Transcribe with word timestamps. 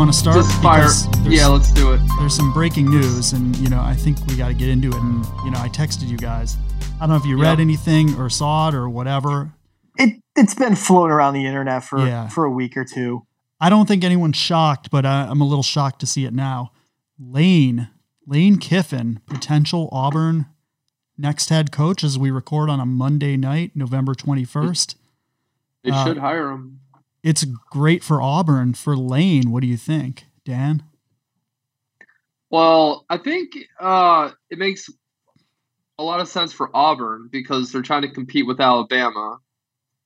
want 0.00 0.12
to 0.12 0.18
start? 0.18 0.36
Just 0.36 0.62
fire. 0.62 0.88
Yeah, 1.30 1.48
let's 1.48 1.70
do 1.74 1.92
it. 1.92 2.00
There's 2.18 2.34
some 2.34 2.54
breaking 2.54 2.88
news, 2.90 3.34
and 3.34 3.54
you 3.58 3.68
know, 3.68 3.82
I 3.82 3.92
think 3.94 4.16
we 4.28 4.34
got 4.34 4.48
to 4.48 4.54
get 4.54 4.68
into 4.70 4.88
it. 4.88 4.94
And 4.94 5.26
you 5.44 5.50
know, 5.50 5.58
I 5.60 5.68
texted 5.68 6.08
you 6.08 6.16
guys. 6.16 6.56
I 6.96 7.00
don't 7.00 7.10
know 7.10 7.16
if 7.16 7.26
you 7.26 7.38
read 7.38 7.60
anything 7.60 8.14
or 8.16 8.30
saw 8.30 8.68
it 8.68 8.74
or 8.74 8.88
whatever. 8.88 9.52
It 9.98 10.22
it's 10.36 10.54
been 10.54 10.74
floating 10.74 11.12
around 11.12 11.34
the 11.34 11.44
internet 11.46 11.84
for 11.84 11.98
Yeah. 11.98 12.28
for 12.28 12.46
a 12.46 12.50
week 12.50 12.78
or 12.78 12.84
two. 12.86 13.26
I 13.60 13.68
don't 13.68 13.86
think 13.86 14.02
anyone's 14.02 14.38
shocked, 14.38 14.90
but 14.90 15.04
I, 15.04 15.26
I'm 15.28 15.42
a 15.42 15.46
little 15.46 15.62
shocked 15.62 16.00
to 16.00 16.06
see 16.06 16.24
it 16.24 16.32
now. 16.32 16.72
Lane, 17.18 17.90
Lane 18.26 18.56
Kiffin, 18.56 19.20
potential 19.26 19.90
Auburn 19.92 20.46
next 21.18 21.50
head 21.50 21.70
coach 21.70 22.02
as 22.02 22.18
we 22.18 22.30
record 22.30 22.70
on 22.70 22.80
a 22.80 22.86
Monday 22.86 23.36
night, 23.36 23.72
November 23.74 24.14
21st. 24.14 24.94
They 25.84 25.90
Uh, 25.90 26.04
should 26.06 26.16
hire 26.16 26.50
him. 26.52 26.79
It's 27.22 27.44
great 27.44 28.02
for 28.02 28.22
Auburn. 28.22 28.74
For 28.74 28.96
Lane, 28.96 29.50
what 29.50 29.60
do 29.60 29.66
you 29.66 29.76
think, 29.76 30.26
Dan? 30.44 30.82
Well, 32.50 33.04
I 33.08 33.18
think 33.18 33.56
uh, 33.78 34.30
it 34.50 34.58
makes 34.58 34.88
a 35.98 36.02
lot 36.02 36.20
of 36.20 36.28
sense 36.28 36.52
for 36.52 36.74
Auburn 36.74 37.28
because 37.30 37.70
they're 37.70 37.82
trying 37.82 38.02
to 38.02 38.10
compete 38.10 38.46
with 38.46 38.60
Alabama, 38.60 39.38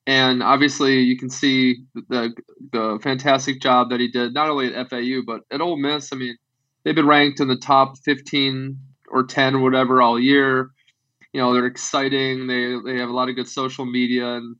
and 0.06 0.42
obviously 0.42 1.00
you 1.00 1.16
can 1.16 1.30
see 1.30 1.76
the 1.94 2.34
the 2.72 2.98
fantastic 3.02 3.60
job 3.60 3.90
that 3.90 4.00
he 4.00 4.08
did 4.08 4.34
not 4.34 4.50
only 4.50 4.74
at 4.74 4.90
FAU 4.90 5.22
but 5.24 5.42
at 5.50 5.60
Ole 5.60 5.76
Miss. 5.76 6.12
I 6.12 6.16
mean, 6.16 6.36
they've 6.82 6.94
been 6.94 7.06
ranked 7.06 7.40
in 7.40 7.48
the 7.48 7.56
top 7.56 7.96
fifteen 7.98 8.78
or 9.08 9.24
ten 9.24 9.54
or 9.54 9.60
whatever 9.60 10.02
all 10.02 10.18
year. 10.18 10.70
You 11.32 11.40
know, 11.40 11.54
they're 11.54 11.66
exciting. 11.66 12.46
They 12.46 12.76
they 12.84 12.98
have 12.98 13.08
a 13.08 13.14
lot 13.14 13.28
of 13.28 13.36
good 13.36 13.48
social 13.48 13.86
media, 13.86 14.34
and 14.34 14.56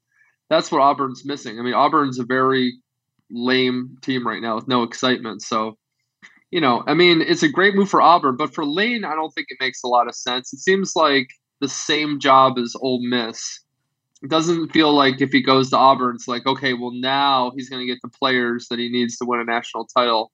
that's 0.51 0.71
what 0.71 0.81
Auburn's 0.81 1.25
missing. 1.25 1.59
I 1.59 1.63
mean, 1.63 1.75
Auburn's 1.75 2.19
a 2.19 2.25
very 2.25 2.79
lame 3.31 3.97
team 4.03 4.27
right 4.27 4.43
now 4.43 4.57
with 4.57 4.69
no 4.69 4.83
excitement. 4.83 5.43
So 5.43 5.77
you 6.55 6.61
know, 6.61 6.85
I 6.87 6.95
mean, 6.95 7.21
it's 7.21 7.43
a 7.43 7.49
great 7.49 7.75
move 7.75 7.89
for 7.89 8.01
Auburn, 8.01 8.37
but 8.37 8.55
for 8.55 8.65
Lane, 8.65 9.05
I 9.05 9.17
don't 9.17 9.31
think 9.31 9.49
it 9.51 9.59
makes 9.59 9.83
a 9.83 9.89
lot 9.89 10.07
of 10.07 10.15
sense. 10.15 10.53
It 10.53 10.61
seems 10.61 10.95
like 10.95 11.27
the 11.61 11.69
same 11.69 12.21
job 12.21 12.59
as 12.59 12.77
Ole 12.81 13.01
Miss. 13.03 13.59
It 14.23 14.31
doesn't 14.31 14.71
feel 14.71 14.95
like 14.95 15.21
if 15.21 15.33
he 15.33 15.43
goes 15.43 15.71
to 15.71 15.77
Auburn, 15.77 16.15
it's 16.15 16.29
like, 16.29 16.47
okay, 16.47 16.73
well, 16.73 16.93
now 16.93 17.51
he's 17.57 17.69
going 17.69 17.85
to 17.85 17.93
get 17.93 17.99
the 18.05 18.09
players 18.09 18.69
that 18.69 18.79
he 18.79 18.89
needs 18.89 19.17
to 19.17 19.25
win 19.25 19.41
a 19.41 19.45
national 19.45 19.87
title. 19.87 20.31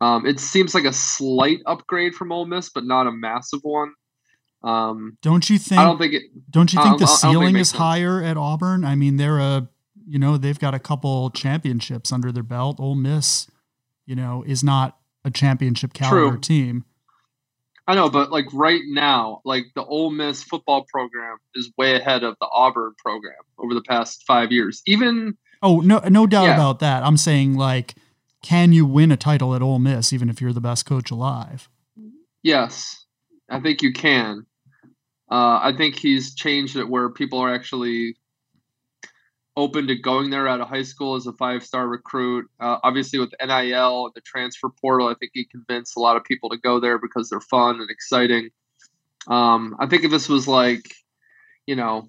Um, 0.00 0.24
it 0.24 0.40
seems 0.40 0.74
like 0.74 0.84
a 0.84 0.92
slight 0.94 1.58
upgrade 1.66 2.14
from 2.14 2.32
Ole 2.32 2.46
Miss, 2.46 2.70
but 2.70 2.86
not 2.86 3.06
a 3.06 3.12
massive 3.12 3.60
one. 3.62 3.92
Um, 4.66 5.16
Don't 5.22 5.48
you 5.48 5.58
think? 5.58 5.80
I 5.80 5.84
don't 5.84 5.98
think 5.98 6.12
it. 6.14 6.22
Don't 6.50 6.72
you 6.72 6.78
think 6.82 6.98
don't- 6.98 7.00
the 7.00 7.06
don't 7.06 7.20
think 7.20 7.32
ceiling 7.32 7.56
is 7.56 7.68
sense. 7.70 7.78
higher 7.78 8.22
at 8.22 8.36
Auburn? 8.36 8.84
I 8.84 8.94
mean, 8.96 9.16
they're 9.16 9.38
a, 9.38 9.68
you 10.08 10.18
know, 10.18 10.36
they've 10.36 10.58
got 10.58 10.74
a 10.74 10.78
couple 10.78 11.30
championships 11.30 12.10
under 12.12 12.32
their 12.32 12.42
belt. 12.42 12.80
Ole 12.80 12.94
Miss, 12.96 13.46
you 14.06 14.16
know, 14.16 14.42
is 14.46 14.64
not 14.64 14.98
a 15.24 15.30
championship 15.30 15.92
caliber 15.92 16.30
True. 16.32 16.40
team. 16.40 16.84
I 17.88 17.94
know, 17.94 18.10
but 18.10 18.32
like 18.32 18.46
right 18.52 18.80
now, 18.88 19.40
like 19.44 19.66
the 19.76 19.84
Ole 19.84 20.10
Miss 20.10 20.42
football 20.42 20.84
program 20.92 21.36
is 21.54 21.70
way 21.78 21.94
ahead 21.94 22.24
of 22.24 22.34
the 22.40 22.48
Auburn 22.52 22.94
program 22.98 23.34
over 23.58 23.72
the 23.74 23.82
past 23.82 24.24
five 24.26 24.50
years. 24.50 24.82
Even 24.86 25.36
Oh, 25.62 25.80
no, 25.80 26.00
no 26.08 26.26
doubt 26.26 26.44
Yeah. 26.46 26.54
about 26.54 26.80
that. 26.80 27.04
I'm 27.04 27.16
saying 27.16 27.54
like, 27.54 27.94
can 28.42 28.72
you 28.72 28.84
win 28.84 29.10
a 29.12 29.16
title 29.16 29.54
at 29.54 29.62
Ole 29.62 29.78
Miss 29.78 30.12
even 30.12 30.28
if 30.28 30.40
you're 30.40 30.52
the 30.52 30.60
best 30.60 30.84
coach 30.86 31.10
alive? 31.12 31.68
Yes, 32.42 33.06
I 33.48 33.60
think 33.60 33.82
you 33.82 33.92
can. 33.92 34.46
Uh, 35.30 35.58
I 35.62 35.72
think 35.76 35.96
he's 35.96 36.34
changed 36.34 36.76
it 36.76 36.88
where 36.88 37.08
people 37.10 37.40
are 37.40 37.52
actually 37.52 38.16
open 39.56 39.86
to 39.86 39.96
going 39.96 40.30
there 40.30 40.46
out 40.46 40.60
of 40.60 40.68
high 40.68 40.82
school 40.82 41.14
as 41.16 41.26
a 41.26 41.32
five 41.32 41.64
star 41.64 41.88
recruit. 41.88 42.46
Uh, 42.60 42.78
obviously, 42.82 43.18
with 43.18 43.34
NIL 43.40 44.04
and 44.06 44.14
the 44.14 44.20
transfer 44.20 44.68
portal, 44.68 45.08
I 45.08 45.14
think 45.14 45.32
he 45.34 45.44
convinced 45.46 45.96
a 45.96 46.00
lot 46.00 46.16
of 46.16 46.24
people 46.24 46.50
to 46.50 46.58
go 46.58 46.78
there 46.78 46.98
because 46.98 47.28
they're 47.28 47.40
fun 47.40 47.80
and 47.80 47.90
exciting. 47.90 48.50
Um, 49.26 49.76
I 49.80 49.86
think 49.86 50.04
if 50.04 50.10
this 50.10 50.28
was 50.28 50.46
like, 50.46 50.94
you 51.66 51.74
know, 51.74 52.08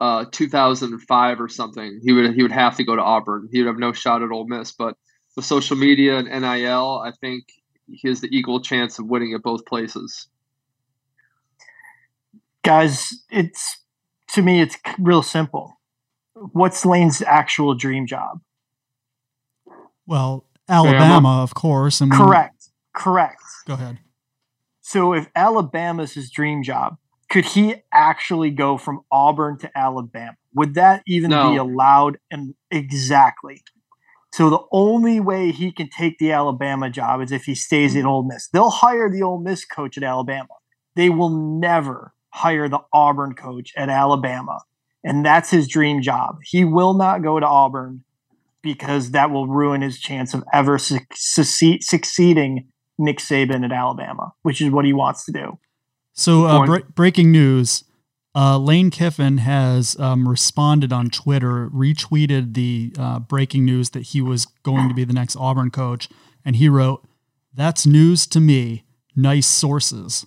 uh, 0.00 0.24
2005 0.30 1.40
or 1.40 1.48
something, 1.48 2.00
he 2.02 2.12
would 2.12 2.34
he 2.34 2.42
would 2.42 2.52
have 2.52 2.76
to 2.76 2.84
go 2.84 2.96
to 2.96 3.02
Auburn. 3.02 3.48
He 3.52 3.58
would 3.58 3.68
have 3.68 3.78
no 3.78 3.92
shot 3.92 4.22
at 4.22 4.30
Ole 4.30 4.46
Miss. 4.46 4.72
But 4.72 4.96
with 5.36 5.44
social 5.44 5.76
media 5.76 6.18
and 6.18 6.28
NIL, 6.28 7.02
I 7.04 7.12
think 7.20 7.44
he 7.86 8.08
has 8.08 8.20
the 8.20 8.34
equal 8.34 8.62
chance 8.62 8.98
of 8.98 9.06
winning 9.06 9.34
at 9.34 9.42
both 9.42 9.66
places. 9.66 10.28
Guys, 12.64 13.08
it's 13.30 13.78
to 14.30 14.42
me 14.42 14.60
it's 14.60 14.76
real 14.98 15.22
simple. 15.22 15.80
What's 16.52 16.84
Lane's 16.86 17.22
actual 17.22 17.74
dream 17.74 18.06
job? 18.06 18.40
Well, 20.06 20.46
Alabama, 20.68 21.42
of 21.42 21.54
course. 21.54 22.00
And 22.00 22.10
we- 22.10 22.16
Correct. 22.16 22.68
Correct. 22.94 23.42
Go 23.66 23.74
ahead. 23.74 23.98
So 24.80 25.12
if 25.12 25.28
Alabama's 25.36 26.14
his 26.14 26.30
dream 26.30 26.62
job, 26.62 26.96
could 27.28 27.44
he 27.44 27.76
actually 27.92 28.50
go 28.50 28.76
from 28.76 29.00
Auburn 29.10 29.58
to 29.58 29.78
Alabama? 29.78 30.36
Would 30.54 30.74
that 30.74 31.02
even 31.06 31.30
be 31.52 31.56
allowed? 31.56 32.18
And 32.30 32.54
exactly. 32.70 33.62
So 34.32 34.50
the 34.50 34.60
only 34.72 35.20
way 35.20 35.52
he 35.52 35.70
can 35.72 35.88
take 35.88 36.18
the 36.18 36.32
Alabama 36.32 36.90
job 36.90 37.20
is 37.20 37.30
if 37.32 37.44
he 37.44 37.54
stays 37.54 37.94
at 37.96 38.04
Ole 38.04 38.24
Miss. 38.24 38.48
They'll 38.48 38.70
hire 38.70 39.08
the 39.10 39.22
Ole 39.22 39.40
Miss 39.40 39.64
coach 39.64 39.96
at 39.96 40.02
Alabama. 40.04 40.48
They 40.96 41.08
will 41.10 41.30
never 41.30 42.14
hire 42.32 42.68
the 42.68 42.80
Auburn 42.92 43.34
coach 43.34 43.72
at 43.76 43.88
Alabama. 43.88 44.60
And 45.02 45.24
that's 45.24 45.50
his 45.50 45.66
dream 45.66 46.02
job. 46.02 46.38
He 46.44 46.64
will 46.64 46.94
not 46.94 47.22
go 47.22 47.40
to 47.40 47.46
Auburn 47.46 48.04
because 48.62 49.12
that 49.12 49.30
will 49.30 49.46
ruin 49.46 49.80
his 49.80 49.98
chance 49.98 50.34
of 50.34 50.44
ever 50.52 50.78
succeed, 50.78 51.82
succeeding 51.82 52.68
Nick 52.98 53.18
Saban 53.18 53.64
at 53.64 53.72
Alabama, 53.72 54.32
which 54.42 54.60
is 54.60 54.70
what 54.70 54.84
he 54.84 54.92
wants 54.92 55.24
to 55.24 55.32
do. 55.32 55.58
So, 56.12 56.44
uh, 56.44 56.66
bre- 56.66 56.78
breaking 56.94 57.32
news: 57.32 57.84
uh, 58.34 58.58
Lane 58.58 58.90
Kiffin 58.90 59.38
has 59.38 59.98
um, 59.98 60.28
responded 60.28 60.92
on 60.92 61.08
Twitter, 61.08 61.70
retweeted 61.70 62.52
the 62.54 62.92
uh, 62.98 63.20
breaking 63.20 63.64
news 63.64 63.90
that 63.90 64.08
he 64.08 64.20
was 64.20 64.44
going 64.62 64.88
to 64.88 64.94
be 64.94 65.04
the 65.04 65.14
next 65.14 65.36
Auburn 65.36 65.70
coach, 65.70 66.08
and 66.44 66.56
he 66.56 66.68
wrote, 66.68 67.06
"That's 67.54 67.86
news 67.86 68.26
to 68.28 68.40
me. 68.40 68.84
Nice 69.16 69.46
sources." 69.46 70.26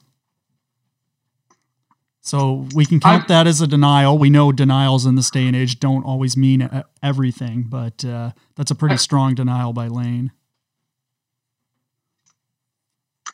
So 2.25 2.67
we 2.73 2.85
can 2.85 3.01
count 3.01 3.25
I- 3.25 3.27
that 3.27 3.47
as 3.47 3.59
a 3.59 3.67
denial. 3.67 4.17
We 4.17 4.29
know 4.29 4.53
denials 4.53 5.05
in 5.05 5.15
this 5.15 5.29
day 5.29 5.45
and 5.45 5.55
age 5.55 5.79
don't 5.79 6.05
always 6.05 6.37
mean 6.37 6.69
everything, 7.03 7.65
but 7.67 8.03
uh, 8.05 8.31
that's 8.55 8.71
a 8.71 8.75
pretty 8.75 8.97
strong 8.97 9.35
denial 9.35 9.73
by 9.73 9.87
Lane. 9.87 10.31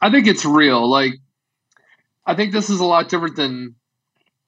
I 0.02 0.10
think 0.10 0.26
it's 0.26 0.44
real. 0.44 0.90
Like, 0.90 1.14
I 2.26 2.34
think 2.34 2.52
this 2.52 2.70
is 2.72 2.80
a 2.80 2.86
lot 2.86 3.10
different 3.10 3.36
than 3.36 3.76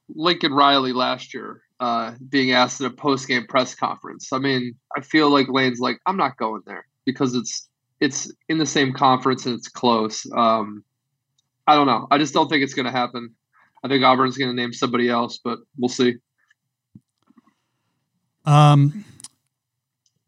Lincoln 0.09 0.53
Riley 0.53 0.91
last 0.91 1.35
year 1.35 1.61
uh, 1.79 2.13
being 2.27 2.51
asked 2.51 2.81
at 2.81 2.87
a 2.87 2.95
post 2.95 3.27
game 3.27 3.45
press 3.45 3.75
conference. 3.75 4.33
I 4.33 4.39
mean, 4.39 4.75
I 4.95 5.01
feel 5.01 5.29
like 5.29 5.49
Lane's 5.49 5.79
like, 5.79 5.99
I'm 6.07 6.17
not 6.17 6.37
going 6.37 6.63
there 6.65 6.87
because 7.05 7.35
it's 7.35 7.67
it's 7.99 8.31
in 8.49 8.57
the 8.57 8.65
same 8.65 8.93
conference 8.93 9.45
and 9.45 9.55
it's 9.55 9.67
close. 9.67 10.25
Um, 10.35 10.83
I 11.67 11.75
don't 11.75 11.85
know. 11.85 12.07
I 12.09 12.17
just 12.17 12.33
don't 12.33 12.49
think 12.49 12.63
it's 12.63 12.73
going 12.73 12.87
to 12.87 12.91
happen. 12.91 13.35
I 13.83 13.87
think 13.87 14.03
Auburn's 14.03 14.37
going 14.37 14.49
to 14.49 14.55
name 14.55 14.73
somebody 14.73 15.09
else, 15.09 15.39
but 15.43 15.59
we'll 15.77 15.89
see. 15.89 16.15
Um, 18.45 19.05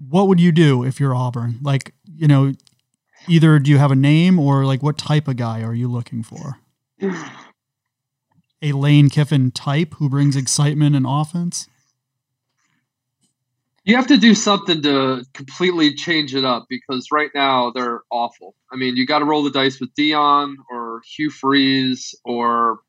what 0.09 0.27
would 0.27 0.39
you 0.39 0.51
do 0.51 0.83
if 0.83 0.99
you're 0.99 1.15
Auburn? 1.15 1.59
Like, 1.61 1.93
you 2.15 2.27
know, 2.27 2.53
either 3.27 3.59
do 3.59 3.71
you 3.71 3.77
have 3.77 3.91
a 3.91 3.95
name 3.95 4.39
or 4.39 4.65
like 4.65 4.83
what 4.83 4.97
type 4.97 5.27
of 5.27 5.37
guy 5.37 5.61
are 5.61 5.73
you 5.73 5.87
looking 5.87 6.23
for? 6.23 6.59
A 8.61 8.71
Lane 8.71 9.09
Kiffin 9.09 9.51
type 9.51 9.95
who 9.95 10.09
brings 10.09 10.35
excitement 10.35 10.95
and 10.95 11.05
offense? 11.07 11.67
You 13.85 13.97
have 13.97 14.07
to 14.07 14.17
do 14.17 14.33
something 14.33 14.81
to 14.83 15.25
completely 15.33 15.93
change 15.93 16.33
it 16.33 16.45
up 16.45 16.67
because 16.69 17.07
right 17.11 17.29
now 17.35 17.71
they're 17.71 18.01
awful. 18.09 18.55
I 18.71 18.77
mean, 18.77 18.95
you 18.95 19.05
got 19.05 19.19
to 19.19 19.25
roll 19.25 19.43
the 19.43 19.51
dice 19.51 19.81
with 19.81 19.93
Deion 19.93 20.55
or 20.71 21.01
Hugh 21.17 21.29
Freeze 21.29 22.15
or 22.23 22.79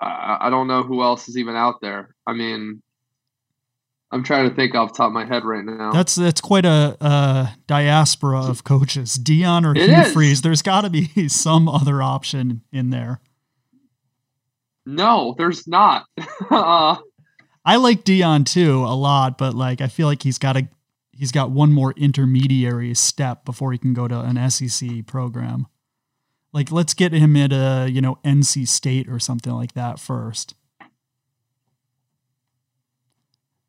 I 0.00 0.50
don't 0.50 0.66
know 0.66 0.82
who 0.82 1.02
else 1.02 1.28
is 1.28 1.36
even 1.36 1.54
out 1.54 1.80
there. 1.80 2.14
I 2.26 2.32
mean, 2.32 2.82
I'm 4.10 4.22
trying 4.22 4.48
to 4.48 4.54
think 4.54 4.74
off 4.74 4.92
the 4.92 4.98
top 4.98 5.06
of 5.08 5.12
my 5.12 5.24
head 5.24 5.44
right 5.44 5.64
now. 5.64 5.90
That's 5.92 6.14
that's 6.14 6.40
quite 6.40 6.64
a, 6.64 6.96
a 7.00 7.56
diaspora 7.66 8.42
of 8.42 8.62
coaches. 8.64 9.18
Deion 9.18 9.64
or 9.64 9.74
Hugh. 9.74 10.36
There's 10.40 10.62
got 10.62 10.82
to 10.82 10.90
be 10.90 11.28
some 11.28 11.68
other 11.68 12.02
option 12.02 12.62
in 12.72 12.90
there. 12.90 13.20
no, 14.86 15.34
there's 15.36 15.66
not. 15.66 16.04
uh, 16.50 16.96
I 17.64 17.76
like 17.76 18.04
Deion 18.04 18.46
too 18.46 18.84
a 18.84 18.94
lot, 18.94 19.36
but 19.36 19.54
like 19.54 19.80
I 19.80 19.88
feel 19.88 20.06
like 20.06 20.22
he's 20.22 20.38
got 20.38 20.56
a 20.56 20.68
he's 21.12 21.32
got 21.32 21.50
one 21.50 21.72
more 21.72 21.92
intermediary 21.96 22.94
step 22.94 23.44
before 23.44 23.72
he 23.72 23.78
can 23.78 23.94
go 23.94 24.06
to 24.06 24.20
an 24.20 24.50
SEC 24.50 25.06
program. 25.06 25.66
Like 26.54 26.70
let's 26.70 26.94
get 26.94 27.12
him 27.12 27.36
at 27.36 27.52
a, 27.52 27.90
you 27.90 28.00
know, 28.00 28.18
NC 28.24 28.68
State 28.68 29.08
or 29.08 29.18
something 29.18 29.52
like 29.52 29.74
that 29.74 29.98
first. 29.98 30.54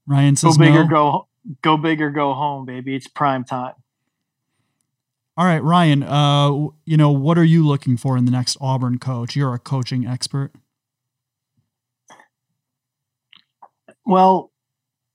Ryan 0.05 0.35
says 0.35 0.55
Go 0.55 0.63
big 0.63 0.73
no. 0.75 0.81
or 0.81 0.85
go 0.85 1.27
go 1.63 1.77
big 1.77 1.99
or 1.99 2.11
go 2.11 2.35
home, 2.35 2.65
baby. 2.65 2.95
It's 2.95 3.07
prime 3.07 3.43
time. 3.43 3.73
All 5.35 5.45
right, 5.45 5.63
Ryan. 5.63 6.03
Uh, 6.03 6.67
you 6.85 6.95
know, 6.95 7.09
what 7.09 7.39
are 7.39 7.43
you 7.43 7.67
looking 7.67 7.97
for 7.97 8.17
in 8.17 8.25
the 8.25 8.31
next 8.31 8.55
Auburn 8.61 8.99
coach? 8.99 9.35
You're 9.35 9.55
a 9.55 9.59
coaching 9.59 10.05
expert. 10.05 10.51
Well, 14.05 14.51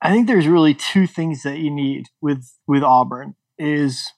I 0.02 0.10
think 0.10 0.26
there's 0.26 0.48
really 0.48 0.74
two 0.74 1.06
things 1.06 1.44
that 1.44 1.58
you 1.58 1.70
need 1.70 2.06
with 2.20 2.50
with 2.66 2.82
Auburn 2.82 3.36
is 3.56 4.10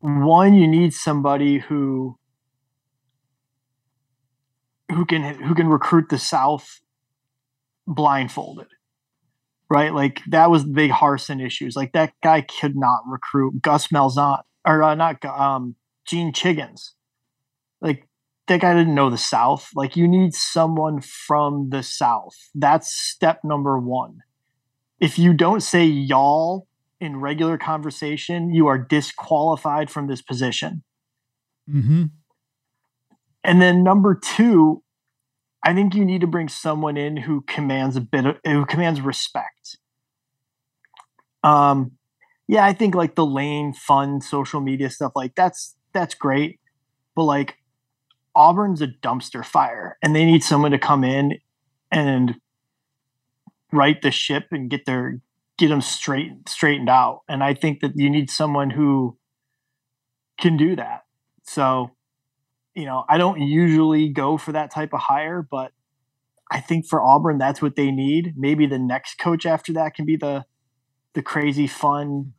one 0.00 0.54
you 0.54 0.66
need 0.66 0.92
somebody 0.92 1.58
who 1.58 2.18
who 4.92 5.04
can 5.04 5.22
who 5.42 5.54
can 5.54 5.68
recruit 5.68 6.08
the 6.08 6.18
South 6.18 6.80
blindfolded. 7.86 8.68
Right? 9.70 9.94
Like 9.94 10.20
that 10.28 10.50
was 10.50 10.64
the 10.64 10.72
big 10.72 10.90
Harsin 10.90 11.44
issues. 11.44 11.74
Like 11.74 11.92
that 11.92 12.12
guy 12.22 12.42
could 12.42 12.76
not 12.76 13.00
recruit 13.06 13.62
Gus 13.62 13.88
Malzahn 13.88 14.42
or 14.64 14.82
uh, 14.82 14.94
not 14.94 15.24
um 15.24 15.76
Gene 16.06 16.32
Chiggins. 16.32 16.90
Like 17.80 18.08
that 18.46 18.60
guy 18.60 18.74
didn't 18.74 18.94
know 18.94 19.10
the 19.10 19.18
South. 19.18 19.70
Like 19.74 19.96
you 19.96 20.06
need 20.06 20.34
someone 20.34 21.00
from 21.00 21.70
the 21.70 21.82
South. 21.82 22.36
That's 22.54 22.94
step 22.94 23.40
number 23.42 23.78
one. 23.78 24.22
If 25.00 25.18
you 25.18 25.32
don't 25.32 25.62
say 25.62 25.84
y'all 25.84 26.66
in 27.00 27.20
regular 27.20 27.58
conversation, 27.58 28.54
you 28.54 28.66
are 28.66 28.78
disqualified 28.78 29.90
from 29.90 30.06
this 30.06 30.22
position. 30.22 30.82
Mm-hmm. 31.68 32.04
And 33.44 33.60
then 33.60 33.84
number 33.84 34.14
two, 34.14 34.82
I 35.62 35.74
think 35.74 35.94
you 35.94 36.04
need 36.04 36.22
to 36.22 36.26
bring 36.26 36.48
someone 36.48 36.96
in 36.96 37.16
who 37.18 37.42
commands 37.42 37.96
a 37.96 38.00
bit 38.00 38.26
of 38.26 38.36
who 38.44 38.64
commands 38.64 39.00
respect. 39.00 39.76
Um, 41.42 41.92
yeah, 42.48 42.64
I 42.64 42.72
think 42.72 42.94
like 42.94 43.14
the 43.14 43.26
lane, 43.26 43.72
fun, 43.72 44.20
social 44.20 44.60
media 44.60 44.90
stuff 44.90 45.12
like 45.14 45.34
that's 45.34 45.76
that's 45.92 46.14
great, 46.14 46.58
but 47.14 47.24
like 47.24 47.56
Auburn's 48.34 48.82
a 48.82 48.88
dumpster 48.88 49.44
fire, 49.44 49.98
and 50.02 50.16
they 50.16 50.24
need 50.24 50.42
someone 50.42 50.72
to 50.72 50.78
come 50.78 51.04
in 51.04 51.38
and 51.92 52.36
right 53.72 54.00
the 54.02 54.10
ship 54.10 54.46
and 54.50 54.70
get 54.70 54.86
their 54.86 55.20
get 55.58 55.68
them 55.68 55.80
straight 55.80 56.48
straightened 56.48 56.88
out. 56.88 57.22
And 57.28 57.44
I 57.44 57.54
think 57.54 57.80
that 57.80 57.92
you 57.94 58.10
need 58.10 58.30
someone 58.30 58.70
who 58.70 59.16
can 60.38 60.56
do 60.56 60.76
that. 60.76 61.04
So, 61.44 61.90
you 62.74 62.84
know, 62.84 63.04
I 63.08 63.18
don't 63.18 63.40
usually 63.40 64.08
go 64.08 64.36
for 64.36 64.52
that 64.52 64.70
type 64.70 64.92
of 64.92 65.00
hire, 65.00 65.46
but 65.48 65.72
I 66.50 66.60
think 66.60 66.86
for 66.86 67.02
Auburn 67.02 67.38
that's 67.38 67.62
what 67.62 67.76
they 67.76 67.90
need. 67.90 68.34
Maybe 68.36 68.66
the 68.66 68.78
next 68.78 69.18
coach 69.18 69.46
after 69.46 69.72
that 69.74 69.94
can 69.94 70.04
be 70.04 70.16
the 70.16 70.44
the 71.14 71.22
crazy 71.22 71.66
fun 71.66 72.32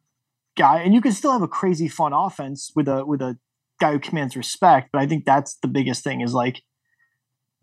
guy. 0.57 0.81
And 0.81 0.93
you 0.93 1.01
can 1.01 1.11
still 1.13 1.31
have 1.31 1.41
a 1.41 1.47
crazy 1.47 1.87
fun 1.87 2.13
offense 2.13 2.71
with 2.75 2.87
a 2.87 3.05
with 3.05 3.21
a 3.21 3.37
guy 3.79 3.91
who 3.93 3.99
commands 3.99 4.35
respect, 4.37 4.89
but 4.91 5.01
I 5.01 5.07
think 5.07 5.25
that's 5.25 5.55
the 5.55 5.67
biggest 5.67 6.03
thing 6.03 6.21
is 6.21 6.33
like 6.33 6.61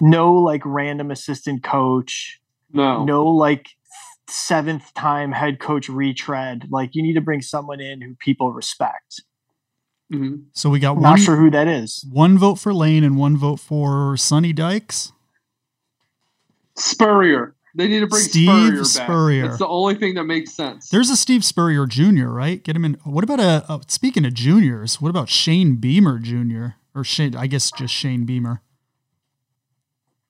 no 0.00 0.34
like 0.34 0.62
random 0.64 1.10
assistant 1.10 1.62
coach, 1.62 2.40
No. 2.72 3.04
no 3.04 3.24
like 3.24 3.68
seventh 4.28 4.92
time 4.94 5.32
head 5.32 5.60
coach 5.60 5.88
retread. 5.88 6.68
Like 6.70 6.90
you 6.94 7.02
need 7.02 7.14
to 7.14 7.20
bring 7.20 7.42
someone 7.42 7.80
in 7.80 8.00
who 8.00 8.14
people 8.18 8.52
respect. 8.52 9.22
Mhm. 10.12 10.44
So 10.52 10.68
we 10.68 10.78
got 10.78 10.90
I'm 10.96 11.02
one, 11.02 11.10
not 11.12 11.18
sure 11.20 11.36
who 11.36 11.50
that 11.50 11.66
is. 11.68 12.04
one 12.10 12.36
vote 12.36 12.56
for 12.56 12.74
Lane 12.74 13.02
and 13.04 13.16
one 13.16 13.36
vote 13.36 13.58
for 13.60 14.16
Sonny 14.16 14.52
Dykes. 14.52 15.12
Spurrier. 16.76 17.54
They 17.74 17.88
need 17.88 18.00
to 18.00 18.06
bring 18.06 18.22
Steve 18.22 18.86
Spurrier 18.86 19.42
back. 19.44 19.50
It's 19.52 19.58
the 19.58 19.66
only 19.66 19.94
thing 19.94 20.14
that 20.16 20.24
makes 20.24 20.52
sense. 20.52 20.90
There's 20.90 21.08
a 21.08 21.16
Steve 21.16 21.42
Spurrier 21.44 21.86
Jr., 21.86 22.26
right? 22.28 22.62
Get 22.62 22.76
him 22.76 22.84
in. 22.84 22.94
What 23.04 23.24
about 23.24 23.40
a, 23.40 23.64
a 23.72 23.80
speaking 23.88 24.26
of 24.26 24.34
juniors? 24.34 25.00
What 25.00 25.08
about 25.08 25.30
Shane 25.30 25.76
Beamer 25.76 26.18
Jr. 26.18 26.74
or 26.94 27.02
Shane? 27.04 27.34
I 27.34 27.46
guess 27.46 27.70
just 27.70 27.94
Shane 27.94 28.26
Beamer. 28.26 28.60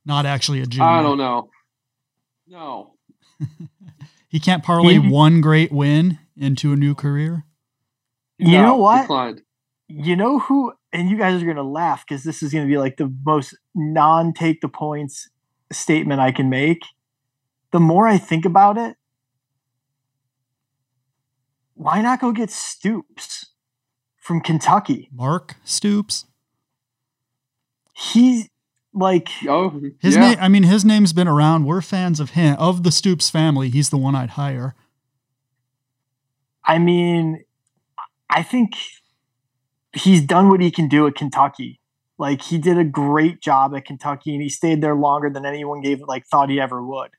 Not 0.05 0.25
actually 0.27 0.61
a 0.61 0.67
junior. 0.67 0.89
I 0.89 1.03
don't 1.03 1.19
know. 1.19 1.51
No. 2.47 2.95
He 4.29 4.41
can't 4.41 4.65
parlay 4.65 4.95
He- 4.95 5.11
one 5.11 5.43
great 5.43 5.71
win 5.71 6.19
into 6.39 6.73
a 6.73 6.77
new 6.77 6.95
career. 6.95 7.45
You 8.39 8.53
No, 8.53 8.63
know 8.63 8.77
what? 8.77 9.03
Declined. 9.03 9.43
You 9.95 10.17
know 10.17 10.39
who 10.39 10.73
and 10.93 11.11
you 11.11 11.19
guys 11.19 11.43
are 11.43 11.47
gonna 11.47 11.63
laugh 11.63 12.05
because 12.07 12.25
this 12.25 12.43
is 12.43 12.53
gonna 12.53 12.67
be 12.67 12.79
like 12.79 12.97
the 12.97 13.13
most 13.25 13.57
non 13.75 14.33
take 14.33 14.61
the 14.61 14.69
points 14.69 15.29
statement 15.71 16.21
I 16.21 16.33
can 16.33 16.49
make. 16.49 16.83
The 17.73 17.81
more 17.81 18.07
I 18.07 18.19
think 18.19 18.45
about 18.45 18.79
it, 18.79 18.97
why 21.75 22.01
not 22.01 22.21
go 22.21 22.33
get 22.33 22.51
Stoops 22.51 23.47
from 24.19 24.41
Kentucky? 24.41 25.09
Mark 25.13 25.57
Stoops. 25.65 26.27
He's 27.95 28.49
like 28.95 29.29
Oh, 29.49 29.81
His 30.01 30.15
yeah. 30.15 30.21
name. 30.31 30.39
I 30.41 30.49
mean, 30.49 30.63
his 30.65 30.85
name's 30.85 31.13
been 31.13 31.29
around. 31.29 31.65
We're 31.67 31.83
fans 31.83 32.21
of 32.21 32.31
him. 32.31 32.57
Of 32.59 32.83
the 32.83 32.93
Stoops 32.93 33.31
family, 33.31 33.69
he's 33.69 33.91
the 33.91 33.99
one 33.99 34.15
I'd 34.15 34.31
hire. 34.31 34.75
I 36.65 36.79
mean, 36.79 37.45
I 38.31 38.43
think 38.43 38.75
he's 39.95 40.23
done 40.23 40.49
what 40.49 40.61
he 40.61 40.71
can 40.71 40.89
do 40.89 41.07
at 41.07 41.15
Kentucky. 41.15 41.81
Like 42.19 42.43
he 42.43 42.59
did 42.59 42.79
a 42.79 42.85
great 42.85 43.41
job 43.41 43.75
at 43.75 43.85
Kentucky 43.85 44.33
and 44.35 44.43
he 44.43 44.49
stayed 44.49 44.81
there 44.81 44.95
longer 44.95 45.31
than 45.31 45.45
anyone 45.45 45.81
gave 45.81 46.01
like 46.03 46.27
thought 46.27 46.51
he 46.51 46.61
ever 46.61 46.83
would. 46.83 47.11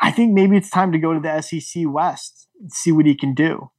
I 0.00 0.12
think 0.12 0.32
maybe 0.32 0.56
it's 0.56 0.70
time 0.70 0.92
to 0.92 0.98
go 0.98 1.12
to 1.12 1.20
the 1.20 1.40
SEC 1.40 1.84
West 1.86 2.48
and 2.60 2.72
see 2.72 2.92
what 2.92 3.06
he 3.06 3.14
can 3.14 3.34
do. 3.34 3.70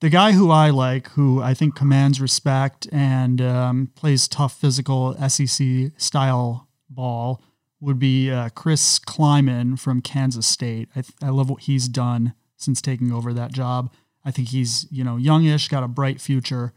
The 0.00 0.10
guy 0.10 0.32
who 0.32 0.50
I 0.50 0.70
like, 0.70 1.08
who 1.10 1.42
I 1.42 1.54
think 1.54 1.74
commands 1.74 2.20
respect 2.20 2.86
and 2.92 3.40
um, 3.40 3.90
plays 3.94 4.28
tough 4.28 4.58
physical 4.58 5.14
SEC 5.28 5.92
style 5.96 6.68
ball, 6.88 7.42
would 7.80 7.98
be 7.98 8.30
uh, 8.30 8.48
Chris 8.50 8.98
Klieman 8.98 9.78
from 9.78 10.00
Kansas 10.00 10.46
State. 10.46 10.88
I, 10.96 11.02
th- 11.02 11.14
I 11.22 11.28
love 11.30 11.50
what 11.50 11.62
he's 11.62 11.88
done 11.88 12.34
since 12.56 12.80
taking 12.80 13.12
over 13.12 13.32
that 13.32 13.52
job. 13.52 13.92
I 14.28 14.30
think 14.30 14.48
he's 14.48 14.86
you 14.90 15.02
know 15.02 15.16
youngish, 15.16 15.68
got 15.68 15.82
a 15.82 15.88
bright 15.88 16.20
future. 16.20 16.74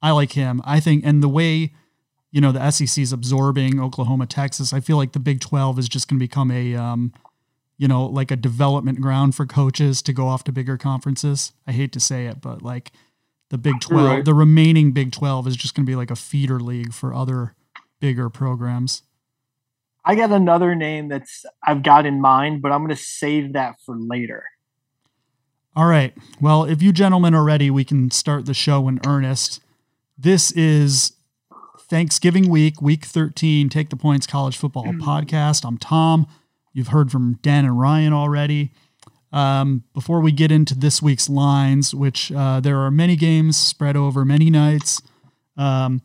I 0.00 0.10
like 0.12 0.32
him. 0.32 0.62
I 0.64 0.80
think, 0.80 1.04
and 1.04 1.22
the 1.22 1.28
way 1.28 1.74
you 2.32 2.40
know 2.40 2.50
the 2.50 2.70
SEC 2.70 2.96
is 2.96 3.12
absorbing 3.12 3.78
Oklahoma, 3.78 4.26
Texas, 4.26 4.72
I 4.72 4.80
feel 4.80 4.96
like 4.96 5.12
the 5.12 5.20
Big 5.20 5.40
Twelve 5.40 5.78
is 5.78 5.86
just 5.86 6.08
going 6.08 6.18
to 6.18 6.24
become 6.24 6.50
a 6.50 6.74
um, 6.74 7.12
you 7.76 7.86
know 7.86 8.06
like 8.06 8.30
a 8.30 8.36
development 8.36 9.02
ground 9.02 9.34
for 9.34 9.44
coaches 9.44 10.00
to 10.00 10.14
go 10.14 10.28
off 10.28 10.44
to 10.44 10.52
bigger 10.52 10.78
conferences. 10.78 11.52
I 11.66 11.72
hate 11.72 11.92
to 11.92 12.00
say 12.00 12.24
it, 12.24 12.40
but 12.40 12.62
like 12.62 12.92
the 13.50 13.58
Big 13.58 13.82
Twelve, 13.82 14.08
right. 14.08 14.24
the 14.24 14.32
remaining 14.32 14.92
Big 14.92 15.12
Twelve 15.12 15.46
is 15.46 15.56
just 15.56 15.74
going 15.74 15.84
to 15.84 15.90
be 15.90 15.96
like 15.96 16.10
a 16.10 16.16
feeder 16.16 16.58
league 16.58 16.94
for 16.94 17.12
other 17.12 17.54
bigger 18.00 18.30
programs. 18.30 19.02
I 20.06 20.14
got 20.14 20.32
another 20.32 20.74
name 20.74 21.08
that's 21.08 21.44
I've 21.62 21.82
got 21.82 22.06
in 22.06 22.22
mind, 22.22 22.62
but 22.62 22.72
I'm 22.72 22.80
going 22.80 22.96
to 22.96 23.02
save 23.02 23.52
that 23.52 23.74
for 23.84 23.94
later. 23.94 24.44
All 25.76 25.86
right. 25.86 26.14
Well, 26.40 26.62
if 26.64 26.82
you 26.82 26.92
gentlemen 26.92 27.34
are 27.34 27.42
ready, 27.42 27.68
we 27.68 27.82
can 27.82 28.12
start 28.12 28.46
the 28.46 28.54
show 28.54 28.86
in 28.86 29.00
earnest. 29.04 29.60
This 30.16 30.52
is 30.52 31.14
Thanksgiving 31.76 32.48
week, 32.48 32.80
week 32.80 33.04
13, 33.04 33.68
Take 33.70 33.90
the 33.90 33.96
Points 33.96 34.24
College 34.24 34.56
Football 34.56 34.84
Podcast. 34.84 35.64
I'm 35.64 35.76
Tom. 35.76 36.28
You've 36.72 36.88
heard 36.88 37.10
from 37.10 37.40
Dan 37.42 37.64
and 37.64 37.80
Ryan 37.80 38.12
already. 38.12 38.70
Um, 39.32 39.82
before 39.94 40.20
we 40.20 40.30
get 40.30 40.52
into 40.52 40.76
this 40.78 41.02
week's 41.02 41.28
lines, 41.28 41.92
which 41.92 42.30
uh, 42.30 42.60
there 42.60 42.78
are 42.78 42.92
many 42.92 43.16
games 43.16 43.56
spread 43.56 43.96
over 43.96 44.24
many 44.24 44.50
nights, 44.50 45.02
um, 45.56 46.02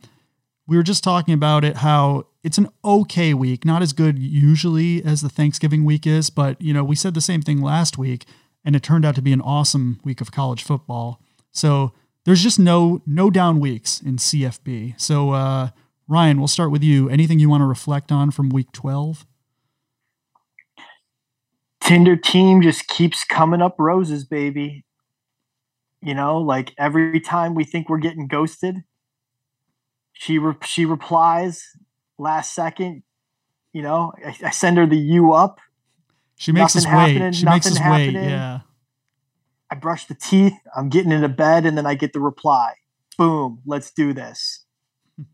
we 0.66 0.76
were 0.76 0.82
just 0.82 1.04
talking 1.04 1.32
about 1.32 1.62
it 1.62 1.76
how 1.76 2.26
it's 2.42 2.58
an 2.58 2.68
okay 2.84 3.34
week, 3.34 3.64
not 3.64 3.82
as 3.82 3.92
good 3.92 4.18
usually 4.18 5.04
as 5.04 5.20
the 5.20 5.28
Thanksgiving 5.28 5.84
week 5.84 6.08
is, 6.08 6.28
but 6.28 6.60
you 6.60 6.74
know, 6.74 6.82
we 6.82 6.96
said 6.96 7.14
the 7.14 7.20
same 7.20 7.40
thing 7.40 7.62
last 7.62 7.96
week 7.96 8.26
and 8.64 8.76
it 8.76 8.82
turned 8.82 9.04
out 9.04 9.14
to 9.14 9.22
be 9.22 9.32
an 9.32 9.40
awesome 9.40 10.00
week 10.04 10.20
of 10.20 10.32
college 10.32 10.62
football. 10.62 11.20
So 11.50 11.92
there's 12.24 12.42
just 12.42 12.58
no 12.58 13.02
no 13.06 13.30
down 13.30 13.60
weeks 13.60 14.00
in 14.00 14.16
CFB. 14.16 15.00
So 15.00 15.30
uh, 15.30 15.70
Ryan, 16.08 16.38
we'll 16.38 16.48
start 16.48 16.70
with 16.70 16.82
you. 16.82 17.08
Anything 17.08 17.38
you 17.38 17.48
want 17.48 17.62
to 17.62 17.66
reflect 17.66 18.12
on 18.12 18.30
from 18.30 18.50
week 18.50 18.72
12? 18.72 19.26
Tinder 21.80 22.16
team 22.16 22.62
just 22.62 22.88
keeps 22.88 23.24
coming 23.24 23.62
up 23.62 23.76
roses, 23.78 24.24
baby. 24.24 24.84
You 26.02 26.14
know, 26.14 26.38
like 26.38 26.72
every 26.78 27.20
time 27.20 27.54
we 27.54 27.64
think 27.64 27.88
we're 27.88 27.98
getting 27.98 28.26
ghosted, 28.26 28.76
she 30.12 30.38
re- 30.38 30.54
she 30.62 30.84
replies 30.84 31.62
last 32.18 32.54
second. 32.54 33.02
You 33.72 33.82
know, 33.82 34.12
I, 34.24 34.36
I 34.44 34.50
send 34.50 34.78
her 34.78 34.86
the 34.86 34.96
you 34.96 35.32
up. 35.32 35.60
She 36.40 36.52
makes 36.52 36.74
Nothing 36.74 36.90
us 36.90 36.96
wait. 36.96 37.34
She 37.34 37.44
makes 37.44 37.66
us 37.66 37.74
nothing 37.74 37.90
wait. 37.90 38.12
Yeah. 38.14 38.60
I 39.70 39.74
brush 39.74 40.06
the 40.06 40.14
teeth. 40.14 40.54
I'm 40.74 40.88
getting 40.88 41.12
into 41.12 41.28
bed, 41.28 41.66
and 41.66 41.76
then 41.76 41.84
I 41.84 41.94
get 41.94 42.14
the 42.14 42.20
reply. 42.20 42.72
Boom, 43.18 43.60
let's 43.66 43.90
do 43.90 44.14
this. 44.14 44.64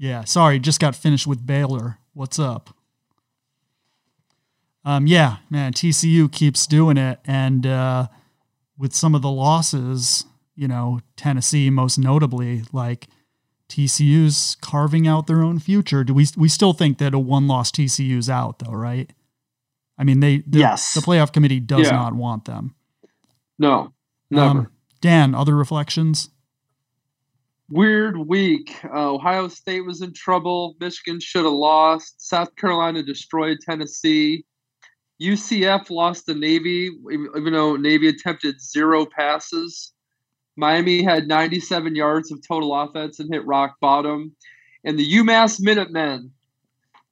Yeah, 0.00 0.22
sorry, 0.22 0.60
just 0.60 0.78
got 0.78 0.94
finished 0.94 1.26
with 1.26 1.44
Baylor. 1.44 1.98
What's 2.14 2.38
up? 2.38 2.70
Um, 4.84 5.08
yeah, 5.08 5.38
man, 5.50 5.72
TCU 5.72 6.30
keeps 6.30 6.68
doing 6.68 6.96
it, 6.96 7.18
and 7.24 7.66
uh, 7.66 8.06
with 8.78 8.94
some 8.94 9.16
of 9.16 9.22
the 9.22 9.30
losses, 9.30 10.24
you 10.54 10.68
know, 10.68 11.00
Tennessee 11.16 11.68
most 11.68 11.98
notably, 11.98 12.62
like 12.72 13.08
TCU's 13.68 14.56
carving 14.60 15.08
out 15.08 15.26
their 15.26 15.42
own 15.42 15.58
future. 15.58 16.04
Do 16.04 16.14
we 16.14 16.28
we 16.36 16.48
still 16.48 16.74
think 16.74 16.98
that 16.98 17.12
a 17.12 17.18
one 17.18 17.48
loss 17.48 17.72
TCU's 17.72 18.30
out 18.30 18.60
though, 18.60 18.70
right? 18.70 19.10
I 19.98 20.04
mean, 20.04 20.20
they 20.20 20.38
the, 20.46 20.58
Yes. 20.60 20.94
the 20.94 21.00
playoff 21.00 21.32
committee 21.32 21.60
does 21.60 21.86
Yeah. 21.86 21.90
not 21.92 22.14
want 22.14 22.44
them. 22.44 22.74
No, 23.58 23.92
never. 24.30 24.60
Um, 24.60 24.68
Dan, 25.00 25.34
other 25.34 25.56
reflections? 25.56 26.30
Weird 27.70 28.16
week. 28.16 28.74
Uh, 28.84 29.12
Ohio 29.12 29.48
State 29.48 29.82
was 29.84 30.00
in 30.00 30.14
trouble. 30.14 30.74
Michigan 30.80 31.20
should 31.20 31.44
have 31.44 31.52
lost. 31.52 32.14
South 32.26 32.54
Carolina 32.56 33.02
destroyed 33.02 33.58
Tennessee. 33.60 34.44
UCF 35.20 35.90
lost 35.90 36.26
to 36.26 36.34
Navy, 36.34 36.90
even 37.12 37.28
even 37.36 37.52
though 37.52 37.76
Navy 37.76 38.08
attempted 38.08 38.60
zero 38.60 39.04
passes. 39.04 39.92
Miami 40.56 41.02
had 41.02 41.28
97 41.28 41.94
yards 41.94 42.32
of 42.32 42.40
total 42.46 42.74
offense 42.74 43.20
and 43.20 43.32
hit 43.32 43.44
rock 43.46 43.76
bottom. 43.80 44.34
And 44.84 44.98
the 44.98 45.12
UMass 45.14 45.60
Minutemen 45.60 46.32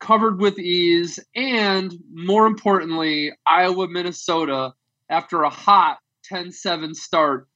covered 0.01 0.41
with 0.41 0.59
ease. 0.59 1.19
And 1.35 1.93
more 2.13 2.47
importantly, 2.47 3.33
Iowa, 3.47 3.89
Minnesota, 3.89 4.75
after 5.09 5.43
a 5.43 5.51
hot 5.51 5.99
10 6.25 6.53
7 6.53 6.95
start, 6.95 7.49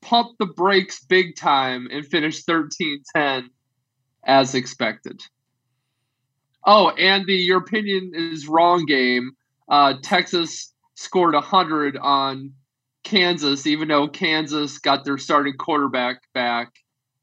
pumped 0.00 0.38
the 0.38 0.46
brakes 0.46 1.04
big 1.04 1.36
time 1.36 1.88
and 1.90 2.06
finished 2.06 2.46
13 2.46 3.02
10 3.14 3.50
as 4.24 4.54
expected. 4.54 5.22
Oh, 6.64 6.90
and 6.90 7.26
the 7.26 7.34
Your 7.34 7.58
Opinion 7.58 8.12
is 8.14 8.46
Wrong 8.46 8.84
game. 8.84 9.32
Uh, 9.68 9.94
Texas 10.02 10.72
scored 10.94 11.34
100 11.34 11.96
on 11.96 12.52
Kansas, 13.02 13.66
even 13.66 13.88
though 13.88 14.08
Kansas 14.08 14.78
got 14.78 15.04
their 15.04 15.16
starting 15.16 15.54
quarterback 15.56 16.20
back. 16.34 16.72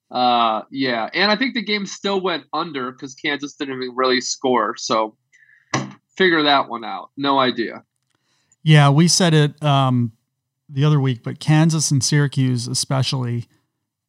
Uh, 0.10 0.62
yeah, 0.72 1.10
and 1.14 1.32
I 1.32 1.36
think 1.36 1.54
the 1.54 1.64
game 1.64 1.86
still 1.86 2.22
went 2.22 2.46
under 2.54 2.92
because 2.92 3.14
Kansas 3.14 3.56
didn't 3.56 3.80
really 3.96 4.22
score. 4.22 4.76
So 4.78 5.16
figure 6.16 6.44
that 6.44 6.70
one 6.70 6.84
out. 6.84 7.12
No 7.18 7.40
idea. 7.40 7.84
Yeah, 8.64 8.90
we 8.90 9.08
said 9.08 9.34
it 9.34 9.62
um, 9.64 10.14
the 10.70 10.84
other 10.84 11.00
week, 11.00 11.24
but 11.24 11.40
Kansas 11.40 11.92
and 11.92 12.04
Syracuse 12.04 12.68
especially. 12.68 13.46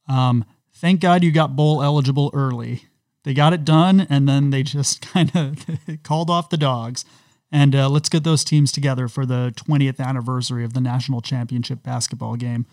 Um, 0.09 0.45
thank 0.75 1.00
God 1.00 1.23
you 1.23 1.31
got 1.31 1.57
bowl 1.57 1.83
eligible 1.83 2.31
early. 2.33 2.85
They 3.25 3.35
got 3.35 3.52
it 3.52 3.64
done, 3.64 4.07
and 4.09 4.28
then 4.28 4.50
they 4.50 4.62
just 4.62 5.00
kind 5.12 5.31
of 5.35 5.67
called 6.02 6.31
off 6.31 6.50
the 6.50 6.57
dogs. 6.57 7.05
And 7.50 7.75
uh, 7.75 7.88
let's 7.88 8.09
get 8.09 8.25
those 8.25 8.45
teams 8.45 8.73
together 8.73 9.09
for 9.09 9.25
the 9.25 9.52
20th 9.57 10.00
anniversary 10.00 10.64
of 10.64 10.75
the 10.75 10.81
national 10.81 11.23
championship 11.23 11.83
basketball 11.83 12.37
game. 12.37 12.67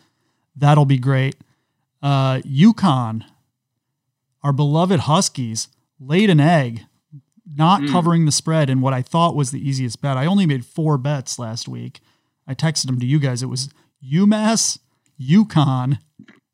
That'll 0.56 0.86
be 0.86 0.98
great. 0.98 1.36
Uh, 2.06 2.40
UConn, 2.42 3.24
our 4.44 4.54
beloved 4.54 5.02
Huskies, 5.02 5.70
laid 6.00 6.30
an 6.30 6.40
egg, 6.40 6.86
not 7.48 7.82
Mm. 7.82 7.90
covering 7.90 8.26
the 8.26 8.32
spread 8.32 8.70
in 8.70 8.80
what 8.80 8.94
I 8.94 9.02
thought 9.02 9.36
was 9.36 9.50
the 9.50 9.68
easiest 9.68 10.02
bet. 10.02 10.16
I 10.18 10.28
only 10.28 10.46
made 10.46 10.66
four 10.66 11.00
bets 11.00 11.40
last 11.40 11.68
week. 11.68 12.02
I 12.48 12.54
texted 12.54 12.86
them 12.86 13.00
to 13.00 13.06
you 13.08 13.18
guys. 13.18 13.42
It 13.42 13.48
was 13.50 13.70
UMass, 14.04 14.78
UConn, 15.20 15.98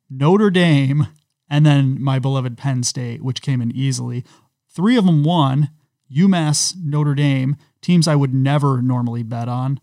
Notre 0.10 0.50
Dame, 0.52 1.08
and 1.50 1.66
then 1.66 2.02
my 2.02 2.18
beloved 2.18 2.58
Penn 2.58 2.84
State, 2.84 3.22
which 3.22 3.42
came 3.42 3.62
in 3.62 3.76
easily. 3.76 4.24
Three 4.70 4.96
of 4.96 5.06
them 5.06 5.22
won 5.24 5.70
UMass, 6.10 6.76
Notre 6.82 7.16
Dame, 7.16 7.58
teams 7.82 8.08
I 8.08 8.16
would 8.16 8.34
never 8.34 8.82
normally 8.82 9.24
bet 9.24 9.50
on. 9.50 9.82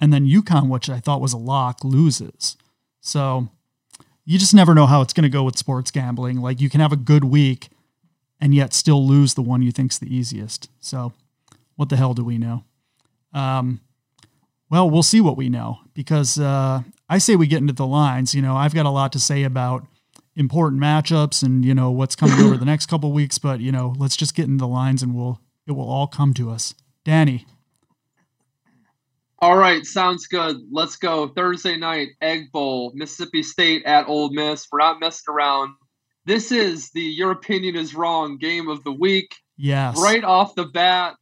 And 0.00 0.12
then 0.12 0.26
UConn, 0.26 0.68
which 0.68 0.90
I 0.90 0.98
thought 0.98 1.20
was 1.20 1.32
a 1.32 1.36
lock, 1.38 1.84
loses. 1.84 2.56
So 3.00 3.50
you 4.26 4.38
just 4.38 4.52
never 4.52 4.74
know 4.74 4.86
how 4.86 5.00
it's 5.00 5.12
going 5.12 5.22
to 5.22 5.30
go 5.30 5.44
with 5.44 5.56
sports 5.56 5.90
gambling. 5.90 6.40
Like 6.42 6.60
you 6.60 6.68
can 6.68 6.80
have 6.80 6.92
a 6.92 6.96
good 6.96 7.24
week 7.24 7.70
and 8.40 8.54
yet 8.54 8.74
still 8.74 9.06
lose 9.06 9.34
the 9.34 9.42
one 9.42 9.62
you 9.62 9.72
think's 9.72 9.98
the 9.98 10.14
easiest. 10.14 10.68
So 10.80 11.12
what 11.76 11.88
the 11.88 11.96
hell 11.96 12.12
do 12.12 12.24
we 12.24 12.36
know? 12.36 12.64
Um, 13.32 13.80
well, 14.68 14.90
we'll 14.90 15.04
see 15.04 15.20
what 15.20 15.36
we 15.36 15.48
know 15.48 15.78
because 15.94 16.38
uh, 16.38 16.82
I 17.08 17.18
say 17.18 17.36
we 17.36 17.46
get 17.46 17.60
into 17.60 17.72
the 17.72 17.86
lines. 17.86 18.34
You 18.34 18.42
know, 18.42 18.56
I've 18.56 18.74
got 18.74 18.84
a 18.84 18.90
lot 18.90 19.12
to 19.12 19.20
say 19.20 19.44
about 19.44 19.86
important 20.34 20.82
matchups 20.82 21.42
and 21.42 21.64
you 21.64 21.74
know 21.74 21.90
what's 21.90 22.16
coming 22.16 22.44
over 22.44 22.56
the 22.56 22.64
next 22.64 22.86
couple 22.86 23.12
weeks. 23.12 23.38
But 23.38 23.60
you 23.60 23.70
know, 23.70 23.94
let's 23.96 24.16
just 24.16 24.34
get 24.34 24.46
into 24.46 24.58
the 24.58 24.68
lines 24.68 25.02
and 25.02 25.14
we'll 25.14 25.40
it 25.66 25.72
will 25.72 25.88
all 25.88 26.08
come 26.08 26.34
to 26.34 26.50
us. 26.50 26.74
Danny, 27.04 27.46
All 29.46 29.56
right, 29.56 29.86
sounds 29.86 30.26
good. 30.26 30.56
Let's 30.72 30.96
go. 30.96 31.28
Thursday 31.28 31.76
night, 31.76 32.08
Egg 32.20 32.50
Bowl, 32.50 32.90
Mississippi 32.96 33.44
State 33.44 33.84
at 33.84 34.08
Ole 34.08 34.30
Miss. 34.30 34.66
We're 34.72 34.80
not 34.80 34.98
messing 34.98 35.32
around. 35.32 35.74
This 36.24 36.50
is 36.50 36.90
the 36.90 37.00
Your 37.00 37.30
Opinion 37.30 37.76
is 37.76 37.94
Wrong 37.94 38.38
game 38.38 38.68
of 38.68 38.82
the 38.82 38.90
week. 38.90 39.36
yes, 39.56 40.02
Right 40.02 40.24
off 40.24 40.56
the 40.56 40.64
bat, 40.64 41.14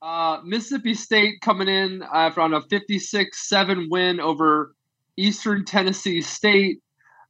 uh, 0.00 0.38
Mississippi 0.44 0.94
State 0.94 1.40
coming 1.40 1.66
in 1.66 2.04
after 2.04 2.40
on 2.40 2.54
a 2.54 2.60
56 2.60 3.48
7 3.48 3.88
win 3.90 4.20
over 4.20 4.76
Eastern 5.16 5.64
Tennessee 5.64 6.20
State. 6.20 6.80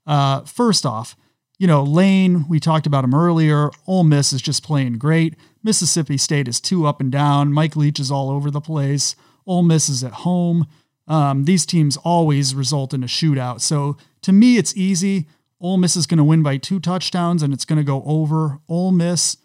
Uh, 0.07 0.41
first 0.41 0.85
off, 0.85 1.15
you 1.59 1.67
know, 1.67 1.83
Lane, 1.83 2.45
we 2.47 2.59
talked 2.59 2.87
about 2.87 3.03
him 3.03 3.13
earlier. 3.13 3.69
Ole 3.85 4.05
Miss 4.05 4.31
is 4.33 4.41
just 4.41 4.63
playing 4.63 4.97
great. 4.97 5.35
Mississippi 5.61 6.17
State 6.17 6.47
is 6.47 6.61
too 6.61 6.87
up 6.87 7.01
and 7.01 7.11
down. 7.11 7.51
Mike 7.51 7.75
Leach 7.75 7.99
is 7.99 8.09
all 8.09 8.29
over 8.29 8.49
the 8.49 8.61
place. 8.61 9.15
Ole 9.45 9.63
Miss 9.63 9.89
is 9.89 10.03
at 10.03 10.13
home. 10.13 10.67
Um, 11.07 11.43
these 11.43 11.65
teams 11.65 11.97
always 11.97 12.55
result 12.55 12.93
in 12.93 13.03
a 13.03 13.07
shootout. 13.07 13.59
So 13.59 13.97
to 14.21 14.31
me, 14.31 14.57
it's 14.57 14.75
easy. 14.77 15.27
Ole 15.59 15.77
Miss 15.77 15.97
is 15.97 16.07
going 16.07 16.19
to 16.19 16.23
win 16.23 16.43
by 16.43 16.55
two 16.55 16.79
touchdowns 16.79 17.43
and 17.43 17.53
it's 17.53 17.65
going 17.65 17.77
to 17.77 17.83
go 17.83 18.03
over. 18.05 18.59
Ole 18.69 18.93
Miss 18.93 19.35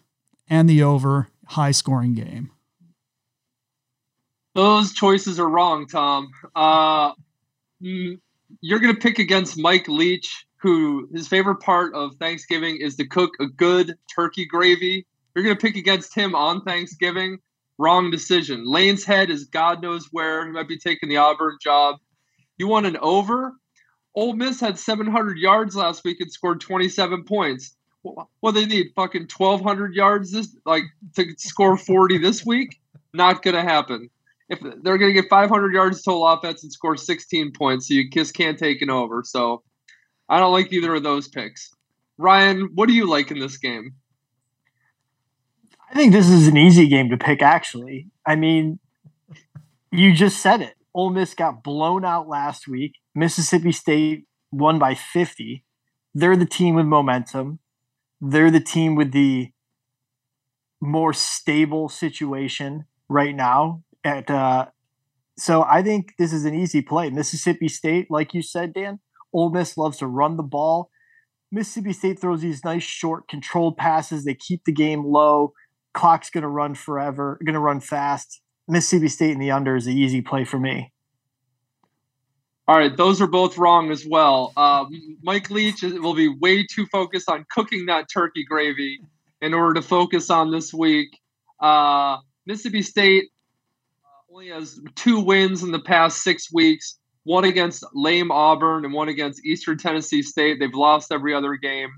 and 0.49 0.69
the 0.69 0.83
over, 0.85 1.29
high 1.47 1.73
scoring 1.73 2.15
game. 2.15 2.53
Those 4.55 4.93
choices 4.93 5.41
are 5.41 5.49
wrong, 5.49 5.89
Tom. 5.89 6.31
Uh, 6.55 7.13
mm, 7.83 8.21
you're 8.61 8.79
going 8.79 8.95
to 8.95 9.01
pick 9.01 9.19
against 9.19 9.59
Mike 9.59 9.89
Leach, 9.89 10.47
who 10.65 11.07
his 11.13 11.29
favorite 11.29 11.61
part 11.61 11.95
of 11.95 12.17
Thanksgiving 12.17 12.79
is 12.81 12.97
to 12.97 13.07
cook 13.07 13.33
a 13.39 13.47
good 13.47 13.99
turkey 14.13 14.47
gravy. 14.47 15.07
You're 15.35 15.45
going 15.45 15.55
to 15.55 15.61
pick 15.61 15.77
against 15.77 16.15
him 16.15 16.35
on 16.35 16.63
Thanksgiving. 16.63 17.39
Wrong 17.77 18.11
decision. 18.11 18.65
Lane's 18.65 19.05
head 19.05 19.29
is 19.29 19.45
God 19.45 19.83
knows 19.83 20.09
where. 20.11 20.47
He 20.47 20.53
might 20.53 20.67
be 20.67 20.79
taking 20.79 21.11
the 21.11 21.19
Auburn 21.19 21.59
job. 21.61 21.97
You 22.57 22.67
want 22.67 22.87
an 22.87 22.97
over? 22.97 23.53
Ole 24.15 24.33
Miss 24.33 24.59
had 24.59 24.79
700 24.79 25.37
yards 25.37 25.77
last 25.77 26.03
week 26.03 26.17
and 26.21 26.33
scored 26.33 26.63
27 26.63 27.25
points. 27.25 27.77
What 28.01 28.53
they 28.53 28.65
need? 28.65 28.93
Fucking 28.97 29.29
1,200 29.37 29.95
yards 29.95 30.33
this 30.33 30.57
like 30.65 30.85
to 31.17 31.27
score 31.37 31.77
40 31.77 32.19
this 32.19 32.45
week? 32.47 32.81
Not 33.13 33.43
gonna 33.43 33.63
happen. 33.63 34.09
If 34.49 34.61
they're 34.83 34.99
gonna 34.99 35.13
get 35.13 35.29
500 35.29 35.75
yards 35.75 36.03
total 36.03 36.27
offense 36.27 36.63
and 36.63 36.73
score 36.73 36.97
16 36.97 37.53
points, 37.53 37.89
so 37.89 37.95
you 37.95 38.09
just 38.09 38.35
can't 38.35 38.59
take 38.59 38.81
an 38.81 38.89
over. 38.89 39.23
So 39.25 39.63
I 40.29 40.39
don't 40.39 40.53
like 40.53 40.73
either 40.73 40.95
of 40.95 41.03
those 41.03 41.29
picks. 41.29 41.71
Ryan, 42.19 42.71
what 42.75 42.89
do 42.89 42.95
you 42.95 43.09
like 43.09 43.31
in 43.31 43.39
this 43.39 43.57
game? 43.57 43.95
I 45.91 45.95
think 45.95 46.13
this 46.13 46.29
is 46.29 46.49
an 46.49 46.57
easy 46.57 46.89
game 46.89 47.11
to 47.11 47.17
pick, 47.17 47.43
actually. 47.43 48.09
I 48.27 48.37
mean, 48.37 48.79
you 49.93 50.15
just 50.15 50.41
said 50.41 50.61
it. 50.61 50.75
Ole 50.95 51.11
Miss 51.11 51.35
got 51.35 51.63
blown 51.63 52.05
out 52.05 52.29
last 52.29 52.67
week. 52.67 52.95
Mississippi 53.15 53.73
State 53.73 54.27
won 54.51 54.79
by 54.79 54.95
50. 54.95 55.65
They're 56.15 56.37
the 56.37 56.47
team 56.47 56.77
with 56.77 56.87
momentum. 56.87 57.59
They're 58.21 58.51
the 58.51 58.61
team 58.61 58.95
with 58.95 59.13
the 59.13 59.51
more 60.81 61.13
stable 61.13 61.89
situation 61.89 62.87
right 63.09 63.35
now. 63.35 63.83
At 64.05 64.31
uh, 64.31 64.67
so 65.37 65.63
I 65.63 65.83
think 65.83 66.15
this 66.19 66.33
is 66.33 66.45
an 66.45 66.55
easy 66.55 66.83
play. 66.83 67.11
Mississippi 67.11 67.69
State, 67.69 68.11
like 68.11 68.35
you 68.35 68.43
said, 68.43 68.73
Dan, 68.73 69.01
Ole 69.35 69.51
Miss 69.51 69.77
loves 69.77 69.99
to 69.99 70.07
run 70.07 70.37
the 70.37 70.43
ball. 70.43 70.91
Mississippi 71.51 71.93
State 71.93 72.21
throws 72.21 72.41
these 72.41 72.65
nice 72.65 72.83
short 72.83 73.29
controlled 73.29 73.77
passes. 73.77 74.25
They 74.25 74.35
keep 74.35 74.65
the 74.65 74.73
game 74.73 75.05
low. 75.05 75.53
Clock's 75.93 76.31
going 76.31 76.43
to 76.43 76.49
run 76.49 76.75
forever, 76.75 77.39
going 77.45 77.55
to 77.55 77.61
run 77.61 77.81
fast. 77.81 78.41
Mississippi 78.67 79.09
State 79.09 79.33
in 79.33 79.39
the 79.39 79.51
under 79.51 79.77
is 79.77 79.85
the 79.85 79.95
easy 79.95 80.23
play 80.23 80.45
for 80.45 80.59
me. 80.59 80.93
All 82.67 82.79
right, 82.79 82.97
those 82.97 83.21
are 83.21 83.27
both 83.27 83.59
wrong 83.59 83.91
as 83.91 84.07
well. 84.07 84.53
Uh, 84.57 84.87
Mike 85.23 85.51
Leach 85.51 85.83
will 85.83 86.15
be 86.15 86.29
way 86.29 86.65
too 86.65 86.87
focused 86.87 87.29
on 87.29 87.45
cooking 87.51 87.87
that 87.87 88.07
turkey 88.13 88.45
gravy 88.49 89.01
in 89.43 89.53
order 89.53 89.75
to 89.75 89.83
focus 89.83 90.31
on 90.31 90.51
this 90.51 90.73
week. 90.73 91.19
Uh, 91.61 92.17
Mississippi 92.47 92.81
State 92.81 93.25
uh, 94.03 94.33
only 94.33 94.49
has 94.49 94.81
two 94.95 95.21
wins 95.21 95.63
in 95.63 95.73
the 95.73 95.81
past 95.81 96.23
six 96.23 96.51
weeks 96.51 96.99
one 97.25 97.45
against 97.45 97.85
lame 97.95 98.31
Auburn 98.31 98.85
and 98.85 98.95
one 98.95 99.09
against 99.09 99.45
Eastern 99.45 99.79
Tennessee 99.79 100.23
State. 100.23 100.59
They've 100.61 100.73
lost 100.73 101.11
every 101.11 101.35
other 101.35 101.57
game. 101.57 101.91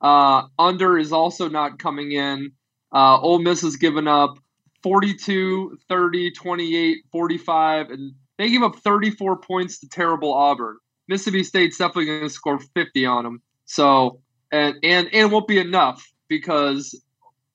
Uh, 0.00 0.48
under 0.58 0.98
is 0.98 1.12
also 1.12 1.48
not 1.48 1.78
coming 1.78 2.12
in. 2.12 2.52
Uh, 2.92 3.18
Ole 3.20 3.38
Miss 3.38 3.62
has 3.62 3.76
given 3.76 4.08
up 4.08 4.38
42, 4.82 5.78
30, 5.88 6.30
28, 6.32 6.98
45, 7.10 7.90
and 7.90 8.12
they 8.38 8.50
gave 8.50 8.62
up 8.62 8.76
34 8.76 9.38
points 9.38 9.78
to 9.80 9.88
terrible 9.88 10.32
Auburn. 10.32 10.78
Mississippi 11.08 11.42
State's 11.42 11.78
definitely 11.78 12.06
going 12.06 12.20
to 12.22 12.30
score 12.30 12.58
50 12.58 13.06
on 13.06 13.24
them. 13.24 13.42
So, 13.66 14.20
and, 14.52 14.76
and, 14.82 15.06
and 15.06 15.14
it 15.14 15.30
won't 15.30 15.48
be 15.48 15.58
enough 15.58 16.06
because 16.28 17.00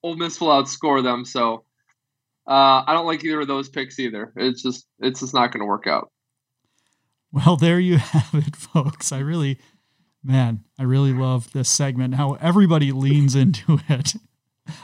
Ole 0.02 0.16
Miss 0.16 0.40
will 0.40 0.48
outscore 0.48 1.02
them. 1.02 1.24
So, 1.24 1.64
uh, 2.46 2.82
I 2.86 2.92
don't 2.92 3.06
like 3.06 3.24
either 3.24 3.40
of 3.40 3.48
those 3.48 3.68
picks 3.68 3.98
either. 3.98 4.32
It's 4.36 4.62
just, 4.62 4.86
it's 4.98 5.20
just 5.20 5.34
not 5.34 5.52
going 5.52 5.60
to 5.60 5.66
work 5.66 5.86
out. 5.86 6.10
Well, 7.32 7.56
there 7.56 7.78
you 7.80 7.96
have 7.98 8.34
it, 8.34 8.56
folks. 8.56 9.12
I 9.12 9.18
really, 9.18 9.58
man, 10.22 10.64
I 10.78 10.82
really 10.84 11.12
love 11.12 11.52
this 11.52 11.68
segment. 11.68 12.14
How 12.14 12.34
everybody 12.34 12.92
leans 12.92 13.34
into 13.34 13.80
it. 13.88 14.14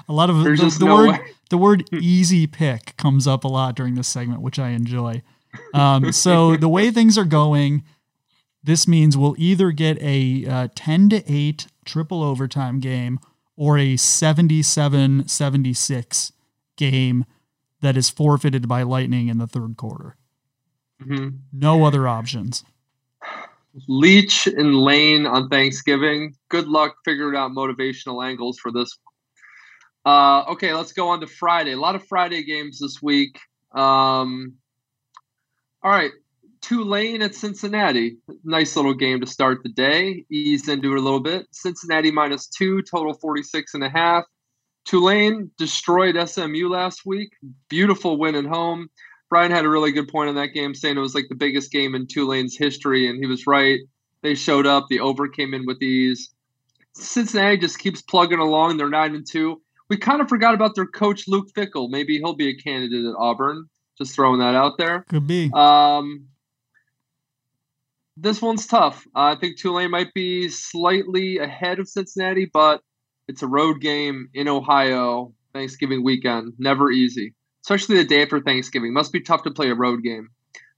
A 0.09 0.13
lot 0.13 0.31
of 0.31 0.43
There's 0.43 0.61
the, 0.61 0.79
the 0.81 0.85
no 0.87 0.95
word 0.95 1.11
way. 1.11 1.21
the 1.51 1.59
word 1.59 1.89
easy 1.95 2.47
pick 2.47 2.97
comes 2.97 3.27
up 3.27 3.45
a 3.45 3.49
lot 3.49 3.77
during 3.77 3.95
this 3.95 4.09
segment, 4.09 4.41
which 4.41 4.59
I 4.59 4.71
enjoy. 4.71 5.23
Um, 5.73 6.13
so 6.13 6.57
the 6.57 6.69
way 6.69 6.91
things 6.91 7.17
are 7.17 7.25
going, 7.25 7.85
this 8.63 8.89
means 8.89 9.17
we'll 9.17 9.37
either 9.39 9.71
get 9.71 9.97
a 10.03 10.45
uh, 10.47 10.69
10 10.75 11.09
to 11.11 11.33
8 11.33 11.67
triple 11.85 12.23
overtime 12.23 12.81
game 12.81 13.21
or 13.57 13.79
a 13.79 13.97
77 13.97 15.29
76 15.29 16.33
game 16.77 17.25
that 17.81 17.97
is 17.97 18.11
forfeited 18.11 18.67
by 18.69 18.83
Lightning 18.83 19.29
in 19.29 19.39
the 19.39 19.47
third 19.47 19.77
quarter. 19.77 20.17
Mhm. 21.03 21.39
No 21.53 21.85
other 21.85 22.09
options. 22.09 22.65
Leach 23.89 24.47
and 24.47 24.75
Lane 24.75 25.27
on 25.27 25.49
Thanksgiving. 25.49 26.35
Good 26.49 26.67
luck 26.67 26.97
figuring 27.05 27.37
out 27.37 27.51
motivational 27.53 28.27
angles 28.27 28.59
for 28.59 28.73
this. 28.73 28.97
Uh, 30.07 30.45
okay, 30.49 30.73
let's 30.73 30.93
go 30.93 31.09
on 31.09 31.21
to 31.21 31.27
Friday. 31.27 31.73
A 31.73 31.81
lot 31.81 31.95
of 31.95 32.07
Friday 32.07 32.43
games 32.45 32.79
this 32.79 33.03
week. 33.03 33.39
Um, 33.73 34.55
all 35.83 35.91
right, 35.91 36.13
Tulane 36.63 37.23
at 37.23 37.35
Cincinnati. 37.35 38.17
Nice 38.45 38.77
little 38.77 38.95
game 38.95 39.21
to 39.21 39.27
start 39.27 39.63
the 39.63 39.69
day. 39.69 40.25
Ease 40.31 40.69
into 40.69 40.93
it 40.93 40.99
a 40.99 41.03
little 41.03 41.21
bit. 41.21 41.47
Cincinnati 41.53 42.11
minus 42.11 42.47
two, 42.47 42.83
total 42.83 43.15
46 43.15 43.75
and 43.75 43.85
a 43.85 43.91
half. 43.91 44.25
Tulane 44.85 45.51
destroyed 45.59 46.17
SMU 46.29 46.69
last 46.69 47.03
week. 47.05 47.33
Beautiful 47.69 48.17
win 48.17 48.37
at 48.37 48.47
home. 48.47 48.89
Brian 49.29 49.51
had 49.51 49.65
a 49.65 49.69
really 49.69 49.93
good 49.93 50.09
point 50.09 50.31
in 50.31 50.37
that 50.37 50.55
game, 50.55 50.75
saying 50.75 50.97
it 50.97 51.01
was 51.01 51.15
like 51.15 51.29
the 51.29 51.35
biggest 51.35 51.73
game 51.73 51.95
in 51.95 52.07
Tulane's 52.07 52.57
history, 52.57 53.09
and 53.09 53.19
he 53.19 53.27
was 53.27 53.47
right. 53.47 53.81
They 54.23 54.35
showed 54.35 54.67
up. 54.67 54.87
The 54.89 55.01
over 55.01 55.29
came 55.29 55.55
in 55.55 55.67
with 55.67 55.83
ease. 55.83 56.31
Cincinnati 56.95 57.59
just 57.59 57.79
keeps 57.79 58.03
plugging 58.03 58.39
along. 58.39 58.77
They're 58.77 58.89
nine 58.89 59.15
and 59.15 59.27
two. 59.27 59.61
We 59.89 59.97
kind 59.99 60.21
of 60.21 60.29
forgot 60.29 60.55
about 60.55 60.75
their 60.75 60.87
coach 60.87 61.29
Luke 61.29 61.49
Fickell. 61.57 61.91
Maybe 61.91 62.19
he'll 62.19 62.35
be 62.35 62.49
a 62.49 62.57
candidate 62.57 63.05
at 63.05 63.15
Auburn. 63.17 63.69
Just 63.99 64.15
throwing 64.15 64.41
that 64.41 64.55
out 64.55 64.79
there. 64.79 65.05
Could 65.09 65.27
be. 65.27 65.51
Um, 65.55 66.27
this 68.17 68.43
one's 68.43 68.67
tough. 68.67 69.07
Uh, 69.15 69.21
I 69.21 69.37
think 69.37 69.59
Tulane 69.59 69.91
might 69.91 70.13
be 70.15 70.49
slightly 70.49 71.39
ahead 71.39 71.79
of 71.79 71.89
Cincinnati, 71.89 72.51
but 72.53 72.83
it's 73.29 73.43
a 73.43 73.47
road 73.47 73.81
game 73.81 74.29
in 74.35 74.49
Ohio, 74.49 75.35
Thanksgiving 75.53 76.03
weekend. 76.03 76.55
Never 76.59 76.91
easy, 76.91 77.35
especially 77.67 77.97
the 77.97 78.05
day 78.05 78.23
after 78.23 78.41
Thanksgiving. 78.41 78.93
Must 78.93 79.13
be 79.13 79.21
tough 79.21 79.43
to 79.43 79.51
play 79.51 79.71
a 79.71 79.75
road 79.75 80.05
game. 80.05 80.31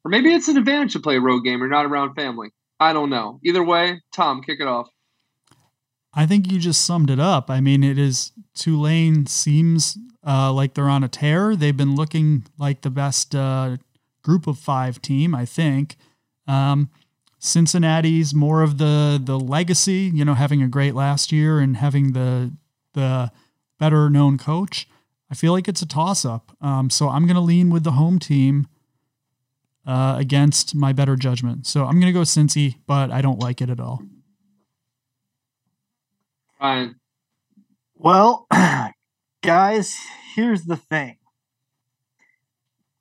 Or 0.05 0.11
maybe 0.11 0.33
it's 0.33 0.49
an 0.49 0.57
advantage 0.57 0.95
to 0.95 1.01
play 1.01 1.17
a 1.17 1.21
road 1.21 1.41
game. 1.41 1.59
You're 1.59 1.69
not 1.69 1.85
around 1.85 2.15
family. 2.15 2.49
I 2.81 2.95
don't 2.95 3.11
know. 3.11 3.41
Either 3.45 3.63
way, 3.63 4.01
Tom, 4.15 4.43
kick 4.43 4.59
it 4.61 4.67
off. 4.67 4.89
I 6.15 6.25
think 6.25 6.51
you 6.51 6.59
just 6.59 6.87
summed 6.87 7.11
it 7.11 7.21
up. 7.21 7.51
I 7.51 7.61
mean, 7.61 7.85
it 7.85 7.99
is 7.99 8.33
Tulane 8.55 9.27
seems 9.27 9.99
uh, 10.27 10.51
like 10.51 10.73
they're 10.73 10.89
on 10.89 11.05
a 11.05 11.09
tear. 11.09 11.55
They've 11.55 11.77
been 11.77 11.95
looking 11.95 12.47
like 12.57 12.81
the 12.81 12.91
best 12.91 13.35
uh, 13.35 13.77
group 14.23 14.47
of 14.47 14.59
five 14.59 15.03
team, 15.03 15.35
I 15.35 15.45
think. 15.45 15.97
Um, 16.47 16.89
Cincinnati's 17.39 18.35
more 18.35 18.63
of 18.63 18.79
the 18.79 19.21
the 19.23 19.39
legacy, 19.39 20.11
you 20.13 20.25
know, 20.25 20.35
having 20.35 20.63
a 20.63 20.69
great 20.69 20.95
last 20.95 21.33
year 21.33 21.61
and 21.61 21.77
having 21.77 22.13
the 22.13 22.53
the 22.95 23.31
better 23.79 24.09
known 24.09 24.39
coach. 24.39 24.89
I 25.31 25.35
feel 25.35 25.53
like 25.53 25.69
it's 25.69 25.83
a 25.83 25.87
toss 25.87 26.25
up. 26.25 26.57
Um, 26.61 26.91
so 26.91 27.09
I'm 27.09 27.27
going 27.27 27.37
to 27.37 27.41
lean 27.41 27.71
with 27.71 27.85
the 27.85 27.93
home 27.93 28.19
team 28.19 28.67
uh, 29.87 30.17
against 30.19 30.75
my 30.75 30.93
better 30.93 31.17
judgment. 31.17 31.67
So 31.67 31.85
I'm 31.85 32.01
going 32.01 32.13
to 32.13 32.19
go 32.19 32.21
Cincy, 32.21 32.77
but 32.87 33.11
I 33.11 33.21
don't 33.21 33.39
like 33.39 33.61
it 33.61 33.71
at 33.71 33.81
all. 33.81 34.03
Ryan. 36.61 36.97
Well, 37.95 38.47
guys, 39.43 39.97
here's 40.35 40.65
the 40.65 40.77
thing. 40.77 41.19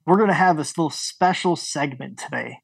We're 0.05 0.17
going 0.17 0.29
to 0.29 0.33
have 0.33 0.57
this 0.57 0.77
little 0.77 0.89
special 0.89 1.55
segment 1.55 2.17
today 2.17 2.59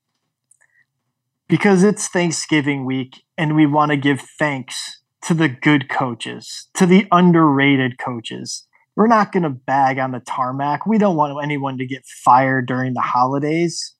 because 1.47 1.83
it's 1.83 2.07
Thanksgiving 2.07 2.85
week 2.85 3.23
and 3.37 3.55
we 3.55 3.65
want 3.65 3.91
to 3.91 3.97
give 3.97 4.21
thanks 4.39 5.01
to 5.23 5.33
the 5.33 5.49
good 5.49 5.89
coaches, 5.89 6.69
to 6.73 6.85
the 6.85 7.07
underrated 7.11 7.97
coaches. 7.97 8.67
We're 8.95 9.07
not 9.07 9.31
going 9.31 9.43
to 9.43 9.49
bag 9.49 9.97
on 9.97 10.11
the 10.11 10.19
tarmac. 10.19 10.85
We 10.85 10.97
don't 10.97 11.15
want 11.15 11.43
anyone 11.43 11.77
to 11.79 11.85
get 11.85 12.05
fired 12.05 12.67
during 12.67 12.93
the 12.93 13.01
holidays. 13.01 13.95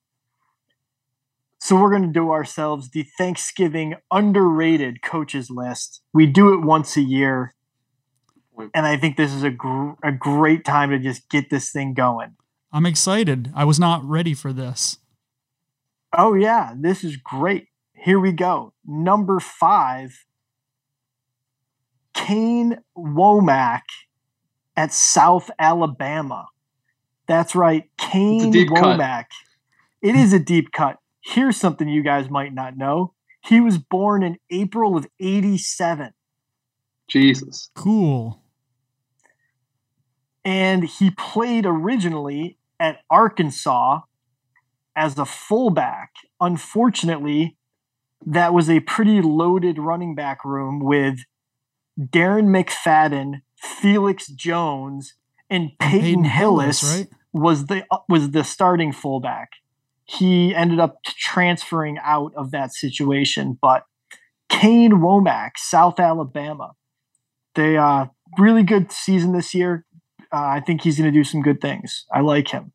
So 1.60 1.80
we're 1.80 1.90
going 1.90 2.02
to 2.02 2.12
do 2.12 2.30
ourselves 2.30 2.90
the 2.90 3.04
Thanksgiving 3.16 3.96
underrated 4.10 5.02
coaches 5.02 5.50
list. 5.50 6.02
We 6.12 6.26
do 6.26 6.52
it 6.52 6.60
once 6.60 6.96
a 6.96 7.00
year 7.00 7.54
and 8.74 8.86
I 8.86 8.96
think 8.96 9.16
this 9.16 9.32
is 9.32 9.42
a 9.42 9.50
gr- 9.50 9.92
a 10.02 10.12
great 10.12 10.64
time 10.64 10.90
to 10.90 10.98
just 10.98 11.28
get 11.28 11.50
this 11.50 11.70
thing 11.70 11.94
going. 11.94 12.36
I'm 12.72 12.86
excited. 12.86 13.50
I 13.54 13.64
was 13.64 13.78
not 13.78 14.04
ready 14.04 14.34
for 14.34 14.52
this. 14.52 14.98
Oh 16.16 16.34
yeah, 16.34 16.74
this 16.76 17.04
is 17.04 17.16
great. 17.16 17.68
Here 17.94 18.20
we 18.20 18.32
go. 18.32 18.72
Number 18.84 19.40
five, 19.40 20.24
Kane 22.12 22.78
Wommack 22.96 23.82
at 24.76 24.92
South 24.92 25.50
Alabama. 25.58 26.48
That's 27.26 27.54
right, 27.54 27.90
Kane 27.96 28.50
deep 28.50 28.68
cut. 28.74 29.26
It 30.02 30.14
is 30.14 30.32
a 30.32 30.38
deep 30.38 30.72
cut. 30.72 30.98
Here's 31.22 31.56
something 31.56 31.88
you 31.88 32.02
guys 32.02 32.28
might 32.28 32.52
not 32.52 32.76
know. 32.76 33.14
He 33.40 33.60
was 33.60 33.78
born 33.78 34.22
in 34.22 34.38
April 34.50 34.96
of 34.96 35.06
87. 35.20 36.12
Jesus. 37.08 37.70
Cool. 37.74 38.42
And 40.44 40.84
he 40.84 41.10
played 41.10 41.64
originally 41.64 42.58
at 42.78 43.00
Arkansas 43.08 44.00
as 44.94 45.18
a 45.18 45.24
fullback. 45.24 46.12
Unfortunately, 46.40 47.56
that 48.26 48.52
was 48.52 48.68
a 48.68 48.80
pretty 48.80 49.22
loaded 49.22 49.78
running 49.78 50.14
back 50.14 50.44
room 50.44 50.80
with 50.80 51.20
Darren 51.98 52.46
McFadden, 52.48 53.42
Felix 53.64 54.28
Jones, 54.28 55.14
and 55.50 55.70
Peyton, 55.78 56.00
Peyton 56.00 56.24
Hillis, 56.24 56.80
Hillis, 56.80 56.98
right? 56.98 57.08
was 57.32 57.66
the 57.66 57.84
uh, 57.90 57.98
was 58.08 58.30
the 58.30 58.44
starting 58.44 58.92
fullback. 58.92 59.50
He 60.04 60.54
ended 60.54 60.80
up 60.80 61.02
transferring 61.04 61.98
out 62.02 62.32
of 62.36 62.50
that 62.50 62.72
situation, 62.74 63.58
but 63.60 63.84
Kane 64.48 64.92
Wommack, 64.92 65.52
South 65.56 65.98
Alabama, 65.98 66.72
they 67.54 67.76
uh 67.76 68.06
really 68.38 68.62
good 68.62 68.92
season 68.92 69.32
this 69.32 69.54
year. 69.54 69.84
Uh, 70.32 70.46
I 70.46 70.60
think 70.60 70.82
he's 70.82 70.98
going 70.98 71.12
to 71.12 71.16
do 71.16 71.24
some 71.24 71.42
good 71.42 71.60
things. 71.60 72.06
I 72.12 72.20
like 72.20 72.48
him. 72.48 72.72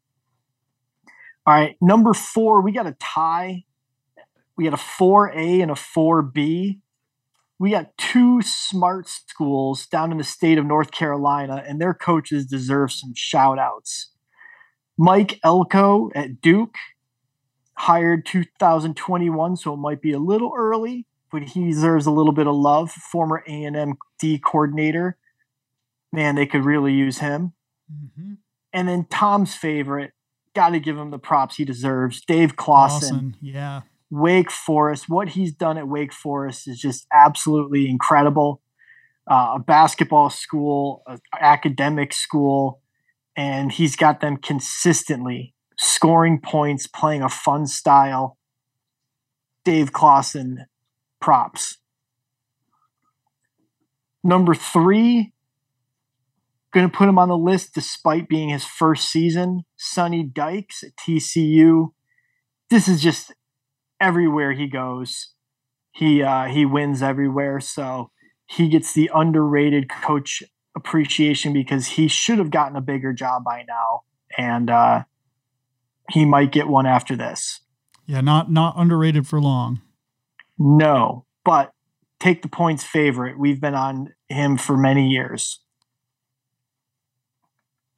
All 1.46 1.54
right, 1.54 1.76
number 1.82 2.14
four, 2.14 2.62
we 2.62 2.72
got 2.72 2.88
a 2.88 2.96
tie. 3.00 3.66
We 4.56 4.66
got 4.66 4.74
a 4.74 4.78
4A 4.78 5.62
and 5.62 5.72
a 5.72 5.74
4B. 5.74 6.80
We 7.60 7.72
got 7.72 7.98
two 7.98 8.42
smart 8.42 9.10
schools 9.10 9.86
down 9.86 10.12
in 10.12 10.18
the 10.18 10.24
state 10.24 10.58
of 10.58 10.66
North 10.66 10.92
Carolina, 10.92 11.64
and 11.68 11.80
their 11.80 11.94
coaches 11.94 12.46
deserve 12.46 12.92
some 12.92 13.14
shout 13.16 13.60
outs. 13.60 14.12
Mike 14.98 15.40
Elko 15.44 16.10
at 16.16 16.42
Duke, 16.42 16.76
hired 17.80 18.26
2021, 18.26 19.56
so 19.56 19.74
it 19.74 19.78
might 19.78 20.02
be 20.02 20.12
a 20.12 20.20
little 20.20 20.52
early, 20.58 21.06
but 21.32 21.44
he 21.44 21.70
deserves 21.70 22.06
a 22.06 22.12
little 22.12 22.34
bit 22.34 22.48
of 22.48 22.56
love. 22.56 22.92
Former 22.92 23.44
A&M 23.48 23.96
D 24.20 24.38
coordinator. 24.38 25.18
Man, 26.12 26.36
they 26.36 26.46
could 26.46 26.66
really 26.66 26.94
use 26.94 27.20
him. 27.20 27.54
Mm-hmm. 27.92 28.34
And 28.74 28.88
then 28.90 29.06
Tom's 29.10 29.56
favorite, 29.56 30.12
got 30.54 30.70
to 30.70 30.80
give 30.80 30.98
him 30.98 31.12
the 31.12 31.20
props 31.20 31.56
he 31.56 31.66
deserves. 31.66 32.22
Dave 32.26 32.56
Clawson, 32.56 33.16
Awesome. 33.16 33.36
Yeah. 33.42 33.82
Wake 34.10 34.52
Forest. 34.52 35.06
What 35.08 35.30
he's 35.30 35.54
done 35.54 35.78
at 35.78 35.88
Wake 35.88 36.14
Forest 36.14 36.68
is 36.68 36.80
just 36.80 37.06
absolutely 37.14 37.90
incredible. 37.90 38.62
Uh, 39.30 39.54
a 39.56 39.60
basketball 39.60 40.30
school, 40.30 41.04
an 41.08 41.20
academic 41.40 42.14
school, 42.14 42.82
and 43.36 43.72
he's 43.72 43.96
got 43.96 44.22
them 44.22 44.38
consistently 44.38 45.54
scoring 45.78 46.40
points, 46.42 46.88
playing 46.88 47.22
a 47.22 47.30
fun 47.30 47.66
style. 47.66 48.38
Dave 49.64 49.94
Clawson, 49.94 50.66
props. 51.22 51.78
Number 54.24 54.54
three, 54.54 55.32
going 56.74 56.90
to 56.90 56.96
put 56.96 57.10
him 57.10 57.18
on 57.18 57.30
the 57.30 57.38
list 57.38 57.74
despite 57.74 58.28
being 58.28 58.50
his 58.50 58.66
first 58.66 59.10
season. 59.10 59.64
Sonny 59.78 60.24
Dykes 60.24 60.84
at 60.84 60.96
TCU. 60.96 61.90
This 62.70 62.88
is 62.88 63.02
just 63.02 63.34
everywhere 64.00 64.54
he 64.54 64.68
goes. 64.68 65.34
He 65.92 66.22
uh, 66.22 66.46
he 66.46 66.66
wins 66.66 67.02
everywhere, 67.02 67.60
so 67.60 68.12
he 68.46 68.70
gets 68.70 68.94
the 68.94 69.10
underrated 69.14 69.90
coach 69.90 70.44
appreciation 70.76 71.54
because 71.54 71.88
he 71.88 72.08
should 72.08 72.38
have 72.38 72.52
gotten 72.52 72.76
a 72.76 72.82
bigger 72.82 73.14
job 73.14 73.44
by 73.44 73.64
now, 73.68 74.02
and 74.38 74.70
uh, 74.70 75.04
he 76.10 76.26
might 76.26 76.52
get 76.52 76.68
one 76.68 76.86
after 76.86 77.16
this. 77.16 77.62
Yeah. 78.06 78.22
Not 78.22 78.52
not 78.52 78.74
underrated 78.78 79.28
for 79.28 79.40
long. 79.40 79.82
No, 80.58 81.26
but 81.46 81.74
take 82.20 82.42
the 82.42 82.50
points 82.50 82.84
favorite. 82.84 83.40
We've 83.40 83.62
been 83.62 83.76
on 83.76 84.14
him 84.28 84.58
for 84.58 84.76
many 84.76 85.10
years. 85.10 85.62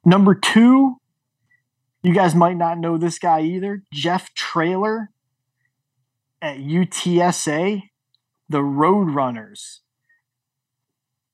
Number 0.04 0.36
two, 0.36 0.98
you 2.04 2.14
guys 2.14 2.36
might 2.36 2.58
not 2.58 2.78
know 2.78 2.98
this 2.98 3.20
guy 3.20 3.42
either. 3.42 3.84
Jeff 3.94 4.34
Traylor 4.34 5.12
at 6.42 6.58
UTSA, 6.58 7.84
the 8.50 8.60
Roadrunners. 8.60 9.80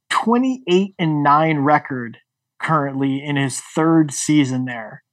28 0.10 0.96
and 0.98 1.24
9 1.24 1.60
record 1.60 2.18
currently 2.60 3.24
in 3.24 3.36
his 3.36 3.60
third 3.60 4.12
season 4.12 4.66
there. 4.66 5.04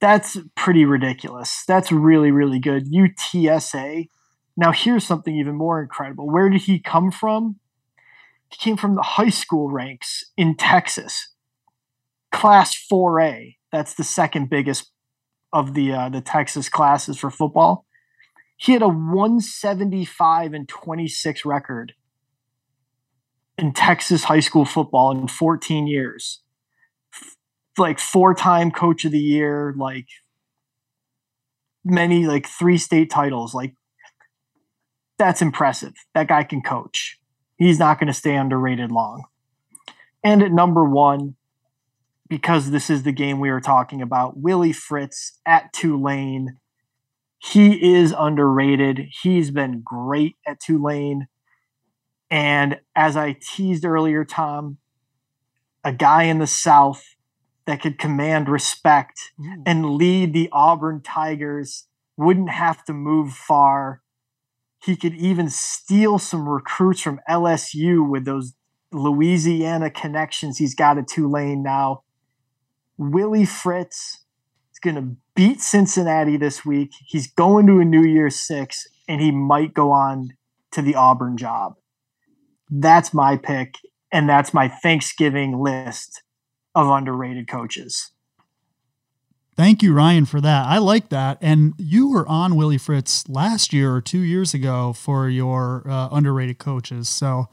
That's 0.00 0.38
pretty 0.56 0.84
ridiculous. 0.84 1.64
That's 1.66 1.92
really, 1.92 2.30
really 2.30 2.58
good. 2.58 2.86
UTSA. 2.90 4.08
Now, 4.56 4.72
here's 4.72 5.06
something 5.06 5.36
even 5.36 5.54
more 5.54 5.80
incredible. 5.80 6.30
Where 6.30 6.48
did 6.48 6.62
he 6.62 6.78
come 6.78 7.10
from? 7.10 7.56
He 8.50 8.56
came 8.56 8.76
from 8.76 8.94
the 8.96 9.02
high 9.02 9.28
school 9.28 9.70
ranks 9.70 10.24
in 10.36 10.56
Texas, 10.56 11.28
Class 12.32 12.74
4A. 12.90 13.56
That's 13.70 13.94
the 13.94 14.04
second 14.04 14.50
biggest 14.50 14.90
of 15.52 15.74
the 15.74 15.92
uh, 15.92 16.08
the 16.08 16.20
Texas 16.20 16.68
classes 16.68 17.18
for 17.18 17.30
football. 17.30 17.86
He 18.60 18.72
had 18.74 18.82
a 18.82 18.88
175 18.88 20.54
and 20.54 20.68
26 20.68 21.46
record 21.46 21.94
in 23.58 23.72
Texas 23.72 24.24
high 24.24 24.40
school 24.40 24.66
football 24.66 25.12
in 25.12 25.28
14 25.28 25.86
years. 25.86 26.42
F- 27.14 27.36
Like 27.78 27.98
four-time 27.98 28.70
coach 28.70 29.04
of 29.04 29.12
the 29.12 29.20
year, 29.20 29.74
like 29.78 30.08
many 31.84 32.26
like 32.26 32.46
three 32.46 32.78
state 32.78 33.10
titles. 33.10 33.54
Like 33.54 33.74
that's 35.18 35.42
impressive. 35.42 35.94
That 36.14 36.28
guy 36.28 36.44
can 36.44 36.62
coach. 36.62 37.18
He's 37.56 37.78
not 37.78 37.98
going 38.00 38.08
to 38.08 38.14
stay 38.14 38.36
underrated 38.36 38.92
long. 38.92 39.24
And 40.24 40.42
at 40.42 40.52
number 40.52 40.84
1 40.84 41.36
because 42.28 42.70
this 42.70 42.90
is 42.90 43.04
the 43.04 43.12
game 43.12 43.40
we 43.40 43.50
were 43.50 43.60
talking 43.60 44.02
about, 44.02 44.38
Willie 44.38 44.72
Fritz 44.72 45.40
at 45.46 45.72
Tulane 45.72 46.58
he 47.42 47.94
is 47.94 48.14
underrated. 48.16 49.08
He's 49.22 49.50
been 49.50 49.80
great 49.82 50.36
at 50.46 50.60
Tulane. 50.60 51.26
And 52.30 52.80
as 52.94 53.16
I 53.16 53.36
teased 53.40 53.84
earlier, 53.84 54.24
Tom, 54.24 54.76
a 55.82 55.92
guy 55.92 56.24
in 56.24 56.38
the 56.38 56.46
South 56.46 57.02
that 57.64 57.80
could 57.80 57.98
command 57.98 58.48
respect 58.48 59.18
Ooh. 59.40 59.62
and 59.64 59.94
lead 59.94 60.34
the 60.34 60.50
Auburn 60.52 61.00
Tigers, 61.02 61.86
wouldn't 62.16 62.50
have 62.50 62.84
to 62.84 62.92
move 62.92 63.32
far. 63.32 64.02
He 64.84 64.94
could 64.94 65.14
even 65.14 65.48
steal 65.48 66.18
some 66.18 66.46
recruits 66.46 67.00
from 67.00 67.20
LSU 67.28 68.06
with 68.06 68.26
those 68.26 68.54
Louisiana 68.92 69.90
connections 69.90 70.58
he's 70.58 70.74
got 70.74 70.98
at 70.98 71.08
Tulane 71.08 71.62
now. 71.62 72.02
Willie 72.98 73.46
Fritz 73.46 74.24
is 74.72 74.78
going 74.78 74.96
to 74.96 75.16
beat 75.40 75.62
Cincinnati 75.62 76.36
this 76.36 76.66
week. 76.66 76.92
He's 77.06 77.26
going 77.26 77.66
to 77.66 77.80
a 77.80 77.84
New 77.86 78.02
Year's 78.02 78.38
Six, 78.38 78.86
and 79.08 79.22
he 79.22 79.30
might 79.30 79.72
go 79.72 79.90
on 79.90 80.34
to 80.72 80.82
the 80.82 80.94
Auburn 80.94 81.38
job. 81.38 81.76
That's 82.68 83.14
my 83.14 83.38
pick, 83.38 83.76
and 84.12 84.28
that's 84.28 84.52
my 84.52 84.68
Thanksgiving 84.68 85.58
list 85.58 86.22
of 86.74 86.88
underrated 86.88 87.48
coaches. 87.48 88.10
Thank 89.56 89.82
you, 89.82 89.94
Ryan, 89.94 90.26
for 90.26 90.42
that. 90.42 90.66
I 90.66 90.76
like 90.76 91.08
that. 91.08 91.38
And 91.40 91.72
you 91.78 92.10
were 92.10 92.28
on 92.28 92.54
Willie 92.54 92.76
Fritz 92.76 93.26
last 93.26 93.72
year 93.72 93.94
or 93.94 94.02
two 94.02 94.20
years 94.20 94.52
ago 94.52 94.92
for 94.92 95.26
your 95.30 95.88
uh, 95.88 96.10
underrated 96.12 96.58
coaches. 96.58 97.08
So 97.08 97.48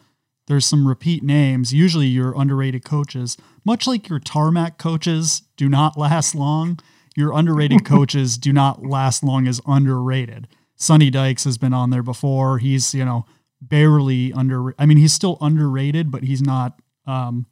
there's 0.47 0.65
some 0.65 0.89
repeat 0.89 1.23
names. 1.23 1.73
Usually 1.73 2.07
your 2.07 2.37
underrated 2.37 2.83
coaches, 2.83 3.37
much 3.63 3.87
like 3.87 4.09
your 4.09 4.19
tarmac 4.19 4.77
coaches, 4.77 5.43
do 5.55 5.69
not 5.69 5.97
last 5.97 6.35
long. 6.35 6.81
Your 7.17 7.33
underrated 7.33 7.83
coaches 7.85 8.37
do 8.37 8.53
not 8.53 8.85
last 8.85 9.23
long 9.23 9.47
as 9.47 9.59
underrated. 9.65 10.47
Sonny 10.75 11.09
Dykes 11.09 11.43
has 11.43 11.57
been 11.57 11.73
on 11.73 11.89
there 11.89 12.03
before. 12.03 12.59
He's, 12.59 12.93
you 12.93 13.03
know, 13.03 13.25
barely 13.59 14.31
under, 14.31 14.75
I 14.77 14.85
mean, 14.85 14.97
he's 14.97 15.13
still 15.13 15.39
underrated, 15.41 16.11
but 16.11 16.23
he's 16.23 16.43
not 16.43 16.79
um, 17.07 17.47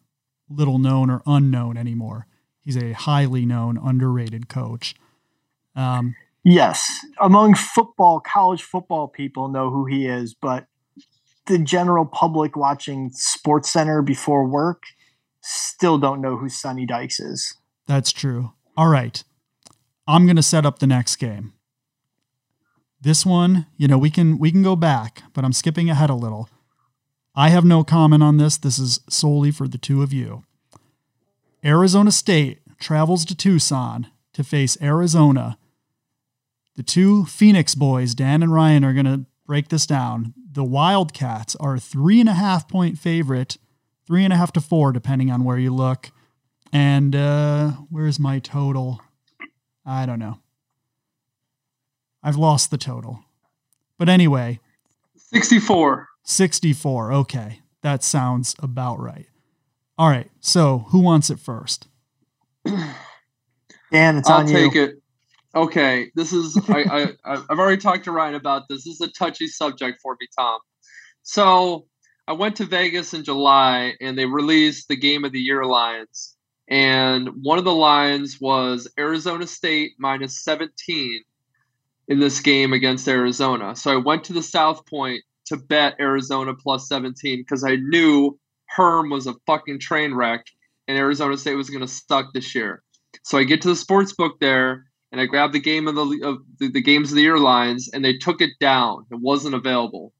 little 0.47 0.77
known 0.77 1.09
or 1.09 1.23
unknown 1.25 1.77
anymore. 1.77 2.27
He's 2.61 2.77
a 2.77 2.93
highly 2.93 3.45
known, 3.45 3.79
underrated 3.83 4.47
coach. 4.47 4.93
Um, 5.75 6.15
Yes, 6.47 7.03
among 7.19 7.55
football, 7.55 8.19
college 8.19 8.61
football 8.61 9.07
people 9.07 9.47
know 9.47 9.71
who 9.71 9.87
he 9.87 10.05
is, 10.05 10.35
but 10.35 10.67
the 11.47 11.57
general 11.57 12.05
public 12.05 12.55
watching 12.55 13.09
Sports 13.13 13.73
Center 13.73 14.03
before 14.03 14.45
work 14.45 14.83
still 15.41 15.97
don't 15.97 16.21
know 16.21 16.37
who 16.37 16.47
Sonny 16.47 16.85
Dykes 16.85 17.19
is. 17.19 17.57
that's 17.87 18.11
true. 18.11 18.51
All 18.77 18.89
right. 18.89 19.23
I'm 20.07 20.25
going 20.25 20.35
to 20.35 20.43
set 20.43 20.65
up 20.65 20.79
the 20.79 20.87
next 20.87 21.15
game. 21.15 21.53
This 23.01 23.25
one, 23.25 23.67
you 23.77 23.87
know, 23.87 23.97
we 23.97 24.09
can 24.09 24.39
we 24.39 24.51
can 24.51 24.63
go 24.63 24.75
back, 24.75 25.23
but 25.33 25.43
I'm 25.43 25.53
skipping 25.53 25.89
ahead 25.89 26.09
a 26.09 26.15
little. 26.15 26.49
I 27.35 27.49
have 27.49 27.65
no 27.65 27.83
comment 27.83 28.23
on 28.23 28.37
this. 28.37 28.57
This 28.57 28.79
is 28.79 29.01
solely 29.09 29.51
for 29.51 29.67
the 29.67 29.77
two 29.77 30.01
of 30.01 30.13
you. 30.13 30.43
Arizona 31.63 32.11
State 32.11 32.61
travels 32.79 33.25
to 33.25 33.35
Tucson 33.35 34.07
to 34.33 34.43
face 34.43 34.77
Arizona. 34.81 35.57
The 36.75 36.83
two 36.83 37.25
Phoenix 37.25 37.75
boys, 37.75 38.15
Dan 38.15 38.43
and 38.43 38.53
Ryan, 38.53 38.83
are 38.83 38.93
going 38.93 39.05
to 39.05 39.25
break 39.45 39.69
this 39.69 39.85
down. 39.85 40.33
The 40.51 40.63
Wildcats 40.63 41.55
are 41.57 41.75
a 41.75 41.79
three 41.79 42.19
and 42.19 42.29
a 42.29 42.33
half 42.33 42.67
point 42.67 42.97
favorite, 42.97 43.57
three 44.07 44.23
and 44.23 44.33
a 44.33 44.37
half 44.37 44.53
to 44.53 44.61
four, 44.61 44.91
depending 44.91 45.31
on 45.31 45.43
where 45.43 45.57
you 45.57 45.73
look. 45.73 46.11
And 46.71 47.15
uh, 47.15 47.71
where's 47.89 48.19
my 48.19 48.39
total? 48.39 49.01
I 49.85 50.05
don't 50.05 50.19
know. 50.19 50.39
I've 52.23 52.37
lost 52.37 52.71
the 52.71 52.77
total. 52.77 53.19
But 53.99 54.09
anyway, 54.09 54.59
64. 55.17 56.07
64. 56.23 57.13
Okay. 57.13 57.59
That 57.81 58.03
sounds 58.03 58.55
about 58.59 58.99
right. 58.99 59.27
All 59.97 60.09
right. 60.09 60.29
So 60.39 60.79
who 60.89 60.99
wants 60.99 61.29
it 61.29 61.39
first? 61.39 61.87
Dan, 62.65 64.17
it's 64.17 64.29
I'll 64.29 64.39
on 64.39 64.47
take 64.47 64.75
it. 64.75 64.95
Okay, 65.53 66.11
this 66.15 66.33
is 66.33 66.57
I, 66.67 66.83
I 66.83 67.01
I- 67.33 67.43
I've 67.49 67.59
already 67.59 67.79
talked 67.81 68.03
to 68.05 68.11
Ryan 68.11 68.35
about 68.35 68.63
this. 68.67 68.83
This 68.83 68.95
is 68.95 69.01
a 69.01 69.11
touchy 69.11 69.47
subject 69.47 69.99
for 70.01 70.17
me, 70.19 70.27
Tom. 70.37 70.59
So 71.23 71.85
I 72.27 72.33
went 72.33 72.57
to 72.57 72.65
Vegas 72.65 73.13
in 73.13 73.23
July 73.23 73.93
and 74.01 74.17
they 74.17 74.25
released 74.25 74.89
the 74.89 74.97
game 74.97 75.23
of 75.23 75.31
the 75.31 75.39
year 75.39 75.63
lines. 75.63 76.34
And 76.67 77.29
one 77.43 77.57
of 77.57 77.63
the 77.63 77.73
lines 77.73 78.41
was 78.41 78.87
Arizona 78.97 79.45
State 79.45 79.93
minus 79.99 80.43
17 80.43 81.21
in 82.07 82.19
this 82.19 82.39
game 82.39 82.73
against 82.73 83.07
Arizona. 83.07 83.75
So 83.75 83.91
I 83.91 83.97
went 83.97 84.23
to 84.25 84.33
the 84.33 84.43
South 84.43 84.85
Point 84.85 85.23
to 85.45 85.57
bet 85.57 85.95
Arizona 85.99 86.53
plus 86.53 86.87
17 86.87 87.39
because 87.39 87.63
I 87.63 87.75
knew 87.75 88.37
Herm 88.65 89.09
was 89.09 89.27
a 89.27 89.35
fucking 89.45 89.79
train 89.79 90.13
wreck 90.13 90.45
and 90.87 90.97
Arizona 90.97 91.37
State 91.37 91.55
was 91.55 91.69
going 91.69 91.85
to 91.85 91.87
suck 91.87 92.33
this 92.33 92.55
year. 92.55 92.83
So 93.23 93.37
I 93.37 93.43
get 93.43 93.61
to 93.61 93.69
the 93.69 93.75
sports 93.75 94.13
book 94.13 94.39
there 94.39 94.85
and 95.11 95.21
I 95.21 95.25
grab 95.25 95.51
the 95.51 95.59
game 95.59 95.87
of 95.87 95.95
the 95.95 96.19
of 96.23 96.37
the, 96.59 96.69
the 96.69 96.81
games 96.81 97.11
of 97.11 97.15
the 97.15 97.21
year 97.21 97.37
lines 97.39 97.89
and 97.93 98.03
they 98.03 98.17
took 98.17 98.41
it 98.41 98.51
down. 98.59 99.05
It 99.11 99.19
wasn't 99.19 99.55
available. 99.55 100.13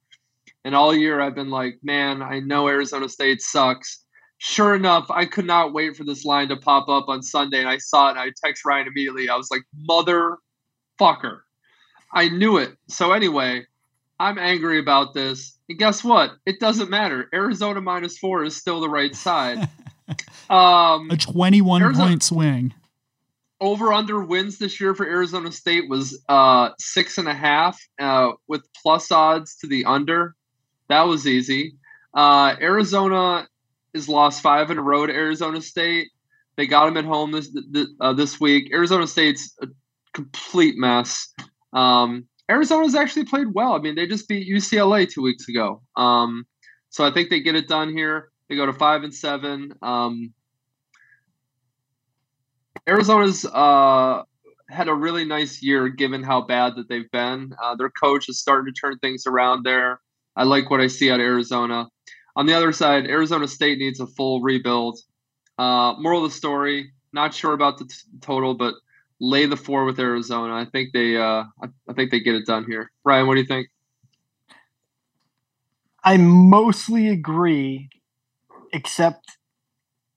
And 0.64 0.76
all 0.76 0.96
year 0.96 1.22
I've 1.22 1.36
been 1.36 1.50
like, 1.50 1.80
man, 1.84 2.22
I 2.22 2.40
know 2.40 2.68
Arizona 2.68 3.10
State 3.10 3.42
sucks. 3.42 4.05
Sure 4.38 4.76
enough, 4.76 5.10
I 5.10 5.26
could 5.26 5.46
not 5.46 5.74
wait 5.74 5.96
for 5.96 6.04
this 6.04 6.26
line 6.26 6.50
to 6.50 6.58
pop 6.58 6.90
up 6.90 7.08
on 7.08 7.24
Sunday 7.24 7.60
and 7.60 7.70
I 7.70 7.78
saw 7.78 8.08
it 8.10 8.12
and 8.12 8.20
I 8.20 8.32
text 8.44 8.66
Ryan 8.66 8.88
immediately. 8.88 9.30
I 9.30 9.36
was 9.36 9.50
like, 9.50 9.64
motherfucker. 9.90 11.40
I 12.14 12.30
knew 12.30 12.58
it. 12.58 12.78
So 12.88 13.12
anyway, 13.12 13.66
I'm 14.20 14.38
angry 14.38 14.80
about 14.80 15.14
this. 15.14 15.58
And 15.70 15.78
guess 15.80 16.04
what? 16.04 16.32
It 16.46 16.60
doesn't 16.60 16.90
matter. 16.90 17.28
Arizona 17.34 17.82
minus 17.82 18.18
four 18.18 18.44
is 18.44 18.56
still 18.56 18.82
the 18.82 18.90
right 18.90 19.16
side. 19.16 19.70
Um, 20.48 21.10
A 21.10 21.18
21 21.18 21.82
Arizona- 21.82 22.08
point 22.10 22.22
swing. 22.22 22.74
over 23.60 23.92
under 23.92 24.20
wins 24.24 24.60
this 24.60 24.80
year 24.80 24.94
for 24.94 25.04
Arizona 25.04 25.52
State 25.52 25.90
was 25.90 26.22
uh 26.30 26.70
six 26.78 27.18
and 27.18 27.28
a 27.28 27.34
half 27.34 27.82
uh, 28.00 28.34
with 28.48 28.62
plus 28.84 29.12
odds 29.12 29.56
to 29.62 29.68
the 29.68 29.86
under. 29.86 30.36
That 30.90 31.08
was 31.08 31.26
easy. 31.26 31.78
Uh, 32.14 32.56
Arizona 32.62 33.48
has 33.96 34.08
lost 34.08 34.42
five 34.42 34.70
in 34.70 34.78
a 34.78 34.82
row 34.82 35.06
to 35.06 35.14
Arizona 35.14 35.62
State. 35.62 36.10
They 36.58 36.68
got 36.68 36.86
them 36.86 36.98
at 36.98 37.06
home 37.06 37.32
this 37.32 37.50
this, 37.72 37.88
uh, 38.00 38.14
this 38.14 38.40
week. 38.40 38.72
Arizona 38.72 39.08
State's 39.08 39.58
a 39.62 39.68
complete 40.14 40.76
mess. 40.78 41.34
Um, 41.74 42.28
Arizona's 42.50 42.96
actually 42.96 43.26
played 43.26 43.54
well. 43.54 43.74
I 43.74 43.80
mean, 43.80 43.96
they 43.96 44.08
just 44.08 44.28
beat 44.28 44.48
UCLA 44.48 45.12
two 45.12 45.22
weeks 45.22 45.50
ago. 45.50 45.82
Um, 45.96 46.46
so 46.90 47.06
I 47.06 47.12
think 47.12 47.30
they 47.30 47.40
get 47.40 47.56
it 47.56 47.68
done 47.68 47.92
here. 47.92 48.30
They 48.48 48.56
go 48.56 48.66
to 48.66 48.74
five 48.74 49.04
and 49.04 49.14
seven. 49.14 49.74
Um, 49.82 50.34
Arizona's 52.88 53.46
uh, 53.46 54.22
had 54.70 54.88
a 54.88 54.94
really 54.94 55.26
nice 55.26 55.62
year 55.62 55.90
given 55.90 56.22
how 56.22 56.42
bad 56.42 56.76
that 56.76 56.88
they've 56.88 57.10
been. 57.12 57.54
Uh, 57.62 57.76
their 57.76 57.90
coach 57.90 58.30
is 58.30 58.40
starting 58.40 58.72
to 58.72 58.80
turn 58.80 58.98
things 59.00 59.26
around 59.26 59.64
there. 59.64 60.00
I 60.36 60.44
like 60.44 60.70
what 60.70 60.82
I 60.82 60.88
see 60.88 61.10
out 61.10 61.20
of 61.20 61.26
Arizona. 61.26 61.88
On 62.36 62.46
the 62.46 62.54
other 62.54 62.72
side, 62.74 63.08
Arizona 63.08 63.48
State 63.48 63.78
needs 63.78 64.00
a 64.00 64.08
full 64.08 64.42
rebuild. 64.42 65.00
Uh, 65.58 65.94
moral 66.00 66.26
of 66.26 66.32
the 66.32 66.38
story: 66.38 66.92
not 67.14 67.34
sure 67.34 67.54
about 67.54 67.78
the 67.78 67.86
t- 67.86 67.96
total, 68.22 68.54
but 68.56 68.74
lay 69.22 69.46
the 69.46 69.56
four 69.58 69.86
with 69.86 70.00
Arizona. 70.00 70.54
I 70.54 70.66
think 70.66 70.90
they, 70.94 71.16
uh, 71.16 71.44
I, 71.64 71.68
I 71.90 71.94
think 71.94 72.12
they 72.12 72.20
get 72.20 72.36
it 72.36 72.46
done 72.46 72.66
here. 72.68 72.92
Ryan, 73.06 73.28
what 73.28 73.36
do 73.36 73.42
you 73.42 73.48
think? 73.48 73.68
I 76.04 76.18
mostly 76.18 77.08
agree, 77.08 77.90
except 78.74 79.38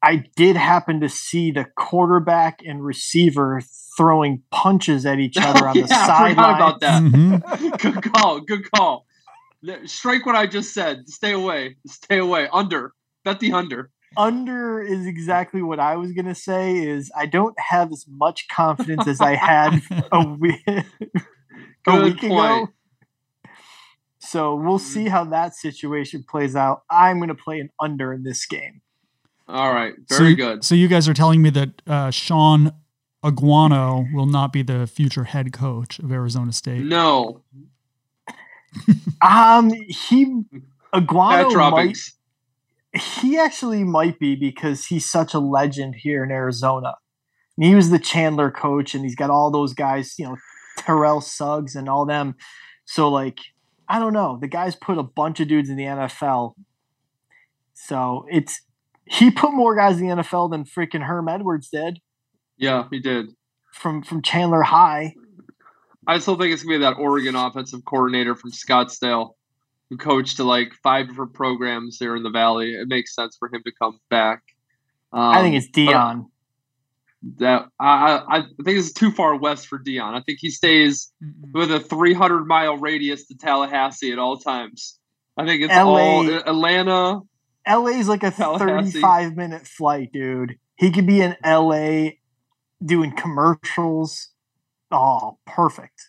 I 0.03 0.25
did 0.37 0.57
happen 0.57 1.01
to 1.01 1.09
see 1.09 1.51
the 1.51 1.67
quarterback 1.77 2.61
and 2.65 2.85
receiver 2.85 3.63
throwing 3.97 4.43
punches 4.51 5.07
at 5.07 5.19
each 5.19 5.37
other 5.41 5.67
on 5.69 5.77
yeah, 5.77 5.87
the 5.87 5.95
I 5.95 6.07
sideline. 6.07 6.55
about 6.57 6.81
that. 6.81 7.03
Mhm. 7.03 7.79
good 7.81 8.13
call. 8.13 8.41
Good 8.41 8.71
call. 8.71 9.07
Strike 9.87 10.27
what 10.27 10.37
I 10.37 10.47
just 10.47 10.73
said. 10.73 11.09
Stay 11.09 11.33
away. 11.33 11.77
Stay 11.87 12.19
away. 12.19 12.49
Under. 12.53 12.93
Bet 13.25 13.41
the 13.41 13.53
under. 13.53 13.91
Under 14.17 14.81
is 14.81 15.07
exactly 15.07 15.63
what 15.63 15.79
I 15.79 15.97
was 15.97 16.13
gonna 16.13 16.35
say. 16.35 16.79
Is 16.79 17.11
I 17.17 17.27
don't 17.27 17.59
have 17.59 17.93
as 17.93 18.07
much 18.09 18.49
confidence 18.49 19.07
as 19.07 19.21
I 19.21 19.35
had 19.35 19.83
a 20.13 20.27
week, 20.27 20.63
a 20.67 20.85
Good 21.85 22.05
week 22.05 22.23
ago. 22.23 22.69
So 24.19 24.55
we'll 24.55 24.79
see 24.79 25.09
how 25.09 25.25
that 25.25 25.55
situation 25.55 26.25
plays 26.29 26.57
out. 26.57 26.83
I'm 26.91 27.21
gonna 27.21 27.35
play 27.35 27.61
an 27.61 27.71
under 27.81 28.13
in 28.13 28.23
this 28.23 28.47
game. 28.47 28.81
All 29.49 29.73
right. 29.73 29.95
so, 30.09 30.19
Very 30.19 30.35
good. 30.35 30.65
So 30.65 30.75
you 30.75 30.89
guys 30.89 31.09
are 31.09 31.15
telling 31.15 31.41
me 31.41 31.51
that 31.51 31.83
uh, 31.87 32.11
Shaun 32.11 32.73
Aguano 33.25 34.13
will 34.13 34.27
not 34.27 34.53
be 34.53 34.63
the 34.63 34.87
future 34.87 35.25
head 35.25 35.53
coach 35.53 35.99
of 35.99 36.13
Arizona 36.13 36.53
State. 36.53 36.85
No. 36.85 37.43
Um, 39.21 39.73
he 39.89 40.27
Bad 40.53 40.63
Iguano 40.95 41.71
might 41.73 41.99
he 42.95 43.39
actually 43.39 43.85
might 43.85 44.19
be 44.19 44.35
because 44.35 44.87
he's 44.87 45.05
such 45.05 45.35
a 45.35 45.39
legend 45.39 45.97
here 45.97 46.25
in 46.25 46.31
Arizona. 46.31 46.95
And 47.57 47.67
he 47.67 47.75
was 47.75 47.91
the 47.91 47.99
Chandler 47.99 48.51
coach, 48.51 48.95
and 48.95 49.05
he's 49.05 49.17
got 49.17 49.31
all 49.31 49.51
those 49.51 49.75
guys, 49.75 50.15
you 50.19 50.27
know, 50.27 50.37
Terrell 50.79 51.21
Suggs 51.21 51.75
and 51.75 51.89
all 51.89 52.07
them. 52.07 52.37
So 52.85 53.09
like, 53.09 53.41
I 53.89 53.99
don't 53.99 54.13
know. 54.13 54.39
The 54.41 54.49
guy's 54.49 54.77
put 54.77 54.99
a 54.99 55.03
bunch 55.03 55.41
of 55.41 55.49
dudes 55.49 55.69
in 55.69 55.77
the 55.77 55.85
NFL. 55.85 56.55
So 57.75 58.27
it's 58.31 58.61
he 59.05 59.31
put 59.31 59.53
more 59.53 59.75
guys 59.75 60.01
in 60.01 60.09
the 60.09 60.17
NFL 60.17 60.51
than 60.51 60.65
freaking 60.65 61.03
Herm 61.03 61.29
Edwards 61.29 61.69
did 61.71 62.01
Yeah, 62.57 62.85
he 62.91 63.01
did. 63.01 63.31
from 63.73 64.03
from 64.03 64.23
Chandler 64.23 64.63
High. 64.63 65.15
I 66.09 66.19
still 66.21 66.37
think 66.37 66.55
it's 66.55 66.63
gonna 66.63 66.79
be 66.79 66.85
that 66.85 66.95
Oregon 66.95 67.37
offensive 67.37 67.85
coordinator 67.85 68.35
from 68.35 68.51
Scottsdale, 68.51 69.35
who 69.91 69.99
coached 69.99 70.39
to 70.39 70.45
like 70.45 70.73
five 70.83 71.09
different 71.09 71.35
programs 71.35 71.99
there 71.99 72.17
in 72.17 72.23
the 72.23 72.31
Valley. 72.31 72.73
It 72.73 72.89
makes 72.89 73.15
sense 73.15 73.37
for 73.39 73.49
him 73.53 73.63
to 73.65 73.73
come 73.81 74.01
back. 74.09 74.43
Um, 75.13 75.21
I 75.21 75.43
think 75.43 75.55
it's 75.55 75.69
Deion. 75.69 76.27
That 77.37 77.67
I, 77.79 78.23
I 78.29 78.41
think 78.65 78.79
it's 78.79 78.93
too 78.93 79.11
far 79.11 79.37
west 79.37 79.67
for 79.67 79.79
Deion. 79.79 80.15
I 80.15 80.23
think 80.23 80.39
he 80.41 80.51
stays 80.51 81.13
with 81.53 81.71
a 81.71 81.81
300 81.81 82.47
mile 82.47 82.79
radius 82.79 83.27
to 83.27 83.37
Tallahassee 83.37 84.13
at 84.13 84.19
all 84.19 84.39
times. 84.39 84.99
I 85.37 85.45
think 85.45 85.63
it's 85.63 85.75
LA. 85.75 85.83
all 85.83 86.31
Atlanta. 86.31 87.21
LA's 87.69 88.09
like 88.09 88.23
a 88.23 88.31
35 88.31 89.37
minute 89.37 89.67
flight, 89.67 90.11
dude. 90.13 90.59
He 90.77 90.91
could 90.91 91.07
be 91.07 91.21
in 91.21 91.37
LA 91.45 92.13
doing 92.83 93.13
commercials. 93.15 94.31
Oh, 94.91 95.39
perfect. 95.47 96.01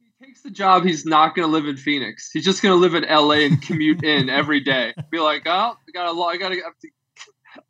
He 0.00 0.26
takes 0.26 0.42
the 0.42 0.50
job. 0.50 0.84
He's 0.84 1.04
not 1.04 1.34
going 1.34 1.46
to 1.46 1.52
live 1.52 1.66
in 1.66 1.76
Phoenix. 1.76 2.30
He's 2.32 2.44
just 2.44 2.62
going 2.62 2.72
to 2.72 2.80
live 2.80 2.94
in 2.94 3.04
LA 3.04 3.46
and 3.46 3.60
commute 3.62 4.02
in 4.04 4.28
every 4.28 4.60
day. 4.60 4.94
Be 5.10 5.18
like, 5.20 5.42
oh, 5.46 5.76
I 5.76 5.90
got 5.92 6.06
a 6.06 6.12
lot. 6.12 6.28
I 6.28 6.36
got 6.38 6.50
to. 6.50 6.60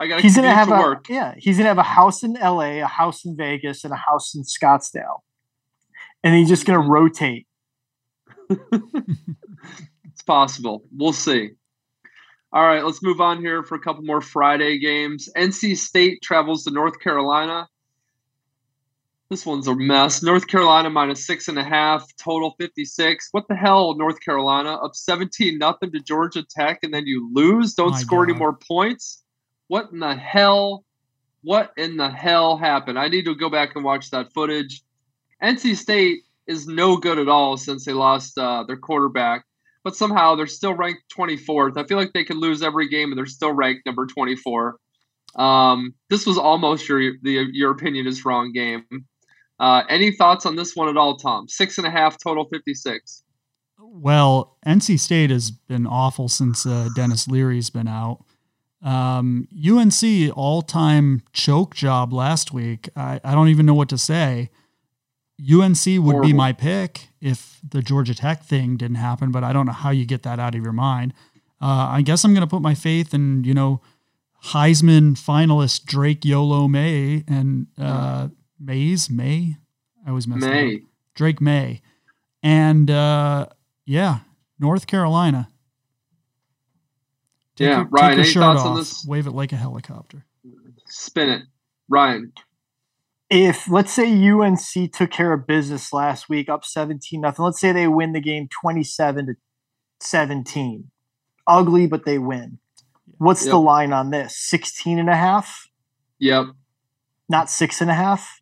I 0.00 0.06
got 0.06 0.16
to. 0.16 0.22
He's 0.22 0.34
gonna 0.36 0.50
have 0.54 0.68
to 0.68 0.74
a 0.74 0.80
work. 0.80 1.08
yeah. 1.10 1.34
He's 1.36 1.58
gonna 1.58 1.68
have 1.68 1.76
a 1.78 1.82
house 1.82 2.22
in 2.22 2.32
LA, 2.34 2.80
a 2.82 2.86
house 2.86 3.24
in 3.26 3.36
Vegas, 3.36 3.84
and 3.84 3.92
a 3.92 3.96
house 3.96 4.34
in 4.34 4.42
Scottsdale, 4.42 5.20
and 6.22 6.34
he's 6.34 6.48
just 6.48 6.64
gonna 6.64 6.88
rotate. 6.88 7.46
It's 10.14 10.22
possible. 10.22 10.84
We'll 10.96 11.12
see. 11.12 11.50
All 12.52 12.64
right, 12.64 12.84
let's 12.84 13.02
move 13.02 13.20
on 13.20 13.40
here 13.40 13.64
for 13.64 13.74
a 13.74 13.80
couple 13.80 14.04
more 14.04 14.20
Friday 14.20 14.78
games. 14.78 15.28
NC 15.36 15.76
State 15.76 16.22
travels 16.22 16.62
to 16.64 16.70
North 16.70 17.00
Carolina. 17.00 17.66
This 19.34 19.44
one's 19.44 19.66
a 19.66 19.74
mess. 19.74 20.22
North 20.22 20.46
Carolina 20.46 20.90
minus 20.90 21.26
six 21.26 21.48
and 21.48 21.58
a 21.58 21.64
half, 21.64 22.06
total 22.22 22.54
56. 22.56 23.30
What 23.32 23.48
the 23.48 23.56
hell, 23.56 23.96
North 23.96 24.20
Carolina? 24.20 24.74
Up 24.74 24.94
17 24.94 25.58
nothing 25.58 25.90
to 25.90 25.98
Georgia 25.98 26.44
Tech, 26.48 26.84
and 26.84 26.94
then 26.94 27.08
you 27.08 27.28
lose? 27.34 27.74
Don't 27.74 27.90
My 27.90 27.98
score 27.98 28.22
any 28.22 28.32
more 28.32 28.56
points? 28.56 29.24
What 29.66 29.90
in 29.90 29.98
the 29.98 30.14
hell? 30.14 30.84
What 31.42 31.72
in 31.76 31.96
the 31.96 32.08
hell 32.08 32.56
happened? 32.56 32.96
I 32.96 33.08
need 33.08 33.24
to 33.24 33.34
go 33.34 33.50
back 33.50 33.74
and 33.74 33.84
watch 33.84 34.10
that 34.10 34.32
footage. 34.32 34.84
NC 35.42 35.78
State 35.78 36.20
is 36.46 36.68
no 36.68 36.96
good 36.96 37.18
at 37.18 37.28
all 37.28 37.56
since 37.56 37.84
they 37.84 37.92
lost 37.92 38.38
uh, 38.38 38.62
their 38.62 38.76
quarterback 38.76 39.44
but 39.82 39.96
somehow 39.96 40.34
they're 40.34 40.46
still 40.46 40.72
ranked 40.72 41.02
24th. 41.14 41.76
I 41.76 41.84
feel 41.84 41.98
like 41.98 42.14
they 42.14 42.24
could 42.24 42.38
lose 42.38 42.62
every 42.62 42.88
game 42.88 43.10
and 43.10 43.18
they're 43.18 43.26
still 43.26 43.52
ranked 43.52 43.84
number 43.84 44.06
24. 44.06 44.78
Um, 45.36 45.92
this 46.08 46.24
was 46.24 46.38
almost 46.38 46.88
your 46.88 47.00
the 47.20 47.46
your 47.52 47.72
opinion 47.72 48.06
is 48.06 48.24
wrong 48.24 48.52
game. 48.52 48.86
Uh, 49.60 49.82
any 49.88 50.10
thoughts 50.10 50.46
on 50.46 50.56
this 50.56 50.74
one 50.74 50.88
at 50.88 50.96
all, 50.96 51.16
Tom? 51.16 51.48
Six 51.48 51.78
and 51.78 51.86
a 51.86 51.90
half 51.90 52.16
total, 52.22 52.46
56. 52.46 53.22
Well, 53.78 54.56
NC 54.66 54.98
State 54.98 55.30
has 55.30 55.50
been 55.50 55.86
awful 55.86 56.28
since 56.28 56.66
uh, 56.66 56.88
Devin 56.96 57.16
Leary's 57.28 57.70
been 57.70 57.88
out. 57.88 58.24
Um, 58.82 59.48
UNC 59.54 60.36
all 60.36 60.62
time 60.62 61.22
choke 61.32 61.74
job 61.74 62.12
last 62.12 62.52
week. 62.52 62.88
I, 62.96 63.20
I 63.24 63.32
don't 63.32 63.48
even 63.48 63.66
know 63.66 63.74
what 63.74 63.88
to 63.90 63.98
say. 63.98 64.50
UNC 65.40 65.84
would 65.86 66.02
Horrible. 66.02 66.22
be 66.22 66.32
my 66.32 66.52
pick 66.52 67.08
if 67.20 67.58
the 67.68 67.82
Georgia 67.82 68.14
Tech 68.14 68.44
thing 68.44 68.76
didn't 68.76 68.96
happen, 68.96 69.32
but 69.32 69.42
I 69.42 69.52
don't 69.52 69.66
know 69.66 69.72
how 69.72 69.90
you 69.90 70.04
get 70.04 70.22
that 70.24 70.38
out 70.38 70.54
of 70.54 70.62
your 70.62 70.72
mind. 70.72 71.14
Uh, 71.60 71.88
I 71.90 72.02
guess 72.02 72.24
I'm 72.24 72.34
going 72.34 72.46
to 72.46 72.50
put 72.50 72.62
my 72.62 72.74
faith 72.74 73.14
in, 73.14 73.42
you 73.44 73.54
know, 73.54 73.80
Heisman 74.48 75.12
finalist 75.12 75.86
Drake 75.86 76.24
Yolo 76.24 76.68
Maye 76.68 77.24
and 77.26 77.66
uh, 77.78 78.28
Mays 78.64 79.10
Maye. 79.10 79.56
I 80.06 80.10
always 80.10 80.26
mess 80.26 80.40
that 80.42 80.52
up. 80.76 80.80
Drake 81.14 81.40
Maye, 81.40 81.80
and 82.42 82.90
uh, 82.90 83.46
yeah, 83.86 84.20
North 84.58 84.86
Carolina. 84.86 85.48
Take 87.56 87.68
Yeah, 87.68 87.76
your, 87.78 87.84
Ryan, 87.86 88.16
take 88.18 88.34
your 88.34 88.44
any 88.44 88.54
thoughts 88.54 88.60
off, 88.62 88.66
on 88.66 88.76
this? 88.78 89.06
wave 89.06 89.26
it 89.26 89.32
like 89.32 89.52
a 89.52 89.56
helicopter. 89.56 90.24
Spin 90.86 91.30
it. 91.30 91.42
Ryan. 91.88 92.32
if 93.30 93.68
let's 93.68 93.92
say 93.92 94.10
UNC 94.28 94.92
took 94.92 95.10
care 95.10 95.32
of 95.32 95.46
business 95.46 95.92
last 95.92 96.28
week 96.30 96.48
up 96.48 96.64
17 96.64 97.20
nothing 97.20 97.44
let's 97.44 97.60
say 97.60 97.72
they 97.72 97.86
win 97.86 98.12
the 98.12 98.20
game 98.20 98.48
27 98.62 99.26
to 99.26 99.34
17 100.00 100.90
ugly 101.46 101.86
but 101.86 102.04
they 102.06 102.18
win 102.18 102.58
what's 103.18 103.44
the 103.44 103.56
line 103.56 103.92
on 103.92 104.10
this 104.10 104.34
16 104.38 104.98
and 104.98 105.10
a 105.10 105.14
half 105.16 105.68
Yep. 106.20 106.46
not 107.28 107.50
six 107.50 107.80
and 107.82 107.90
a 107.90 107.94
half 107.94 108.40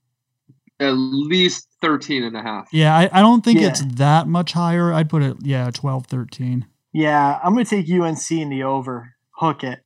At 0.81 0.93
least 0.97 1.69
13 1.81 2.25
and 2.25 2.37
a 2.37 2.43
half. 2.43 2.69
Yeah, 2.73 2.97
I, 2.97 3.09
I 3.13 3.21
don't 3.21 3.45
think 3.45 3.61
Yeah. 3.61 3.69
it's 3.69 3.83
that 3.97 4.27
much 4.27 4.53
higher. 4.53 4.93
I'd 4.93 5.09
put 5.11 5.23
it, 5.23 5.37
yeah, 5.43 5.71
12, 5.71 6.07
13. 6.07 6.67
yeah 6.93 7.39
i'm 7.43 7.55
going 7.55 7.65
to 7.65 7.71
take 7.83 7.91
unc 8.01 8.31
in 8.31 8.49
the 8.51 8.63
over 8.63 9.15
hook 9.37 9.65
it 9.65 9.81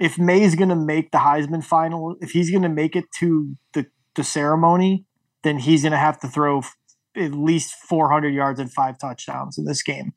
if 0.00 0.18
Maye's 0.18 0.56
going 0.56 0.70
to 0.70 0.74
make 0.76 1.12
the 1.12 1.18
heisman 1.18 1.62
final 1.62 2.16
if 2.20 2.30
he's 2.32 2.50
going 2.50 2.62
to 2.64 2.68
make 2.68 2.96
it 2.96 3.04
to 3.20 3.54
the, 3.74 3.86
the 4.16 4.24
ceremony 4.24 5.04
then 5.42 5.58
he's 5.58 5.82
going 5.82 5.92
to 5.92 5.98
have 5.98 6.18
to 6.20 6.26
throw 6.28 6.58
f- 6.58 6.74
at 7.16 7.32
least 7.32 7.74
400 7.74 8.34
yards 8.34 8.58
and 8.58 8.72
five 8.72 8.98
touchdowns 8.98 9.56
in 9.58 9.64
this 9.66 9.82
game 9.82 10.12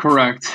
Correct. 0.00 0.46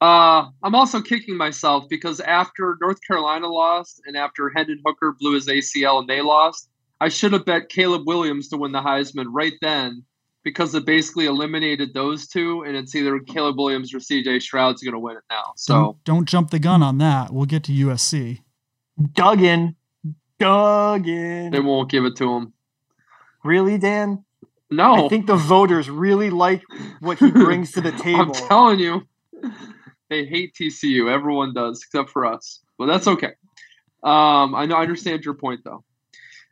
Uh, 0.00 0.46
I'm 0.62 0.74
also 0.74 1.00
kicking 1.00 1.36
myself 1.36 1.84
because 1.88 2.20
after 2.20 2.76
North 2.80 2.98
Carolina 3.06 3.48
lost 3.48 4.00
and 4.06 4.16
after 4.16 4.50
Hendon 4.54 4.80
Hooker 4.86 5.14
blew 5.18 5.34
his 5.34 5.46
ACL 5.46 6.00
and 6.00 6.08
they 6.08 6.22
lost, 6.22 6.70
I 7.00 7.08
should 7.08 7.32
have 7.32 7.44
bet 7.44 7.68
Caleb 7.68 8.06
Williams 8.06 8.48
to 8.48 8.56
win 8.56 8.72
the 8.72 8.80
Heisman 8.80 9.26
right 9.30 9.54
then 9.60 10.04
because 10.44 10.74
it 10.74 10.86
basically 10.86 11.26
eliminated 11.26 11.92
those 11.94 12.26
two, 12.26 12.62
and 12.62 12.76
it's 12.76 12.94
either 12.94 13.18
Caleb 13.20 13.58
Williams 13.58 13.92
or 13.92 13.98
CJ 13.98 14.40
Stroud's 14.40 14.82
going 14.82 14.94
to 14.94 14.98
win 14.98 15.16
it 15.16 15.22
now. 15.28 15.52
So 15.56 15.74
Don't, 15.74 16.04
don't 16.04 16.28
jump 16.28 16.50
the 16.50 16.58
gun 16.58 16.82
on 16.82 16.98
that. 16.98 17.32
We'll 17.32 17.44
get 17.44 17.64
to 17.64 17.72
USC. 17.72 18.40
Duggan. 19.12 19.76
Duggan. 20.38 21.50
they 21.50 21.60
won't 21.60 21.90
give 21.90 22.04
it 22.04 22.16
to 22.16 22.32
him. 22.32 22.52
Really, 23.44 23.78
Dan? 23.78 24.24
No, 24.70 25.06
I 25.06 25.08
think 25.08 25.26
the 25.26 25.36
voters 25.36 25.88
really 25.88 26.30
like 26.30 26.62
what 27.00 27.18
he 27.18 27.30
brings 27.32 27.72
to 27.72 27.80
the 27.80 27.92
table. 27.92 28.20
I'm 28.20 28.32
telling 28.32 28.78
you, 28.78 29.06
they 30.10 30.26
hate 30.26 30.54
TCU. 30.54 31.10
Everyone 31.10 31.54
does, 31.54 31.82
except 31.82 32.10
for 32.10 32.26
us. 32.26 32.60
But 32.76 32.86
that's 32.86 33.06
okay. 33.06 33.32
Um, 34.02 34.54
I 34.54 34.66
know. 34.66 34.76
I 34.76 34.82
understand 34.82 35.24
your 35.24 35.34
point, 35.34 35.60
though. 35.64 35.84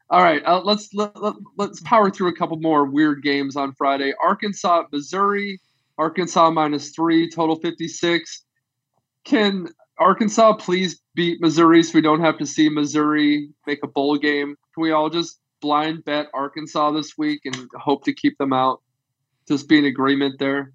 All 0.08 0.22
right, 0.22 0.42
uh, 0.44 0.60
let's 0.62 0.94
let, 0.94 1.20
let, 1.20 1.34
let's 1.56 1.80
power 1.80 2.10
through 2.10 2.28
a 2.28 2.36
couple 2.36 2.56
more 2.58 2.84
weird 2.84 3.22
games 3.22 3.56
on 3.56 3.74
Friday. 3.74 4.14
Arkansas, 4.22 4.84
Missouri. 4.92 5.60
Arkansas 5.98 6.50
minus 6.50 6.90
three, 6.90 7.30
total 7.30 7.56
fifty 7.56 7.88
six. 7.88 8.44
Can 9.24 9.68
Arkansas 9.98 10.54
please 10.54 11.00
beat 11.14 11.40
Missouri 11.40 11.82
so 11.82 11.92
we 11.94 12.02
don't 12.02 12.20
have 12.20 12.38
to 12.38 12.46
see 12.46 12.68
Missouri 12.68 13.48
make 13.66 13.80
a 13.82 13.88
bowl 13.88 14.16
game? 14.18 14.56
Can 14.74 14.82
we 14.82 14.92
all 14.92 15.10
just 15.10 15.40
blind 15.60 16.04
bet 16.04 16.28
Arkansas 16.34 16.92
this 16.92 17.16
week 17.16 17.40
and 17.44 17.56
hope 17.74 18.04
to 18.04 18.12
keep 18.12 18.38
them 18.38 18.52
out? 18.52 18.80
Just 19.48 19.68
be 19.68 19.78
in 19.78 19.84
agreement 19.84 20.38
there. 20.38 20.72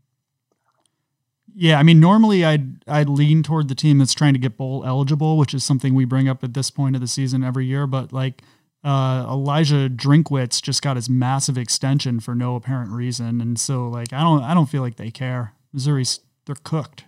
Yeah, 1.54 1.80
I 1.80 1.84
mean, 1.84 2.00
normally 2.00 2.46
I'd 2.46 2.84
I'd 2.88 3.10
lean 3.10 3.44
toward 3.44 3.68
the 3.68 3.76
team 3.76 3.98
that's 3.98 4.14
trying 4.14 4.34
to 4.34 4.40
get 4.40 4.58
bowl 4.58 4.84
eligible, 4.86 5.38
which 5.38 5.54
is 5.54 5.64
something 5.64 5.94
we 5.94 6.06
bring 6.06 6.30
up 6.30 6.44
at 6.44 6.54
this 6.54 6.72
point 6.72 6.96
of 6.96 7.02
the 7.02 7.08
season 7.08 7.44
every 7.44 7.66
year. 7.66 7.88
But 7.88 8.14
like 8.14 8.42
uh, 8.84 9.26
Eliah 9.26 9.94
Drinkwitz 9.96 10.62
just 10.62 10.82
got 10.82 10.96
his 10.96 11.10
massive 11.10 11.58
extension 11.58 12.20
for 12.20 12.34
no 12.34 12.56
apparent 12.56 12.92
reason, 12.92 13.42
and 13.42 13.60
so 13.60 13.88
like 13.90 14.14
I 14.14 14.22
don't 14.22 14.44
I 14.44 14.54
don't 14.54 14.70
feel 14.70 14.82
like 14.82 14.96
they 14.96 15.12
care. 15.12 15.54
Missouri's 15.74 16.22
they're 16.46 16.56
cooked. 16.64 17.06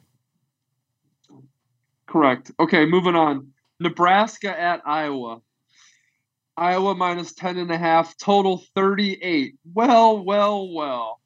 Correct. 2.05 2.51
Okay, 2.59 2.86
moving 2.86 3.15
on. 3.15 3.53
Nebraska 3.79 4.59
at 4.59 4.81
Iowa. 4.86 5.41
Iowa 6.56 6.96
minus 6.96 7.34
10 7.34 7.58
and 7.58 7.72
a 7.72 7.78
half, 7.78 8.16
total 8.18 8.63
38. 8.76 9.56
Well, 9.74 10.24
well, 10.24 10.72
well. 10.72 11.20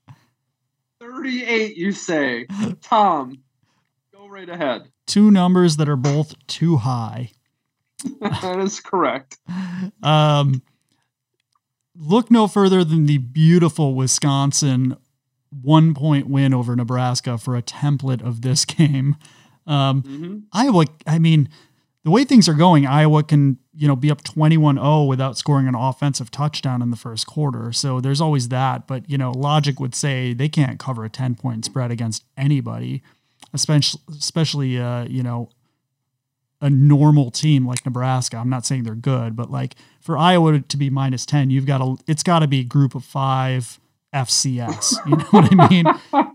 38, 1.00 1.76
you 1.76 1.92
say. 1.92 2.46
Tom, 2.82 3.40
go 4.14 4.28
right 4.28 4.50
ahead. 4.50 4.90
Two 5.06 5.32
numbers 5.32 5.78
that 5.78 5.90
are 5.90 5.96
both 5.96 6.36
too 6.48 6.78
high. 6.78 7.32
that 8.22 8.60
is 8.60 8.80
correct. 8.80 9.38
Um, 10.04 10.62
look 11.96 12.30
no 12.30 12.48
further 12.48 12.84
than 12.84 13.06
the 13.06 13.18
beautiful 13.18 13.96
Wisconsin 13.96 14.98
one 15.50 15.94
point 15.94 16.28
win 16.28 16.54
over 16.54 16.76
Nebraska 16.76 17.38
for 17.38 17.56
a 17.56 17.62
template 17.62 18.22
of 18.22 18.42
this 18.42 18.66
game. 18.66 19.16
Um, 19.66 20.02
hmm 20.02 20.38
Iowa, 20.54 20.86
I 21.06 21.20
mean, 21.20 21.50
the 22.04 22.12
way 22.12 22.24
things 22.24 22.48
are 22.48 22.54
going, 22.54 22.86
Iowa 22.86 23.24
can, 23.24 23.58
you 23.78 23.88
know, 23.88 23.96
be 23.96 24.10
up 24.10 24.24
21-0 24.24 25.08
without 25.08 25.38
scoring 25.38 25.68
an 25.68 25.76
offensive 25.76 26.32
touchdown 26.32 26.82
in 26.82 26.90
the 26.90 26.98
first 26.98 27.28
quarter. 27.28 27.72
So 27.72 28.02
there's 28.02 28.20
always 28.20 28.50
that, 28.50 28.88
but 28.88 29.08
you 29.10 29.18
know, 29.18 29.32
logic 29.32 29.80
would 29.80 29.94
say 29.94 30.34
they 30.34 30.50
can't 30.50 30.80
cover 30.80 31.06
a 31.06 31.10
10-point 31.10 31.66
spread 31.66 31.92
against 31.92 32.26
anybody, 32.36 33.04
especially 33.54 34.02
especially 34.10 34.80
uh, 34.80 35.06
you 35.06 35.22
know, 35.22 35.50
a 36.60 36.70
normal 36.70 37.30
team 37.30 37.68
like 37.68 37.86
Nebraska. 37.86 38.38
I'm 38.38 38.50
not 38.50 38.66
saying 38.66 38.84
they're 38.84 38.96
good, 38.96 39.36
but 39.36 39.52
like 39.52 39.76
for 40.02 40.18
Iowa 40.18 40.60
to 40.60 40.78
be 40.78 40.90
minus 40.90 41.26
10, 41.26 41.52
you've 41.52 41.68
got 41.68 41.78
to 41.78 41.98
it's 42.08 42.24
got 42.24 42.40
to 42.40 42.48
be 42.48 42.64
group 42.64 42.96
of 42.96 43.04
5 43.06 43.80
FCS. 44.14 44.96
You 45.06 45.18
know 45.18 45.26
what 45.26 45.52
I 45.52 45.70
mean? 45.70 45.86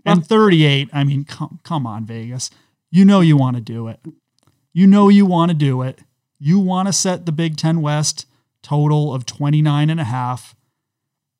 and 0.05 0.25
38, 0.25 0.89
I 0.93 1.03
mean, 1.03 1.25
come, 1.25 1.59
come 1.63 1.85
on, 1.85 2.05
Vegas. 2.05 2.49
You 2.89 3.05
know 3.05 3.21
you 3.21 3.35
want 3.35 3.57
to 3.57 3.61
do 3.61 3.87
it. 3.87 3.99
You 4.71 4.87
know 4.87 5.09
you 5.09 5.25
want 5.25 5.49
to 5.49 5.55
do 5.55 5.81
it. 5.81 5.99
You 6.39 6.59
want 6.59 6.87
to 6.87 6.93
set 6.93 7.25
the 7.25 7.31
Big 7.31 7.57
Ten 7.57 7.81
West 7.81 8.25
total 8.61 9.13
of 9.13 9.25
29 9.25 9.89
and 9.89 9.99
a 9.99 10.05
half. 10.05 10.55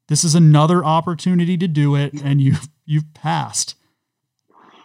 This 0.07 0.23
is 0.23 0.35
another 0.35 0.83
opportunity 0.83 1.57
to 1.57 1.67
do 1.67 1.95
it, 1.95 2.13
and 2.21 2.41
you've 2.41 2.67
you've 2.85 3.13
passed. 3.13 3.75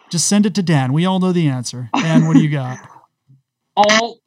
Just 0.09 0.27
send 0.27 0.45
it 0.45 0.55
to 0.55 0.63
Dan. 0.63 0.93
We 0.93 1.05
all 1.05 1.19
know 1.19 1.31
the 1.31 1.47
answer. 1.47 1.89
Dan, 1.93 2.25
what 2.27 2.35
do 2.35 2.43
you 2.43 2.49
got? 2.49 2.79
All 3.75 4.19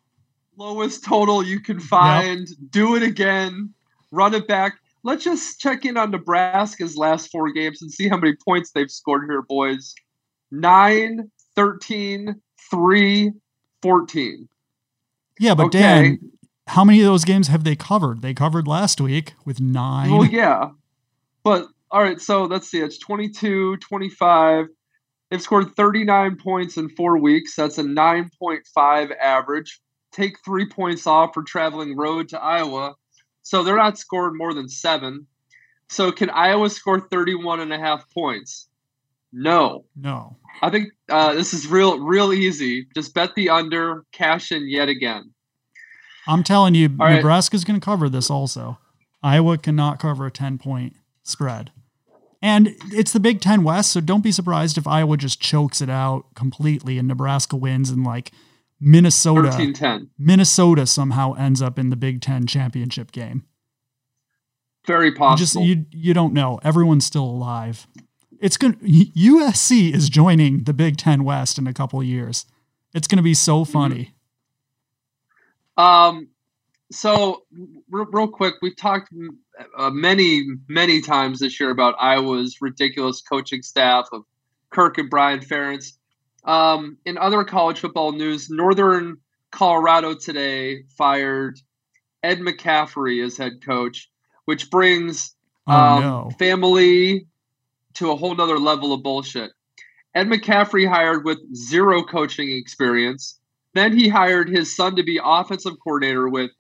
lowest 0.57 1.05
total 1.05 1.43
you 1.43 1.61
can 1.61 1.79
find. 1.81 2.49
Do 2.71 2.95
it 2.95 3.03
again. 3.03 3.75
Run 4.11 4.35
it 4.35 4.47
back. 4.47 4.79
Let's 5.03 5.25
just 5.25 5.61
check 5.61 5.85
in 5.85 5.97
on 5.97 6.11
Nebraska's 6.11 6.97
last 6.97 7.31
four 7.31 7.53
games 7.53 7.83
and 7.83 7.91
see 7.91 8.09
how 8.09 8.17
many 8.17 8.35
points 8.47 8.71
they've 8.71 8.91
scored 8.91 9.25
here, 9.29 9.43
boys. 9.43 9.95
9, 10.53 11.31
13, 11.57 12.41
3, 12.71 13.33
14. 13.83 14.49
Yeah, 15.43 15.57
but 15.57 15.67
Okay. 15.67 15.81
Dan, 15.81 16.19
how 16.69 16.85
many 16.85 17.01
of 17.01 17.07
those 17.07 17.25
games 17.25 17.49
have 17.49 17.65
they 17.65 17.75
covered? 17.75 18.23
They 18.23 18.33
covered 18.33 18.69
last 18.69 19.01
week 19.01 19.35
with 19.45 19.61
nine. 19.61 20.13
Well, 20.13 20.25
yeah. 20.25 20.71
But 21.43 21.67
all 21.91 22.01
right, 22.01 22.21
so 22.21 22.45
let's 22.45 22.71
see. 22.71 22.79
It's 22.79 22.97
22, 22.99 23.79
25. 23.79 24.67
They've 25.31 25.43
scored 25.43 25.75
39 25.75 26.37
points 26.37 26.77
in 26.77 26.91
four 26.91 27.19
weeks. 27.19 27.57
That's 27.57 27.79
a 27.79 27.83
9.5 27.83 29.17
average. 29.21 29.81
Take 30.13 30.37
three 30.45 30.69
points 30.69 31.09
off 31.09 31.35
for 31.35 31.43
traveling 31.43 31.97
road 31.97 32.29
to 32.29 32.41
Iowa. 32.41 32.95
So 33.43 33.65
they're 33.65 33.77
not 33.77 33.99
scored 33.99 34.35
more 34.37 34.55
than 34.55 34.69
seven. 34.69 35.27
So 35.89 36.13
can 36.13 36.31
Iowa 36.31 36.71
score 36.71 37.01
31 37.01 37.59
and 37.59 37.73
a 37.73 37.79
half 37.79 38.09
points? 38.15 38.69
No. 39.33 39.85
No. 39.97 40.37
I 40.61 40.71
think 40.71 40.89
uh, 41.09 41.35
this 41.35 41.55
is 41.55 41.67
real, 41.67 41.99
real 41.99 42.33
easy. 42.33 42.87
Just 42.95 43.15
bet 43.15 43.35
the 43.35 43.49
under, 43.51 44.05
cash 44.13 44.53
in 44.53 44.69
yet 44.69 44.89
again. 44.89 45.33
I'm 46.27 46.45
telling 46.45 46.75
you, 46.75 46.89
right. 46.89 47.17
Nebraska's 47.17 47.65
going 47.65 47.81
to 47.81 47.85
cover 47.85 48.09
this 48.09 48.31
also. 48.31 48.79
Iowa 49.23 49.59
cannot 49.59 49.99
cover 49.99 50.27
a 50.27 50.31
10 50.31 50.59
point 50.59 50.95
spread. 51.23 51.73
And 52.41 52.75
it's 52.91 53.13
the 53.13 53.21
Big 53.21 53.41
Ten 53.41 53.63
West, 53.63 53.93
so 53.93 54.01
don't 54.01 54.25
be 54.25 54.33
surprised 54.33 54.77
if 54.77 54.87
Iowa 54.87 55.17
just 55.17 55.41
chokes 55.41 55.81
it 55.81 55.89
out 55.89 56.25
completely 56.35 56.99
and 56.99 57.07
Nebraska 57.07 57.55
wins 57.57 57.89
and 57.89 58.05
like 58.05 58.33
Minnesota. 58.81 59.53
13 59.53 59.73
10. 59.73 60.11
Minnesota 60.19 60.87
somehow 60.87 61.35
ends 61.35 61.63
up 61.63 61.79
in 61.79 61.91
the 61.91 61.97
Big 61.97 62.21
Ten 62.21 62.49
championship 62.49 63.13
game. 63.13 63.45
Very 64.89 65.11
You 65.11 65.15
possible. 65.15 65.37
just 65.39 65.69
you 65.69 65.87
you 65.93 66.15
don't 66.15 66.33
know. 66.35 66.59
Everyone's 66.65 67.07
still 67.07 67.25
alive. 67.25 67.87
It's 68.43 68.57
going 68.57 68.75
USC 68.75 69.95
is 69.95 70.09
joining 70.09 70.65
the 70.65 70.75
Big 70.75 70.97
Ten 70.97 71.23
West 71.23 71.59
in 71.59 71.69
a 71.69 71.73
couple 71.73 72.01
of 72.01 72.07
years. 72.07 72.45
It's 72.93 73.07
going 73.07 73.19
to 73.19 73.23
be 73.23 73.35
so 73.35 73.65
funny. 73.65 74.15
Um, 75.77 76.27
so 76.91 77.45
real, 77.89 78.07
real 78.11 78.27
quick, 78.27 78.57
we've 78.61 78.77
talked 78.77 79.13
uh, 79.79 79.91
many, 79.91 80.43
many 80.69 81.01
times 81.01 81.39
this 81.39 81.61
year 81.61 81.71
about 81.71 81.95
Iowa's 82.01 82.61
ridiculous 82.61 83.21
coaching 83.23 83.63
staff 83.63 84.09
of 84.13 84.25
Kirk 84.71 84.99
and 84.99 85.09
Brian 85.09 85.39
Ferentz. 85.39 85.93
Um, 86.45 86.99
in 87.07 87.19
other 87.19 87.45
college 87.45 87.79
football 87.79 88.11
news, 88.11 88.51
Northern 88.51 89.19
Colorado 89.53 90.15
today 90.15 90.83
fired 90.99 91.61
Ed 92.25 92.41
McCaffrey 92.41 93.25
as 93.25 93.37
head 93.37 93.65
coach, 93.65 94.11
which 94.47 94.69
brings 94.69 95.37
Oh, 95.69 95.73
um, 95.73 96.01
no. 96.03 96.31
family 96.41 97.29
to 97.95 98.11
a 98.11 98.17
whole 98.17 98.35
nother 98.35 98.59
level 98.59 98.93
of 98.93 99.03
bullshit. 99.03 99.53
Ed 100.15 100.29
McCaffrey 100.29 100.89
hired 100.89 101.25
with 101.25 101.39
zero 101.55 102.03
coaching 102.03 102.51
experience. 102.51 103.39
Then 103.75 103.97
he 103.97 104.09
hired 104.09 104.49
his 104.49 104.75
son 104.75 104.97
to 104.97 105.03
be 105.03 105.21
offensive 105.23 105.75
coordinator 105.83 106.29
with 106.29 106.51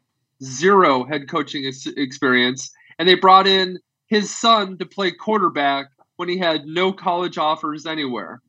zero 0.43 1.05
head 1.05 1.29
coaching 1.29 1.67
ex- 1.67 1.87
experience. 1.87 2.71
And 2.99 3.09
they 3.09 3.15
brought 3.15 3.47
in 3.47 3.79
his 4.07 4.35
son 4.35 4.79
to 4.79 4.87
play 4.87 5.11
quarterback 5.11 5.87
when 6.17 6.29
he 6.29 6.39
had 6.39 6.67
no 6.67 6.93
college 6.93 7.39
offers 7.39 7.87
anywhere. 7.87 8.41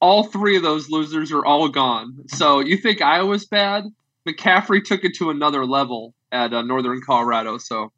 All 0.00 0.24
three 0.24 0.56
of 0.56 0.62
those 0.62 0.90
losers 0.90 1.32
are 1.32 1.44
all 1.44 1.68
gone. 1.68 2.24
So 2.28 2.60
you 2.60 2.76
think 2.76 3.00
Iowa's 3.00 3.46
bad? 3.46 3.84
McCaffrey 4.28 4.84
took 4.84 5.04
it 5.04 5.14
to 5.16 5.30
another 5.30 5.64
level 5.64 6.14
at 6.32 6.52
uh, 6.52 6.62
Northern 6.62 7.00
Colorado. 7.00 7.58
So 7.58 7.92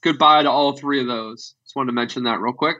goodbye 0.00 0.44
to 0.44 0.50
all 0.50 0.76
three 0.76 1.00
of 1.00 1.06
those. 1.06 1.54
Just 1.64 1.76
wanted 1.76 1.88
to 1.88 1.94
mention 1.94 2.24
that 2.24 2.40
real 2.40 2.52
quick. 2.52 2.78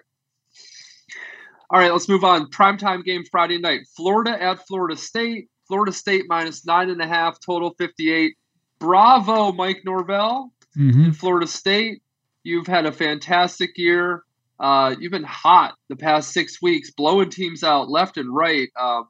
All 1.72 1.80
right, 1.80 1.90
let's 1.92 2.08
move 2.08 2.22
on. 2.24 2.50
Primetime 2.50 3.02
game 3.02 3.24
Friday 3.30 3.58
night. 3.58 3.86
Florida 3.96 4.30
at 4.40 4.66
Florida 4.66 4.96
State. 4.96 5.48
Florida 5.68 5.92
State 5.92 6.24
minus 6.28 6.66
nine 6.66 6.90
and 6.90 7.00
a 7.00 7.06
half, 7.06 7.38
total 7.40 7.74
58. 7.78 8.36
Bravo, 8.78 9.52
Mike 9.52 9.80
Norvell 9.84 10.52
Mhm. 10.76 11.06
in 11.06 11.12
Florida 11.12 11.46
State. 11.46 12.02
You've 12.42 12.66
had 12.66 12.84
a 12.84 12.92
fantastic 12.92 13.78
year. 13.78 14.22
Uh, 14.60 14.94
you've 14.98 15.12
been 15.12 15.24
hot 15.24 15.74
the 15.88 15.96
past 15.96 16.32
six 16.32 16.60
weeks, 16.60 16.90
blowing 16.90 17.30
teams 17.30 17.64
out 17.64 17.88
left 17.88 18.18
and 18.18 18.34
right. 18.34 18.68
Um, 18.78 19.08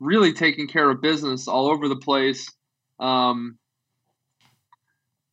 really 0.00 0.32
taking 0.32 0.66
care 0.68 0.88
of 0.88 1.00
business 1.02 1.46
all 1.46 1.66
over 1.70 1.88
the 1.88 1.96
place. 1.96 2.48
Um, 2.98 3.58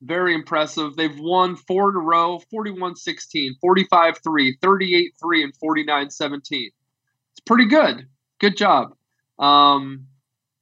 very 0.02 0.34
impressive. 0.34 0.95
They've 0.95 1.20
won 1.20 1.56
four 1.56 1.89
in 1.89 1.95
a 1.95 2.00
row 2.00 2.39
41 2.52 2.95
16, 2.95 3.56
45 3.62 4.18
3, 4.24 4.58
38 4.62 5.14
3, 5.22 5.43
and 5.43 5.56
49 5.58 6.10
17. 6.10 6.72
It's 7.32 7.39
pretty 7.41 7.66
good. 7.66 8.08
Good 8.39 8.58
job. 8.58 8.95
Um, 9.38 10.08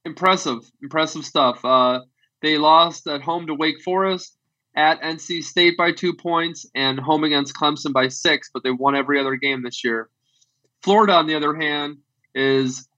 impressive. 0.04 0.58
Impressive 0.82 1.24
stuff. 1.24 1.64
Uh, 1.64 2.00
they 2.42 2.58
lost 2.58 3.06
at 3.06 3.22
home 3.22 3.46
to 3.46 3.54
Wake 3.54 3.80
Forest, 3.82 4.36
at 4.76 5.00
NC 5.02 5.42
State 5.42 5.76
by 5.76 5.92
two 5.92 6.14
points, 6.14 6.66
and 6.74 6.98
home 6.98 7.24
against 7.24 7.54
Clemson 7.54 7.92
by 7.92 8.08
six, 8.08 8.50
but 8.52 8.62
they 8.62 8.70
won 8.70 8.94
every 8.94 9.20
other 9.20 9.36
game 9.36 9.62
this 9.62 9.82
year. 9.84 10.08
Florida, 10.82 11.14
on 11.14 11.26
the 11.26 11.34
other 11.34 11.54
hand, 11.54 11.98
is 12.34 12.88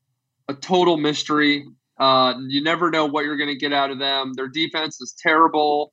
a 0.49 0.55
total 0.55 0.97
mystery. 0.97 1.67
Uh, 1.99 2.35
you 2.49 2.63
never 2.63 2.91
know 2.91 3.07
what 3.07 3.25
you're 3.25 3.37
going 3.37 3.51
to 3.51 3.57
get 3.57 3.73
out 3.73 3.91
of 3.91 3.99
them. 3.99 4.33
Their 4.35 4.49
defense 4.49 5.01
is 5.01 5.15
terrible. 5.19 5.93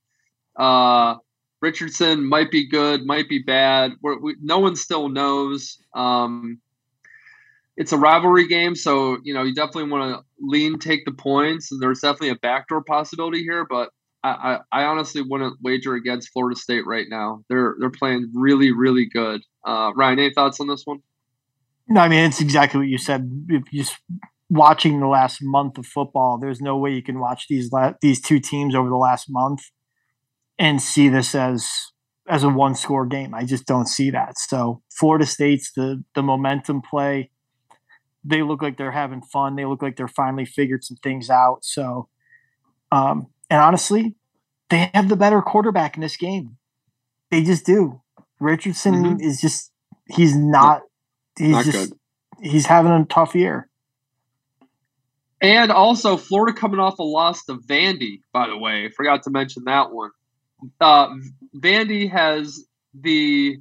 Uh, 0.57 1.15
Richardson 1.61 2.27
might 2.27 2.51
be 2.51 2.67
good, 2.67 3.05
might 3.05 3.29
be 3.29 3.39
bad. 3.39 3.93
We, 4.01 4.35
no 4.41 4.59
one 4.59 4.75
still 4.75 5.09
knows. 5.09 5.77
Um, 5.93 6.59
it's 7.75 7.91
a 7.91 7.97
rivalry 7.97 8.47
game, 8.47 8.75
so 8.75 9.17
you 9.23 9.33
know 9.33 9.43
you 9.43 9.53
definitely 9.53 9.91
want 9.91 10.15
to 10.15 10.25
lean 10.39 10.79
take 10.79 11.05
the 11.05 11.11
points, 11.11 11.71
and 11.71 11.81
there's 11.81 12.01
definitely 12.01 12.29
a 12.29 12.35
backdoor 12.35 12.83
possibility 12.83 13.43
here. 13.43 13.65
But 13.69 13.89
I, 14.23 14.59
I, 14.71 14.81
I 14.81 14.83
honestly 14.85 15.21
wouldn't 15.21 15.57
wager 15.61 15.93
against 15.93 16.29
Florida 16.29 16.59
State 16.59 16.85
right 16.87 17.05
now. 17.07 17.43
They're 17.49 17.75
they're 17.79 17.91
playing 17.91 18.31
really 18.33 18.71
really 18.71 19.05
good. 19.05 19.41
Uh, 19.65 19.91
Ryan, 19.95 20.19
any 20.19 20.33
thoughts 20.33 20.59
on 20.59 20.67
this 20.67 20.83
one? 20.85 21.01
No, 21.87 22.01
I 22.01 22.07
mean 22.07 22.25
it's 22.25 22.41
exactly 22.41 22.79
what 22.79 22.87
you 22.87 22.97
said. 22.97 23.29
If 23.47 23.71
you 23.71 23.83
just 23.83 23.95
watching 24.49 24.99
the 24.99 25.07
last 25.07 25.39
month 25.41 25.77
of 25.77 25.85
football, 25.85 26.39
there's 26.39 26.61
no 26.61 26.77
way 26.77 26.91
you 26.91 27.03
can 27.03 27.19
watch 27.19 27.45
these 27.47 27.71
la- 27.71 27.93
these 28.01 28.19
two 28.19 28.39
teams 28.39 28.75
over 28.75 28.89
the 28.89 28.95
last 28.95 29.27
month 29.29 29.61
and 30.59 30.81
see 30.81 31.09
this 31.09 31.35
as 31.35 31.67
as 32.29 32.43
a 32.43 32.49
one 32.49 32.75
score 32.75 33.05
game. 33.05 33.33
I 33.33 33.45
just 33.45 33.65
don't 33.65 33.87
see 33.87 34.09
that. 34.11 34.37
So 34.37 34.81
Florida 34.91 35.25
State's 35.25 35.71
the 35.73 36.03
the 36.15 36.23
momentum 36.23 36.81
play. 36.81 37.31
They 38.23 38.41
look 38.41 38.61
like 38.61 38.77
they're 38.77 38.91
having 38.91 39.21
fun. 39.21 39.55
They 39.55 39.65
look 39.65 39.81
like 39.81 39.95
they're 39.95 40.07
finally 40.09 40.45
figured 40.45 40.83
some 40.83 40.97
things 41.01 41.29
out. 41.29 41.59
So, 41.63 42.09
um, 42.91 43.27
and 43.49 43.61
honestly, 43.61 44.15
they 44.69 44.89
have 44.93 45.07
the 45.07 45.15
better 45.15 45.41
quarterback 45.41 45.95
in 45.95 46.01
this 46.01 46.17
game. 46.17 46.57
They 47.31 47.43
just 47.43 47.65
do. 47.65 48.01
Richardson 48.39 48.95
Mhm. 48.95 49.21
is 49.21 49.39
just 49.39 49.71
he's 50.07 50.35
not 50.35 50.81
he's 51.37 51.51
Not 51.51 51.65
just 51.65 51.89
good. 51.89 51.99
he's 52.41 52.65
having 52.65 52.91
a 52.91 53.05
tough 53.05 53.33
year. 53.35 53.69
And 55.41 55.71
also 55.71 56.17
Florida 56.17 56.57
coming 56.57 56.79
off 56.79 56.97
a 56.99 57.03
loss 57.03 57.45
to 57.45 57.55
Vandy, 57.55 58.21
by 58.33 58.47
the 58.47 58.57
way. 58.57 58.89
Forgot 58.89 59.23
to 59.23 59.29
mention 59.29 59.63
that 59.65 59.91
one. 59.91 60.09
Uh, 60.81 61.15
Vandy 61.55 62.09
has 62.09 62.65
the 62.93 63.59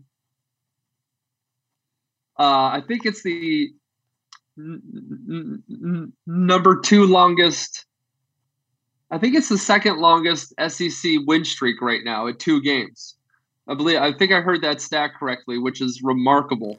uh, 2.38 2.68
I 2.72 2.82
think 2.86 3.07
it's 3.07 3.22
the 3.22 3.70
n- 4.59 5.62
n- 5.70 6.12
number 6.26 6.80
two 6.80 7.07
longest. 7.07 7.86
I 9.11 9.18
think 9.18 9.34
it's 9.36 9.49
the 9.49 9.59
second 9.59 9.99
longest 9.99 10.53
SEC 10.68 11.12
win 11.26 11.44
streak 11.44 11.80
right 11.80 12.01
now 12.05 12.26
at 12.26 12.38
two 12.38 12.61
games. 12.61 13.14
I 13.68 13.74
believe 13.74 13.99
I 14.01 14.12
think 14.12 14.32
I 14.32 14.40
heard 14.40 14.62
that 14.62 14.80
stat 14.80 15.12
correctly, 15.18 15.59
which 15.59 15.80
is 15.80 16.03
remarkable. 16.03 16.78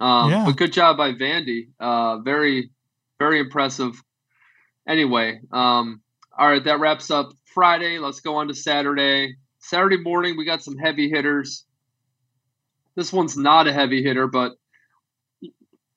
Um, 0.00 0.30
Yeah. 0.30 0.44
But 0.46 0.56
good 0.56 0.72
job 0.72 0.96
by 0.96 1.12
Vandy. 1.12 1.68
Uh, 1.80 2.18
very, 2.18 2.70
very 3.18 3.40
impressive. 3.40 4.00
Anyway, 4.86 5.40
um, 5.52 6.00
all 6.38 6.48
right, 6.48 6.64
that 6.64 6.80
wraps 6.80 7.10
up 7.10 7.32
Friday. 7.52 7.98
Let's 7.98 8.20
go 8.20 8.36
on 8.36 8.48
to 8.48 8.54
Saturday. 8.54 9.36
Saturday 9.58 9.98
morning, 10.00 10.36
we 10.36 10.44
got 10.44 10.62
some 10.62 10.78
heavy 10.78 11.10
hitters. 11.10 11.64
This 12.94 13.12
one's 13.12 13.36
not 13.36 13.66
a 13.66 13.72
heavy 13.72 14.02
hitter, 14.02 14.26
but 14.26 14.52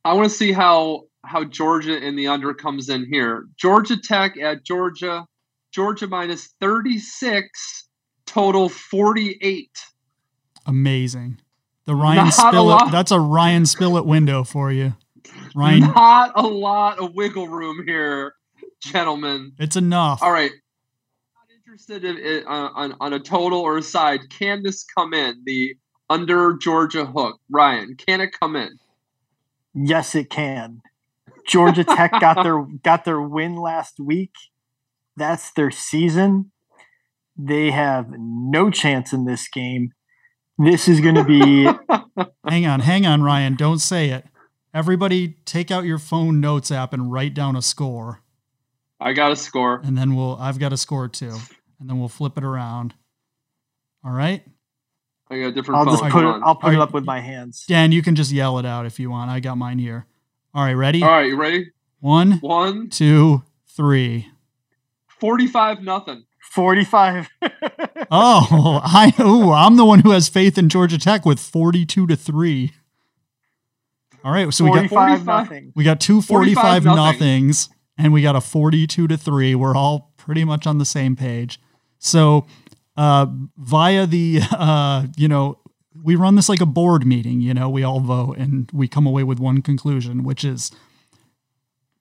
I 0.04 0.14
want 0.14 0.30
to 0.30 0.36
see 0.36 0.52
how 0.52 1.04
how 1.24 1.44
Georgia 1.44 1.96
in 2.04 2.16
the 2.16 2.28
under 2.28 2.54
comes 2.54 2.90
in 2.90 3.06
here. 3.06 3.46
Georgia 3.56 3.96
Tech 4.02 4.38
at 4.38 4.64
Georgia, 4.64 5.26
Georgia 5.72 6.08
minus 6.08 6.48
36, 6.60 7.88
total 8.26 8.70
48. 8.70 9.70
Amazing. 10.66 11.40
The 11.86 11.96
Ryan 11.96 12.26
Not 12.26 12.34
Spillett. 12.34 12.80
lot. 12.80 12.92
That's 12.92 13.12
a 13.12 13.20
Ryan 13.20 13.64
Spillett 13.64 14.06
window 14.06 14.44
for 14.44 14.72
you. 14.72 14.94
Ryan, 15.56 15.82
Not 15.82 16.32
a 16.36 16.42
lot 16.48 17.00
of 17.00 17.14
wiggle 17.14 17.48
room 17.48 17.84
here, 17.86 18.34
gentlemen. 18.82 19.54
it's 19.58 19.76
enough. 19.76 20.22
All 20.22 20.32
right. 20.32 20.52
Not 20.52 21.56
interested 21.56 22.04
in, 22.04 22.18
in- 22.18 22.46
on, 22.46 22.72
on, 22.92 22.98
on 23.00 23.14
a 23.14 23.20
total 23.20 23.60
or 23.60 23.78
a 23.78 23.84
side. 23.84 24.22
Can 24.30 24.64
this 24.64 24.84
come 24.84 25.14
in? 25.14 25.42
The 25.46 25.76
under 26.10 26.58
Georgia 26.58 27.06
hook. 27.06 27.40
Ryan, 27.50 27.96
can 27.96 28.20
it 28.22 28.32
come 28.38 28.56
in? 28.56 28.78
Yes, 29.74 30.16
it 30.16 30.30
can. 30.30 30.82
Georgia 31.48 31.84
Tech 31.84 32.12
got 32.20 32.44
their 32.44 32.62
got 32.84 33.06
their 33.06 33.22
win 33.22 33.56
last 33.56 34.00
week. 34.00 34.34
That's 35.16 35.52
their 35.54 35.72
season. 35.72 36.52
They 37.38 37.72
have 37.72 38.08
no 38.12 38.70
chance 38.70 39.14
in 39.14 39.26
this 39.26 39.48
game. 39.48 39.92
This 40.58 40.88
is 40.88 41.00
going 41.00 41.16
to 41.16 41.24
be 41.24 41.64
Hang 42.48 42.66
on, 42.66 42.82
hang 42.82 43.06
on, 43.06 43.24
Ryan. 43.24 43.56
Don't 43.56 43.80
say 43.80 44.10
it. 44.10 44.26
Everybody, 44.74 45.38
take 45.46 45.72
out 45.72 45.86
your 45.86 45.98
phone 45.98 46.40
notes 46.40 46.72
app 46.72 46.94
and 46.94 47.12
write 47.12 47.34
down 47.34 47.56
a 47.56 47.62
score, 47.62 48.22
I 49.02 49.14
got 49.14 49.32
a 49.32 49.36
score. 49.36 49.82
and 49.84 49.98
then 49.98 50.16
we'll. 50.16 50.38
I've 50.40 50.60
got 50.60 50.72
a 50.74 50.78
score 50.78 51.08
too, 51.08 51.36
and 51.80 51.90
then 51.90 52.00
we'll 52.00 52.08
flip 52.08 52.38
it 52.38 52.44
around. 52.44 52.94
All 54.06 54.12
right, 54.12 54.44
I 55.30 55.40
got 55.40 55.46
a 55.48 55.52
different 55.52 55.80
I'll 55.80 55.86
phone. 55.86 55.94
just 55.94 56.04
Hold 56.04 56.14
put 56.14 56.24
it. 56.26 56.42
I'll 56.46 56.56
put 56.56 56.68
it 56.68 56.76
Alright. 56.76 56.88
up 56.90 56.94
with 56.94 57.04
my 57.06 57.20
hands. 57.20 57.66
Dan, 57.68 57.92
you 57.92 58.02
can 58.04 58.16
just 58.16 58.32
yell 58.32 58.60
it 58.60 58.66
out 58.66 58.86
if 58.86 59.00
you 59.00 59.10
want. 59.10 59.30
I 59.32 59.40
got 59.40 59.58
mine 59.58 59.80
here. 59.80 60.06
All 60.54 60.64
right, 60.64 60.74
ready? 60.74 61.02
All 61.04 61.10
right, 61.10 61.28
you 61.28 61.36
ready? 61.36 61.72
One, 62.00 62.34
One, 62.42 62.90
two, 62.90 63.44
three. 63.68 64.28
45 65.08 65.82
nothing. 65.84 66.26
45. 66.52 67.30
Oh, 68.14 68.82
I. 68.84 69.14
Ooh, 69.22 69.54
I'm 69.54 69.78
the 69.78 69.86
one 69.86 70.00
who 70.00 70.10
has 70.12 70.28
faith 70.28 70.58
in 70.58 70.68
Georgia 70.68 70.98
Tech 70.98 71.26
with 71.26 71.40
42 71.40 72.08
to 72.08 72.16
three. 72.18 72.74
All 74.26 74.34
right, 74.34 74.54
so 74.54 74.66
we 74.66 74.72
got 74.72 74.90
45 74.90 74.90
45. 74.90 75.26
nothing. 75.26 75.72
We 75.78 75.84
got 75.86 76.02
two 76.02 76.22
45 76.22 76.84
45 76.84 76.84
nothing. 76.84 76.96
nothings 76.98 77.70
and 78.02 78.12
we 78.12 78.22
got 78.22 78.36
a 78.36 78.42
42 78.42 79.08
to 79.08 79.18
3. 79.18 79.56
We're 79.56 79.76
all 79.76 80.12
pretty 80.18 80.44
much 80.44 80.66
on 80.66 80.80
the 80.80 80.86
same 80.86 81.16
page. 81.16 81.60
So, 82.00 82.48
uh, 82.98 83.28
via 83.58 84.06
the, 84.06 84.42
uh, 84.52 85.08
you 85.16 85.28
know, 85.28 85.60
we 86.04 86.16
run 86.16 86.36
this 86.36 86.50
like 86.50 86.62
a 86.62 86.66
board 86.66 87.06
meeting, 87.06 87.42
you 87.42 87.54
know, 87.54 87.70
we 87.70 87.84
all 87.84 88.00
vote 88.00 88.38
and 88.38 88.70
we 88.74 88.88
come 88.88 89.06
away 89.06 89.24
with 89.24 89.40
one 89.40 89.62
conclusion, 89.62 90.24
which 90.24 90.44
is 90.44 90.72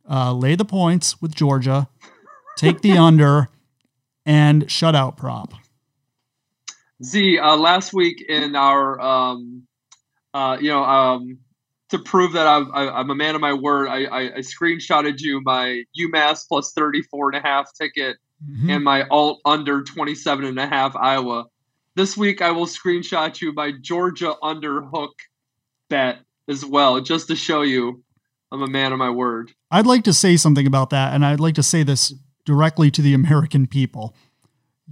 uh, 0.09 0.33
lay 0.33 0.55
the 0.55 0.65
points 0.65 1.21
with 1.21 1.35
Georgia, 1.35 1.89
take 2.57 2.81
the 2.81 2.93
under, 2.99 3.49
and 4.25 4.67
shutout 4.69 5.17
prop. 5.17 5.53
Z, 7.03 7.39
uh, 7.39 7.57
last 7.57 7.93
week 7.93 8.25
in 8.29 8.55
our, 8.55 9.01
um, 9.01 9.67
uh, 10.33 10.57
you 10.61 10.69
know, 10.69 10.85
um, 10.85 11.39
to 11.91 11.99
prove 11.99 12.33
that 12.33 12.47
I'm, 12.47 12.75
I, 12.75 13.01
am 13.01 13.11
a 13.11 13.15
man 13.15 13.35
of 13.35 13.41
my 13.41 13.53
word, 13.53 13.89
I, 13.89 14.05
I, 14.05 14.21
I, 14.21 14.39
screenshotted 14.39 15.21
you 15.21 15.41
my 15.45 15.83
UMass 15.99 16.47
plus 16.49 16.73
34 16.73 17.31
and 17.31 17.45
a 17.45 17.49
half 17.49 17.73
ticket 17.75 18.17
mm-hmm. 18.49 18.71
and 18.71 18.85
my 18.85 19.07
alt 19.09 19.41
under 19.45 19.83
27 19.83 20.45
and 20.45 20.59
a 20.59 20.67
half 20.67 20.95
Iowa. 20.97 21.47
This 21.97 22.17
week, 22.17 22.41
I 22.41 22.53
will 22.53 22.67
screenshot 22.67 23.41
you 23.41 23.53
my 23.53 23.73
Georgia 23.81 24.35
under 24.43 24.83
hook 24.83 25.13
bet 25.89 26.21
as 26.49 26.65
well, 26.65 27.01
just 27.01 27.29
to 27.29 27.37
show 27.37 27.63
you 27.63 28.03
I'm 28.53 28.63
a 28.63 28.67
man 28.67 28.93
of 28.93 28.99
my 28.99 29.11
word. 29.11 29.53
I'd 29.71 29.87
like 29.87 30.05
to 30.05 30.13
say 30.13 30.37
something 30.37 30.67
about 30.67 30.91
that, 30.91 31.15
and 31.15 31.25
I'd 31.25 31.41
like 31.41 31.55
to 31.57 31.63
say 31.63 31.83
this 31.83 32.15
directly 32.45 32.91
to 32.93 33.03
the 33.03 33.15
American 33.15 33.67
people. 33.67 34.15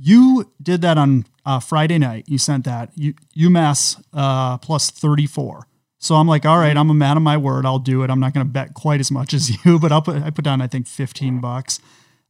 You 0.00 0.52
did 0.62 0.80
that 0.82 0.96
on 0.96 1.26
uh, 1.44 1.58
Friday 1.58 1.98
night. 1.98 2.24
You 2.28 2.38
sent 2.38 2.64
that 2.64 2.90
U- 2.94 3.14
UMass 3.36 4.02
uh, 4.12 4.58
plus 4.58 4.90
34. 4.90 5.67
So 5.98 6.14
I'm 6.14 6.28
like, 6.28 6.46
all 6.46 6.58
right, 6.58 6.76
I'm 6.76 6.90
a 6.90 6.94
man 6.94 7.16
of 7.16 7.22
my 7.22 7.36
word. 7.36 7.66
I'll 7.66 7.80
do 7.80 8.02
it. 8.02 8.10
I'm 8.10 8.20
not 8.20 8.32
going 8.32 8.46
to 8.46 8.52
bet 8.52 8.74
quite 8.74 9.00
as 9.00 9.10
much 9.10 9.34
as 9.34 9.64
you, 9.64 9.78
but 9.78 9.92
I'll 9.92 10.02
put, 10.02 10.22
I 10.22 10.30
put 10.30 10.44
down, 10.44 10.60
I 10.60 10.66
think, 10.66 10.86
15 10.86 11.40
bucks. 11.40 11.80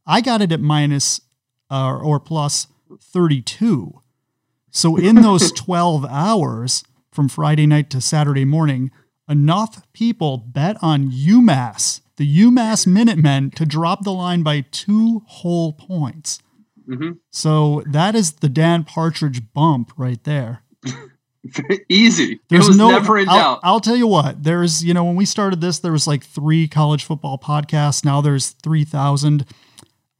I 0.05 0.21
got 0.21 0.41
it 0.41 0.51
at 0.51 0.59
minus, 0.59 1.21
uh, 1.69 1.97
or 1.97 2.19
plus 2.19 2.67
32. 2.99 4.01
So 4.71 4.97
in 4.97 5.15
those 5.21 5.51
12 5.51 6.05
hours 6.05 6.83
from 7.11 7.29
Friday 7.29 7.67
night 7.67 7.89
to 7.91 8.01
Saturday 8.01 8.45
morning, 8.45 8.91
enough 9.29 9.83
people 9.93 10.37
bet 10.37 10.77
on 10.81 11.11
UMass, 11.11 12.01
the 12.17 12.41
UMass 12.41 12.87
Minutemen, 12.87 13.51
to 13.51 13.65
drop 13.65 14.03
the 14.03 14.11
line 14.11 14.41
by 14.41 14.61
two 14.71 15.21
whole 15.27 15.73
points. 15.73 16.39
Mm-hmm. 16.87 17.11
So 17.29 17.83
that 17.91 18.15
is 18.15 18.33
the 18.33 18.49
Dan 18.49 18.83
Partridge 18.83 19.53
bump 19.53 19.91
right 19.95 20.23
there. 20.23 20.63
Easy. 21.89 22.39
There's 22.49 22.75
no, 22.77 22.89
never 22.91 23.17
in 23.17 23.29
I'll, 23.29 23.37
doubt. 23.37 23.59
I'll 23.63 23.79
tell 23.79 23.95
you 23.95 24.07
what. 24.07 24.43
There's, 24.43 24.83
you 24.83 24.93
know, 24.93 25.03
when 25.03 25.15
we 25.15 25.25
started 25.25 25.61
this, 25.61 25.79
there 25.79 25.91
was 25.91 26.07
like 26.07 26.23
three 26.23 26.67
college 26.67 27.03
football 27.03 27.37
podcasts. 27.37 28.03
Now 28.03 28.21
there's 28.21 28.49
three 28.49 28.83
thousand. 28.83 29.45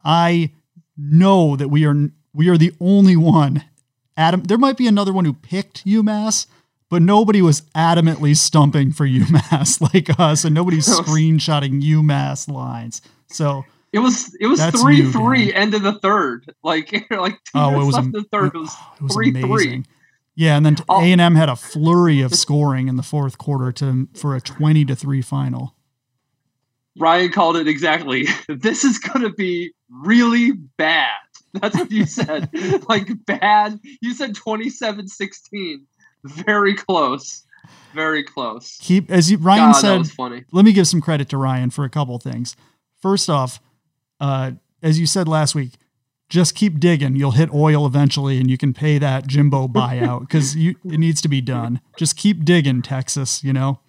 I 0.03 0.51
know 0.97 1.55
that 1.55 1.69
we 1.69 1.85
are 1.85 2.09
we 2.33 2.49
are 2.49 2.57
the 2.57 2.73
only 2.79 3.15
one. 3.15 3.63
Adam, 4.15 4.43
there 4.43 4.57
might 4.57 4.77
be 4.77 4.87
another 4.87 5.13
one 5.13 5.25
who 5.25 5.33
picked 5.33 5.85
UMass, 5.85 6.45
but 6.89 7.01
nobody 7.01 7.41
was 7.41 7.61
adamantly 7.75 8.35
stumping 8.35 8.91
for 8.91 9.07
UMass 9.07 9.81
like 9.93 10.19
us, 10.19 10.43
and 10.43 10.53
nobody's 10.53 10.87
screenshotting 10.99 11.81
UMass 11.81 12.49
lines. 12.49 13.01
So 13.27 13.65
it 13.91 13.99
was 13.99 14.35
it 14.39 14.47
was 14.47 14.63
three 14.81 15.01
new, 15.01 15.11
three 15.11 15.53
end 15.53 15.73
of 15.73 15.83
the 15.83 15.93
third, 15.93 16.53
like 16.63 16.91
like 17.11 17.33
two 17.43 17.51
oh, 17.55 17.81
it 17.81 17.85
was 17.85 17.95
the 17.95 18.25
third. 18.31 18.55
It 18.55 18.59
was, 18.59 18.75
it 18.97 19.03
was 19.03 19.13
three 19.13 19.29
amazing. 19.29 19.49
three. 19.49 19.83
Yeah, 20.39 20.55
and 20.55 20.65
then 20.65 20.77
A 20.89 21.11
and 21.11 21.19
M 21.19 21.35
had 21.35 21.49
a 21.49 21.57
flurry 21.57 22.21
of 22.21 22.33
scoring 22.33 22.87
in 22.87 22.95
the 22.95 23.03
fourth 23.03 23.37
quarter 23.37 23.73
to 23.73 24.07
for 24.13 24.37
a 24.37 24.39
twenty 24.39 24.85
to 24.85 24.95
three 24.95 25.21
final. 25.21 25.75
Ryan 26.97 27.29
called 27.29 27.57
it 27.57 27.67
exactly. 27.67 28.25
This 28.47 28.85
is 28.85 28.99
going 28.99 29.23
to 29.23 29.31
be 29.31 29.73
really 29.89 30.53
bad. 30.53 31.19
That's 31.51 31.75
what 31.75 31.91
you 31.91 32.05
said. 32.05 32.49
like 32.89 33.09
bad. 33.25 33.81
You 34.01 34.13
said 34.13 34.33
27-16 34.33 35.81
very 36.23 36.73
close. 36.73 37.43
Very 37.93 38.23
close. 38.23 38.77
Keep 38.79 39.11
as 39.11 39.29
you, 39.29 39.37
Ryan 39.39 39.73
God, 39.73 40.05
said. 40.05 40.07
funny. 40.07 40.45
Let 40.53 40.63
me 40.63 40.71
give 40.71 40.87
some 40.87 41.01
credit 41.01 41.27
to 41.29 41.37
Ryan 41.37 41.69
for 41.69 41.83
a 41.83 41.89
couple 41.89 42.17
things. 42.17 42.55
First 43.01 43.29
off, 43.29 43.59
uh, 44.21 44.51
as 44.81 44.99
you 44.99 45.05
said 45.05 45.27
last 45.27 45.53
week, 45.53 45.73
just 46.29 46.55
keep 46.55 46.79
digging. 46.79 47.15
You'll 47.15 47.31
hit 47.31 47.51
oil 47.53 47.85
eventually, 47.85 48.39
and 48.39 48.49
you 48.49 48.57
can 48.57 48.73
pay 48.73 48.97
that 48.99 49.27
Jimbo 49.27 49.67
buyout 49.69 50.21
because 50.21 50.55
it 50.55 50.77
needs 50.85 51.21
to 51.21 51.27
be 51.27 51.41
done. 51.41 51.81
Just 51.97 52.15
keep 52.15 52.45
digging, 52.45 52.81
Texas. 52.81 53.43
You 53.43 53.53
know. 53.53 53.79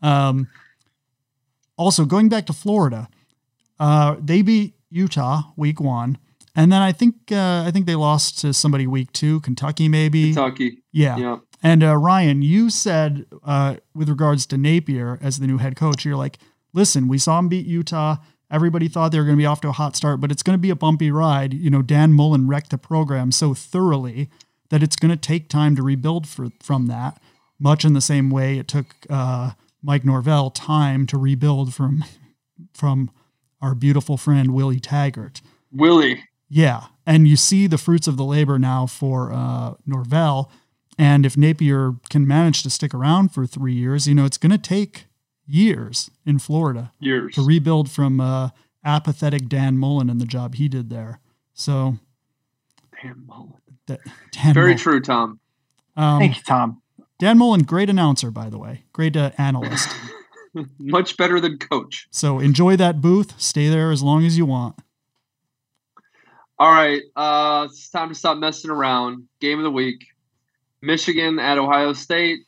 Um, 0.00 0.48
also, 1.76 2.04
going 2.04 2.28
back 2.28 2.46
to 2.46 2.52
Florida, 2.52 3.08
uh, 3.80 4.16
they 4.20 4.42
beat 4.42 4.74
Utah 4.90 5.42
week 5.56 5.80
one, 5.80 6.18
and 6.54 6.70
then 6.70 6.82
I 6.82 6.92
think 6.92 7.32
uh, 7.32 7.64
I 7.66 7.70
think 7.72 7.86
they 7.86 7.94
lost 7.94 8.38
to 8.40 8.52
somebody 8.52 8.86
week 8.86 9.12
two, 9.12 9.40
Kentucky 9.40 9.88
maybe. 9.88 10.32
Kentucky. 10.32 10.78
Yeah. 10.92 11.16
yeah. 11.16 11.38
And 11.62 11.82
uh, 11.82 11.96
Ryan, 11.96 12.42
you 12.42 12.70
said 12.70 13.26
uh, 13.44 13.76
with 13.94 14.08
regards 14.08 14.46
to 14.46 14.58
Napier 14.58 15.18
as 15.22 15.38
the 15.38 15.46
new 15.46 15.58
head 15.58 15.76
coach, 15.76 16.04
you're 16.04 16.16
like, 16.16 16.38
listen, 16.72 17.08
we 17.08 17.18
saw 17.18 17.38
him 17.38 17.48
beat 17.48 17.66
Utah. 17.66 18.16
Everybody 18.52 18.88
thought 18.88 19.10
they 19.10 19.18
were 19.18 19.24
going 19.24 19.36
to 19.36 19.42
be 19.42 19.46
off 19.46 19.60
to 19.62 19.68
a 19.68 19.72
hot 19.72 19.96
start, 19.96 20.20
but 20.20 20.30
it's 20.30 20.42
going 20.42 20.54
to 20.56 20.62
be 20.62 20.70
a 20.70 20.76
bumpy 20.76 21.10
ride. 21.10 21.54
You 21.54 21.70
know, 21.70 21.82
Dan 21.82 22.12
Mullen 22.12 22.46
wrecked 22.46 22.70
the 22.70 22.78
program 22.78 23.32
so 23.32 23.54
thoroughly 23.54 24.28
that 24.68 24.82
it's 24.82 24.96
going 24.96 25.10
to 25.10 25.16
take 25.16 25.48
time 25.48 25.74
to 25.76 25.82
rebuild 25.82 26.28
for, 26.28 26.48
from 26.60 26.86
that, 26.86 27.20
much 27.58 27.84
in 27.84 27.94
the 27.94 28.00
same 28.00 28.30
way 28.30 28.58
it 28.58 28.68
took 28.68 28.94
uh, 29.08 29.52
Mike 29.82 30.04
Norvell 30.04 30.50
time 30.50 31.06
to 31.06 31.18
rebuild 31.18 31.74
from 31.74 32.04
from 32.74 33.10
our 33.60 33.74
beautiful 33.74 34.16
friend 34.16 34.54
Willie 34.54 34.80
Taggart. 34.80 35.40
Willie. 35.72 36.24
Yeah, 36.48 36.84
and 37.06 37.26
you 37.26 37.36
see 37.36 37.66
the 37.66 37.78
fruits 37.78 38.06
of 38.06 38.16
the 38.16 38.24
labor 38.24 38.58
now 38.58 38.86
for 38.86 39.32
uh, 39.32 39.74
Norvell 39.86 40.50
and 40.98 41.24
if 41.24 41.36
Napier 41.36 41.94
can 42.10 42.26
manage 42.26 42.62
to 42.62 42.70
stick 42.70 42.94
around 42.94 43.30
for 43.30 43.46
three 43.46 43.74
years, 43.74 44.06
you 44.06 44.14
know, 44.14 44.24
it's 44.24 44.38
going 44.38 44.52
to 44.52 44.58
take 44.58 45.06
years 45.46 46.10
in 46.24 46.38
Florida 46.38 46.92
years 47.00 47.34
to 47.34 47.42
rebuild 47.44 47.90
from 47.90 48.20
uh, 48.20 48.50
apathetic 48.84 49.48
Dan 49.48 49.78
Mullen 49.78 50.08
and 50.08 50.20
the 50.20 50.26
job 50.26 50.54
he 50.54 50.68
did 50.68 50.90
there. 50.90 51.20
So, 51.54 51.98
Dan 53.02 53.24
Mullen. 53.26 53.54
That, 53.86 54.00
Dan 54.30 54.54
Very 54.54 54.66
Mullen. 54.68 54.78
true, 54.78 55.00
Tom. 55.00 55.40
Um, 55.96 56.18
Thank 56.20 56.36
you, 56.36 56.42
Tom. 56.42 56.80
Dan 57.18 57.38
Mullen, 57.38 57.62
great 57.62 57.90
announcer, 57.90 58.30
by 58.30 58.48
the 58.48 58.58
way, 58.58 58.84
great 58.92 59.16
uh, 59.16 59.30
analyst. 59.38 59.88
Much 60.78 61.16
better 61.16 61.40
than 61.40 61.58
coach. 61.58 62.08
So 62.10 62.38
enjoy 62.38 62.76
that 62.76 63.00
booth. 63.00 63.40
Stay 63.40 63.68
there 63.68 63.90
as 63.90 64.02
long 64.02 64.24
as 64.26 64.36
you 64.36 64.44
want. 64.44 64.76
All 66.58 66.70
right, 66.70 67.02
uh, 67.16 67.66
it's 67.70 67.88
time 67.90 68.08
to 68.10 68.14
stop 68.14 68.38
messing 68.38 68.70
around. 68.70 69.26
Game 69.40 69.58
of 69.58 69.64
the 69.64 69.70
week. 69.70 70.06
Michigan 70.80 71.38
at 71.38 71.58
Ohio 71.58 71.92
State. 71.92 72.40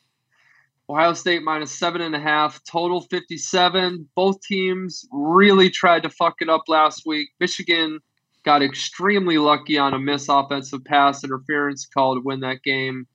Ohio 0.89 1.13
State 1.13 1.41
minus 1.41 1.71
seven 1.71 2.01
and 2.01 2.15
a 2.15 2.19
half, 2.19 2.61
total 2.63 3.01
57. 3.01 4.07
Both 4.15 4.41
teams 4.41 5.05
really 5.11 5.69
tried 5.69 6.03
to 6.03 6.09
fuck 6.09 6.35
it 6.41 6.49
up 6.49 6.63
last 6.67 7.03
week. 7.05 7.29
Michigan 7.39 7.99
got 8.43 8.61
extremely 8.61 9.39
lucky 9.39 9.77
on 9.77 9.95
a 9.95 9.99
miss 9.99 10.29
offensive 10.29 10.85
pass 10.85 11.23
interference 11.23 11.87
call 11.87 12.15
to 12.15 12.21
win 12.21 12.41
that 12.41 12.61
game. 12.61 13.07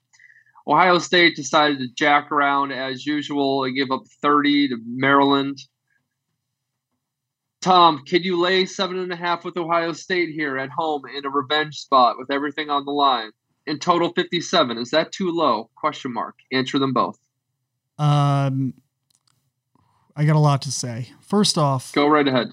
Ohio 0.67 0.99
State 0.99 1.37
decided 1.37 1.79
to 1.79 1.89
jack 1.95 2.33
around 2.33 2.73
as 2.73 3.07
usual 3.07 3.65
and 3.65 3.77
give 3.77 3.91
up 3.91 4.03
30 4.21 4.69
to 4.69 4.79
Maryland. 4.85 5.59
Tom, 7.61 8.03
can 8.05 8.23
you 8.23 8.41
lay 8.41 8.67
seven 8.67 8.99
and 8.99 9.13
a 9.13 9.17
half 9.17 9.45
with 9.45 9.57
Ohio 9.57 9.93
State 9.93 10.31
here 10.31 10.59
at 10.59 10.71
home 10.71 11.03
in 11.15 11.25
a 11.25 11.31
revenge 11.31 11.77
spot 11.77 12.17
with 12.19 12.31
everything 12.31 12.69
on 12.69 12.85
the 12.85 12.93
line? 12.93 13.31
in 13.67 13.79
total 13.79 14.13
57. 14.13 14.79
Is 14.79 14.91
that 14.91 15.13
too 15.13 15.31
low? 15.31 15.71
Question 15.77 16.13
mark. 16.13 16.35
Answer 16.53 16.79
them 16.79 16.93
both. 16.93 17.19
Um, 18.01 18.75
I 20.17 20.25
got 20.25 20.37
a 20.37 20.41
lot 20.41 20.63
to 20.63 20.73
say. 20.73 21.11
First 21.21 21.59
off, 21.59 21.93
go 21.93 22.09
right 22.09 22.27
ahead. 22.27 22.53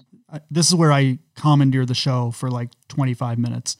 This 0.50 0.68
is 0.68 0.74
where 0.74 0.92
I 0.92 1.18
commandeer 1.34 1.86
the 1.86 1.94
show 1.94 2.30
for 2.30 2.50
like 2.50 2.68
25 2.88 3.38
minutes. 3.38 3.78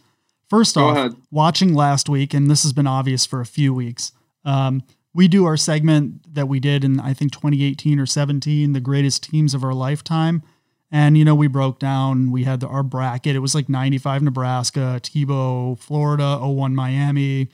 First 0.48 0.76
go 0.76 0.86
off, 0.86 0.96
ahead. 0.96 1.16
watching 1.30 1.74
last 1.74 2.08
week, 2.08 2.32
and 2.32 2.50
this 2.50 2.62
has 2.62 2.72
been 2.72 2.86
obvious 2.86 3.26
for 3.26 3.40
a 3.40 3.46
few 3.46 3.74
weeks. 3.74 4.12
Um, 4.44 4.82
we 5.12 5.28
do 5.28 5.44
our 5.44 5.56
segment 5.56 6.34
that 6.34 6.48
we 6.48 6.58
did 6.58 6.84
in 6.84 7.00
I 7.00 7.12
think 7.12 7.32
2018 7.32 7.98
or 7.98 8.06
17, 8.06 8.72
the 8.72 8.80
greatest 8.80 9.24
teams 9.24 9.52
of 9.52 9.62
our 9.62 9.74
lifetime. 9.74 10.42
And, 10.90 11.18
you 11.18 11.24
know, 11.24 11.34
we 11.34 11.48
broke 11.48 11.78
down, 11.78 12.30
we 12.30 12.44
had 12.44 12.60
the, 12.60 12.66
our 12.66 12.82
bracket. 12.82 13.36
It 13.36 13.40
was 13.40 13.54
like 13.54 13.68
95 13.68 14.22
Nebraska, 14.22 15.00
Tebow, 15.02 15.78
Florida, 15.78 16.38
01 16.38 16.74
Miami. 16.74 17.48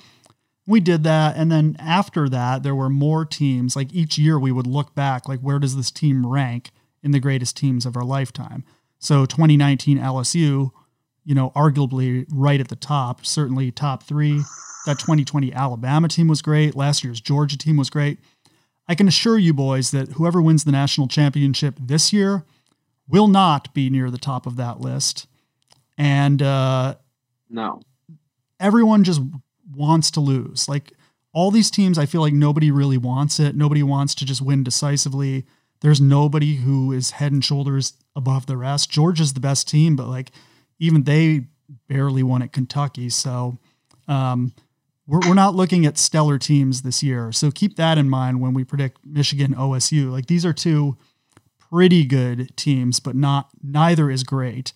We 0.66 0.80
did 0.80 1.04
that. 1.04 1.36
And 1.36 1.52
then 1.52 1.76
after 1.78 2.28
that, 2.28 2.62
there 2.62 2.74
were 2.74 2.88
more 2.88 3.24
teams. 3.24 3.76
Like 3.76 3.92
each 3.92 4.16
year, 4.16 4.38
we 4.38 4.52
would 4.52 4.66
look 4.66 4.94
back, 4.94 5.28
like, 5.28 5.40
where 5.40 5.58
does 5.58 5.76
this 5.76 5.90
team 5.90 6.26
rank 6.26 6.70
in 7.02 7.10
the 7.10 7.20
greatest 7.20 7.56
teams 7.56 7.84
of 7.84 7.96
our 7.96 8.04
lifetime? 8.04 8.64
So 8.98 9.26
2019 9.26 9.98
LSU, 9.98 10.70
you 11.24 11.34
know, 11.34 11.50
arguably 11.50 12.26
right 12.30 12.60
at 12.60 12.68
the 12.68 12.76
top, 12.76 13.26
certainly 13.26 13.70
top 13.70 14.02
three. 14.02 14.40
That 14.86 14.98
2020 14.98 15.52
Alabama 15.52 16.08
team 16.08 16.28
was 16.28 16.42
great. 16.42 16.74
Last 16.74 17.04
year's 17.04 17.20
Georgia 17.20 17.56
team 17.56 17.76
was 17.76 17.88
great. 17.88 18.18
I 18.86 18.94
can 18.94 19.08
assure 19.08 19.38
you, 19.38 19.54
boys, 19.54 19.90
that 19.92 20.12
whoever 20.12 20.42
wins 20.42 20.64
the 20.64 20.72
national 20.72 21.08
championship 21.08 21.76
this 21.80 22.12
year 22.12 22.44
will 23.08 23.28
not 23.28 23.72
be 23.72 23.88
near 23.88 24.10
the 24.10 24.18
top 24.18 24.46
of 24.46 24.56
that 24.56 24.80
list. 24.80 25.26
And 25.96 26.42
uh, 26.42 26.96
no, 27.48 27.80
everyone 28.60 29.04
just 29.04 29.22
wants 29.72 30.10
to 30.12 30.20
lose. 30.20 30.68
Like 30.68 30.92
all 31.32 31.50
these 31.50 31.70
teams, 31.70 31.98
I 31.98 32.06
feel 32.06 32.20
like 32.20 32.32
nobody 32.32 32.70
really 32.70 32.98
wants 32.98 33.40
it. 33.40 33.56
Nobody 33.56 33.82
wants 33.82 34.14
to 34.16 34.24
just 34.24 34.42
win 34.42 34.64
decisively. 34.64 35.44
there's 35.80 36.00
nobody 36.00 36.56
who 36.56 36.92
is 36.92 37.10
head 37.12 37.32
and 37.32 37.44
shoulders 37.44 37.94
above 38.16 38.46
the 38.46 38.56
rest. 38.56 38.90
Georgia's 38.90 39.34
the 39.34 39.40
best 39.40 39.68
team, 39.68 39.96
but 39.96 40.06
like 40.06 40.30
even 40.78 41.04
they 41.04 41.46
barely 41.88 42.22
won 42.22 42.42
at 42.42 42.52
Kentucky. 42.52 43.10
So 43.10 43.58
um, 44.08 44.52
we're, 45.06 45.20
we're 45.20 45.34
not 45.34 45.54
looking 45.54 45.84
at 45.84 45.98
stellar 45.98 46.38
teams 46.38 46.82
this 46.82 47.02
year. 47.02 47.32
So 47.32 47.50
keep 47.50 47.76
that 47.76 47.98
in 47.98 48.08
mind 48.08 48.40
when 48.40 48.54
we 48.54 48.64
predict 48.64 49.04
Michigan 49.04 49.54
OSU. 49.54 50.10
Like 50.10 50.26
these 50.26 50.46
are 50.46 50.52
two 50.52 50.96
pretty 51.70 52.04
good 52.04 52.56
teams, 52.56 53.00
but 53.00 53.16
not 53.16 53.48
neither 53.62 54.10
is 54.10 54.24
great. 54.24 54.72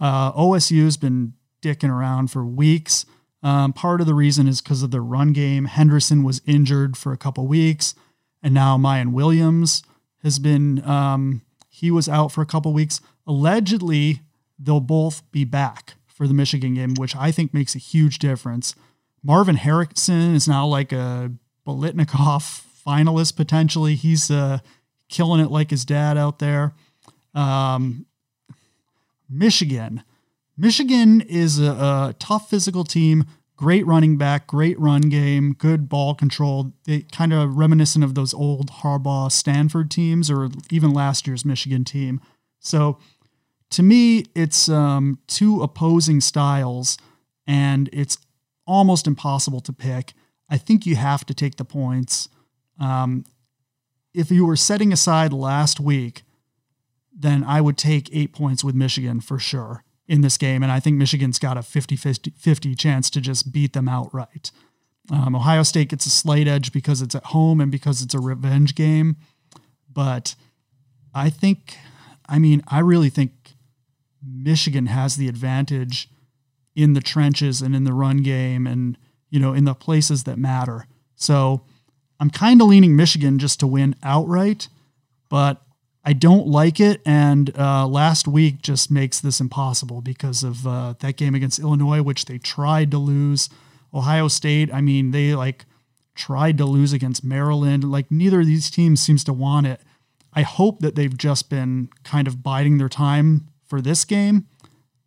Uh, 0.00 0.32
OSU's 0.32 0.96
been 0.96 1.34
dicking 1.62 1.90
around 1.90 2.30
for 2.30 2.44
weeks. 2.44 3.04
Um, 3.46 3.72
part 3.72 4.00
of 4.00 4.08
the 4.08 4.14
reason 4.14 4.48
is 4.48 4.60
because 4.60 4.82
of 4.82 4.90
their 4.90 5.04
run 5.04 5.32
game. 5.32 5.66
Henderson 5.66 6.24
was 6.24 6.42
injured 6.46 6.96
for 6.96 7.12
a 7.12 7.16
couple 7.16 7.46
weeks, 7.46 7.94
and 8.42 8.52
now 8.52 8.76
Miyan 8.76 9.12
Williams 9.12 9.84
has 10.24 10.40
been 10.40 10.84
um, 10.84 11.42
he 11.68 11.92
was 11.92 12.08
out 12.08 12.32
for 12.32 12.42
a 12.42 12.46
couple 12.46 12.72
weeks. 12.72 13.00
Allegedly, 13.24 14.22
they'll 14.58 14.80
both 14.80 15.22
be 15.30 15.44
back 15.44 15.94
for 16.08 16.26
the 16.26 16.34
Michigan 16.34 16.74
game, 16.74 16.94
which 16.94 17.14
I 17.14 17.30
think 17.30 17.54
makes 17.54 17.76
a 17.76 17.78
huge 17.78 18.18
difference. 18.18 18.74
Marvin 19.22 19.54
Harrison 19.54 20.34
is 20.34 20.48
now 20.48 20.66
like 20.66 20.90
a 20.90 21.30
Biletnikoff 21.64 22.64
finalist 22.84 23.36
potentially. 23.36 23.94
He's 23.94 24.28
uh, 24.28 24.58
killing 25.08 25.40
it 25.40 25.52
like 25.52 25.70
his 25.70 25.84
dad 25.84 26.18
out 26.18 26.40
there. 26.40 26.74
Um, 27.32 28.06
Michigan. 29.30 30.02
Michigan 30.56 31.20
is 31.20 31.60
a, 31.60 31.70
a, 31.70 32.14
tough 32.18 32.48
physical 32.48 32.84
team, 32.84 33.26
great 33.56 33.86
running 33.86 34.16
back, 34.16 34.46
great 34.46 34.78
run 34.78 35.02
game, 35.02 35.54
good 35.54 35.88
ball 35.88 36.14
control. 36.14 36.72
They 36.84 37.00
kind 37.12 37.32
of 37.32 37.56
reminiscent 37.56 38.04
of 38.04 38.14
those 38.14 38.34
old 38.34 38.70
Harbaugh 38.70 39.32
Stanford 39.32 39.90
teams 39.90 40.30
or 40.30 40.50
even 40.70 40.92
last 40.92 41.26
year's 41.26 41.44
Michigan 41.44 41.84
team. 41.84 42.20
So 42.60 42.98
to 43.70 43.82
me, 43.82 44.26
it's 44.34 44.68
um, 44.68 45.18
two 45.26 45.62
opposing 45.62 46.20
styles, 46.20 46.98
and 47.46 47.88
it's 47.92 48.18
almost 48.66 49.06
impossible 49.06 49.60
to 49.60 49.72
pick. 49.72 50.12
I 50.48 50.58
think 50.58 50.86
you 50.86 50.96
have 50.96 51.24
to 51.26 51.34
take 51.34 51.56
the 51.56 51.64
points. 51.64 52.28
Um, 52.78 53.24
if 54.14 54.30
you 54.30 54.46
were 54.46 54.56
setting 54.56 54.92
aside 54.92 55.32
last 55.32 55.80
week, 55.80 56.22
then 57.12 57.42
I 57.42 57.60
would 57.60 57.78
take 57.78 58.14
eight 58.14 58.32
points 58.32 58.62
with 58.62 58.74
Michigan 58.74 59.20
for 59.20 59.38
sure 59.38 59.82
in 60.08 60.20
this 60.20 60.38
game. 60.38 60.62
And 60.62 60.70
I 60.70 60.80
think 60.80 60.96
Michigan's 60.96 61.38
got 61.38 61.56
a 61.56 61.62
50 61.62 61.96
50 61.96 62.74
chance 62.74 63.10
to 63.10 63.20
just 63.20 63.52
beat 63.52 63.72
them 63.72 63.88
outright. 63.88 64.50
Um, 65.10 65.36
Ohio 65.36 65.62
State 65.62 65.90
gets 65.90 66.06
a 66.06 66.10
slight 66.10 66.48
edge 66.48 66.72
because 66.72 67.00
it's 67.00 67.14
at 67.14 67.26
home 67.26 67.60
and 67.60 67.70
because 67.70 68.02
it's 68.02 68.14
a 68.14 68.20
revenge 68.20 68.74
game. 68.74 69.16
But 69.92 70.34
I 71.14 71.30
think, 71.30 71.76
I 72.28 72.38
mean, 72.38 72.62
I 72.68 72.80
really 72.80 73.10
think 73.10 73.32
Michigan 74.22 74.86
has 74.86 75.16
the 75.16 75.28
advantage 75.28 76.08
in 76.74 76.92
the 76.92 77.00
trenches 77.00 77.62
and 77.62 77.74
in 77.74 77.84
the 77.84 77.92
run 77.92 78.18
game 78.18 78.66
and, 78.66 78.98
you 79.30 79.40
know, 79.40 79.54
in 79.54 79.64
the 79.64 79.74
places 79.74 80.24
that 80.24 80.38
matter. 80.38 80.86
So 81.14 81.62
I'm 82.20 82.30
kind 82.30 82.60
of 82.60 82.68
leaning 82.68 82.96
Michigan 82.96 83.38
just 83.38 83.60
to 83.60 83.66
win 83.66 83.94
outright, 84.02 84.68
but 85.28 85.62
I 86.08 86.12
don't 86.12 86.46
like 86.46 86.78
it. 86.78 87.02
And 87.04 87.50
uh, 87.58 87.88
last 87.88 88.28
week 88.28 88.62
just 88.62 88.92
makes 88.92 89.18
this 89.18 89.40
impossible 89.40 90.00
because 90.00 90.44
of 90.44 90.64
uh, 90.64 90.94
that 91.00 91.16
game 91.16 91.34
against 91.34 91.58
Illinois, 91.58 92.00
which 92.00 92.26
they 92.26 92.38
tried 92.38 92.92
to 92.92 92.98
lose. 92.98 93.48
Ohio 93.92 94.28
State, 94.28 94.72
I 94.72 94.80
mean, 94.80 95.10
they 95.10 95.34
like 95.34 95.66
tried 96.14 96.58
to 96.58 96.64
lose 96.64 96.92
against 96.92 97.24
Maryland. 97.24 97.82
Like 97.82 98.08
neither 98.08 98.40
of 98.40 98.46
these 98.46 98.70
teams 98.70 99.02
seems 99.02 99.24
to 99.24 99.32
want 99.32 99.66
it. 99.66 99.80
I 100.32 100.42
hope 100.42 100.78
that 100.78 100.94
they've 100.94 101.16
just 101.16 101.50
been 101.50 101.88
kind 102.04 102.28
of 102.28 102.40
biding 102.40 102.78
their 102.78 102.88
time 102.88 103.48
for 103.66 103.80
this 103.80 104.04
game. 104.04 104.46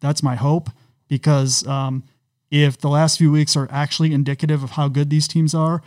That's 0.01 0.21
my 0.21 0.35
hope 0.35 0.69
because 1.07 1.65
um, 1.65 2.03
if 2.51 2.77
the 2.77 2.89
last 2.89 3.17
few 3.17 3.31
weeks 3.31 3.55
are 3.55 3.69
actually 3.71 4.11
indicative 4.11 4.63
of 4.63 4.71
how 4.71 4.89
good 4.89 5.09
these 5.09 5.29
teams 5.29 5.55
are, 5.55 5.81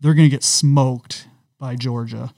they're 0.00 0.14
going 0.14 0.28
to 0.28 0.34
get 0.34 0.44
smoked 0.44 1.26
by 1.58 1.74
Georgia 1.74 2.32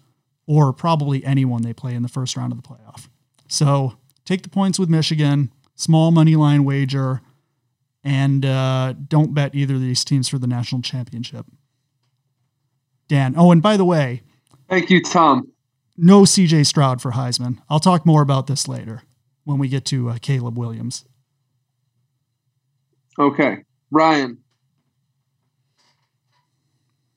or 0.46 0.72
probably 0.72 1.24
anyone 1.24 1.62
they 1.62 1.72
play 1.72 1.94
in 1.94 2.02
the 2.02 2.08
first 2.08 2.36
round 2.36 2.52
of 2.52 2.60
the 2.60 2.68
playoff. 2.68 3.08
So 3.48 3.94
take 4.24 4.42
the 4.42 4.48
points 4.48 4.78
with 4.78 4.88
Michigan, 4.88 5.52
small 5.74 6.10
money 6.10 6.36
line 6.36 6.64
wager, 6.64 7.20
and 8.04 8.44
uh, 8.44 8.94
don't 9.08 9.34
bet 9.34 9.54
either 9.54 9.74
of 9.74 9.80
these 9.80 10.04
teams 10.04 10.28
for 10.28 10.38
the 10.38 10.46
national 10.46 10.82
championship. 10.82 11.46
Dan. 13.08 13.34
Oh, 13.36 13.50
and 13.50 13.62
by 13.62 13.76
the 13.76 13.84
way, 13.84 14.22
thank 14.68 14.90
you, 14.90 15.02
Tom. 15.02 15.52
No 15.96 16.22
CJ 16.22 16.66
Stroud 16.66 17.02
for 17.02 17.12
Heisman. 17.12 17.58
I'll 17.68 17.80
talk 17.80 18.06
more 18.06 18.22
about 18.22 18.46
this 18.46 18.66
later 18.66 19.02
when 19.44 19.58
we 19.58 19.68
get 19.68 19.84
to 19.86 20.08
uh, 20.08 20.18
Caleb 20.20 20.58
Williams. 20.58 21.04
Okay, 23.18 23.58
Ryan. 23.90 24.38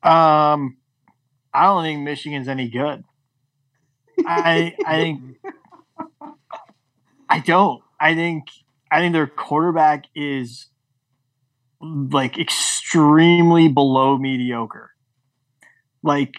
Um, 0.03 0.78
I 1.53 1.63
don't 1.63 1.84
think 1.84 2.01
Michigan's 2.01 2.47
any 2.47 2.69
good. 2.69 3.03
I 4.26 4.76
I 4.86 4.99
think 4.99 5.22
I 7.30 7.39
don't. 7.39 7.82
I 7.99 8.13
think 8.16 8.45
I 8.91 8.99
think 8.99 9.13
their 9.13 9.28
quarterback 9.28 10.05
is 10.16 10.68
like 11.82 12.38
extremely 12.38 13.68
below 13.68 14.18
mediocre. 14.18 14.91
Like 16.03 16.36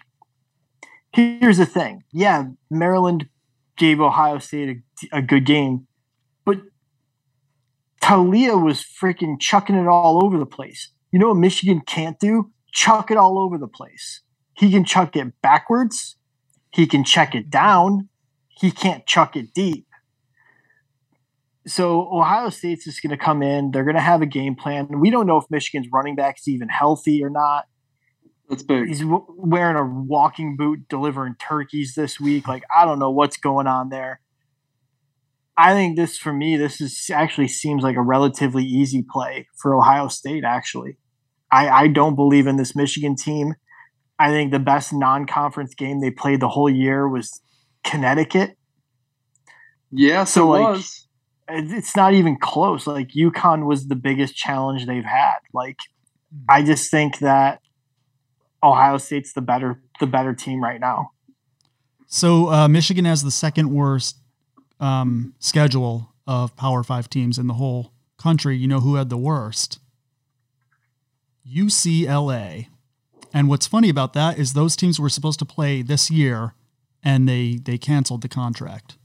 here's 1.12 1.58
the 1.58 1.66
thing. 1.66 2.04
Yeah, 2.12 2.46
Maryland 2.70 3.28
gave 3.76 4.00
Ohio 4.00 4.38
State 4.38 4.82
a, 5.12 5.18
a 5.18 5.22
good 5.22 5.44
game, 5.44 5.86
but 6.44 6.60
Taulia 8.02 8.62
was 8.62 8.82
freaking 8.82 9.40
chucking 9.40 9.76
it 9.76 9.86
all 9.86 10.24
over 10.24 10.38
the 10.38 10.46
place. 10.46 10.92
You 11.12 11.18
know 11.18 11.28
what 11.28 11.38
Michigan 11.38 11.82
can't 11.86 12.18
do? 12.18 12.52
Chuck 12.72 13.10
it 13.10 13.16
all 13.16 13.38
over 13.38 13.58
the 13.58 13.68
place. 13.68 14.20
He 14.54 14.70
can 14.70 14.84
chuck 14.84 15.16
it 15.16 15.40
backwards. 15.42 16.16
He 16.76 16.86
can 16.86 17.04
check 17.04 17.34
it 17.34 17.48
down. 17.48 18.10
He 18.48 18.70
can't 18.70 19.06
chuck 19.06 19.34
it 19.34 19.54
deep. 19.54 19.86
So 21.66 22.06
Ohio 22.12 22.50
State's 22.50 22.84
just 22.84 23.02
going 23.02 23.16
to 23.16 23.16
come 23.16 23.42
in. 23.42 23.70
They're 23.70 23.82
going 23.82 23.96
to 23.96 24.02
have 24.02 24.20
a 24.20 24.26
game 24.26 24.56
plan. 24.56 25.00
We 25.00 25.10
don't 25.10 25.26
know 25.26 25.38
if 25.38 25.46
Michigan's 25.48 25.88
running 25.90 26.16
back 26.16 26.36
is 26.38 26.46
even 26.48 26.68
healthy 26.68 27.24
or 27.24 27.30
not. 27.30 27.64
That's 28.50 28.62
big. 28.62 28.88
He's 28.88 29.00
w- 29.00 29.24
wearing 29.26 29.76
a 29.76 29.86
walking 29.86 30.54
boot, 30.58 30.80
delivering 30.90 31.36
turkeys 31.40 31.94
this 31.96 32.20
week. 32.20 32.46
Like 32.46 32.64
I 32.76 32.84
don't 32.84 32.98
know 32.98 33.10
what's 33.10 33.38
going 33.38 33.66
on 33.66 33.88
there. 33.88 34.20
I 35.56 35.72
think 35.72 35.96
this 35.96 36.18
for 36.18 36.34
me, 36.34 36.58
this 36.58 36.82
is 36.82 37.08
actually 37.10 37.48
seems 37.48 37.82
like 37.84 37.96
a 37.96 38.02
relatively 38.02 38.64
easy 38.64 39.02
play 39.02 39.48
for 39.56 39.74
Ohio 39.74 40.08
State. 40.08 40.44
Actually, 40.44 40.98
I, 41.50 41.68
I 41.68 41.88
don't 41.88 42.16
believe 42.16 42.46
in 42.46 42.56
this 42.56 42.76
Michigan 42.76 43.16
team. 43.16 43.54
I 44.18 44.30
think 44.30 44.50
the 44.50 44.58
best 44.58 44.92
non-conference 44.92 45.74
game 45.74 46.00
they 46.00 46.10
played 46.10 46.40
the 46.40 46.48
whole 46.48 46.70
year 46.70 47.08
was 47.08 47.40
Connecticut. 47.84 48.56
Yes, 49.90 50.32
so 50.32 50.54
it 50.54 50.60
like, 50.60 50.76
was. 50.76 51.08
It's 51.48 51.94
not 51.94 52.14
even 52.14 52.36
close. 52.38 52.86
Like 52.86 53.08
UConn 53.08 53.66
was 53.66 53.86
the 53.86 53.94
biggest 53.94 54.34
challenge 54.34 54.86
they've 54.86 55.04
had. 55.04 55.36
Like 55.52 55.76
hmm. 56.32 56.44
I 56.48 56.62
just 56.62 56.90
think 56.90 57.18
that 57.20 57.60
Ohio 58.62 58.98
State's 58.98 59.32
the 59.32 59.42
better 59.42 59.80
the 60.00 60.06
better 60.06 60.34
team 60.34 60.62
right 60.62 60.80
now. 60.80 61.10
So 62.06 62.50
uh, 62.50 62.68
Michigan 62.68 63.04
has 63.04 63.22
the 63.22 63.30
second 63.30 63.70
worst 63.72 64.16
um, 64.80 65.34
schedule 65.38 66.12
of 66.26 66.56
Power 66.56 66.82
Five 66.82 67.08
teams 67.08 67.38
in 67.38 67.46
the 67.46 67.54
whole 67.54 67.92
country. 68.18 68.56
You 68.56 68.66
know 68.66 68.80
who 68.80 68.96
had 68.96 69.08
the 69.08 69.16
worst? 69.16 69.78
UCLA. 71.48 72.66
And 73.36 73.50
what's 73.50 73.66
funny 73.66 73.90
about 73.90 74.14
that 74.14 74.38
is 74.38 74.54
those 74.54 74.76
teams 74.76 74.98
were 74.98 75.10
supposed 75.10 75.38
to 75.40 75.44
play 75.44 75.82
this 75.82 76.10
year, 76.10 76.54
and 77.04 77.28
they 77.28 77.58
they 77.62 77.76
canceled 77.76 78.22
the 78.22 78.30
contract. 78.30 78.96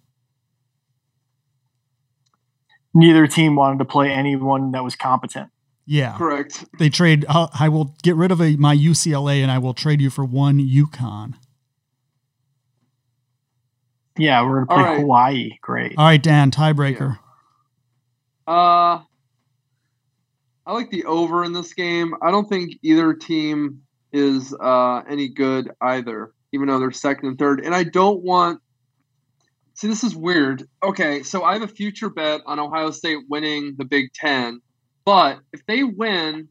Neither 2.94 3.28
team 3.28 3.58
wanted 3.58 3.80
to 3.80 3.86
play 3.86 4.10
anyone 4.10 4.72
that 4.72 4.86
was 4.86 4.96
competent. 4.96 5.50
Yeah, 5.86 6.18
correct. 6.18 6.64
They 6.80 6.88
trade. 6.88 7.26
Uh, 7.28 7.50
I 7.60 7.68
will 7.68 7.94
get 8.04 8.16
rid 8.16 8.32
of 8.32 8.40
a, 8.40 8.56
my 8.56 8.74
UCLA, 8.74 9.42
and 9.42 9.52
I 9.52 9.58
will 9.58 9.74
trade 9.74 10.00
you 10.00 10.10
for 10.10 10.24
one 10.24 10.60
UConn. 10.60 11.34
Yeah, 14.18 14.46
we're 14.46 14.64
gonna 14.64 14.82
play 14.82 14.92
right. 14.92 15.00
Hawaii. 15.02 15.50
Great. 15.62 15.96
All 15.98 16.06
right, 16.06 16.24
Dan. 16.24 16.52
Tiebreaker. 16.52 17.20
Yeah. 18.48 18.54
Uh, 18.54 19.02
I 20.66 20.72
like 20.72 20.90
the 20.90 21.04
over 21.04 21.44
in 21.44 21.52
this 21.52 21.74
game. 21.74 22.16
I 22.22 22.32
don't 22.32 22.48
think 22.48 22.80
either 22.82 23.14
team 23.14 23.82
is 24.14 24.54
uh, 24.54 25.02
any 25.10 25.30
good 25.30 25.72
either, 25.82 26.32
even 26.52 26.68
though 26.68 26.80
they're 26.80 26.92
second 26.92 27.30
and 27.30 27.40
third. 27.40 27.62
And 27.62 27.74
I 27.74 27.84
don't 27.84 28.22
want. 28.22 28.62
See, 29.74 29.88
this 29.88 30.04
is 30.04 30.16
weird. 30.16 30.68
Okay, 30.84 31.24
so 31.24 31.44
I 31.44 31.54
have 31.54 31.62
a 31.64 31.68
future 31.68 32.10
bet 32.10 32.42
on 32.46 32.60
Ohio 32.60 32.92
State 32.92 33.20
winning 33.30 33.76
the 33.78 33.86
Big 33.86 34.14
Ten, 34.14 34.62
but 35.06 35.40
if 35.54 35.66
they 35.66 35.84
win, 35.84 36.50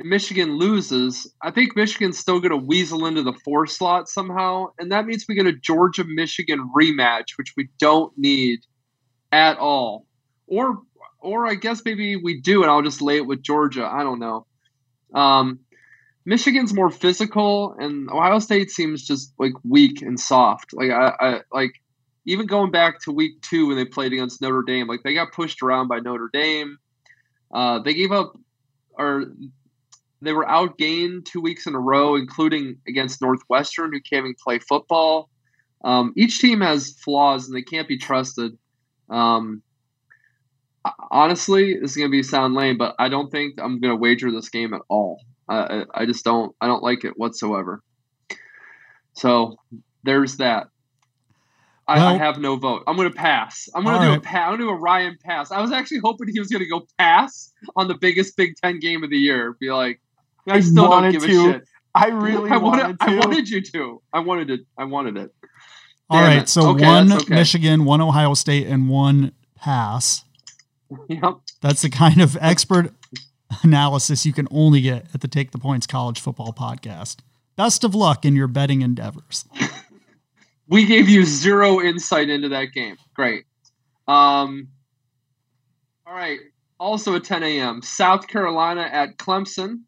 and 0.00 0.08
Michigan 0.08 0.56
loses, 0.56 1.32
I 1.42 1.50
think 1.50 1.76
Michigan's 1.76 2.18
still 2.18 2.40
going 2.40 2.50
to 2.50 2.56
weasel 2.56 3.04
into 3.06 3.22
the 3.22 3.34
four 3.44 3.66
slot 3.66 4.08
somehow, 4.08 4.68
and 4.78 4.90
that 4.92 5.06
means 5.06 5.26
we 5.28 5.34
get 5.34 5.46
a 5.46 5.52
Georgia 5.52 6.04
Michigan 6.04 6.70
rematch, 6.74 7.36
which 7.36 7.52
we 7.56 7.68
don't 7.78 8.12
need 8.16 8.60
at 9.30 9.58
all. 9.58 10.06
Or, 10.46 10.78
or 11.20 11.46
I 11.46 11.54
guess 11.54 11.82
maybe 11.84 12.16
we 12.16 12.40
do, 12.40 12.62
and 12.62 12.70
I'll 12.70 12.82
just 12.82 13.02
lay 13.02 13.18
it 13.18 13.26
with 13.26 13.42
Georgia. 13.42 13.84
I 13.86 14.02
don't 14.02 14.18
know. 14.18 14.46
Um, 15.14 15.60
Michigan's 16.24 16.74
more 16.74 16.90
physical, 16.90 17.74
and 17.78 18.10
Ohio 18.10 18.38
State 18.38 18.70
seems 18.70 19.06
just 19.06 19.32
like 19.38 19.52
weak 19.64 20.02
and 20.02 20.20
soft. 20.20 20.72
Like 20.72 20.90
I, 20.90 21.12
I 21.20 21.40
like 21.52 21.72
even 22.26 22.46
going 22.46 22.70
back 22.70 23.00
to 23.02 23.12
week 23.12 23.40
two 23.40 23.68
when 23.68 23.76
they 23.76 23.86
played 23.86 24.12
against 24.12 24.42
Notre 24.42 24.62
Dame, 24.62 24.86
like 24.86 25.02
they 25.02 25.14
got 25.14 25.32
pushed 25.32 25.62
around 25.62 25.88
by 25.88 26.00
Notre 26.00 26.30
Dame. 26.32 26.76
Uh, 27.52 27.80
they 27.80 27.94
gave 27.94 28.12
up, 28.12 28.34
or 28.92 29.32
they 30.22 30.32
were 30.32 30.44
outgained 30.44 31.24
two 31.24 31.40
weeks 31.40 31.66
in 31.66 31.74
a 31.74 31.80
row, 31.80 32.16
including 32.16 32.76
against 32.86 33.22
Northwestern, 33.22 33.92
who 33.92 34.00
can't 34.00 34.24
even 34.24 34.34
play 34.42 34.58
football. 34.58 35.30
Um, 35.82 36.12
each 36.16 36.40
team 36.40 36.60
has 36.60 36.90
flaws 37.02 37.46
and 37.46 37.56
they 37.56 37.62
can't 37.62 37.88
be 37.88 37.96
trusted. 37.96 38.56
Um, 39.08 39.62
honestly, 41.10 41.78
this 41.80 41.92
is 41.92 41.96
going 41.96 42.10
to 42.10 42.12
be 42.12 42.22
sound 42.22 42.54
lame, 42.54 42.76
but 42.76 42.94
I 42.98 43.08
don't 43.08 43.30
think 43.30 43.54
I'm 43.58 43.80
going 43.80 43.92
to 43.92 43.96
wager 43.96 44.30
this 44.30 44.50
game 44.50 44.74
at 44.74 44.82
all. 44.88 45.22
I, 45.50 45.84
I 45.94 46.06
just 46.06 46.24
don't. 46.24 46.54
I 46.60 46.66
don't 46.66 46.82
like 46.82 47.04
it 47.04 47.18
whatsoever. 47.18 47.82
So 49.14 49.56
there's 50.04 50.36
that. 50.36 50.68
I, 51.88 51.96
well, 51.96 52.06
I 52.06 52.16
have 52.18 52.38
no 52.38 52.54
vote. 52.54 52.84
I'm 52.86 52.94
going 52.94 53.10
to 53.10 53.16
pass. 53.16 53.68
I'm 53.74 53.82
going 53.82 53.98
to 53.98 54.04
do 54.04 54.10
right. 54.10 54.18
a 54.18 54.20
pass. 54.20 54.52
I'm 54.52 54.58
to 54.58 54.64
do 54.64 54.70
a 54.70 54.76
Ryan 54.76 55.18
pass. 55.24 55.50
I 55.50 55.60
was 55.60 55.72
actually 55.72 55.98
hoping 55.98 56.28
he 56.28 56.38
was 56.38 56.48
going 56.48 56.62
to 56.62 56.68
go 56.68 56.86
pass 56.98 57.52
on 57.74 57.88
the 57.88 57.96
biggest 57.96 58.36
Big 58.36 58.54
Ten 58.62 58.78
game 58.78 59.02
of 59.02 59.10
the 59.10 59.18
year. 59.18 59.56
Be 59.58 59.72
like, 59.72 60.00
I 60.46 60.60
still 60.60 60.88
don't 60.88 61.10
give 61.10 61.22
to. 61.22 61.28
a 61.28 61.52
shit. 61.52 61.64
I 61.94 62.08
really 62.08 62.48
I 62.52 62.58
wanted, 62.58 62.82
wanted 62.82 62.96
I 63.00 63.16
wanted 63.16 63.48
you 63.48 63.60
to. 63.60 64.02
I 64.12 64.20
wanted 64.20 64.50
it. 64.50 64.60
I 64.78 64.84
wanted 64.84 65.16
it. 65.16 65.34
Damn 66.10 66.18
All 66.18 66.22
right. 66.22 66.42
It. 66.42 66.48
So 66.48 66.70
okay, 66.70 66.86
one 66.86 67.12
okay. 67.12 67.34
Michigan, 67.34 67.84
one 67.84 68.00
Ohio 68.00 68.34
State, 68.34 68.66
and 68.66 68.88
one 68.88 69.32
pass. 69.56 70.24
Yep. 71.08 71.34
That's 71.60 71.82
the 71.82 71.88
kind 71.88 72.20
of 72.20 72.36
expert 72.40 72.92
analysis 73.62 74.24
you 74.26 74.32
can 74.32 74.48
only 74.50 74.80
get 74.80 75.06
at 75.14 75.20
the 75.20 75.28
Take 75.28 75.50
the 75.50 75.58
Points 75.58 75.86
College 75.86 76.20
Football 76.20 76.52
Podcast. 76.52 77.18
Best 77.56 77.84
of 77.84 77.94
luck 77.94 78.24
in 78.24 78.34
your 78.34 78.46
betting 78.46 78.82
endeavors. 78.82 79.44
we 80.68 80.86
gave 80.86 81.08
you 81.08 81.24
zero 81.24 81.80
insight 81.80 82.30
into 82.30 82.48
that 82.50 82.72
game. 82.72 82.96
Great. 83.14 83.44
Um, 84.08 84.68
all 86.06 86.14
right. 86.14 86.40
Also 86.78 87.14
at 87.16 87.24
10 87.24 87.42
a.m., 87.42 87.82
South 87.82 88.26
Carolina 88.26 88.82
at 88.82 89.18
Clemson. 89.18 89.82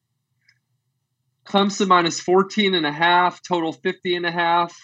Clemson 1.46 1.88
minus 1.88 2.20
14 2.20 2.74
and 2.74 2.86
a 2.86 2.92
half, 2.92 3.42
total 3.42 3.72
50 3.72 4.16
and 4.16 4.26
a 4.26 4.30
half. 4.30 4.76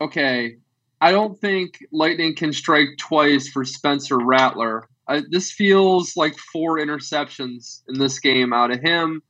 Okay. 0.00 0.56
I 1.00 1.10
don't 1.10 1.38
think 1.38 1.84
Lightning 1.90 2.34
can 2.36 2.52
strike 2.52 2.88
twice 2.98 3.48
for 3.48 3.64
Spencer 3.64 4.16
Rattler. 4.18 4.88
I, 5.12 5.22
this 5.28 5.52
feels 5.52 6.16
like 6.16 6.38
four 6.38 6.78
interceptions 6.78 7.82
in 7.86 7.98
this 7.98 8.18
game 8.18 8.54
out 8.54 8.70
of 8.70 8.80
him. 8.80 9.22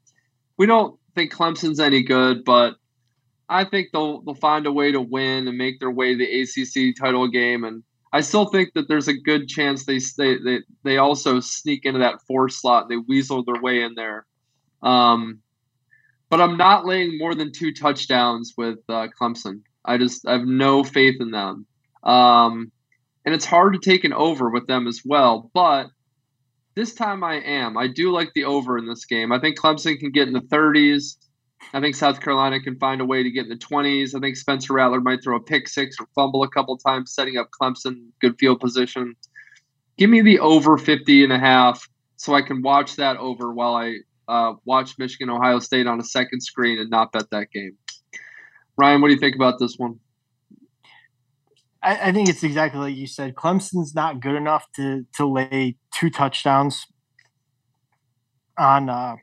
We 0.56 0.66
don't 0.66 0.96
think 1.16 1.32
Clemson's 1.32 1.80
any 1.80 2.04
good, 2.04 2.44
but 2.44 2.76
I 3.48 3.64
think 3.64 3.88
they'll 3.92 4.20
they'll 4.22 4.36
find 4.36 4.66
a 4.66 4.72
way 4.72 4.92
to 4.92 5.00
win 5.00 5.48
and 5.48 5.58
make 5.58 5.80
their 5.80 5.90
way 5.90 6.14
to 6.14 6.18
the 6.18 6.42
ACC 6.42 6.94
title 6.96 7.26
game. 7.26 7.64
And 7.64 7.82
I 8.12 8.20
still 8.20 8.46
think 8.46 8.74
that 8.74 8.86
there's 8.86 9.08
a 9.08 9.12
good 9.14 9.48
chance 9.48 9.84
they 9.84 9.98
they 10.16 10.38
they, 10.38 10.58
they 10.84 10.98
also 10.98 11.40
sneak 11.40 11.84
into 11.84 11.98
that 11.98 12.22
four 12.28 12.48
slot. 12.48 12.88
They 12.88 12.96
weasel 12.96 13.42
their 13.42 13.60
way 13.60 13.82
in 13.82 13.96
there. 13.96 14.24
Um, 14.84 15.40
but 16.30 16.40
I'm 16.40 16.56
not 16.56 16.86
laying 16.86 17.18
more 17.18 17.34
than 17.34 17.50
two 17.50 17.72
touchdowns 17.72 18.54
with 18.56 18.78
uh, 18.88 19.08
Clemson. 19.20 19.62
I 19.84 19.98
just 19.98 20.28
I 20.28 20.32
have 20.34 20.46
no 20.46 20.84
faith 20.84 21.20
in 21.20 21.32
them. 21.32 21.66
Um, 22.04 22.70
and 23.24 23.34
it's 23.34 23.44
hard 23.44 23.74
to 23.74 23.78
take 23.78 24.04
an 24.04 24.12
over 24.12 24.50
with 24.50 24.66
them 24.66 24.86
as 24.86 25.02
well. 25.04 25.50
But 25.54 25.88
this 26.74 26.94
time 26.94 27.22
I 27.22 27.34
am. 27.34 27.76
I 27.76 27.88
do 27.88 28.12
like 28.12 28.32
the 28.34 28.44
over 28.44 28.78
in 28.78 28.86
this 28.86 29.04
game. 29.04 29.32
I 29.32 29.38
think 29.38 29.58
Clemson 29.58 29.98
can 29.98 30.10
get 30.10 30.26
in 30.26 30.34
the 30.34 30.40
30s. 30.40 31.16
I 31.72 31.80
think 31.80 31.94
South 31.94 32.20
Carolina 32.20 32.60
can 32.60 32.78
find 32.78 33.00
a 33.00 33.04
way 33.04 33.22
to 33.22 33.30
get 33.30 33.44
in 33.44 33.48
the 33.50 33.56
20s. 33.56 34.14
I 34.16 34.20
think 34.20 34.36
Spencer 34.36 34.74
Rattler 34.74 35.00
might 35.00 35.22
throw 35.22 35.36
a 35.36 35.40
pick 35.40 35.68
six 35.68 35.96
or 36.00 36.06
fumble 36.14 36.42
a 36.42 36.48
couple 36.48 36.76
times, 36.76 37.14
setting 37.14 37.36
up 37.36 37.50
Clemson 37.50 38.08
good 38.20 38.38
field 38.38 38.60
position. 38.60 39.14
Give 39.96 40.10
me 40.10 40.22
the 40.22 40.40
over 40.40 40.76
50 40.76 41.24
and 41.24 41.32
a 41.32 41.38
half 41.38 41.88
so 42.16 42.34
I 42.34 42.42
can 42.42 42.62
watch 42.62 42.96
that 42.96 43.16
over 43.18 43.52
while 43.52 43.74
I 43.74 43.98
uh, 44.28 44.54
watch 44.64 44.98
Michigan 44.98 45.30
Ohio 45.30 45.58
State 45.58 45.86
on 45.86 46.00
a 46.00 46.04
second 46.04 46.40
screen 46.40 46.78
and 46.78 46.90
not 46.90 47.12
bet 47.12 47.30
that 47.30 47.50
game. 47.50 47.76
Ryan, 48.76 49.00
what 49.00 49.08
do 49.08 49.14
you 49.14 49.20
think 49.20 49.36
about 49.36 49.58
this 49.58 49.76
one? 49.76 50.00
I, 51.82 52.08
I 52.08 52.12
think 52.12 52.28
it's 52.28 52.44
exactly 52.44 52.80
like 52.80 52.96
you 52.96 53.06
said. 53.06 53.34
Clemson's 53.34 53.94
not 53.94 54.20
good 54.20 54.34
enough 54.34 54.66
to 54.76 55.04
to 55.16 55.26
lay 55.26 55.76
two 55.92 56.10
touchdowns 56.10 56.86
on 58.56 58.88
uh, 58.88 59.16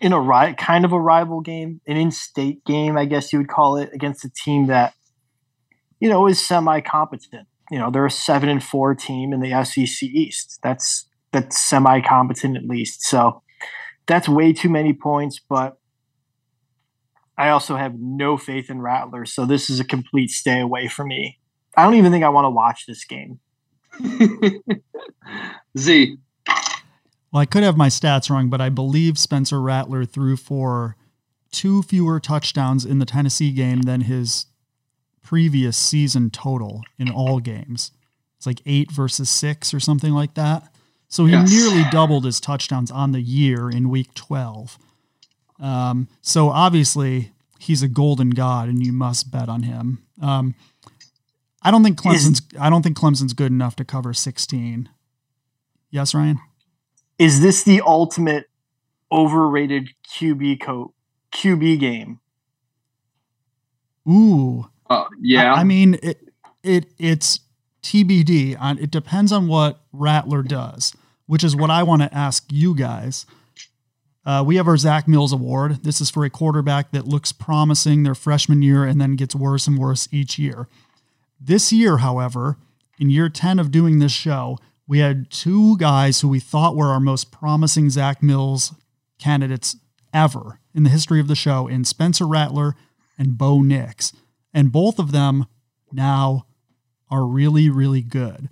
in 0.00 0.12
a 0.12 0.20
ri- 0.20 0.54
kind 0.54 0.84
of 0.84 0.92
a 0.92 1.00
rival 1.00 1.40
game, 1.40 1.80
an 1.86 1.96
in-state 1.96 2.64
game, 2.64 2.96
I 2.96 3.04
guess 3.04 3.32
you 3.32 3.38
would 3.38 3.48
call 3.48 3.76
it, 3.76 3.90
against 3.92 4.24
a 4.24 4.30
team 4.30 4.66
that 4.66 4.94
you 5.98 6.08
know 6.08 6.26
is 6.26 6.44
semi-competent. 6.44 7.46
You 7.70 7.78
know, 7.78 7.90
they're 7.90 8.06
a 8.06 8.10
seven 8.10 8.48
and 8.48 8.62
four 8.62 8.94
team 8.94 9.32
in 9.32 9.40
the 9.40 9.64
SEC 9.64 10.02
East. 10.02 10.58
That's 10.62 11.08
that's 11.32 11.58
semi-competent 11.58 12.56
at 12.56 12.64
least. 12.64 13.02
So 13.02 13.42
that's 14.06 14.28
way 14.28 14.52
too 14.52 14.68
many 14.68 14.92
points, 14.92 15.40
but 15.48 15.76
I 17.36 17.48
also 17.48 17.76
have 17.76 17.94
no 17.98 18.36
faith 18.36 18.70
in 18.70 18.82
Rattlers, 18.82 19.32
so 19.32 19.46
this 19.46 19.70
is 19.70 19.80
a 19.80 19.84
complete 19.84 20.30
stay 20.30 20.60
away 20.60 20.88
for 20.88 21.04
me. 21.04 21.39
I 21.80 21.84
don't 21.84 21.94
even 21.94 22.12
think 22.12 22.24
I 22.24 22.28
want 22.28 22.44
to 22.44 22.50
watch 22.50 22.84
this 22.86 23.04
game. 23.06 23.40
Z. 25.78 26.18
Well, 27.32 27.40
I 27.40 27.46
could 27.46 27.62
have 27.62 27.76
my 27.76 27.88
stats 27.88 28.28
wrong, 28.28 28.50
but 28.50 28.60
I 28.60 28.68
believe 28.68 29.18
Spencer 29.18 29.60
Rattler 29.62 30.04
threw 30.04 30.36
for 30.36 30.96
two 31.50 31.82
fewer 31.82 32.20
touchdowns 32.20 32.84
in 32.84 32.98
the 32.98 33.06
Tennessee 33.06 33.50
game 33.50 33.82
than 33.82 34.02
his 34.02 34.46
previous 35.22 35.76
season 35.76 36.28
total 36.28 36.82
in 36.98 37.10
all 37.10 37.40
games. 37.40 37.92
It's 38.36 38.46
like 38.46 38.60
eight 38.66 38.90
versus 38.90 39.30
six 39.30 39.72
or 39.72 39.80
something 39.80 40.12
like 40.12 40.34
that. 40.34 40.70
So 41.08 41.24
he 41.24 41.32
yes. 41.32 41.50
nearly 41.50 41.84
doubled 41.90 42.26
his 42.26 42.40
touchdowns 42.40 42.90
on 42.90 43.12
the 43.12 43.20
year 43.20 43.70
in 43.70 43.88
week 43.88 44.12
12. 44.14 44.78
Um, 45.60 46.08
so 46.20 46.50
obviously 46.50 47.32
he's 47.58 47.82
a 47.82 47.88
golden 47.88 48.30
god 48.30 48.68
and 48.68 48.84
you 48.84 48.92
must 48.92 49.30
bet 49.30 49.48
on 49.48 49.62
him. 49.62 50.02
Um, 50.22 50.54
I 51.62 51.70
don't 51.70 51.82
think 51.82 51.98
Clemson's 52.00 52.40
is, 52.40 52.42
I 52.58 52.70
don't 52.70 52.82
think 52.82 52.96
Clemson's 52.96 53.34
good 53.34 53.52
enough 53.52 53.76
to 53.76 53.84
cover 53.84 54.14
16. 54.14 54.88
Yes, 55.90 56.14
Ryan? 56.14 56.38
Is 57.18 57.40
this 57.40 57.62
the 57.64 57.82
ultimate 57.82 58.48
overrated 59.12 59.90
QB 60.08 60.62
coat 60.62 60.94
QB 61.32 61.80
game? 61.80 62.20
Ooh. 64.08 64.68
Uh, 64.88 65.04
yeah. 65.20 65.54
I, 65.54 65.60
I 65.60 65.64
mean 65.64 65.98
it 66.02 66.30
it 66.62 66.86
it's 66.98 67.40
TBD 67.82 68.60
on 68.60 68.78
it 68.78 68.90
depends 68.90 69.32
on 69.32 69.46
what 69.46 69.80
Rattler 69.92 70.42
does 70.42 70.94
which 71.30 71.44
is 71.44 71.54
what 71.54 71.70
I 71.70 71.84
want 71.84 72.02
to 72.02 72.12
ask 72.12 72.44
you 72.50 72.74
guys. 72.74 73.24
Uh, 74.26 74.42
we 74.44 74.56
have 74.56 74.66
our 74.66 74.76
Zack 74.76 75.06
Mills 75.06 75.32
Award. 75.32 75.84
This 75.84 76.00
is 76.00 76.10
for 76.10 76.24
a 76.24 76.30
quarterback 76.30 76.90
that 76.90 77.06
looks 77.06 77.30
promising 77.30 78.02
their 78.02 78.16
freshman 78.16 78.62
year 78.62 78.82
and 78.84 79.00
then 79.00 79.14
gets 79.14 79.32
worse 79.32 79.68
and 79.68 79.78
worse 79.78 80.08
each 80.10 80.40
year. 80.40 80.66
This 81.40 81.72
year, 81.72 81.98
however, 81.98 82.58
in 82.98 83.10
year 83.10 83.28
10 83.28 83.58
of 83.58 83.70
doing 83.70 83.98
this 83.98 84.12
show, 84.12 84.58
we 84.86 84.98
had 84.98 85.30
two 85.30 85.78
guys 85.78 86.20
who 86.20 86.28
we 86.28 86.40
thought 86.40 86.76
were 86.76 86.88
our 86.88 87.00
most 87.00 87.32
promising 87.32 87.88
Zack 87.90 88.22
Mills 88.22 88.74
candidates 89.18 89.76
ever 90.12 90.60
in 90.74 90.82
the 90.82 90.90
history 90.90 91.20
of 91.20 91.28
the 91.28 91.34
show 91.34 91.66
in 91.66 91.84
Spencer 91.84 92.26
Rattler 92.26 92.74
and 93.18 93.38
Bo 93.38 93.62
Nix. 93.62 94.12
And 94.52 94.72
both 94.72 94.98
of 94.98 95.12
them 95.12 95.46
now 95.92 96.46
are 97.10 97.24
really, 97.24 97.70
really 97.70 98.02
good. 98.02 98.48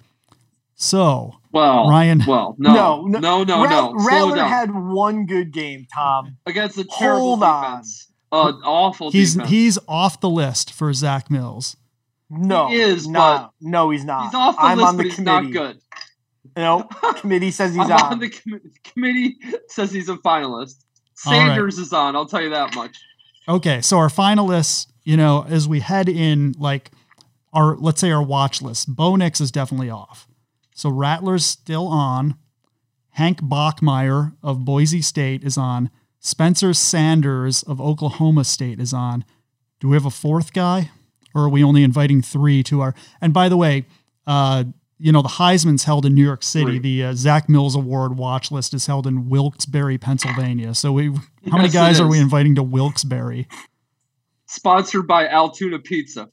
So, 0.74 1.34
well, 1.52 1.88
Ryan. 1.88 2.22
Well, 2.26 2.54
no, 2.56 3.04
no, 3.06 3.18
no, 3.18 3.42
no, 3.42 3.64
no. 3.64 3.94
Rattler 3.94 4.36
had 4.44 4.72
one 4.72 5.26
good 5.26 5.52
game, 5.52 5.86
Tom, 5.92 6.36
against 6.46 6.78
a 6.78 6.84
terrible 6.84 7.36
Hold 7.36 7.40
defense. 7.40 8.12
On. 8.30 8.54
Uh, 8.54 8.56
awful. 8.64 9.10
He's 9.10 9.34
defense. 9.34 9.50
he's 9.50 9.78
off 9.88 10.20
the 10.20 10.30
list 10.30 10.72
for 10.72 10.92
Zack 10.92 11.30
Mills. 11.30 11.76
No, 12.30 12.68
he 12.68 12.76
is. 12.76 13.08
No, 13.08 13.50
no, 13.60 13.90
he's 13.90 14.04
not. 14.04 14.24
He's 14.24 14.34
off 14.34 14.56
the 14.56 14.62
I'm 14.62 14.78
list, 14.78 14.88
on 14.88 14.96
the 14.96 15.04
but 15.04 15.14
committee. 15.14 15.46
he's 15.46 15.54
not 15.54 15.72
good. 15.74 15.80
No, 16.56 16.82
committee 17.16 17.50
says 17.50 17.74
he's 17.74 17.90
on. 17.90 17.92
on. 17.92 18.18
The 18.18 18.30
com- 18.30 18.60
committee 18.84 19.36
says 19.68 19.92
he's 19.92 20.08
a 20.08 20.16
finalist. 20.16 20.84
Sanders 21.14 21.76
right. 21.76 21.82
is 21.82 21.92
on. 21.92 22.16
I'll 22.16 22.26
tell 22.26 22.42
you 22.42 22.50
that 22.50 22.74
much. 22.74 22.96
Okay, 23.48 23.80
so 23.80 23.96
our 23.98 24.08
finalists, 24.08 24.86
you 25.04 25.16
know, 25.16 25.46
as 25.48 25.66
we 25.66 25.80
head 25.80 26.08
in, 26.08 26.54
like 26.58 26.90
our 27.52 27.76
let's 27.76 28.00
say 28.00 28.10
our 28.10 28.22
watch 28.22 28.60
list, 28.60 28.94
Bo 28.94 29.16
Nix 29.16 29.40
is 29.40 29.50
definitely 29.50 29.90
off. 29.90 30.28
So 30.74 30.90
Rattler's 30.90 31.44
still 31.44 31.88
on. 31.88 32.36
Hank 33.12 33.40
Bachmeier 33.40 34.36
of 34.42 34.64
Boise 34.64 35.02
State 35.02 35.42
is 35.42 35.58
on. 35.58 35.90
Spencer 36.20 36.74
Sanders 36.74 37.62
of 37.64 37.80
Oklahoma 37.80 38.44
State 38.44 38.78
is 38.78 38.92
on. 38.92 39.24
Do 39.80 39.88
we 39.88 39.96
have 39.96 40.06
a 40.06 40.10
fourth 40.10 40.52
guy? 40.52 40.90
Or 41.34 41.42
are 41.44 41.48
we 41.48 41.62
only 41.62 41.82
inviting 41.84 42.22
three 42.22 42.62
to 42.64 42.80
our. 42.80 42.94
And 43.20 43.32
by 43.32 43.48
the 43.48 43.56
way, 43.56 43.84
uh, 44.26 44.64
you 44.98 45.12
know, 45.12 45.22
the 45.22 45.28
Heisman's 45.28 45.84
held 45.84 46.04
in 46.06 46.14
New 46.14 46.24
York 46.24 46.42
City. 46.42 46.64
Three. 46.64 46.78
The 46.80 47.04
uh, 47.04 47.14
Zack 47.14 47.48
Mills 47.48 47.76
Award 47.76 48.16
watch 48.16 48.50
list 48.50 48.74
is 48.74 48.86
held 48.86 49.06
in 49.06 49.28
Wilkes-Barre, 49.28 49.96
Pennsylvania. 49.98 50.74
So 50.74 50.92
we, 50.92 51.06
how 51.50 51.56
many 51.58 51.64
Yes, 51.64 51.72
it 51.74 51.76
guys 51.76 52.00
are 52.00 52.08
we 52.08 52.18
inviting 52.18 52.54
to 52.56 52.62
Wilkes-Barre? 52.64 53.46
Sponsored 54.46 55.06
by 55.06 55.28
Altoona 55.28 55.78
Pizza. 55.78 56.30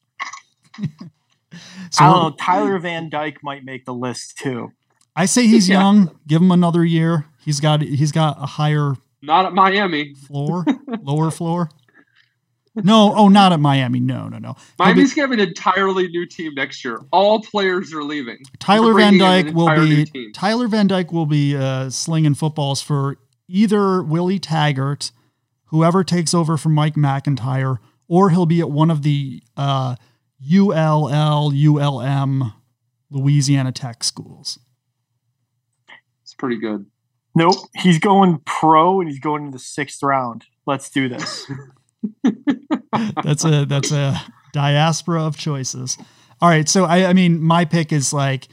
So 1.91 2.03
I 2.03 2.11
don't 2.11 2.31
know. 2.31 2.35
Tyler 2.39 2.79
Van 2.79 3.09
Dyke 3.09 3.37
might 3.43 3.63
make 3.63 3.85
the 3.85 3.93
list 3.93 4.37
too. 4.37 4.71
I 5.15 5.25
say 5.25 5.47
he's 5.47 5.69
Yeah. 5.69 5.81
young. 5.81 6.19
Give 6.27 6.41
him 6.41 6.51
another 6.51 6.83
year. 6.83 7.25
He's 7.43 7.59
got 7.59 7.81
he's 7.81 8.11
got 8.11 8.37
a 8.41 8.45
higher 8.45 8.95
Not 9.21 9.45
at 9.45 9.53
Miami. 9.53 10.15
floor, 10.15 10.65
lower 11.01 11.31
floor. 11.31 11.69
No, 12.83 13.13
oh, 13.15 13.29
not 13.29 13.53
at 13.53 13.61
Miami. 13.61 14.01
No, 14.01 14.27
no, 14.27 14.37
no. 14.37 14.49
He'll 14.49 14.53
be- 14.53 14.83
Miami's 14.83 15.13
gonna 15.13 15.29
have 15.29 15.39
an 15.39 15.47
entirely 15.47 16.09
new 16.09 16.25
team 16.25 16.53
next 16.55 16.83
year. 16.83 16.99
All 17.11 17.41
players 17.41 17.93
are 17.93 18.03
leaving. 18.03 18.39
Tyler 18.59 18.93
Van 18.93 19.17
Dyke 19.17 19.53
will 19.53 19.73
be. 19.73 20.31
Tyler 20.33 20.67
Van 20.67 20.87
Dyke 20.87 21.11
will 21.11 21.25
be 21.25 21.55
uh, 21.55 21.89
slinging 21.89 22.35
footballs 22.35 22.81
for 22.81 23.17
either 23.47 24.03
Willie 24.03 24.39
Taggart, 24.39 25.11
whoever 25.65 26.03
takes 26.03 26.33
over 26.33 26.57
from 26.57 26.73
Mike 26.73 26.97
MacIntyre, 26.97 27.79
or 28.09 28.29
he'll 28.31 28.45
be 28.45 28.59
at 28.59 28.69
one 28.69 28.91
of 28.91 29.03
the 29.03 29.41
uh, 29.55 29.95
ULL 30.53 31.53
ULM 31.53 32.53
Louisiana 33.09 33.71
Tech 33.71 34.03
schools. 34.03 34.59
It's 36.23 36.33
pretty 36.33 36.57
good. 36.57 36.87
Nope, 37.35 37.55
he's 37.75 37.99
going 37.99 38.39
pro 38.45 38.99
and 38.99 39.09
he's 39.09 39.19
going 39.19 39.45
in 39.45 39.51
the 39.51 39.59
sixth 39.59 40.01
round. 40.03 40.45
Let's 40.65 40.89
do 40.89 41.07
this. 41.07 41.49
that's 43.23 43.45
a 43.45 43.65
that's 43.65 43.91
a 43.91 44.21
diaspora 44.53 45.23
of 45.23 45.37
choices. 45.37 45.97
All 46.41 46.49
right, 46.49 46.67
so 46.67 46.85
I, 46.85 47.05
I 47.07 47.13
mean, 47.13 47.41
my 47.41 47.65
pick 47.65 47.91
is 47.93 48.11
like, 48.13 48.47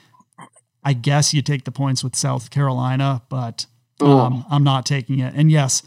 I 0.84 0.92
guess 0.92 1.34
you 1.34 1.42
take 1.42 1.64
the 1.64 1.72
points 1.72 2.04
with 2.04 2.14
South 2.16 2.50
Carolina, 2.50 3.22
but 3.28 3.66
um, 4.00 4.44
I'm 4.50 4.64
not 4.64 4.86
taking 4.86 5.18
it. 5.18 5.34
And 5.34 5.50
yes, 5.50 5.82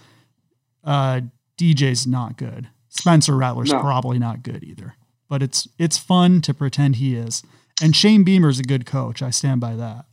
uh, 0.84 1.22
DJ's 1.58 2.06
not 2.06 2.38
good. 2.38 2.68
Spencer 2.90 3.36
Rattler's 3.36 3.72
No. 3.72 3.80
probably 3.80 4.20
not 4.20 4.44
good 4.44 4.64
either. 4.64 4.96
But 5.28 5.42
it's 5.42 5.68
it's 5.80 5.98
fun 5.98 6.42
to 6.42 6.54
pretend 6.54 6.98
he 6.98 7.16
is. 7.16 7.44
And 7.82 7.96
Shane 7.96 8.24
Beamer's 8.24 8.60
a 8.60 8.64
good 8.64 8.86
coach. 8.86 9.22
I 9.22 9.32
stand 9.32 9.60
by 9.60 9.76
that. 9.76 10.06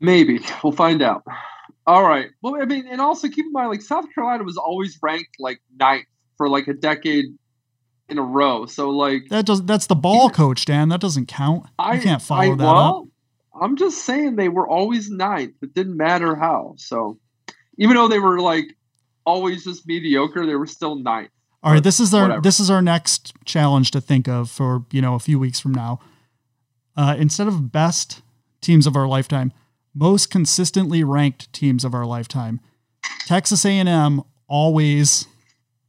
Maybe 0.00 0.40
we'll 0.62 0.72
find 0.72 1.02
out. 1.02 1.24
All 1.86 2.02
right. 2.02 2.28
Well, 2.42 2.60
I 2.60 2.64
mean, 2.64 2.88
and 2.88 3.00
also 3.00 3.28
keep 3.28 3.46
in 3.46 3.52
mind, 3.52 3.70
like 3.70 3.82
South 3.82 4.06
Carolina 4.14 4.42
was 4.42 4.56
always 4.56 4.98
ranked 5.00 5.36
like 5.38 5.60
ninth 5.78 6.06
for 6.36 6.48
like 6.48 6.66
a 6.66 6.74
decade 6.74 7.26
in 8.08 8.18
a 8.18 8.22
row. 8.22 8.66
So 8.66 8.90
like, 8.90 9.28
That 9.30 9.46
does 9.46 9.64
that's 9.64 9.86
the 9.86 9.94
ball 9.94 10.30
coach, 10.30 10.64
Dan. 10.64 10.88
That 10.88 11.00
doesn't 11.00 11.26
count. 11.26 11.66
I 11.78 11.94
you 11.94 12.02
can't 12.02 12.22
follow 12.22 12.52
I, 12.52 12.56
that 12.56 12.64
well, 12.64 13.08
up. 13.54 13.62
I'm 13.62 13.76
just 13.76 14.04
saying 14.04 14.36
they 14.36 14.48
were 14.48 14.68
always 14.68 15.10
ninth. 15.10 15.54
It 15.62 15.74
didn't 15.74 15.96
matter 15.96 16.34
how. 16.34 16.74
So 16.76 17.18
even 17.78 17.96
though 17.96 18.08
they 18.08 18.18
were 18.18 18.40
like 18.40 18.76
always 19.24 19.64
just 19.64 19.86
mediocre, 19.86 20.44
they 20.44 20.56
were 20.56 20.66
still 20.66 20.96
ninth. 20.96 21.30
All 21.62 21.72
right, 21.72 21.82
this 21.82 21.98
is 21.98 22.14
our 22.14 22.22
whatever. 22.22 22.42
this 22.42 22.60
is 22.60 22.70
our 22.70 22.82
next 22.82 23.32
challenge 23.44 23.90
to 23.92 24.00
think 24.00 24.28
of 24.28 24.50
for 24.50 24.84
you 24.92 25.00
know 25.00 25.14
a 25.14 25.18
few 25.18 25.38
weeks 25.38 25.60
from 25.60 25.72
now. 25.72 26.00
Uh, 26.96 27.14
instead 27.18 27.46
of 27.46 27.70
best 27.72 28.22
teams 28.60 28.86
of 28.86 28.96
our 28.96 29.06
lifetime, 29.06 29.52
most 29.96 30.30
consistently 30.30 31.02
ranked 31.02 31.52
teams 31.52 31.84
of 31.84 31.94
our 31.94 32.04
lifetime. 32.04 32.60
Texas 33.26 33.64
A&M 33.64 34.22
always 34.46 35.26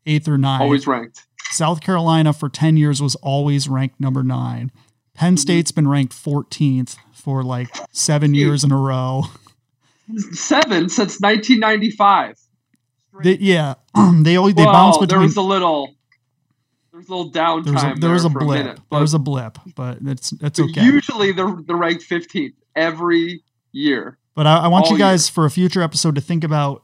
eighth 0.06 0.28
or 0.28 0.38
ninth. 0.38 0.62
Always 0.62 0.88
ranked. 0.88 1.24
South 1.52 1.82
Carolina 1.82 2.34
for 2.34 2.50
ten 2.50 2.78
years 2.78 3.02
was 3.02 3.16
always 3.16 3.68
ranked 3.68 4.00
number 4.00 4.24
nine. 4.24 4.72
Penn 5.14 5.34
Mm-hmm. 5.34 5.38
State's 5.38 5.72
been 5.72 5.88
ranked 5.88 6.14
14th 6.14 6.96
for 7.12 7.44
like 7.44 7.70
seven 7.92 8.34
years 8.36 8.64
in 8.64 8.72
a 8.72 8.78
row. 8.78 9.24
Seven 10.32 10.90
since 10.90 11.20
1995. 11.20 12.38
They, 13.24 13.38
yeah, 13.38 13.74
they 14.22 14.36
always 14.36 14.54
they 14.54 14.64
well, 14.64 14.74
bounce 14.74 14.98
there 14.98 15.08
between. 15.08 15.24
was 15.24 15.38
a 15.38 15.42
little, 15.42 15.96
there 16.92 17.00
was 17.00 17.10
a 17.10 17.16
little 17.16 17.32
downtime. 17.32 17.64
There 17.66 17.74
was 17.74 17.84
a, 17.84 17.96
there 18.00 18.12
was 18.12 18.26
a 18.26 18.30
blip. 18.30 18.66
minute, 18.66 18.80
there 18.92 19.02
was 19.02 19.14
a 19.16 19.20
blip, 19.20 19.58
but 19.76 19.98
it's 20.06 20.32
it's 20.34 20.60
okay. 20.60 20.84
Usually 20.84 21.32
they're 21.32 21.56
they're 21.66 21.76
ranked 21.76 22.08
15th 22.08 22.54
every 22.76 23.44
year. 23.72 24.18
But 24.36 24.48
I, 24.48 24.60
I 24.60 24.68
want 24.68 24.90
you 24.90 24.98
guys 24.98 25.30
for 25.30 25.46
a 25.46 25.52
future 25.52 25.82
episode 25.82 26.16
to 26.16 26.22
think 26.22 26.44
about 26.44 26.84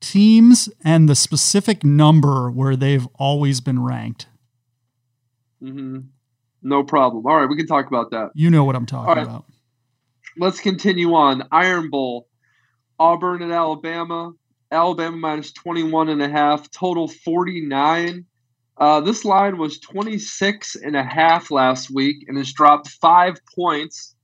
teams 0.00 0.68
and 0.84 1.08
the 1.08 1.14
specific 1.14 1.84
number 1.84 2.50
where 2.50 2.76
they've 2.76 3.06
always 3.18 3.60
been 3.60 3.82
ranked. 3.82 4.26
Mm-hmm. 5.62 5.98
No 6.62 6.82
problem. 6.82 7.26
All 7.26 7.36
right, 7.36 7.48
we 7.48 7.56
can 7.56 7.66
talk 7.66 7.86
about 7.86 8.10
that. 8.10 8.30
You 8.34 8.50
know 8.50 8.64
what 8.64 8.74
I'm 8.74 8.86
talking 8.86 9.14
right. 9.14 9.22
about. 9.22 9.44
Let's 10.38 10.60
continue 10.60 11.14
on. 11.14 11.46
Iron 11.52 11.90
Bowl, 11.90 12.28
Auburn 12.98 13.42
and 13.42 13.52
Alabama. 13.52 14.32
Alabama 14.72 15.16
minus 15.16 15.52
21 15.52 16.08
and 16.08 16.20
a 16.20 16.28
half, 16.28 16.70
total 16.70 17.06
49. 17.06 18.24
Uh, 18.78 19.00
this 19.00 19.24
line 19.24 19.58
was 19.58 19.78
26 19.78 20.74
and 20.76 20.96
a 20.96 21.04
half 21.04 21.50
last 21.50 21.90
week 21.90 22.24
and 22.26 22.36
has 22.36 22.52
dropped 22.52 22.88
five 22.88 23.36
points 23.54 24.15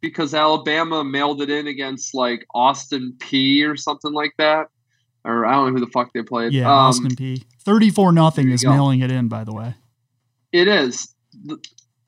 because 0.00 0.34
Alabama 0.34 1.02
mailed 1.04 1.42
it 1.42 1.50
in 1.50 1.66
against 1.66 2.14
like 2.14 2.46
Austin 2.54 3.14
Peay 3.18 3.68
or 3.68 3.76
something 3.76 4.12
like 4.12 4.32
that. 4.38 4.68
Or 5.24 5.44
I 5.44 5.54
don't 5.54 5.68
know 5.68 5.80
who 5.80 5.84
the 5.84 5.90
fuck 5.90 6.12
they 6.14 6.22
played. 6.22 6.52
Yeah, 6.52 6.66
Um, 6.70 6.88
Austin 6.88 7.10
Peay. 7.16 7.42
34 7.64 8.12
nothing 8.12 8.50
is 8.50 8.62
go. 8.62 8.70
mailing 8.70 9.00
it 9.00 9.10
in, 9.10 9.26
by 9.28 9.42
the 9.44 9.52
way. 9.52 9.74
It 10.52 10.68
is. 10.68 11.14
The- 11.44 11.58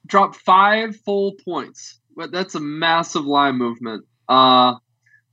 Dropped 0.07 0.36
five 0.36 0.97
full 1.05 1.34
points. 1.45 2.01
But 2.16 2.30
that's 2.32 2.55
a 2.55 2.61
massive 2.61 3.24
line 3.26 3.57
movement. 3.57 4.05
Uh 4.28 4.74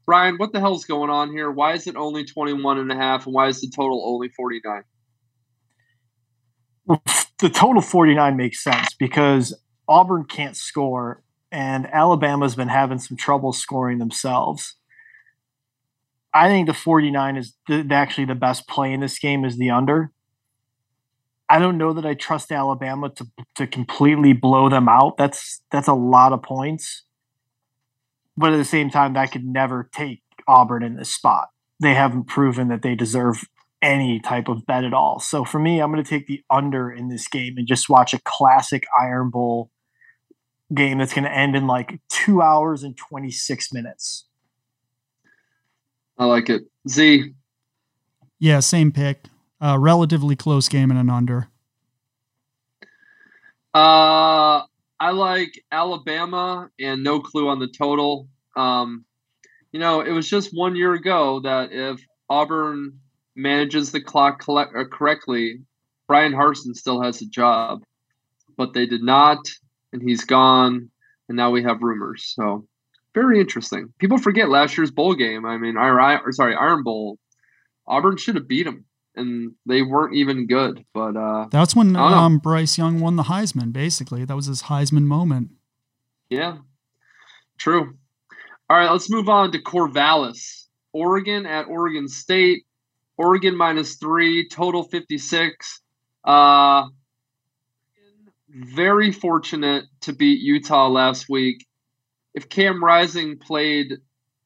Brian, 0.06 0.36
what 0.38 0.54
the 0.54 0.60
hell's 0.60 0.86
going 0.86 1.10
on 1.10 1.32
here? 1.32 1.50
Why 1.50 1.74
is 1.74 1.88
it 1.88 1.96
only 1.96 2.26
21 2.26 2.78
and 2.78 2.92
a 2.92 2.96
half 2.96 3.26
and 3.26 3.34
why 3.34 3.48
is 3.48 3.60
the 3.62 3.72
total 3.76 4.04
only 4.06 4.30
49? 4.30 4.84
the 7.40 7.50
total 7.50 7.82
49 7.82 8.38
makes 8.38 8.64
sense 8.64 8.94
because 8.94 9.60
Auburn 9.88 10.26
can't 10.26 10.56
score 10.56 11.24
and 11.56 11.88
Alabama's 11.94 12.54
been 12.54 12.68
having 12.68 13.00
some 13.00 13.16
trouble 13.16 13.54
scoring 13.54 13.98
themselves. 13.98 14.76
I 16.34 16.50
think 16.50 16.68
the 16.68 16.74
49 16.74 17.38
is 17.38 17.56
th- 17.66 17.90
actually 17.92 18.26
the 18.26 18.36
best 18.36 18.68
play 18.68 18.92
in 18.92 19.00
this 19.00 19.18
game 19.18 19.46
is 19.46 19.58
the 19.58 19.70
under. 19.70 20.12
I 21.48 21.60
don't 21.60 21.78
know 21.78 21.94
that 21.94 22.06
I 22.06 22.14
trust 22.14 22.52
Alabama 22.52 23.10
to 23.12 23.28
to 23.56 23.68
completely 23.68 24.34
blow 24.34 24.68
them 24.68 24.90
out. 24.90 25.16
That's 25.16 25.62
that's 25.72 25.88
a 25.88 25.94
lot 25.94 26.34
of 26.34 26.44
points. 26.44 27.04
But 28.36 28.52
at 28.52 28.58
the 28.58 28.66
same 28.66 28.90
time 28.90 29.14
that 29.14 29.32
could 29.32 29.46
never 29.46 29.90
take 29.94 30.24
Auburn 30.50 30.84
in 30.84 30.98
this 30.98 31.12
spot. 31.12 31.48
They 31.80 31.94
haven't 31.94 32.26
proven 32.26 32.68
that 32.68 32.82
they 32.82 32.96
deserve 32.96 33.46
any 33.82 34.20
type 34.20 34.50
of 34.50 34.66
bet 34.66 34.84
at 34.84 34.94
all. 34.94 35.20
So 35.20 35.46
for 35.46 35.60
me, 35.60 35.80
I'm 35.80 35.92
going 35.92 36.04
to 36.04 36.10
take 36.10 36.28
the 36.28 36.44
under 36.50 36.92
in 36.92 37.08
this 37.08 37.30
game 37.30 37.54
and 37.58 37.68
just 37.68 37.88
watch 37.88 38.14
a 38.14 38.22
classic 38.26 38.84
Iron 39.00 39.30
Bowl 39.30 39.70
game 40.74 40.98
that's 40.98 41.14
going 41.14 41.26
to 41.26 41.32
end 41.32 41.56
in 41.56 41.68
like 41.68 42.00
two 42.10 42.42
hours 42.42 42.84
and 42.84 42.98
26 42.98 43.72
minutes. 43.74 44.26
I 46.18 46.26
like 46.26 46.50
it. 46.50 46.64
Z, 46.90 47.34
Yeah, 48.40 48.60
same 48.62 48.92
pick. 48.92 49.26
Uh, 49.62 49.78
relatively 49.80 50.36
close 50.36 50.68
game 50.70 50.92
and 50.92 51.00
an 51.00 51.10
under. 51.10 51.50
uh 53.74 54.64
I 54.98 55.12
like 55.12 55.62
Alabama 55.72 56.70
and 56.80 57.04
no 57.04 57.20
clue 57.20 57.50
on 57.50 57.60
the 57.60 57.68
total. 57.68 58.28
Um 58.56 59.06
you 59.72 59.80
know, 59.80 60.00
it 60.00 60.12
was 60.12 60.30
just 60.30 60.52
one 60.54 60.78
year 60.78 60.94
ago 60.94 61.42
that 61.42 61.74
if 61.74 62.00
Auburn 62.30 63.00
manages 63.36 63.92
the 63.92 64.00
clock 64.02 64.40
collect, 64.40 64.74
uh, 64.74 64.86
correctly, 64.86 65.60
Bryan 66.08 66.32
Harsin 66.32 66.74
still 66.74 67.02
has 67.02 67.22
a 67.22 67.26
job. 67.28 67.84
But 68.56 68.74
they 68.74 68.86
did 68.86 69.04
not, 69.04 69.40
and 69.96 70.08
he's 70.08 70.26
gone, 70.26 70.90
and 71.30 71.36
now 71.38 71.52
we 71.52 71.64
have 71.64 71.82
rumors. 71.82 72.34
So 72.36 72.68
very 73.14 73.40
interesting. 73.40 73.94
People 73.98 74.18
forget 74.18 74.50
last 74.50 74.78
year's 74.78 74.92
bowl 74.92 75.16
game. 75.16 75.46
I 75.46 75.58
mean, 75.58 75.78
Iron, 75.78 76.20
or 76.26 76.32
sorry, 76.32 76.54
Iron 76.56 76.84
Bowl. 76.84 77.18
Auburn 77.88 78.18
should 78.18 78.36
have 78.36 78.48
beat 78.48 78.64
them, 78.64 78.84
and 79.16 79.54
they 79.66 79.82
weren't 79.82 80.16
even 80.16 80.48
good. 80.48 80.84
But 80.94 81.16
uh, 81.16 81.46
That's 81.50 81.76
when 81.76 81.96
I 81.96 82.00
don't 82.02 82.12
know. 82.12 82.18
um, 82.18 82.38
Bryce 82.40 82.78
Young 82.78 83.00
won 83.00 83.16
the 83.16 83.24
Heisman, 83.24 83.72
basically. 83.72 84.26
That 84.26 84.36
was 84.36 84.48
his 84.48 84.64
Heisman 84.64 85.04
moment. 85.04 85.52
Yeah, 86.30 86.58
true. 87.58 87.96
All 88.70 88.78
right, 88.78 88.92
let's 88.92 89.10
move 89.10 89.30
on 89.30 89.52
to 89.52 89.60
Corvallis, 89.60 90.66
Oregon 90.92 91.46
at 91.46 91.68
Oregon 91.68 92.08
State. 92.08 92.66
Oregon 93.18 93.56
minus 93.56 93.96
three, 93.96 94.50
total 94.50 94.84
56. 94.84 95.82
Uh, 96.26 96.88
very 98.56 99.12
fortunate 99.12 99.86
to 100.02 100.14
beat 100.14 100.40
Utah 100.40 100.88
last 100.88 101.28
week. 101.30 101.66
If 102.34 102.48
Cam 102.50 102.84
Rising 102.84 103.38
played 103.38 103.98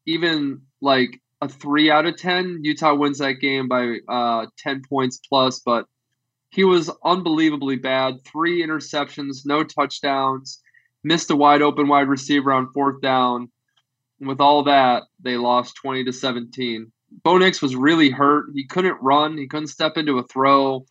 even 0.05 0.61
like 0.81 1.21
a 1.41 1.47
three 1.47 1.91
out 1.91 2.05
of 2.05 2.17
ten, 2.17 2.59
Utah 2.63 2.95
wins 2.95 3.19
that 3.19 3.33
game 3.33 3.67
by 3.67 3.97
uh, 4.07 4.47
ten 4.57 4.81
points 4.87 5.19
plus. 5.29 5.59
But 5.59 5.85
he 6.49 6.63
was 6.63 6.89
unbelievably 7.05 7.77
bad. 7.77 8.25
Three 8.25 8.63
interceptions, 8.65 9.45
no 9.45 9.63
touchdowns, 9.63 10.59
missed 11.03 11.29
a 11.29 11.35
wide 11.35 11.61
open 11.61 11.87
wide 11.87 12.07
receiver 12.07 12.51
on 12.51 12.71
fourth 12.73 13.01
down. 13.01 13.51
with 14.19 14.41
all 14.41 14.63
that, 14.63 15.03
they 15.23 15.37
lost 15.37 15.75
twenty 15.75 16.03
to 16.05 16.13
seventeen. 16.13 16.91
Bo 17.23 17.37
Nix 17.37 17.61
was 17.61 17.75
really 17.75 18.09
hurt. 18.09 18.47
He 18.53 18.65
couldn't 18.65 19.01
run. 19.01 19.37
He 19.37 19.47
couldn't 19.47 19.67
step 19.67 19.97
into 19.97 20.17
a 20.17 20.23
throw. 20.23 20.85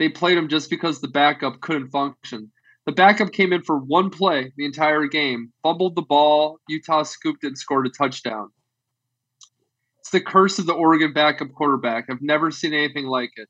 They 0.00 0.08
played 0.08 0.38
him 0.38 0.48
just 0.48 0.70
because 0.70 1.00
the 1.00 1.08
backup 1.08 1.60
couldn't 1.60 1.90
function. 1.90 2.50
The 2.86 2.92
backup 2.92 3.32
came 3.32 3.52
in 3.52 3.60
for 3.62 3.76
one 3.76 4.08
play 4.08 4.50
the 4.56 4.64
entire 4.64 5.06
game, 5.06 5.52
fumbled 5.62 5.94
the 5.94 6.00
ball. 6.00 6.58
Utah 6.68 7.02
scooped 7.02 7.44
it 7.44 7.48
and 7.48 7.58
scored 7.58 7.86
a 7.86 7.90
touchdown. 7.90 8.48
It's 9.98 10.08
the 10.08 10.22
curse 10.22 10.58
of 10.58 10.64
the 10.64 10.72
Oregon 10.72 11.12
backup 11.12 11.52
quarterback. 11.52 12.06
I've 12.08 12.22
never 12.22 12.50
seen 12.50 12.72
anything 12.72 13.04
like 13.08 13.32
it. 13.36 13.48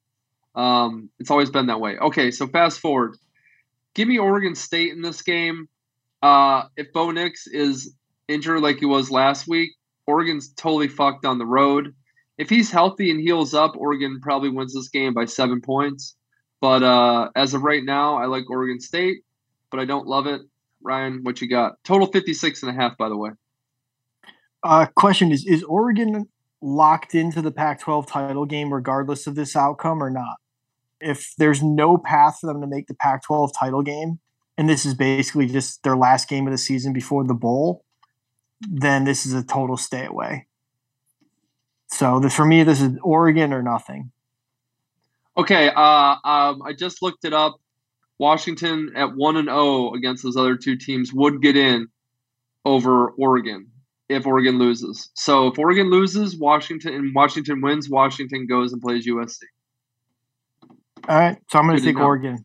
Um, 0.56 1.08
it's 1.20 1.30
always 1.30 1.50
been 1.50 1.66
that 1.66 1.80
way. 1.80 1.96
Okay, 1.98 2.32
so 2.32 2.48
fast 2.48 2.80
forward. 2.80 3.16
Give 3.94 4.08
me 4.08 4.18
Oregon 4.18 4.56
State 4.56 4.92
in 4.92 5.02
this 5.02 5.22
game. 5.22 5.68
Uh, 6.20 6.64
if 6.76 6.92
Bo 6.92 7.12
Nix 7.12 7.46
is 7.46 7.94
injured 8.26 8.60
like 8.60 8.80
he 8.80 8.86
was 8.86 9.08
last 9.08 9.46
week, 9.46 9.70
Oregon's 10.08 10.52
totally 10.54 10.88
fucked 10.88 11.24
on 11.24 11.38
the 11.38 11.46
road. 11.46 11.94
If 12.38 12.50
he's 12.50 12.72
healthy 12.72 13.12
and 13.12 13.20
heals 13.20 13.54
up, 13.54 13.76
Oregon 13.76 14.18
probably 14.20 14.48
wins 14.48 14.74
this 14.74 14.88
game 14.88 15.14
by 15.14 15.26
seven 15.26 15.60
points. 15.60 16.16
But 16.60 16.82
uh, 16.82 17.30
as 17.34 17.54
of 17.54 17.62
right 17.62 17.82
now, 17.82 18.16
I 18.16 18.26
like 18.26 18.48
Oregon 18.50 18.80
State, 18.80 19.24
but 19.70 19.80
I 19.80 19.84
don't 19.84 20.06
love 20.06 20.26
it. 20.26 20.42
Ryan, 20.82 21.20
what 21.22 21.40
you 21.40 21.48
got? 21.48 21.82
Total 21.84 22.06
56 22.06 22.62
and 22.62 22.70
a 22.70 22.74
half, 22.74 22.96
by 22.96 23.08
the 23.08 23.16
way. 23.16 23.30
Uh, 24.62 24.86
question 24.94 25.32
is 25.32 25.46
Is 25.46 25.62
Oregon 25.64 26.28
locked 26.60 27.14
into 27.14 27.40
the 27.40 27.50
Pac 27.50 27.80
12 27.80 28.06
title 28.06 28.44
game 28.44 28.72
regardless 28.72 29.26
of 29.26 29.34
this 29.34 29.56
outcome 29.56 30.02
or 30.02 30.10
not? 30.10 30.36
If 31.00 31.32
there's 31.38 31.62
no 31.62 31.96
path 31.96 32.38
for 32.40 32.46
them 32.46 32.60
to 32.60 32.66
make 32.66 32.86
the 32.86 32.94
Pac 32.94 33.22
12 33.24 33.52
title 33.58 33.82
game, 33.82 34.18
and 34.58 34.68
this 34.68 34.84
is 34.84 34.92
basically 34.92 35.46
just 35.46 35.82
their 35.82 35.96
last 35.96 36.28
game 36.28 36.46
of 36.46 36.50
the 36.50 36.58
season 36.58 36.92
before 36.92 37.24
the 37.24 37.34
bowl, 37.34 37.84
then 38.60 39.04
this 39.04 39.24
is 39.24 39.32
a 39.32 39.42
total 39.42 39.78
stay 39.78 40.04
away. 40.04 40.46
So 41.88 42.20
the, 42.20 42.28
for 42.28 42.44
me, 42.44 42.62
this 42.62 42.82
is 42.82 42.98
Oregon 43.02 43.54
or 43.54 43.62
nothing. 43.62 44.12
Okay, 45.36 45.68
uh, 45.68 46.16
um, 46.24 46.62
I 46.62 46.72
just 46.76 47.02
looked 47.02 47.24
it 47.24 47.32
up. 47.32 47.56
Washington 48.18 48.92
at 48.96 49.16
one 49.16 49.36
and 49.36 49.48
zero 49.48 49.58
oh 49.58 49.94
against 49.94 50.22
those 50.22 50.36
other 50.36 50.56
two 50.56 50.76
teams 50.76 51.12
would 51.12 51.40
get 51.40 51.56
in 51.56 51.88
over 52.66 53.10
Oregon 53.12 53.68
if 54.10 54.26
Oregon 54.26 54.58
loses. 54.58 55.10
So 55.14 55.46
if 55.48 55.58
Oregon 55.58 55.88
loses, 55.88 56.36
Washington 56.36 56.94
and 56.94 57.14
Washington 57.14 57.62
wins, 57.62 57.88
Washington 57.88 58.46
goes 58.46 58.72
and 58.72 58.82
plays 58.82 59.06
USC. 59.06 59.38
All 61.08 61.18
right, 61.18 61.38
so 61.50 61.58
I'm 61.58 61.66
going 61.66 61.78
to 61.78 61.84
take 61.84 61.98
Oregon. 61.98 62.44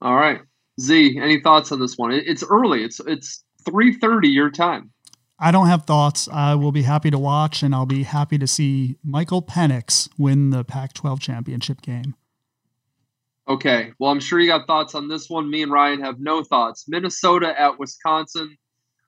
All 0.00 0.14
right, 0.14 0.40
Z, 0.80 1.18
any 1.20 1.40
thoughts 1.40 1.72
on 1.72 1.80
this 1.80 1.98
one? 1.98 2.12
It's 2.12 2.42
early. 2.48 2.82
It's 2.82 3.00
it's 3.00 3.44
three 3.66 3.98
thirty 3.98 4.28
your 4.28 4.50
time. 4.50 4.92
I 5.38 5.50
don't 5.50 5.66
have 5.66 5.84
thoughts. 5.84 6.28
I 6.32 6.54
will 6.54 6.72
be 6.72 6.82
happy 6.82 7.10
to 7.10 7.18
watch, 7.18 7.62
and 7.62 7.74
I'll 7.74 7.86
be 7.86 8.04
happy 8.04 8.38
to 8.38 8.46
see 8.46 8.96
Michael 9.04 9.42
Penix 9.42 10.08
win 10.16 10.50
the 10.50 10.64
Pac-12 10.64 11.20
championship 11.20 11.82
game. 11.82 12.14
Okay, 13.48 13.92
well, 13.98 14.10
I'm 14.10 14.20
sure 14.20 14.40
you 14.40 14.48
got 14.48 14.66
thoughts 14.66 14.94
on 14.94 15.08
this 15.08 15.30
one. 15.30 15.48
Me 15.48 15.62
and 15.62 15.70
Ryan 15.70 16.00
have 16.00 16.18
no 16.18 16.42
thoughts. 16.42 16.86
Minnesota 16.88 17.58
at 17.58 17.78
Wisconsin. 17.78 18.56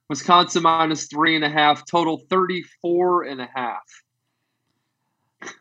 Wisconsin 0.08 0.62
minus 0.62 1.06
three 1.06 1.34
and 1.34 1.44
a 1.44 1.48
half, 1.48 1.84
total 1.86 2.22
34 2.30 3.24
and 3.24 3.40
a 3.40 3.48
half. 3.52 3.82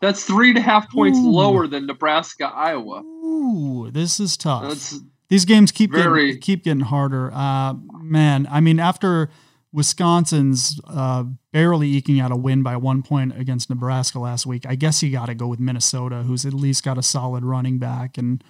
That's 0.00 0.24
three 0.24 0.50
and 0.50 0.58
a 0.58 0.62
half 0.62 0.90
points 0.90 1.18
Ooh. 1.18 1.30
lower 1.30 1.66
than 1.66 1.86
Nebraska, 1.86 2.46
Iowa. 2.46 3.00
Ooh, 3.00 3.90
this 3.90 4.20
is 4.20 4.36
tough. 4.36 4.68
That's 4.68 5.00
These 5.28 5.46
games 5.46 5.72
keep 5.72 5.90
very, 5.90 6.26
getting, 6.26 6.40
keep 6.42 6.64
getting 6.64 6.80
harder. 6.80 7.32
Uh, 7.32 7.74
man, 8.00 8.46
I 8.50 8.60
mean, 8.60 8.78
after 8.78 9.30
Wisconsin's 9.72 10.80
uh, 10.86 11.24
barely 11.52 11.88
eking 11.88 12.20
out 12.20 12.32
a 12.32 12.36
win 12.36 12.62
by 12.62 12.76
one 12.76 13.02
point 13.02 13.38
against 13.38 13.68
Nebraska 13.68 14.18
last 14.18 14.46
week, 14.46 14.64
I 14.66 14.74
guess 14.74 15.02
you 15.02 15.10
got 15.10 15.26
to 15.26 15.34
go 15.34 15.46
with 15.46 15.60
Minnesota, 15.60 16.22
who's 16.22 16.46
at 16.46 16.54
least 16.54 16.84
got 16.84 16.98
a 16.98 17.02
solid 17.02 17.44
running 17.44 17.78
back 17.78 18.16
and 18.16 18.42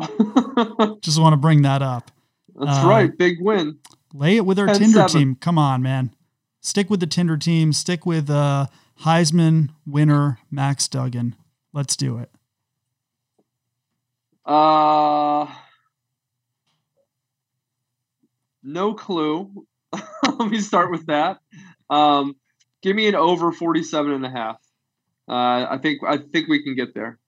Just 1.00 1.20
want 1.20 1.32
to 1.32 1.36
bring 1.36 1.62
that 1.62 1.82
up. 1.82 2.10
That's 2.54 2.84
uh, 2.84 2.88
right. 2.88 3.16
Big 3.16 3.36
win. 3.40 3.78
Lay 4.12 4.36
it 4.36 4.46
with 4.46 4.58
our 4.58 4.72
Tinder 4.74 5.06
team. 5.08 5.36
Come 5.40 5.58
on, 5.58 5.82
man. 5.82 6.14
Stick 6.60 6.88
with 6.88 7.00
the 7.00 7.06
Tinder 7.06 7.36
team. 7.36 7.72
Stick 7.72 8.06
with 8.06 8.30
uh, 8.30 8.66
Heisman 9.00 9.70
winner 9.86 10.38
Max 10.50 10.88
Duggan. 10.88 11.34
Let's 11.72 11.96
do 11.96 12.18
it. 12.18 12.30
Uh, 14.46 15.46
no 18.64 18.94
clue. 18.94 19.66
Let 19.92 20.50
me 20.50 20.60
start 20.60 20.90
with 20.90 21.06
that. 21.06 21.38
Um, 21.90 22.36
give 22.82 22.96
me 22.96 23.06
an 23.06 23.14
over 23.14 23.52
47 23.52 24.12
and 24.12 24.26
a 24.26 24.30
half. 24.30 24.56
Uh, 25.28 25.66
I 25.70 25.78
think 25.80 26.02
I 26.06 26.18
think 26.18 26.48
we 26.48 26.62
can 26.62 26.74
get 26.74 26.94
there. 26.94 27.18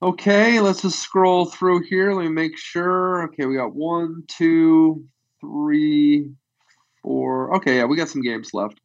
Okay, 0.00 0.60
let's 0.60 0.82
just 0.82 1.00
scroll 1.00 1.46
through 1.46 1.82
here. 1.82 2.12
Let 2.12 2.22
me 2.22 2.28
make 2.28 2.56
sure. 2.56 3.24
Okay, 3.24 3.46
we 3.46 3.56
got 3.56 3.74
one, 3.74 4.22
two, 4.28 5.04
three, 5.40 6.30
four. 7.02 7.56
Okay, 7.56 7.78
yeah, 7.78 7.84
we 7.84 7.96
got 7.96 8.08
some 8.08 8.22
games 8.22 8.54
left. 8.54 8.78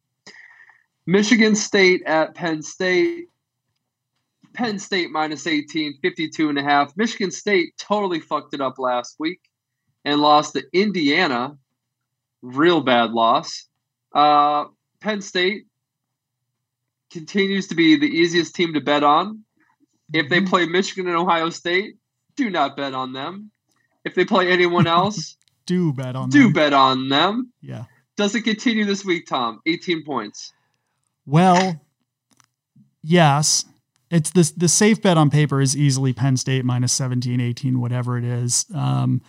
Michigan 1.06 1.54
State 1.54 2.02
at 2.06 2.34
Penn 2.34 2.62
State. 2.62 3.28
Penn 4.54 4.80
State 4.80 5.10
minus 5.10 5.46
18, 5.46 5.98
52 6.02 6.48
and 6.48 6.58
a 6.58 6.62
half. 6.62 6.96
Michigan 6.96 7.30
State 7.30 7.76
totally 7.78 8.18
fucked 8.18 8.54
it 8.54 8.60
up 8.60 8.78
last 8.78 9.16
week 9.20 9.40
and 10.04 10.20
lost 10.20 10.54
to 10.54 10.62
Indiana. 10.72 11.56
Real 12.42 12.80
bad 12.80 13.10
loss. 13.12 13.66
Uh, 14.14 14.66
Penn 15.00 15.22
State 15.22 15.66
continues 17.10 17.68
to 17.68 17.74
be 17.74 17.96
the 17.96 18.06
easiest 18.06 18.54
team 18.54 18.74
to 18.74 18.80
bet 18.80 19.02
on. 19.04 19.44
If 20.12 20.28
they 20.28 20.40
play 20.42 20.66
Michigan 20.66 21.06
and 21.08 21.16
Ohio 21.16 21.50
State, 21.50 21.96
do 22.36 22.50
not 22.50 22.76
bet 22.76 22.92
on 22.94 23.12
them. 23.12 23.50
If 24.04 24.14
they 24.14 24.24
play 24.24 24.50
anyone 24.50 24.86
else, 24.86 25.36
Do 25.66 25.94
bet 25.94 26.14
on 26.14 26.28
do 26.28 26.42
them. 26.44 26.52
bet 26.52 26.72
on 26.74 27.08
them. 27.08 27.50
Yeah. 27.62 27.84
Does 28.18 28.34
it 28.34 28.42
continue 28.42 28.84
this 28.84 29.02
week, 29.02 29.26
Tom? 29.26 29.60
18 29.64 30.04
points. 30.04 30.52
Well, 31.24 31.80
yes. 33.02 33.64
It's 34.10 34.30
this 34.30 34.50
the 34.50 34.68
safe 34.68 35.00
bet 35.00 35.16
on 35.16 35.30
paper 35.30 35.62
is 35.62 35.74
easily 35.74 36.12
Penn 36.12 36.36
State 36.36 36.66
minus 36.66 36.92
17, 36.92 37.40
18, 37.40 37.80
whatever 37.80 38.18
it 38.18 38.24
is. 38.24 38.66
Um, 38.74 39.22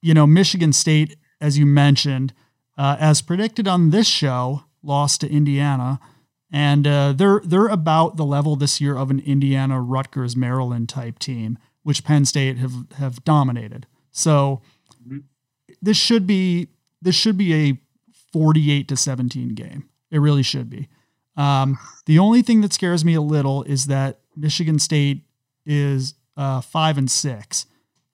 you 0.00 0.14
know, 0.14 0.26
Michigan 0.26 0.72
State, 0.72 1.16
as 1.40 1.58
you 1.58 1.66
mentioned, 1.66 2.32
uh, 2.76 2.96
as 3.00 3.20
predicted 3.22 3.66
on 3.68 3.90
this 3.90 4.06
show, 4.06 4.64
lost 4.82 5.20
to 5.22 5.30
Indiana. 5.30 5.98
And 6.50 6.86
uh, 6.86 7.12
they're 7.12 7.40
they're 7.44 7.66
about 7.66 8.16
the 8.16 8.24
level 8.24 8.56
this 8.56 8.80
year 8.80 8.96
of 8.96 9.10
an 9.10 9.20
Indiana, 9.20 9.80
Rutgers, 9.82 10.34
Maryland 10.34 10.88
type 10.88 11.18
team, 11.18 11.58
which 11.82 12.04
Penn 12.04 12.24
State 12.24 12.56
have 12.58 12.72
have 12.96 13.22
dominated. 13.24 13.86
So 14.10 14.62
Mhm. 15.06 15.24
this 15.82 15.96
should 15.98 16.26
be 16.26 16.68
this 17.02 17.14
should 17.14 17.36
be 17.36 17.54
a 17.54 17.78
48 18.32 18.88
to 18.88 18.96
17 18.96 19.50
game. 19.54 19.88
It 20.10 20.18
really 20.20 20.42
should 20.42 20.68
be. 20.70 20.88
Um, 21.36 21.78
the 22.06 22.18
only 22.18 22.42
thing 22.42 22.62
that 22.62 22.72
scares 22.72 23.04
me 23.04 23.14
a 23.14 23.20
little 23.20 23.62
is 23.64 23.86
that 23.86 24.20
Michigan 24.36 24.78
State 24.78 25.24
is 25.66 26.14
uh, 26.36 26.60
five 26.60 26.96
and 26.98 27.10
six, 27.10 27.66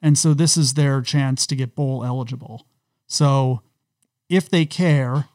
and 0.04 0.18
so 0.18 0.34
this 0.34 0.58
is 0.58 0.74
their 0.74 1.00
chance 1.00 1.46
to 1.46 1.56
get 1.56 1.74
bowl 1.74 2.04
eligible. 2.04 2.66
So 3.06 3.62
if 4.28 4.50
they 4.50 4.66
care, 4.66 5.30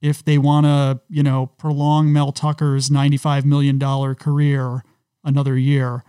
if 0.00 0.24
they 0.24 0.38
want 0.38 0.64
to, 0.64 1.00
you 1.10 1.22
know, 1.22 1.48
prolong 1.58 2.10
Mel 2.14 2.32
Tucker's 2.32 2.88
$95 2.88 3.44
million 3.44 3.78
career 4.14 4.82
another 5.22 5.58
year, 5.58 6.02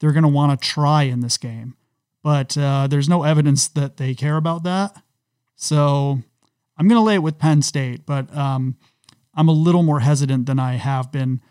they're 0.00 0.12
going 0.12 0.22
to 0.22 0.30
want 0.30 0.58
to 0.58 0.66
try 0.66 1.02
in 1.02 1.20
this 1.20 1.36
game. 1.36 1.76
But 2.22 2.56
uh, 2.56 2.86
there's 2.86 3.08
no 3.08 3.22
evidence 3.22 3.68
that 3.68 3.98
they 3.98 4.14
care 4.14 4.38
about 4.38 4.62
that. 4.62 5.02
So 5.54 6.22
I'm 6.78 6.88
going 6.88 6.98
to 6.98 7.04
lay 7.04 7.16
it 7.16 7.22
with 7.22 7.38
Penn 7.38 7.60
State, 7.60 8.06
but 8.06 8.34
um, 8.34 8.78
I'm 9.34 9.48
a 9.48 9.52
little 9.52 9.82
more 9.82 10.00
hesitant 10.00 10.46
than 10.46 10.58
I 10.58 10.76
have 10.76 11.12
been 11.12 11.42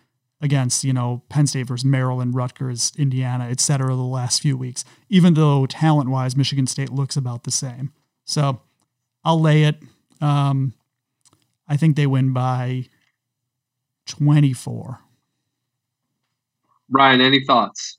against, 0.42 0.84
you 0.84 0.92
know, 0.92 1.22
Penn 1.30 1.48
State 1.48 1.68
versus 1.68 1.86
Maryland, 1.86 2.36
Rutgers, 2.36 2.92
Indiana, 2.98 3.48
et 3.50 3.60
cetera, 3.60 3.90
the 3.90 4.02
last 4.02 4.42
few 4.42 4.58
weeks, 4.58 4.84
even 5.10 5.36
though 5.36 5.66
talent 5.66 6.10
wise, 6.10 6.36
Michigan 6.36 6.68
State 6.68 6.90
looks 6.90 7.16
about 7.16 7.44
the 7.44 7.52
same. 7.52 7.94
So 8.26 8.62
I'll 9.24 9.40
lay 9.40 9.64
it. 9.64 9.78
Um, 10.20 10.74
I 11.68 11.78
think 11.78 11.96
they 11.96 12.08
win 12.08 12.34
by 12.34 12.88
24. 14.08 15.00
Ryan, 16.90 17.22
any 17.22 17.46
thoughts? 17.46 17.98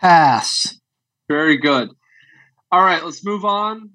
Pass. 0.00 0.78
Very 1.28 1.56
good. 1.56 1.90
All 2.72 2.82
right, 2.82 3.04
let's 3.04 3.24
move 3.24 3.44
on. 3.44 3.90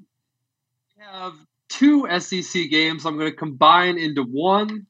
We 0.97 1.03
have 1.03 1.33
two 1.69 2.07
SEC 2.19 2.69
games. 2.69 3.05
I'm 3.05 3.17
going 3.17 3.29
to 3.29 3.35
combine 3.35 3.97
into 3.97 4.23
one. 4.23 4.87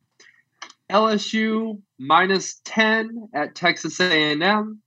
LSU 0.90 1.82
minus 1.98 2.62
10 2.66 3.30
at 3.34 3.56
Texas 3.56 4.00
A&M. 4.00 4.82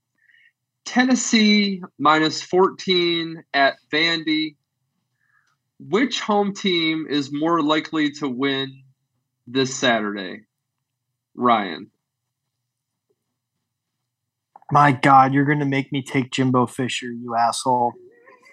Tennessee 0.85 1.83
minus 1.97 2.41
14 2.41 3.43
at 3.53 3.75
Vandy. 3.91 4.55
Which 5.79 6.19
home 6.19 6.53
team 6.53 7.05
is 7.09 7.31
more 7.31 7.61
likely 7.61 8.11
to 8.13 8.27
win 8.27 8.83
this 9.47 9.75
Saturday? 9.75 10.41
Ryan. 11.35 11.89
My 14.71 14.91
God, 14.91 15.33
you're 15.33 15.45
going 15.45 15.59
to 15.59 15.65
make 15.65 15.91
me 15.91 16.03
take 16.03 16.31
Jimbo 16.31 16.67
Fisher, 16.67 17.07
you 17.07 17.35
asshole. 17.35 17.93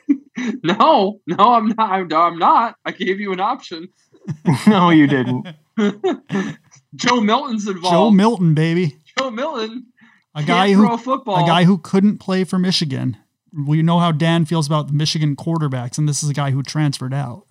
No, 0.63 1.21
no, 1.27 1.37
I'm 1.55 1.69
not. 1.69 1.91
I'm, 1.91 2.13
I'm 2.13 2.39
not. 2.39 2.77
I 2.85 2.93
gave 2.93 3.19
you 3.19 3.33
an 3.33 3.41
option. 3.41 3.89
no, 4.67 4.91
you 4.91 5.07
didn't. 5.07 5.49
Joe 6.97 7.21
Milton's 7.21 7.67
involved. 7.69 7.95
Joe 7.95 8.11
Milton, 8.11 8.55
baby. 8.55 8.97
Joe 9.19 9.31
Milton, 9.31 9.87
A 10.35 10.43
guy 10.43 10.73
who 10.73 10.93
a 10.93 10.99
football. 10.99 11.43
a 11.45 11.47
guy 11.47 11.65
who 11.65 11.79
couldn't 11.79 12.19
play 12.19 12.45
for 12.45 12.59
Michigan. 12.59 13.17
We 13.53 13.81
know 13.83 13.99
how 14.01 14.13
Dan 14.13 14.45
feels 14.45 14.67
about 14.67 14.89
the 14.89 14.93
Michigan 14.93 15.37
quarterbacks, 15.37 15.97
and 15.99 16.09
this 16.09 16.23
is 16.23 16.29
a 16.29 16.35
guy 16.35 16.51
who 16.51 16.63
transferred 16.63 17.15
out. 17.15 17.47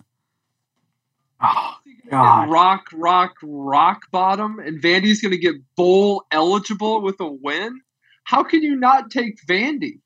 Oh, 1.40 1.74
God. 2.10 2.48
rock, 2.50 2.86
rock, 2.92 3.34
rock 3.42 4.02
bottom, 4.12 4.58
and 4.58 4.80
Vandy's 4.80 5.20
going 5.20 5.32
to 5.32 5.38
get 5.38 5.56
bowl 5.76 6.24
eligible 6.30 7.02
with 7.02 7.18
a 7.20 7.26
win. 7.26 7.80
How 8.24 8.42
can 8.42 8.62
you 8.62 8.76
not 8.76 9.10
take 9.10 9.38
Vandy? 9.48 10.00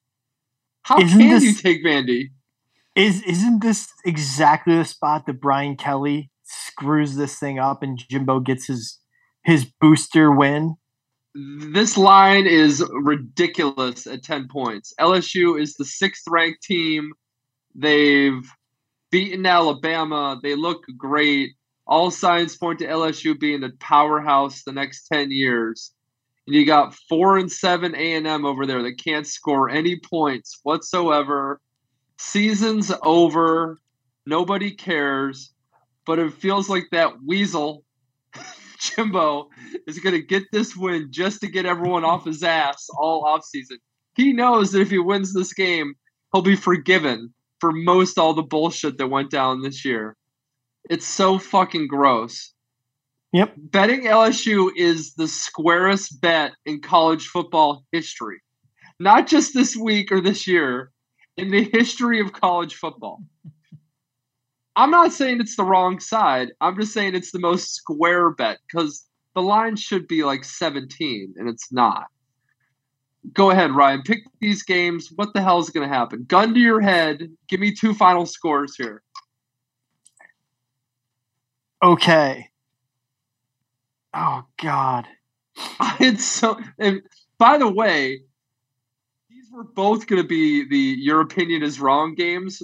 How 0.82 0.98
Isn't 1.00 1.18
can 1.18 1.28
this- 1.28 1.42
you 1.44 1.52
take 1.54 1.84
Vandy? 1.84 2.30
Is 2.96 3.22
isn't 3.22 3.62
this 3.62 3.88
exactly 4.04 4.76
the 4.76 4.84
spot 4.84 5.24
that 5.26 5.40
Brian 5.40 5.76
Kelly 5.76 6.28
screws 6.42 7.14
this 7.14 7.38
thing 7.38 7.58
up 7.58 7.84
and 7.84 7.96
Jimbo 8.10 8.40
gets 8.40 8.66
his 8.66 8.98
his 9.50 9.64
booster 9.80 10.30
win? 10.30 10.76
This 11.34 11.96
line 11.96 12.46
is 12.46 12.84
ridiculous 12.90 14.06
at 14.06 14.22
10 14.22 14.48
points. 14.48 14.94
LSU 15.00 15.60
is 15.60 15.74
the 15.74 15.84
sixth 15.84 16.24
ranked 16.28 16.62
team. 16.62 17.12
They've 17.74 18.48
beaten 19.10 19.44
Alabama. 19.46 20.38
They 20.40 20.54
look 20.54 20.84
great. 20.96 21.54
All 21.86 22.12
signs 22.12 22.56
point 22.56 22.78
to 22.78 22.86
LSU 22.86 23.38
being 23.38 23.64
a 23.64 23.70
powerhouse 23.80 24.62
the 24.62 24.72
next 24.72 25.08
10 25.08 25.32
years. 25.32 25.92
And 26.46 26.54
you 26.54 26.64
got 26.64 26.94
four 27.08 27.36
and 27.36 27.50
seven 27.50 27.94
A&M 27.96 28.44
over 28.44 28.66
there 28.66 28.82
that 28.84 29.02
can't 29.02 29.26
score 29.26 29.68
any 29.68 29.98
points 29.98 30.60
whatsoever. 30.62 31.60
Season's 32.18 32.92
over. 33.02 33.80
Nobody 34.26 34.70
cares. 34.70 35.52
But 36.06 36.20
it 36.20 36.34
feels 36.34 36.68
like 36.68 36.86
that 36.92 37.22
weasel 37.24 37.84
Jimbo 38.80 39.48
is 39.86 39.98
going 39.98 40.14
to 40.14 40.22
get 40.22 40.44
this 40.52 40.76
win 40.76 41.08
just 41.10 41.40
to 41.40 41.48
get 41.48 41.66
everyone 41.66 42.04
off 42.04 42.24
his 42.24 42.42
ass 42.42 42.88
all 42.98 43.24
offseason. 43.24 43.78
He 44.16 44.32
knows 44.32 44.72
that 44.72 44.80
if 44.80 44.90
he 44.90 44.98
wins 44.98 45.32
this 45.32 45.52
game, 45.52 45.94
he'll 46.32 46.42
be 46.42 46.56
forgiven 46.56 47.32
for 47.60 47.72
most 47.72 48.18
all 48.18 48.34
the 48.34 48.42
bullshit 48.42 48.98
that 48.98 49.08
went 49.08 49.30
down 49.30 49.62
this 49.62 49.84
year. 49.84 50.16
It's 50.88 51.06
so 51.06 51.38
fucking 51.38 51.88
gross. 51.88 52.52
Yep. 53.32 53.54
Betting 53.56 54.04
LSU 54.04 54.70
is 54.74 55.14
the 55.14 55.28
squarest 55.28 56.20
bet 56.20 56.52
in 56.64 56.80
college 56.80 57.26
football 57.26 57.84
history. 57.92 58.40
Not 58.98 59.26
just 59.28 59.54
this 59.54 59.76
week 59.76 60.10
or 60.10 60.20
this 60.20 60.46
year, 60.46 60.90
in 61.36 61.50
the 61.50 61.64
history 61.72 62.20
of 62.20 62.32
college 62.32 62.74
football. 62.74 63.22
I'm 64.76 64.90
not 64.90 65.12
saying 65.12 65.40
it's 65.40 65.56
the 65.56 65.64
wrong 65.64 66.00
side. 66.00 66.52
I'm 66.60 66.78
just 66.78 66.92
saying 66.92 67.14
it's 67.14 67.32
the 67.32 67.38
most 67.38 67.74
square 67.74 68.30
bet 68.30 68.58
because 68.66 69.06
the 69.34 69.42
line 69.42 69.76
should 69.76 70.06
be 70.06 70.24
like 70.24 70.44
17 70.44 71.34
and 71.36 71.48
it's 71.48 71.72
not. 71.72 72.06
Go 73.32 73.50
ahead, 73.50 73.72
Ryan. 73.72 74.02
Pick 74.02 74.20
these 74.40 74.62
games. 74.62 75.10
What 75.14 75.34
the 75.34 75.42
hell 75.42 75.58
is 75.58 75.70
going 75.70 75.88
to 75.88 75.94
happen? 75.94 76.24
Gun 76.26 76.54
to 76.54 76.60
your 76.60 76.80
head. 76.80 77.28
Give 77.48 77.60
me 77.60 77.74
two 77.74 77.94
final 77.94 78.26
scores 78.26 78.76
here. 78.76 79.02
Okay. 81.82 82.48
Oh 84.14 84.44
God. 84.62 85.06
It's 86.00 86.24
so. 86.24 86.58
And 86.78 87.02
by 87.38 87.58
the 87.58 87.68
way, 87.68 88.22
these 89.28 89.50
were 89.52 89.64
both 89.64 90.06
going 90.06 90.22
to 90.22 90.26
be 90.26 90.66
the 90.66 91.00
"Your 91.00 91.20
Opinion 91.20 91.62
Is 91.62 91.80
Wrong" 91.80 92.14
games. 92.14 92.62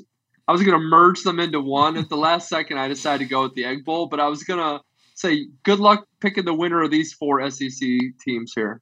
I 0.49 0.53
was 0.53 0.63
going 0.63 0.79
to 0.79 0.85
merge 0.85 1.23
them 1.23 1.41
into 1.41 1.61
one. 1.61 1.97
At 1.97 2.09
the 2.09 2.17
last 2.17 2.49
second, 2.49 2.79
I 2.79 2.89
decided 2.89 3.25
to 3.25 3.31
go 3.31 3.43
with 3.43 3.55
the 3.55 3.65
Egg 3.65 3.85
Bowl, 3.85 4.07
but 4.07 4.21
I 4.21 4.29
was 4.29 4.45
going 4.45 4.61
to 4.61 4.83
say 5.15 5.49
good 5.65 5.81
luck 5.81 6.07
picking 6.21 6.45
the 6.45 6.55
winner 6.55 6.83
of 6.83 6.91
these 6.91 7.13
four 7.13 7.49
SEC 7.51 7.89
teams 8.25 8.53
here. 8.55 8.81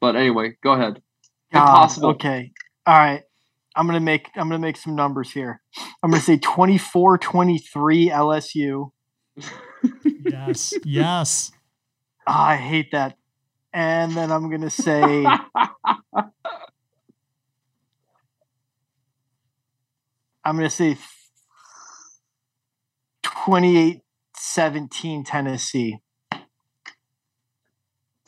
But 0.00 0.16
anyway, 0.16 0.56
go 0.62 0.72
ahead. 0.72 1.02
God, 1.52 1.62
Impossible. 1.62 2.10
Okay. 2.10 2.52
All 2.86 2.96
right. 2.96 3.22
I'm 3.74 3.86
gonna 3.86 4.00
make 4.00 4.28
I'm 4.34 4.48
gonna 4.48 4.58
make 4.58 4.76
some 4.76 4.94
numbers 4.94 5.30
here. 5.30 5.62
I'm 6.02 6.10
gonna 6.10 6.22
say 6.22 6.36
24-23 6.36 8.10
LSU. 8.10 8.90
Yes, 10.24 10.74
yes. 10.84 11.52
Ah, 12.26 12.50
I 12.50 12.56
hate 12.56 12.92
that. 12.92 13.16
And 13.72 14.12
then 14.12 14.30
I'm 14.30 14.50
gonna 14.50 14.70
say 14.70 15.26
I'm 20.44 20.56
gonna 20.56 20.70
say 20.70 20.96
28-17 23.24 24.00
Tennessee. 25.24 25.98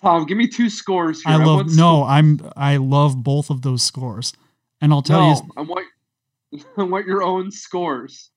Tom, 0.03 0.27
give 0.27 0.36
me 0.36 0.49
two 0.49 0.69
scores 0.69 1.23
here. 1.23 1.32
I 1.35 1.36
love 1.45 1.57
want 1.57 1.69
no, 1.70 2.03
sco- 2.03 2.05
I'm 2.05 2.51
I 2.57 2.77
love 2.77 3.23
both 3.23 3.49
of 3.51 3.62
those 3.62 3.82
scores. 3.82 4.32
And 4.81 4.93
I'll 4.93 5.03
tell 5.03 5.20
no, 5.20 5.28
you 5.35 5.36
I 5.57 5.62
want 5.62 5.86
I 6.77 6.82
want 6.82 7.07
your 7.07 7.23
own 7.23 7.51
scores. 7.51 8.31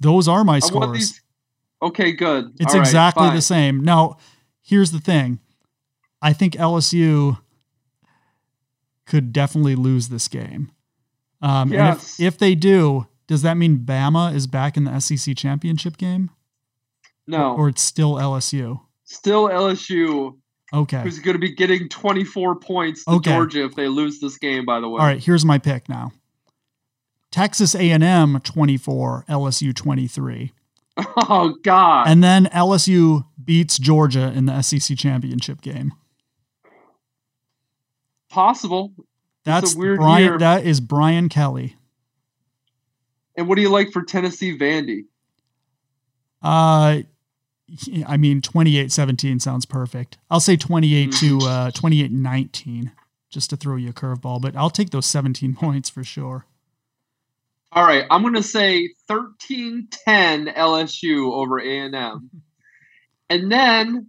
those 0.00 0.28
are 0.28 0.44
my 0.44 0.56
I 0.56 0.58
scores. 0.60 0.80
want 0.80 0.94
these. 0.94 1.22
Okay, 1.80 2.12
good. 2.12 2.52
It's 2.60 2.74
All 2.74 2.80
right, 2.80 2.86
exactly 2.86 3.28
fine. 3.28 3.36
the 3.36 3.40
same. 3.42 3.80
Now, 3.82 4.18
here's 4.60 4.90
the 4.90 4.98
thing. 5.00 5.38
I 6.20 6.32
think 6.32 6.54
LSU 6.54 7.38
could 9.06 9.32
definitely 9.32 9.76
lose 9.76 10.08
this 10.08 10.26
game. 10.28 10.72
Um, 11.40 11.72
and 11.72 11.96
if, 11.96 12.18
if 12.20 12.38
they 12.38 12.54
do, 12.54 13.06
does 13.26 13.42
that 13.42 13.56
mean 13.56 13.78
Bama 13.78 14.34
is 14.34 14.46
back 14.46 14.76
in 14.76 14.84
the 14.84 14.98
SEC 15.00 15.36
championship 15.36 15.96
game? 15.96 16.30
No, 17.26 17.54
Or 17.54 17.68
it's 17.68 17.82
still 17.82 18.14
LSU? 18.14 18.80
still 19.04 19.48
LSU, 19.48 20.36
Okay. 20.72 21.02
who's 21.02 21.18
going 21.18 21.34
to 21.34 21.38
be 21.40 21.54
getting 21.54 21.88
24 21.88 22.56
points 22.56 23.04
to 23.04 23.12
Okay. 23.12 23.30
Georgia 23.32 23.64
if 23.64 23.74
they 23.74 23.88
lose 23.88 24.18
this 24.20 24.36
game. 24.38 24.64
By 24.64 24.80
the 24.80 24.88
way. 24.88 25.00
All 25.00 25.06
right, 25.06 25.22
here's 25.22 25.44
my 25.44 25.58
pick 25.58 25.88
now. 25.88 26.12
Texas 27.30 27.74
A&M 27.74 28.40
24, 28.40 29.24
LSU 29.28 29.74
23. 29.74 30.52
Oh 31.16 31.54
God. 31.62 32.08
And 32.08 32.24
then 32.24 32.46
LSU 32.46 33.24
beats 33.44 33.78
Georgia 33.78 34.32
in 34.34 34.46
the 34.46 34.62
SEC 34.62 34.96
championship 34.98 35.60
game. 35.60 35.92
Possible. 38.30 38.92
That's 39.44 39.74
weird 39.74 39.98
Brian 39.98 40.24
year. 40.24 40.38
that 40.38 40.64
is 40.64 40.80
Brian 40.80 41.28
Kelly. 41.28 41.76
And 43.36 43.48
what 43.48 43.56
do 43.56 43.62
you 43.62 43.70
like 43.70 43.92
for 43.92 44.02
Tennessee 44.02 44.58
Vandy? 44.58 45.06
Uh 46.42 47.02
I 48.06 48.16
mean 48.16 48.40
28-17 48.40 49.40
sounds 49.42 49.66
perfect. 49.66 50.18
I'll 50.30 50.40
say 50.40 50.56
28 50.56 51.12
to 51.12 51.38
uh 51.38 51.70
28-19 51.72 52.92
just 53.30 53.50
to 53.50 53.56
throw 53.56 53.76
you 53.76 53.90
a 53.90 53.92
curveball, 53.92 54.40
but 54.40 54.56
I'll 54.56 54.70
take 54.70 54.90
those 54.90 55.06
17 55.06 55.54
points 55.60 55.90
for 55.90 56.02
sure. 56.04 56.46
All 57.70 57.84
right, 57.84 58.04
I'm 58.10 58.22
going 58.22 58.32
to 58.32 58.42
say 58.42 58.94
13-10 59.10 59.86
LSU 60.06 61.32
over 61.32 61.58
A&M. 61.58 62.30
And 63.30 63.52
then 63.52 64.08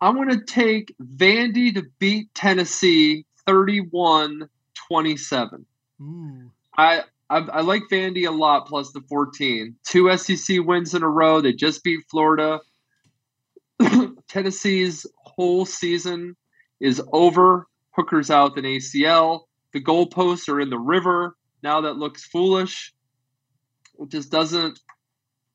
I'm 0.00 0.14
going 0.14 0.30
to 0.30 0.42
take 0.42 0.94
Vandy 0.98 1.74
to 1.74 1.84
beat 1.98 2.34
Tennessee 2.34 3.26
31-27. 3.48 5.64
Ooh. 6.00 6.50
I, 6.76 7.02
I 7.30 7.38
I 7.38 7.60
like 7.62 7.82
Vandy 7.90 8.28
a 8.28 8.30
lot 8.30 8.66
plus 8.66 8.92
the 8.92 9.00
14. 9.08 9.74
Two 9.84 10.16
SEC 10.16 10.64
wins 10.64 10.94
in 10.94 11.02
a 11.02 11.08
row. 11.08 11.40
They 11.40 11.52
just 11.52 11.82
beat 11.82 12.04
Florida. 12.10 12.60
Tennessee's 14.28 15.06
whole 15.16 15.66
season 15.66 16.36
is 16.80 17.02
over. 17.12 17.66
Hooker's 17.90 18.30
out 18.30 18.56
an 18.56 18.64
ACL. 18.64 19.42
The 19.72 19.82
goalposts 19.82 20.48
are 20.48 20.60
in 20.60 20.70
the 20.70 20.78
river. 20.78 21.36
Now 21.62 21.82
that 21.82 21.96
looks 21.96 22.24
foolish. 22.24 22.94
It 24.00 24.10
just 24.10 24.30
doesn't. 24.30 24.78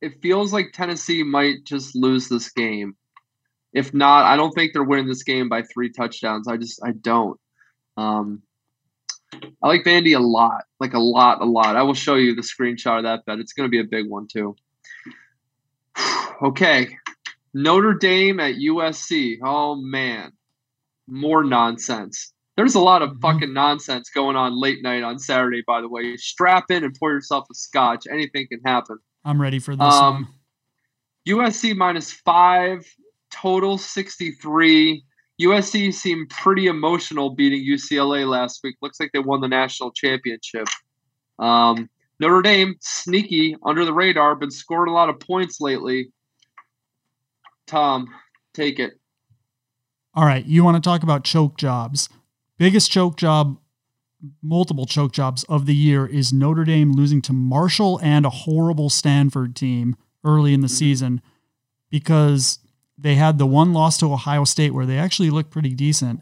It 0.02 0.22
feels 0.22 0.52
like 0.52 0.74
Tennessee 0.74 1.24
might 1.24 1.64
just 1.64 1.96
lose 1.96 2.28
this 2.28 2.52
game. 2.52 2.96
If 3.72 3.94
not, 3.94 4.26
I 4.26 4.36
don't 4.36 4.52
think 4.52 4.74
they're 4.74 4.84
winning 4.84 5.08
this 5.08 5.24
game 5.24 5.48
by 5.48 5.64
three 5.64 5.92
touchdowns. 5.92 6.48
I 6.48 6.58
just 6.58 6.82
I 6.84 6.92
don't. 6.92 7.40
Um, 7.98 8.42
I 9.62 9.68
like 9.68 9.84
Vandy 9.84 10.16
a 10.16 10.20
lot, 10.20 10.64
like 10.80 10.94
a 10.94 11.00
lot, 11.00 11.42
a 11.42 11.46
lot. 11.46 11.76
I 11.76 11.84
will 11.84 11.94
show 11.94 12.16
you 12.16 12.36
the 12.36 12.42
screenshot 12.44 12.98
of 13.00 13.04
that 13.04 13.26
bet. 13.26 13.40
It's 13.40 13.54
going 13.54 13.68
to 13.68 13.72
be 13.72 13.80
a 13.80 13.84
big 13.84 14.10
one 14.10 14.28
too. 14.28 14.56
okay, 16.44 16.98
Notre 17.54 17.94
Dame 17.94 18.40
at 18.40 18.56
USC. 18.56 19.38
Oh 19.44 19.76
man, 19.76 20.32
more 21.08 21.44
nonsense. 21.44 22.32
There's 22.56 22.76
a 22.76 22.80
lot 22.80 23.02
of 23.02 23.12
Mhm. 23.14 23.22
fucking 23.22 23.54
nonsense 23.54 24.10
going 24.14 24.36
on 24.36 24.60
late 24.60 24.84
night 24.84 25.04
on 25.04 25.18
Saturday. 25.18 25.64
By 25.66 25.82
the 25.82 25.90
way, 25.90 26.16
strap 26.18 26.66
in 26.70 26.84
and 26.84 26.96
pour 27.00 27.12
yourself 27.12 27.48
a 27.52 27.56
scotch. 27.56 28.06
Anything 28.12 28.48
can 28.48 28.60
happen. 28.66 28.98
I'm 29.26 29.42
ready 29.42 29.60
for 29.60 29.76
this 29.76 29.94
Um, 29.94 30.14
one. 30.14 30.28
USC 31.26 31.74
minus 31.74 32.12
five, 32.12 32.86
total 33.32 33.78
63. 33.78 35.04
USC 35.44 35.94
seemed 35.94 36.30
pretty 36.30 36.68
emotional 36.68 37.32
beating 37.32 37.66
UCLA 37.66 38.28
last 38.28 38.62
week. 38.64 38.76
Looks 38.82 39.00
like 39.00 39.12
they 39.14 39.20
won 39.20 39.42
the 39.42 39.48
national 39.48 39.92
championship. 39.92 40.68
Um, 41.40 41.90
Notre 42.20 42.42
Dame, 42.42 42.76
sneaky, 42.80 43.56
under 43.66 43.86
the 43.86 43.94
radar, 43.94 44.36
been 44.36 44.52
scoring 44.52 44.92
a 44.92 44.94
lot 44.94 45.10
of 45.10 45.20
points 45.20 45.60
lately. 45.60 46.12
Tom, 47.68 48.08
take 48.54 48.80
it. 48.80 48.94
All 50.16 50.26
right, 50.26 50.46
you 50.46 50.64
want 50.64 50.82
to 50.82 50.88
talk 50.88 51.04
about 51.04 51.24
choke 51.24 51.58
jobs. 51.58 52.08
Biggest 52.58 52.92
choke 52.92 53.18
job, 53.18 53.58
multiple 54.42 54.86
choke 54.86 55.12
jobs 55.12 55.44
of 55.46 55.66
the 55.66 55.76
year 55.76 56.06
is 56.06 56.32
Notre 56.32 56.64
Dame 56.66 56.94
losing 56.94 57.22
to 57.24 57.34
Marshall 57.34 58.00
and 58.04 58.26
a 58.26 58.30
horrible 58.30 58.90
Stanford 58.90 59.56
team 59.56 59.96
early 60.24 60.54
in 60.54 60.62
the 60.62 60.68
Mhm. 60.68 60.78
season 60.78 61.22
because 61.90 62.60
they 62.98 63.16
had 63.16 63.38
the 63.38 63.46
one 63.46 63.74
loss 63.74 63.98
to 63.98 64.12
Ohio 64.12 64.44
State 64.44 64.74
where 64.74 64.86
they 64.86 64.98
actually 64.98 65.30
looked 65.30 65.52
pretty 65.52 65.74
decent. 65.74 66.22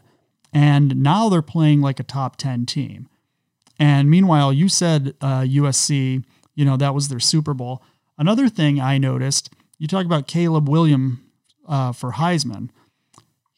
And 0.52 1.02
now 1.02 1.28
they're 1.28 1.42
playing 1.42 1.80
like 1.80 1.98
a 1.98 2.04
top 2.04 2.36
10 2.36 2.66
team. 2.66 3.08
And 3.78 4.10
meanwhile, 4.10 4.52
you 4.52 4.68
said 4.68 5.14
uh, 5.20 5.40
USC, 5.40 6.24
you 6.54 6.64
know, 6.64 6.76
that 6.76 6.94
was 6.94 7.08
their 7.08 7.20
Super 7.20 7.54
Bowl. 7.54 7.82
Another 8.18 8.48
thing 8.48 8.80
I 8.80 8.98
noticed, 8.98 9.50
you 9.78 9.88
talk 9.88 10.04
about 10.04 10.28
Caleb 10.28 10.68
William 10.68 11.24
uh, 11.66 11.92
for 11.92 12.12
Heisman 12.12 12.68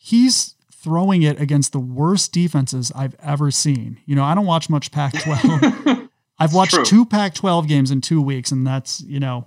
he's 0.04 0.54
throwing 0.70 1.22
it 1.22 1.40
against 1.40 1.72
the 1.72 1.80
worst 1.80 2.30
defenses 2.30 2.92
I've 2.94 3.16
ever 3.22 3.50
seen. 3.50 3.98
You 4.04 4.14
know, 4.14 4.22
I 4.22 4.34
don't 4.34 4.44
watch 4.44 4.68
much 4.68 4.90
Pac 4.90 5.14
12. 5.14 6.08
I've 6.38 6.52
watched 6.52 6.74
true. 6.74 6.84
two 6.84 7.06
Pac 7.06 7.32
12 7.32 7.66
games 7.66 7.90
in 7.90 8.02
two 8.02 8.20
weeks, 8.20 8.52
and 8.52 8.66
that's, 8.66 9.00
you 9.00 9.18
know, 9.18 9.46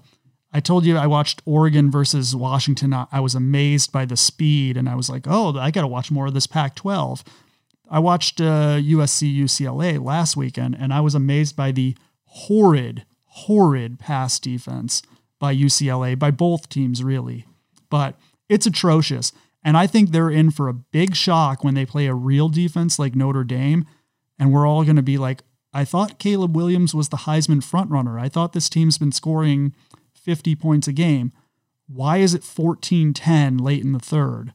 I 0.58 0.60
told 0.60 0.88
you 0.88 0.98
I 0.98 1.06
watched 1.06 1.44
Oregon 1.46 1.92
versus 1.92 2.36
Washington. 2.36 2.92
I 2.92 3.20
was 3.20 3.36
amazed 3.36 3.92
by 3.92 4.06
the 4.06 4.18
speed, 4.18 4.76
and 4.76 4.90
I 4.90 4.96
was 4.96 5.08
like, 5.08 5.28
oh, 5.28 5.56
I 5.56 5.70
got 5.70 5.82
to 5.82 5.88
watch 5.88 6.10
more 6.10 6.26
of 6.26 6.34
this 6.34 6.48
Pac 6.48 6.74
12. 6.74 7.24
I 7.92 8.00
watched 8.00 8.42
uh, 8.42 8.78
USC 8.78 9.38
UCLA 9.38 10.04
last 10.04 10.36
weekend, 10.36 10.76
and 10.80 10.92
I 10.92 11.00
was 11.00 11.14
amazed 11.14 11.56
by 11.56 11.72
the 11.72 11.96
horrid, 12.24 13.06
horrid 13.26 14.00
pass 14.00 14.40
defense 14.40 15.04
by 15.38 15.56
UCLA, 15.56 16.18
by 16.18 16.32
both 16.32 16.70
teams, 16.70 17.04
really. 17.04 17.46
But 17.92 18.16
it's 18.50 18.66
atrocious. 18.66 19.34
And 19.64 19.78
I 19.78 19.86
think 19.86 20.10
they're 20.10 20.32
in 20.32 20.50
for 20.50 20.70
a 20.70 20.74
big 20.74 21.16
shock 21.16 21.64
when 21.64 21.76
they 21.76 21.86
play 21.86 22.08
a 22.08 22.16
real 22.16 22.50
defense 22.50 22.98
like 22.98 23.16
Notre 23.16 23.44
Dame. 23.44 23.86
And 24.40 24.52
we're 24.52 24.68
all 24.68 24.84
going 24.84 24.96
to 24.96 25.04
be 25.04 25.20
like, 25.20 25.44
I 25.72 25.86
thought 25.86 26.18
Caleb 26.18 26.56
Williams 26.56 26.96
was 26.96 27.10
the 27.10 27.18
Heisman 27.18 27.64
frontrunner. 27.64 28.20
I 28.20 28.28
thought 28.28 28.54
this 28.54 28.70
team's 28.70 28.98
been 28.98 29.12
scoring 29.12 29.76
50 30.28 30.56
points 30.56 30.90
a 30.90 30.94
game. 30.94 31.32
Why 31.88 32.18
is 32.18 32.34
it 32.34 32.44
14 32.44 33.14
10 33.14 33.58
late 33.58 33.82
in 33.82 33.94
the 33.94 34.00
third? 34.00 34.52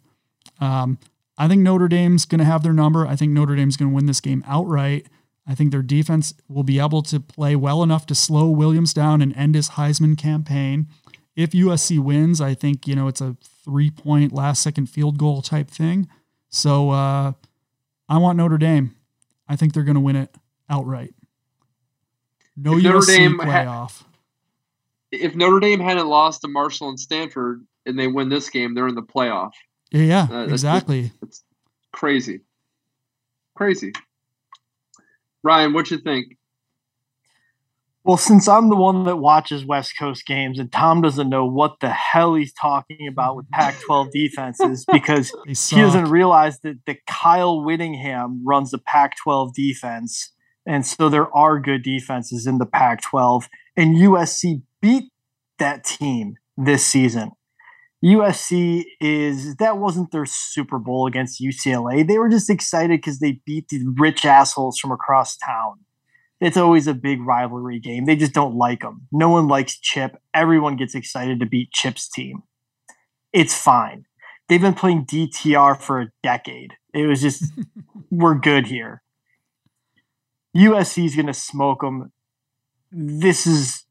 Um, 0.60 0.98
I 1.38 1.48
think 1.48 1.62
Notre 1.62 1.88
Dame's 1.88 2.26
going 2.26 2.40
to 2.40 2.44
have 2.44 2.62
their 2.62 2.74
number. 2.74 3.06
I 3.06 3.16
think 3.16 3.32
Notre 3.32 3.56
Dame's 3.56 3.78
going 3.78 3.90
to 3.90 3.94
win 3.94 4.04
this 4.04 4.20
game 4.20 4.44
outright. 4.46 5.06
I 5.48 5.54
think 5.54 5.72
their 5.72 5.82
defense 5.82 6.34
will 6.46 6.62
be 6.62 6.78
able 6.78 7.00
to 7.04 7.18
play 7.18 7.56
well 7.56 7.82
enough 7.82 8.04
to 8.06 8.14
slow 8.14 8.50
Williams 8.50 8.92
down 8.92 9.22
and 9.22 9.34
end 9.34 9.54
his 9.54 9.70
Heisman 9.70 10.16
campaign. 10.18 10.88
If 11.34 11.52
USC 11.52 11.98
wins, 11.98 12.38
I 12.42 12.52
think, 12.52 12.86
you 12.86 12.94
know, 12.94 13.08
it's 13.08 13.22
a 13.22 13.38
three 13.64 13.90
point 13.90 14.34
last 14.34 14.62
second 14.62 14.90
field 14.90 15.16
goal 15.16 15.40
type 15.40 15.70
thing. 15.70 16.06
So 16.50 16.90
uh, 16.90 17.32
I 18.10 18.18
want 18.18 18.36
Notre 18.36 18.58
Dame. 18.58 18.94
I 19.48 19.56
think 19.56 19.72
they're 19.72 19.84
going 19.84 19.94
to 19.94 20.00
win 20.00 20.16
it 20.16 20.34
outright. 20.68 21.14
No 22.54 22.76
If 22.76 22.84
Notre 22.84 22.98
USC 22.98 23.06
Dame 23.06 23.38
ha- 23.38 23.44
playoff. 23.46 24.02
If 25.12 25.34
Notre 25.34 25.60
Dame 25.60 25.80
hadn't 25.80 26.08
lost 26.08 26.40
to 26.40 26.48
Marshall 26.48 26.88
and 26.88 26.98
Stanford 26.98 27.64
and 27.86 27.98
they 27.98 28.08
win 28.08 28.28
this 28.30 28.50
game, 28.50 28.74
they're 28.74 28.88
in 28.88 28.94
the 28.94 29.02
playoff. 29.02 29.50
yeah, 29.90 30.02
yeah, 30.02 30.22
Uh, 30.24 30.40
that's 30.40 30.52
exactly. 30.52 31.12
It's 31.22 31.44
crazy. 31.92 32.40
Crazy. 33.54 33.92
Ryan, 35.44 35.72
what 35.74 35.90
you 35.90 35.98
think? 35.98 36.38
Well, 38.04 38.16
since 38.16 38.48
I'm 38.48 38.68
the 38.68 38.74
one 38.76 39.04
that 39.04 39.16
watches 39.16 39.64
West 39.64 39.92
Coast 39.96 40.26
games 40.26 40.58
and 40.58 40.72
Tom 40.72 41.02
doesn't 41.02 41.28
know 41.28 41.46
what 41.46 41.78
the 41.80 41.90
hell 41.90 42.34
he's 42.34 42.52
talking 42.52 43.06
about 43.08 43.36
with 43.36 43.48
Pac 43.50 43.78
12 43.80 44.08
defenses 44.12 44.84
because 44.90 45.30
he 45.46 45.76
doesn't 45.76 46.10
realize 46.10 46.58
that, 46.60 46.80
that 46.86 47.06
Kyle 47.06 47.62
Whittingham 47.62 48.42
runs 48.44 48.72
the 48.72 48.78
Pac 48.78 49.16
12 49.22 49.54
defense. 49.54 50.32
And 50.66 50.84
so 50.84 51.08
there 51.08 51.32
are 51.36 51.60
good 51.60 51.82
defenses 51.84 52.46
in 52.46 52.58
the 52.58 52.66
Pac 52.66 53.02
12. 53.02 53.48
And 53.76 53.94
USC 53.96 54.62
beat 54.82 55.10
that 55.58 55.84
team 55.84 56.34
this 56.58 56.84
season. 56.84 57.30
USC 58.04 58.82
is 59.00 59.54
that 59.56 59.78
wasn't 59.78 60.10
their 60.10 60.26
Super 60.26 60.78
Bowl 60.78 61.06
against 61.06 61.40
UCLA. 61.40 62.06
They 62.06 62.18
were 62.18 62.28
just 62.28 62.50
excited 62.50 63.00
because 63.00 63.20
they 63.20 63.40
beat 63.46 63.68
the 63.68 63.94
rich 63.96 64.24
assholes 64.24 64.78
from 64.78 64.90
across 64.90 65.36
town. 65.36 65.78
It's 66.40 66.56
always 66.56 66.88
a 66.88 66.94
big 66.94 67.22
rivalry 67.22 67.78
game. 67.78 68.04
They 68.04 68.16
just 68.16 68.32
don't 68.32 68.56
like 68.56 68.80
them. 68.80 69.06
No 69.12 69.30
one 69.30 69.46
likes 69.46 69.78
Chip. 69.78 70.20
Everyone 70.34 70.74
gets 70.74 70.96
excited 70.96 71.38
to 71.38 71.46
beat 71.46 71.70
Chip's 71.70 72.08
team. 72.08 72.42
It's 73.32 73.56
fine. 73.56 74.04
they've 74.48 74.60
been 74.60 74.74
playing 74.74 75.06
DTR 75.06 75.80
for 75.80 76.00
a 76.00 76.08
decade. 76.24 76.74
It 76.92 77.06
was 77.06 77.22
just 77.22 77.44
we're 78.10 78.34
good 78.34 78.66
here. 78.66 79.02
USC 80.56 81.04
is 81.06 81.14
going 81.14 81.28
to 81.28 81.32
smoke 81.32 81.80
them. 81.82 82.12
This 82.90 83.46
is 83.46 83.84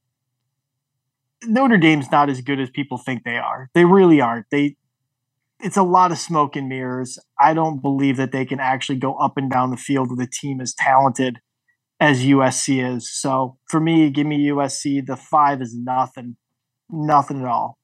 Notre 1.46 1.78
Dame's 1.78 2.12
not 2.12 2.30
as 2.30 2.42
good 2.42 2.60
as 2.60 2.70
people 2.70 2.98
think 2.98 3.24
they 3.24 3.38
are. 3.38 3.70
They 3.74 3.86
really 3.86 4.22
aren't. 4.22 4.46
They 4.52 4.78
it's 5.64 5.78
a 5.78 5.84
lot 5.84 6.12
of 6.12 6.18
smoke 6.18 6.56
and 6.56 6.68
mirrors. 6.68 7.20
I 7.40 7.54
don't 7.54 7.82
believe 7.82 8.18
that 8.18 8.32
they 8.32 8.46
can 8.46 8.60
actually 8.60 8.98
go 8.98 9.16
up 9.16 9.38
and 9.38 9.50
down 9.50 9.70
the 9.70 9.78
field 9.78 10.10
with 10.10 10.20
a 10.20 10.28
team 10.28 10.60
as 10.60 10.74
talented 10.74 11.40
as 12.00 12.24
USC 12.24 12.96
is. 12.96 13.12
So 13.12 13.58
for 13.70 13.80
me, 13.80 14.10
give 14.10 14.26
me 14.26 14.50
USC. 14.50 15.06
The 15.06 15.16
five 15.16 15.62
is 15.62 15.76
nothing, 15.76 16.36
nothing 16.90 17.42
at 17.42 17.48
all. 17.48 17.78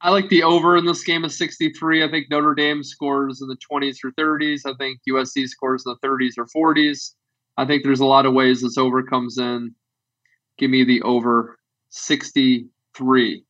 I 0.00 0.10
like 0.10 0.28
the 0.28 0.44
over 0.44 0.76
in 0.76 0.84
this 0.84 1.02
game 1.02 1.24
of 1.24 1.32
63. 1.32 2.04
I 2.04 2.08
think 2.08 2.26
Notre 2.30 2.54
Dame 2.54 2.84
scores 2.84 3.42
in 3.42 3.48
the 3.48 3.56
20s 3.56 3.96
or 4.04 4.12
30s. 4.12 4.60
I 4.64 4.74
think 4.78 5.00
USC 5.10 5.48
scores 5.48 5.84
in 5.84 5.96
the 6.00 6.08
30s 6.08 6.34
or 6.38 6.46
40s. 6.46 7.14
I 7.56 7.64
think 7.64 7.82
there's 7.82 8.00
a 8.00 8.04
lot 8.04 8.26
of 8.26 8.34
ways 8.34 8.60
this 8.60 8.78
over 8.78 9.02
comes 9.02 9.38
in. 9.38 9.74
Give 10.58 10.70
me 10.70 10.84
the 10.84 11.02
over 11.02 11.58
63. 11.90 13.44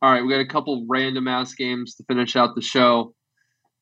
All 0.00 0.10
right, 0.10 0.22
we 0.22 0.30
got 0.30 0.40
a 0.40 0.46
couple 0.46 0.84
random 0.88 1.28
ass 1.28 1.54
games 1.54 1.94
to 1.94 2.04
finish 2.04 2.34
out 2.34 2.54
the 2.54 2.62
show. 2.62 3.14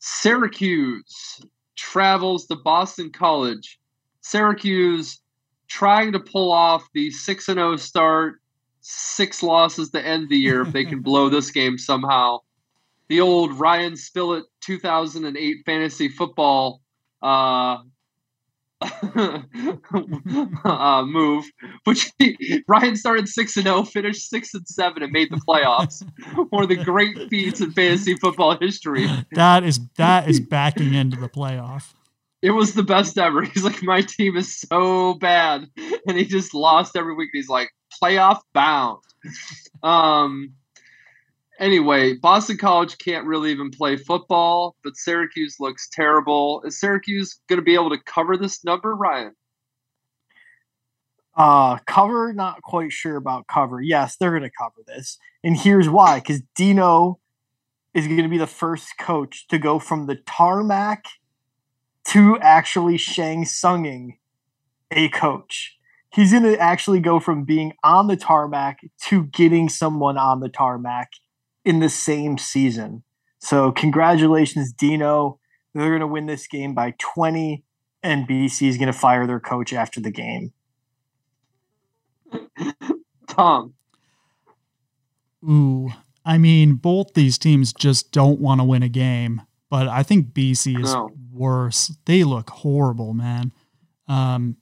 Syracuse 0.00 1.40
travels 1.76 2.46
to 2.46 2.56
Boston 2.56 3.10
College. 3.10 3.78
Syracuse 4.20 5.20
trying 5.68 6.12
to 6.12 6.20
pull 6.20 6.52
off 6.52 6.86
the 6.92 7.10
6 7.10 7.46
0 7.46 7.76
start, 7.76 8.40
six 8.80 9.42
losses 9.42 9.90
to 9.90 10.04
end 10.04 10.28
the 10.28 10.36
year 10.36 10.62
if 10.62 10.72
they 10.72 10.84
can 10.84 11.00
blow 11.02 11.28
this 11.28 11.50
game 11.50 11.78
somehow. 11.78 12.38
The 13.08 13.20
old 13.20 13.58
Ryan 13.58 13.94
Spillett 13.94 14.44
2008 14.60 15.62
fantasy 15.64 16.08
football 16.08 16.80
uh, 17.22 17.78
uh, 20.64 21.02
move, 21.04 21.44
which 21.84 22.10
he, 22.18 22.62
Ryan 22.66 22.96
started 22.96 23.28
six 23.28 23.56
and 23.56 23.64
zero, 23.66 23.82
finished 23.82 24.28
six 24.30 24.54
and 24.54 24.66
seven, 24.66 25.02
and 25.02 25.12
made 25.12 25.30
the 25.30 25.36
playoffs. 25.36 26.02
One 26.50 26.62
of 26.62 26.68
the 26.68 26.76
great 26.76 27.28
feats 27.28 27.60
in 27.60 27.72
fantasy 27.72 28.14
football 28.14 28.56
history. 28.58 29.06
That 29.32 29.64
is 29.64 29.80
that 29.96 30.28
is 30.28 30.40
backing 30.40 30.94
into 30.94 31.18
the 31.18 31.28
playoff. 31.28 31.92
It 32.42 32.52
was 32.52 32.72
the 32.72 32.82
best 32.82 33.18
ever. 33.18 33.42
He's 33.42 33.64
like, 33.64 33.82
my 33.82 34.00
team 34.00 34.34
is 34.36 34.56
so 34.56 35.14
bad, 35.14 35.66
and 36.06 36.16
he 36.16 36.24
just 36.24 36.54
lost 36.54 36.96
every 36.96 37.14
week. 37.14 37.28
He's 37.34 37.50
like, 37.50 37.68
playoff 38.02 38.40
bound. 38.54 39.02
Um, 39.82 40.54
Anyway, 41.60 42.14
Boston 42.14 42.56
College 42.56 42.96
can't 42.96 43.26
really 43.26 43.50
even 43.50 43.70
play 43.70 43.98
football, 43.98 44.76
but 44.82 44.96
Syracuse 44.96 45.56
looks 45.60 45.90
terrible. 45.92 46.62
Is 46.64 46.80
Syracuse 46.80 47.38
going 47.50 47.58
to 47.58 47.64
be 47.64 47.74
able 47.74 47.90
to 47.90 47.98
cover 48.06 48.38
this 48.38 48.64
number, 48.64 48.94
Ryan? 48.94 49.34
Uh, 51.36 51.76
cover, 51.86 52.32
not 52.32 52.62
quite 52.62 52.92
sure 52.92 53.16
about 53.16 53.46
cover. 53.46 53.80
Yes, 53.80 54.16
they're 54.16 54.30
going 54.30 54.42
to 54.42 54.50
cover 54.50 54.82
this. 54.86 55.18
And 55.44 55.54
here's 55.54 55.88
why 55.88 56.20
because 56.20 56.40
Dino 56.56 57.20
is 57.92 58.06
going 58.06 58.22
to 58.22 58.28
be 58.28 58.38
the 58.38 58.46
first 58.46 58.96
coach 58.98 59.46
to 59.48 59.58
go 59.58 59.78
from 59.78 60.06
the 60.06 60.16
tarmac 60.16 61.04
to 62.06 62.38
actually 62.40 62.96
Shang 62.96 63.44
Tsunging 63.44 64.18
a 64.90 65.10
coach. 65.10 65.76
He's 66.12 66.32
going 66.32 66.44
to 66.44 66.58
actually 66.58 67.00
go 67.00 67.20
from 67.20 67.44
being 67.44 67.74
on 67.84 68.06
the 68.06 68.16
tarmac 68.16 68.80
to 69.02 69.24
getting 69.24 69.68
someone 69.68 70.16
on 70.16 70.40
the 70.40 70.48
tarmac 70.48 71.12
in 71.64 71.80
the 71.80 71.88
same 71.88 72.38
season. 72.38 73.02
So 73.38 73.72
congratulations, 73.72 74.72
Dino. 74.72 75.38
They're 75.74 75.88
going 75.88 76.00
to 76.00 76.06
win 76.06 76.26
this 76.26 76.46
game 76.46 76.74
by 76.74 76.94
20, 76.98 77.62
and 78.02 78.26
BC 78.28 78.68
is 78.68 78.76
going 78.76 78.92
to 78.92 78.98
fire 78.98 79.26
their 79.26 79.40
coach 79.40 79.72
after 79.72 80.00
the 80.00 80.10
game. 80.10 80.52
Tom. 83.28 83.74
Ooh, 85.48 85.90
I 86.24 86.38
mean, 86.38 86.74
both 86.74 87.14
these 87.14 87.38
teams 87.38 87.72
just 87.72 88.12
don't 88.12 88.40
want 88.40 88.60
to 88.60 88.64
win 88.64 88.82
a 88.82 88.88
game, 88.88 89.42
but 89.70 89.88
I 89.88 90.02
think 90.02 90.32
BC 90.34 90.80
is 90.80 90.92
No. 90.92 91.10
worse. 91.32 91.96
They 92.04 92.24
look 92.24 92.50
horrible, 92.50 93.14
man. 93.14 93.52
Um, 94.06 94.56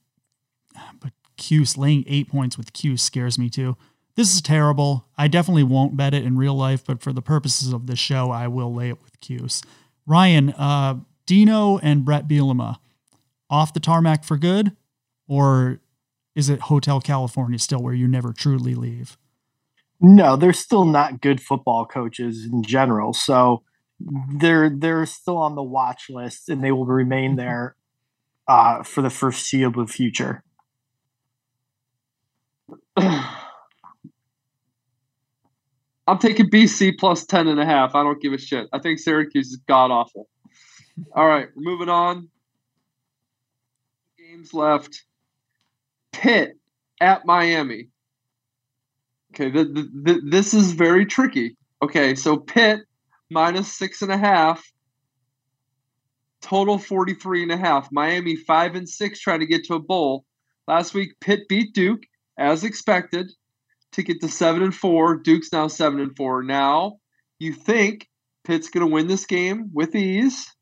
but 1.01 1.13
Cuse 1.37 1.77
laying 1.77 2.05
eight 2.07 2.29
points 2.29 2.57
with 2.57 2.73
Cuse 2.73 3.03
scares 3.03 3.39
me 3.39 3.49
too. 3.51 3.77
This 4.19 4.35
is 4.35 4.43
terrible. 4.43 5.07
I 5.17 5.29
definitely 5.29 5.63
won't 5.63 5.97
bet 5.97 6.13
it 6.13 6.25
in 6.25 6.37
real 6.37 6.57
life, 6.57 6.85
but 6.85 7.01
for 7.01 7.13
the 7.13 7.23
purposes 7.23 7.73
of 7.73 7.87
this 7.87 8.01
show, 8.01 8.33
I 8.33 8.49
will 8.49 8.75
lay 8.75 8.89
it 8.89 9.01
with 9.01 9.21
Cuse. 9.21 9.63
Ryan, 10.09 10.51
uh, 10.55 10.97
Dino 11.25 11.79
and 11.79 12.05
Bret 12.05 12.27
Bielema 12.27 12.79
off 13.49 13.73
the 13.73 13.79
tarmac 13.79 14.25
for 14.25 14.37
good, 14.37 14.73
or 15.29 15.79
is 16.35 16.49
it 16.49 16.63
Hotel 16.63 17.01
California 17.01 17.61
still 17.61 17.81
where 17.81 17.95
you 17.95 18.09
never 18.09 18.33
truly 18.33 18.75
leave? 18.75 19.17
No, 20.01 20.35
they're 20.35 20.53
still 20.53 20.85
not 20.85 21.21
good 21.21 21.41
football 21.41 21.87
coaches 21.87 22.45
in 22.45 22.65
general. 22.65 23.13
So 23.13 23.63
they're 24.01 24.69
they're 24.69 25.07
still 25.07 25.39
on 25.39 25.55
the 25.55 25.63
watch 25.63 26.11
list, 26.11 26.49
and 26.49 26.65
they 26.65 26.73
will 26.73 26.87
remain 26.87 27.37
there 27.37 27.77
uh, 28.49 28.83
for 28.83 29.01
the 29.01 29.11
foreseeable 29.11 29.87
future. 29.87 30.43
I'm 36.09 36.19
taking 36.19 36.49
BC 36.49 36.99
plus 36.99 37.27
10 37.27 37.49
and 37.49 37.61
a 37.61 37.67
half. 37.67 37.95
I 37.95 38.03
don't 38.03 38.21
give 38.21 38.33
a 38.33 38.39
shit. 38.39 38.67
I 38.73 38.79
think 38.79 38.99
Syracuse 38.99 39.49
is 39.49 39.59
god 39.69 39.91
awful. 39.91 40.27
All 41.15 41.27
right, 41.27 41.49
we're 41.55 41.71
moving 41.71 41.91
on. 41.91 42.31
Games 44.19 44.55
left. 44.55 45.05
Pitt 46.13 46.57
at 46.99 47.27
Miami. 47.27 47.89
Okay, 49.35 49.51
th- 49.51 49.75
th- 49.75 49.87
th- 50.07 50.23
this 50.25 50.55
is 50.55 50.73
very 50.73 51.05
tricky. 51.05 51.57
Okay, 51.83 52.15
so 52.15 52.39
Pitt 52.39 52.81
minus 53.31 53.71
six 53.71 54.01
and 54.01 54.11
a 54.11 54.17
half. 54.17 54.65
Total 56.41 56.79
43 56.79 57.43
and 57.43 57.53
a 57.53 57.57
half. 57.59 57.93
Miami 57.93 58.35
five 58.35 58.75
and 58.75 58.89
six 58.89 59.21
trying 59.21 59.41
to 59.41 59.47
get 59.47 59.65
to 59.65 59.75
a 59.75 59.79
bowl. 59.79 60.25
Last 60.67 60.95
week, 60.95 61.21
Pitt 61.21 61.49
beat 61.49 61.75
Duke 61.75 62.05
as 62.39 62.65
expected 62.65 63.31
to 63.93 64.03
get 64.03 64.21
to 64.21 64.29
seven 64.29 64.63
and 64.63 64.75
four. 64.75 65.17
Duke's 65.17 65.53
now 65.53 65.69
seven 65.69 66.01
and 66.01 66.17
four. 66.17 66.43
Now 66.43 66.99
you 67.39 67.53
think 67.53 68.09
Pitt's 68.45 68.71
going 68.71 68.87
to 68.87 68.93
win 68.93 69.07
this 69.07 69.27
game 69.27 69.71
with 69.73 69.95
ease 69.95 70.55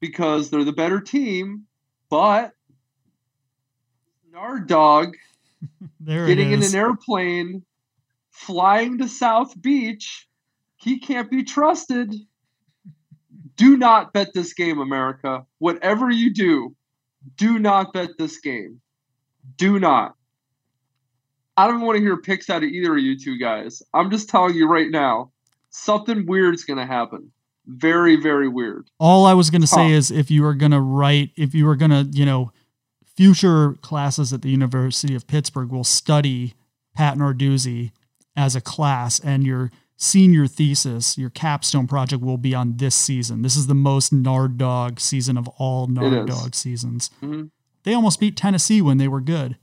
because 0.00 0.50
they're 0.50 0.64
the 0.64 0.72
better 0.72 1.00
team, 1.00 1.64
but 2.10 2.52
Nard 4.30 4.66
Dog 4.66 5.16
getting 6.04 6.52
in 6.52 6.62
an 6.62 6.74
airplane, 6.74 7.64
flying 8.30 8.98
to 8.98 9.08
South 9.08 9.60
Beach, 9.60 10.26
he 10.76 10.98
can't 10.98 11.30
be 11.30 11.42
trusted. 11.42 12.14
Do 13.56 13.76
not 13.76 14.12
bet 14.12 14.34
this 14.34 14.52
game, 14.52 14.78
America. 14.78 15.46
Whatever 15.58 16.10
you 16.10 16.32
do, 16.34 16.76
do 17.36 17.58
not 17.58 17.92
bet 17.92 18.10
this 18.18 18.38
game. 18.38 18.80
Do 19.56 19.78
not. 19.78 20.14
I 21.56 21.66
don't 21.66 21.80
want 21.80 21.96
to 21.96 22.02
hear 22.02 22.16
picks 22.16 22.50
out 22.50 22.62
of 22.62 22.68
either 22.68 22.92
of 22.96 23.02
you 23.02 23.18
two 23.18 23.38
guys. 23.38 23.82
I'm 23.94 24.10
just 24.10 24.28
telling 24.28 24.54
you 24.54 24.68
right 24.68 24.90
now, 24.90 25.30
something 25.70 26.26
weird's 26.26 26.64
going 26.64 26.78
to 26.78 26.86
happen. 26.86 27.32
Very, 27.66 28.16
very 28.16 28.48
weird. 28.48 28.88
All 29.00 29.26
I 29.26 29.34
was 29.34 29.50
going 29.50 29.62
to 29.62 29.66
say 29.66 29.90
is 29.90 30.10
if 30.10 30.30
you 30.30 30.42
were 30.42 30.54
going 30.54 30.72
to 30.72 30.80
write, 30.80 31.30
if 31.36 31.54
you 31.54 31.66
were 31.66 31.76
going 31.76 31.90
to, 31.90 32.06
you 32.12 32.24
know, 32.24 32.52
future 33.16 33.72
classes 33.80 34.32
at 34.32 34.42
the 34.42 34.50
University 34.50 35.14
of 35.14 35.26
Pittsburgh 35.26 35.70
will 35.70 35.82
study 35.82 36.54
Pat 36.94 37.16
Narduzzi 37.16 37.90
as 38.36 38.54
a 38.54 38.60
class, 38.60 39.18
and 39.18 39.44
your 39.44 39.70
senior 39.96 40.46
thesis, 40.46 41.16
your 41.16 41.30
capstone 41.30 41.86
project 41.86 42.22
will 42.22 42.36
be 42.36 42.54
on 42.54 42.76
this 42.76 42.94
season. 42.94 43.40
This 43.40 43.56
is 43.56 43.66
the 43.66 43.74
most 43.74 44.12
Nard 44.12 44.58
Dog 44.58 45.00
season 45.00 45.38
of 45.38 45.48
all 45.56 45.86
Nard. 45.86 46.28
Dog 46.28 46.54
seasons. 46.54 47.10
Mhm. 47.22 47.50
They 47.82 47.94
almost 47.94 48.20
beat 48.20 48.36
Tennessee 48.36 48.82
when 48.82 48.98
they 48.98 49.08
were 49.08 49.22
good. 49.22 49.56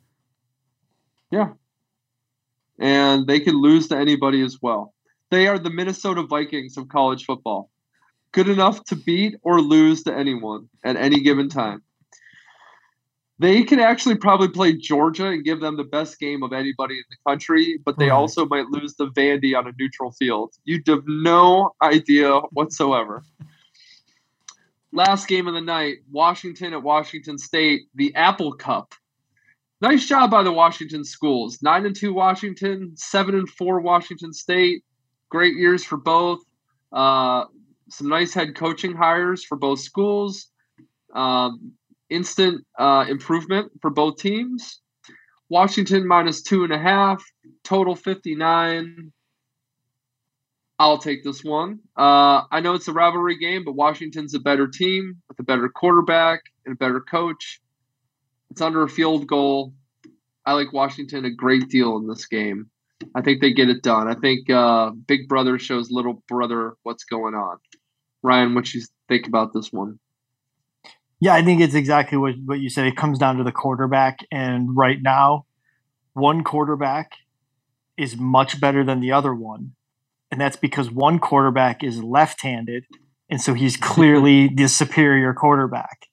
Yeah. 1.30 1.54
And 2.80 3.28
they 3.28 3.40
can 3.40 3.62
lose 3.62 3.88
to 3.90 3.98
anybody 3.98 4.42
as 4.42 4.58
well. 4.62 4.94
They 5.32 5.48
are 5.48 5.60
the 5.60 5.70
Minnesota 5.70 6.24
Vikings 6.24 6.78
of 6.78 6.90
college 6.90 7.26
football. 7.26 7.70
Good 8.32 8.50
enough 8.50 8.84
to 8.86 8.96
beat 8.96 9.36
or 9.44 9.62
lose 9.62 10.04
to 10.04 10.14
anyone 10.14 10.70
at 10.84 10.96
any 10.96 11.20
given 11.22 11.50
time. 11.50 11.84
They 13.40 13.64
could 13.64 13.80
actually 13.80 14.16
probably 14.16 14.48
play 14.48 14.74
Georgia 14.74 15.28
and 15.28 15.44
give 15.44 15.60
them 15.60 15.76
the 15.76 15.84
best 15.84 16.20
game 16.20 16.44
of 16.44 16.54
anybody 16.54 16.96
in 16.96 17.04
the 17.10 17.30
country, 17.30 17.80
but 17.84 17.98
they 17.98 18.10
also 18.10 18.46
might 18.46 18.68
lose 18.68 18.96
to 18.96 19.08
Vandy 19.08 19.58
on 19.58 19.68
a 19.68 19.74
neutral 19.78 20.12
field. 20.12 20.54
You 20.66 20.82
have 20.88 21.04
no 21.08 21.74
idea 21.82 22.40
whatsoever. 22.52 23.24
Last 24.92 25.28
game 25.28 25.48
of 25.48 25.56
the 25.56 25.62
night, 25.62 25.98
Washington 26.12 26.74
at 26.74 26.84
Washington 26.84 27.38
State, 27.40 27.88
the 27.96 28.14
Apple 28.16 28.54
Cup. 28.54 28.94
Nice 29.84 30.06
job 30.06 30.32
by 30.32 30.44
the 30.44 30.52
Washington 30.54 31.04
schools. 31.04 31.62
Nine 31.62 31.86
and 31.86 31.94
two 31.94 32.14
Washington, 32.14 32.94
seven 32.96 33.36
and 33.36 33.50
four 33.50 33.82
Washington 33.82 34.32
State. 34.32 34.82
great 35.28 35.58
years 35.58 35.84
for 35.84 35.98
both. 35.98 36.40
Uh, 36.94 37.44
some 37.90 38.08
nice 38.08 38.34
head 38.34 38.56
coaching 38.56 38.96
hires 38.96 39.44
for 39.44 39.58
both 39.58 39.82
schools. 39.82 40.48
Um, 41.14 41.74
instant 42.10 42.66
uh, 42.80 43.08
improvement 43.10 43.74
for 43.82 43.90
both 43.90 44.16
teams. 44.20 44.80
Washington 45.50 46.08
minus 46.08 46.42
two 46.44 46.64
and 46.64 46.72
a 46.72 46.80
half, 46.80 47.22
total 47.66 47.94
59. 47.94 49.12
I'll 50.80 50.98
take 50.98 51.26
this 51.26 51.44
one. 51.44 51.80
Uh, 51.98 52.44
I 52.50 52.62
know 52.62 52.76
it's 52.76 52.88
a 52.88 52.94
rivalry 52.94 53.38
game, 53.38 53.66
but 53.66 53.76
Washington's 53.76 54.34
a 54.34 54.40
better 54.40 54.66
team 54.66 55.22
with 55.28 55.40
a 55.40 55.44
better 55.44 55.68
quarterback 55.68 56.40
and 56.66 56.72
a 56.72 56.78
better 56.78 57.02
coach. 57.02 57.60
It's 58.54 58.62
under 58.62 58.84
a 58.84 58.88
field 58.88 59.26
goal. 59.26 59.74
I 60.46 60.54
like 60.54 60.72
Washington 60.72 61.26
a 61.26 61.32
great 61.32 61.70
deal 61.70 61.98
in 61.98 62.08
this 62.08 62.28
game. 62.28 62.70
I 63.16 63.24
think 63.24 63.42
they 63.42 63.52
get 63.52 63.68
it 63.68 63.82
done. 63.82 64.08
I 64.08 64.14
think 64.14 64.48
uh, 64.48 64.92
Big 65.08 65.28
Brother 65.28 65.58
shows 65.58 65.90
Little 65.90 66.22
Brother 66.28 66.76
what's 66.84 67.04
going 67.04 67.34
on. 67.34 67.58
Ryan, 68.22 68.54
what 68.54 68.72
you 68.72 68.84
think 69.10 69.26
about 69.26 69.54
this 69.56 69.74
one? 69.74 69.98
Yeah, 71.20 71.34
I 71.34 71.44
think 71.44 71.62
it's 71.62 71.74
exactly 71.74 72.16
what, 72.16 72.36
what 72.46 72.60
you 72.60 72.70
said. 72.70 72.86
It 72.86 72.96
comes 72.96 73.18
down 73.18 73.38
to 73.38 73.44
the 73.44 73.52
quarterback. 73.52 74.20
And 74.32 74.78
right 74.78 75.02
now, 75.02 75.48
one 76.14 76.44
quarterback 76.44 77.14
is 77.98 78.18
much 78.18 78.62
better 78.62 78.84
than 78.84 79.00
the 79.00 79.14
other 79.14 79.34
one. 79.34 79.74
And 80.30 80.40
that's 80.40 80.58
because 80.58 80.92
one 80.92 81.18
quarterback 81.18 81.84
is 81.84 82.04
left 82.04 82.44
handed. 82.44 82.86
And 83.32 83.42
so 83.42 83.56
he's 83.56 83.78
clearly 83.82 84.48
the 84.48 84.68
superior 84.68 85.34
quarterback. 85.34 86.06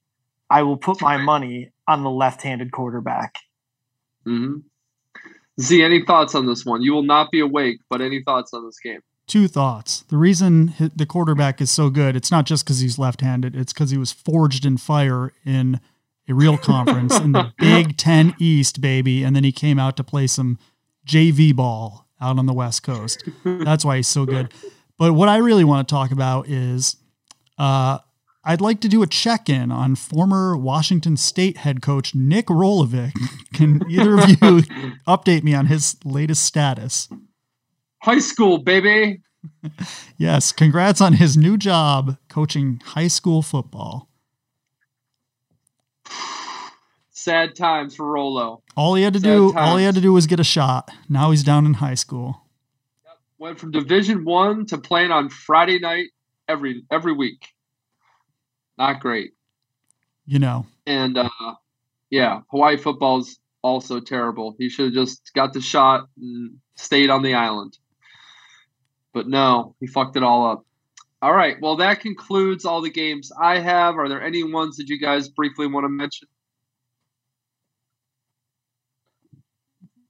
I 0.49 0.63
will 0.63 0.79
put 0.79 1.03
my 1.03 1.19
money 1.19 1.73
on 1.91 2.05
the 2.05 2.11
left 2.11 2.43
handed 2.43 2.71
quarterback. 2.73 3.37
Mm-hmm. 4.27 4.59
Z, 5.61 5.83
any 5.83 6.03
thoughts 6.05 6.35
on 6.35 6.47
this 6.47 6.65
one? 6.65 6.83
You 6.83 6.93
will 6.93 7.03
not 7.03 7.31
be 7.31 7.41
awake, 7.41 7.81
but 7.91 8.01
any 8.01 8.23
thoughts 8.23 8.55
on 8.55 8.65
this 8.65 8.79
game? 8.79 9.01
Two 9.27 9.49
thoughts. 9.49 10.03
The 10.09 10.17
reason 10.17 10.75
the 10.95 11.07
quarterback 11.07 11.61
is 11.61 11.71
so 11.71 11.91
good, 11.91 12.17
it's 12.17 12.31
not 12.31 12.47
just 12.47 12.65
because 12.65 12.81
he's 12.81 12.99
left 12.99 13.21
handed, 13.21 13.55
it's 13.55 13.73
because 13.73 13.91
he 13.91 13.99
was 13.99 14.13
forged 14.13 14.65
in 14.65 14.77
fire 14.77 15.33
in 15.45 15.81
a 16.29 16.35
real 16.35 16.57
conference 16.57 17.19
in 17.19 17.33
the 17.33 17.53
Big 17.59 17.97
Ten 17.97 18.35
East, 18.39 18.81
baby. 18.81 19.23
And 19.23 19.35
then 19.35 19.45
he 19.45 19.53
came 19.53 19.79
out 19.79 19.97
to 19.97 20.05
play 20.05 20.27
some 20.27 20.59
JV 21.07 21.55
ball 21.55 22.07
out 22.21 22.39
on 22.39 22.47
the 22.47 22.53
West 22.53 22.83
Coast. 22.83 23.29
That's 23.45 23.85
why 23.85 23.97
he's 23.97 24.09
so 24.09 24.25
good. 24.25 24.53
But 24.99 25.15
what 25.15 25.31
I 25.31 25.39
really 25.39 25.65
want 25.65 25.89
to 25.89 25.95
talk 25.95 26.11
about 26.11 26.47
is 26.47 26.95
uh, 27.57 28.01
I'd 28.43 28.61
like 28.63 28.81
to 28.81 28.89
do 28.89 29.03
a 29.03 29.07
check 29.07 29.49
in 29.51 29.71
on 29.71 29.97
former 29.97 30.57
Washington 30.57 31.17
State 31.19 31.59
head 31.59 31.83
coach 31.83 32.15
Nick 32.15 32.47
Rolovich. 32.47 33.13
Can 33.53 33.83
either 33.91 34.15
of 34.15 34.29
you 34.31 34.37
update 35.07 35.43
me 35.43 35.53
on 35.55 35.67
his 35.67 35.97
latest 36.05 36.43
status? 36.45 37.09
High 38.03 38.19
school, 38.21 38.59
baby. 38.59 39.21
yes, 40.17 40.53
congrats 40.53 41.03
on 41.03 41.15
his 41.15 41.37
new 41.37 41.59
job 41.59 42.17
coaching 42.31 42.81
high 42.85 43.09
school 43.09 43.43
football. 43.43 44.09
Sad 47.11 47.55
times 47.55 47.95
for 47.95 48.07
Rolo. 48.07 48.63
All 48.77 48.95
he 48.95 49.03
had 49.03 49.13
to 49.13 49.21
Sad 49.21 49.25
do, 49.27 49.53
times. 49.53 49.69
all 49.69 49.77
he 49.77 49.85
had 49.85 49.95
to 49.97 50.01
do 50.01 50.13
was 50.15 50.27
get 50.27 50.41
a 50.41 50.45
shot. 50.45 50.91
Now 51.09 51.31
he's 51.31 51.45
down 51.45 51.67
in 51.67 51.75
high 51.75 51.95
school. 51.95 52.43
Went 53.39 53.59
from 53.59 53.71
Division 53.71 54.25
One 54.25 54.65
to 54.67 54.79
playing 54.79 55.11
on 55.11 55.29
Friday 55.29 55.79
night 55.79 56.07
every 56.49 56.85
every 56.91 57.13
week. 57.13 57.49
Not 58.81 59.01
great. 59.01 59.33
You 60.25 60.39
know. 60.39 60.65
And 60.87 61.19
uh, 61.19 61.29
yeah, 62.09 62.41
Hawaii 62.51 62.79
football's 62.79 63.39
also 63.61 64.01
terrible. 64.01 64.57
He 64.59 64.71
should 64.71 64.87
have 64.87 64.95
just 64.95 65.33
got 65.35 65.53
the 65.53 65.61
shot 65.61 66.09
and 66.19 66.57
stayed 66.77 67.11
on 67.11 67.23
the 67.23 67.35
island. 67.35 67.77
But 69.13 69.29
no, 69.29 69.77
he 69.81 69.87
fucked 69.87 70.17
it 70.17 70.23
all 70.23 70.51
up. 70.51 70.65
All 71.21 71.35
right. 71.35 71.57
Well, 71.61 71.77
that 71.77 72.01
concludes 72.01 72.65
all 72.65 72.81
the 72.81 72.91
games 72.91 73.31
I 73.39 73.59
have. 73.59 73.97
Are 73.97 74.09
there 74.09 74.23
any 74.23 74.45
ones 74.45 74.79
that 74.79 74.89
you 74.89 74.99
guys 74.99 75.29
briefly 75.29 75.67
want 75.67 75.85
to 75.85 75.91
mention? 75.91 76.29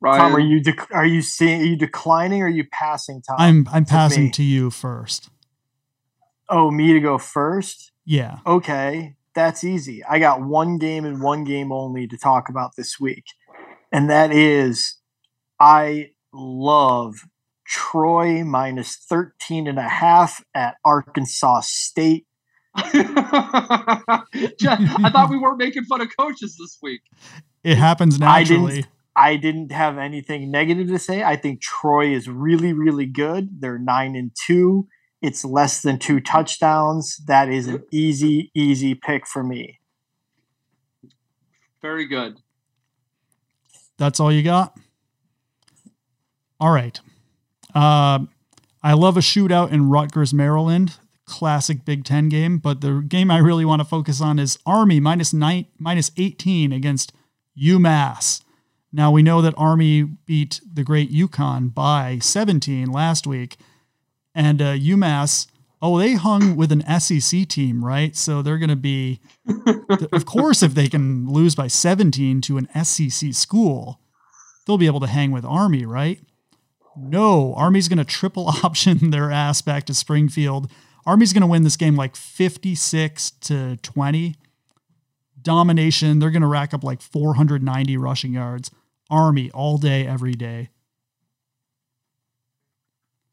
Ryan? 0.00 0.20
Tom, 0.20 0.36
are 0.36 0.40
you 0.40 0.62
dec- 0.62 0.94
are 0.94 1.04
you 1.04 1.22
seeing 1.22 1.60
are 1.60 1.64
you 1.64 1.76
declining 1.76 2.40
or 2.40 2.46
are 2.46 2.48
you 2.48 2.64
passing 2.70 3.20
Tom? 3.20 3.36
I'm 3.36 3.68
I'm 3.72 3.84
to 3.84 3.90
passing 3.90 4.24
me? 4.26 4.30
to 4.30 4.44
you 4.44 4.70
first. 4.70 5.28
Oh, 6.48 6.70
me 6.70 6.92
to 6.92 7.00
go 7.00 7.18
first? 7.18 7.89
Yeah. 8.10 8.38
Okay, 8.44 9.14
that's 9.36 9.62
easy. 9.62 10.02
I 10.02 10.18
got 10.18 10.42
one 10.42 10.78
game 10.78 11.04
and 11.04 11.22
one 11.22 11.44
game 11.44 11.70
only 11.70 12.08
to 12.08 12.18
talk 12.18 12.48
about 12.48 12.72
this 12.76 12.98
week. 12.98 13.22
And 13.92 14.10
that 14.10 14.32
is 14.32 14.96
I 15.60 16.10
love 16.32 17.20
Troy 17.68 18.42
minus 18.42 18.96
13 18.96 19.68
and 19.68 19.78
a 19.78 19.88
half 19.88 20.42
at 20.56 20.74
Arkansas 20.84 21.60
State. 21.62 22.26
I 22.74 24.24
thought 25.12 25.30
we 25.30 25.38
weren't 25.38 25.58
making 25.58 25.84
fun 25.84 26.00
of 26.00 26.08
coaches 26.18 26.56
this 26.58 26.78
week. 26.82 27.02
It 27.62 27.78
happens 27.78 28.18
naturally. 28.18 28.86
I 29.14 29.36
didn't 29.36 29.70
have 29.70 29.98
anything 29.98 30.50
negative 30.50 30.88
to 30.88 30.98
say. 30.98 31.22
I 31.22 31.36
think 31.36 31.60
Troy 31.60 32.12
is 32.12 32.28
really, 32.28 32.72
really 32.72 33.06
good. 33.06 33.60
They're 33.60 33.78
nine 33.78 34.16
and 34.16 34.32
two. 34.46 34.88
It's 35.22 35.44
less 35.44 35.82
than 35.82 35.98
two 35.98 36.20
touchdowns. 36.20 37.18
That 37.26 37.48
is 37.48 37.66
an 37.66 37.84
easy, 37.90 38.50
easy 38.54 38.94
pick 38.94 39.26
for 39.26 39.42
me. 39.42 39.80
Very 41.82 42.06
good. 42.06 42.38
That's 43.98 44.20
all 44.20 44.32
you 44.32 44.42
got? 44.42 44.76
All 46.58 46.72
right. 46.72 46.98
Uh, 47.74 48.20
I 48.82 48.94
love 48.94 49.16
a 49.16 49.20
shootout 49.20 49.70
in 49.70 49.90
Rutgers, 49.90 50.32
Maryland. 50.32 50.98
Classic 51.30 51.84
Big 51.84 52.04
Ten 52.04 52.28
game, 52.28 52.58
but 52.58 52.80
the 52.80 53.04
game 53.06 53.30
I 53.30 53.38
really 53.38 53.64
want 53.64 53.80
to 53.80 53.86
focus 53.86 54.20
on 54.20 54.40
is 54.40 54.58
Army 54.66 54.98
minus 54.98 55.32
nine, 55.32 55.66
minus 55.78 56.10
18 56.16 56.72
against 56.72 57.12
UMass. 57.56 58.42
Now 58.92 59.12
we 59.12 59.22
know 59.22 59.40
that 59.40 59.54
Army 59.56 60.02
beat 60.02 60.60
the 60.70 60.82
great 60.82 61.12
UConn 61.12 61.72
by 61.72 62.18
17 62.20 62.90
last 62.90 63.28
week, 63.28 63.56
and 64.34 64.60
uh, 64.60 64.74
UMass. 64.74 65.46
Oh, 65.82 65.98
they 65.98 66.12
hung 66.12 66.56
with 66.56 66.72
an 66.72 66.84
SEC 67.00 67.48
team, 67.48 67.82
right? 67.84 68.14
So 68.14 68.42
they're 68.42 68.58
going 68.58 68.68
to 68.68 68.76
be, 68.76 69.20
of 70.12 70.26
course, 70.26 70.62
if 70.62 70.74
they 70.74 70.88
can 70.88 71.26
lose 71.26 71.54
by 71.54 71.68
17 71.68 72.42
to 72.42 72.58
an 72.58 72.68
SEC 72.84 73.32
school, 73.32 73.98
they'll 74.66 74.76
be 74.76 74.86
able 74.86 75.00
to 75.00 75.06
hang 75.06 75.30
with 75.30 75.44
Army, 75.44 75.86
right? 75.86 76.20
No, 76.96 77.54
Army's 77.54 77.88
going 77.88 77.98
to 77.98 78.04
triple 78.04 78.48
option 78.64 79.10
their 79.10 79.30
ass 79.30 79.62
back 79.62 79.84
to 79.86 79.94
Springfield. 79.94 80.70
Army's 81.06 81.32
going 81.32 81.40
to 81.42 81.46
win 81.46 81.62
this 81.62 81.76
game 81.76 81.96
like 81.96 82.14
56 82.14 83.30
to 83.30 83.76
20. 83.78 84.34
Domination. 85.42 86.18
They're 86.18 86.30
going 86.30 86.42
to 86.42 86.48
rack 86.48 86.74
up 86.74 86.84
like 86.84 87.00
490 87.00 87.96
rushing 87.96 88.34
yards. 88.34 88.70
Army 89.08 89.50
all 89.52 89.78
day, 89.78 90.06
every 90.06 90.34
day. 90.34 90.68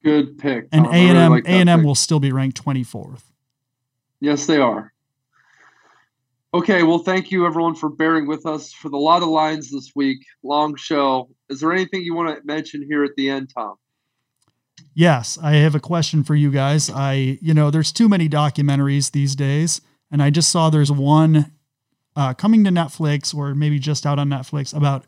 Good 0.04 0.38
pick. 0.38 0.68
And 0.72 0.86
A 0.86 0.90
and 0.90 1.18
M 1.18 1.34
A 1.34 1.42
and 1.48 1.70
M 1.70 1.84
will 1.84 1.96
still 1.96 2.20
be 2.20 2.32
ranked 2.32 2.64
24th. 2.64 3.24
Yes, 4.20 4.46
they 4.46 4.58
are. 4.58 4.94
Okay, 6.54 6.84
well, 6.84 7.00
thank 7.00 7.30
you 7.30 7.46
everyone 7.46 7.76
for 7.76 7.90
bearing 7.90 8.26
with 8.26 8.46
us 8.46 8.72
for 8.72 8.90
the 8.90 8.98
lot 8.98 9.22
of 9.22 9.28
lines 9.28 9.70
this 9.70 9.92
week. 9.96 10.20
Long 10.44 10.76
show. 10.76 11.30
Is 11.50 11.60
there 11.60 11.74
anything 11.74 12.02
you 12.02 12.16
want 12.16 12.36
to 12.36 12.46
mention 12.46 12.84
here 12.88 13.04
at 13.04 13.12
the 13.18 13.30
end, 13.30 13.52
Tom? 13.54 13.76
Yes, 14.94 15.38
I 15.42 15.54
have 15.54 15.76
a 15.76 15.80
question 15.80 16.24
for 16.24 16.36
you 16.36 16.50
guys. 16.50 16.90
I, 16.90 17.38
you 17.42 17.54
know, 17.54 17.70
there's 17.70 17.92
too 17.92 18.10
many 18.10 18.28
documentaries 18.28 19.12
these 19.12 19.36
days, 19.36 19.82
and 20.10 20.24
I 20.24 20.30
just 20.30 20.50
saw 20.50 20.70
there's 20.70 20.92
one 20.92 21.52
uh, 22.16 22.34
coming 22.34 22.64
to 22.64 22.72
Netflix 22.72 23.36
or 23.36 23.54
maybe 23.54 23.78
just 23.78 24.06
out 24.06 24.18
on 24.18 24.30
Netflix 24.30 24.76
about 24.76 25.06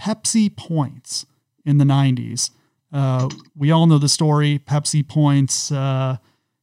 Pepsi 0.00 0.54
points 0.54 1.26
in 1.64 1.78
the 1.78 1.84
90s. 1.84 2.50
Uh, 2.92 3.28
we 3.56 3.70
all 3.70 3.86
know 3.86 3.98
the 3.98 4.08
story. 4.08 4.58
Pepsi 4.58 5.06
points, 5.06 5.72
uh, 5.72 6.16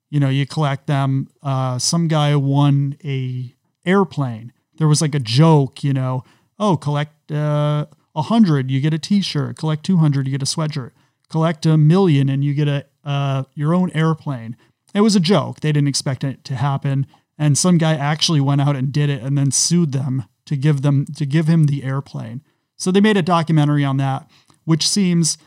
you 0.09 0.19
know, 0.19 0.29
you 0.29 0.45
collect 0.45 0.87
them. 0.87 1.27
Uh, 1.41 1.79
some 1.79 2.07
guy 2.07 2.35
won 2.35 2.97
a 3.03 3.53
airplane. 3.85 4.53
There 4.77 4.87
was 4.87 5.01
like 5.01 5.15
a 5.15 5.19
joke, 5.19 5.83
you 5.83 5.93
know, 5.93 6.23
oh, 6.59 6.77
collect 6.77 7.31
uh, 7.31 7.85
a 8.15 8.21
hundred, 8.23 8.69
you 8.69 8.79
get 8.81 8.93
a 8.93 8.99
T-shirt. 8.99 9.57
Collect 9.57 9.83
two 9.83 9.97
hundred, 9.97 10.27
you 10.27 10.31
get 10.31 10.41
a 10.41 10.45
sweatshirt. 10.45 10.91
Collect 11.29 11.65
a 11.65 11.77
million, 11.77 12.29
and 12.29 12.43
you 12.43 12.53
get 12.53 12.67
a 12.67 12.85
uh, 13.03 13.43
your 13.55 13.73
own 13.73 13.91
airplane. 13.91 14.55
It 14.93 15.01
was 15.01 15.15
a 15.15 15.19
joke. 15.19 15.59
They 15.59 15.71
didn't 15.71 15.87
expect 15.87 16.23
it 16.23 16.43
to 16.45 16.55
happen, 16.55 17.07
and 17.37 17.57
some 17.57 17.77
guy 17.77 17.95
actually 17.95 18.41
went 18.41 18.61
out 18.61 18.75
and 18.75 18.91
did 18.91 19.09
it, 19.09 19.21
and 19.21 19.37
then 19.37 19.51
sued 19.51 19.91
them 19.91 20.25
to 20.45 20.55
give 20.55 20.81
them 20.81 21.05
to 21.15 21.25
give 21.25 21.47
him 21.47 21.65
the 21.65 21.83
airplane. 21.83 22.41
So 22.75 22.91
they 22.91 23.01
made 23.01 23.17
a 23.17 23.21
documentary 23.21 23.85
on 23.85 23.97
that, 23.97 24.29
which 24.65 24.87
seems 24.87 25.37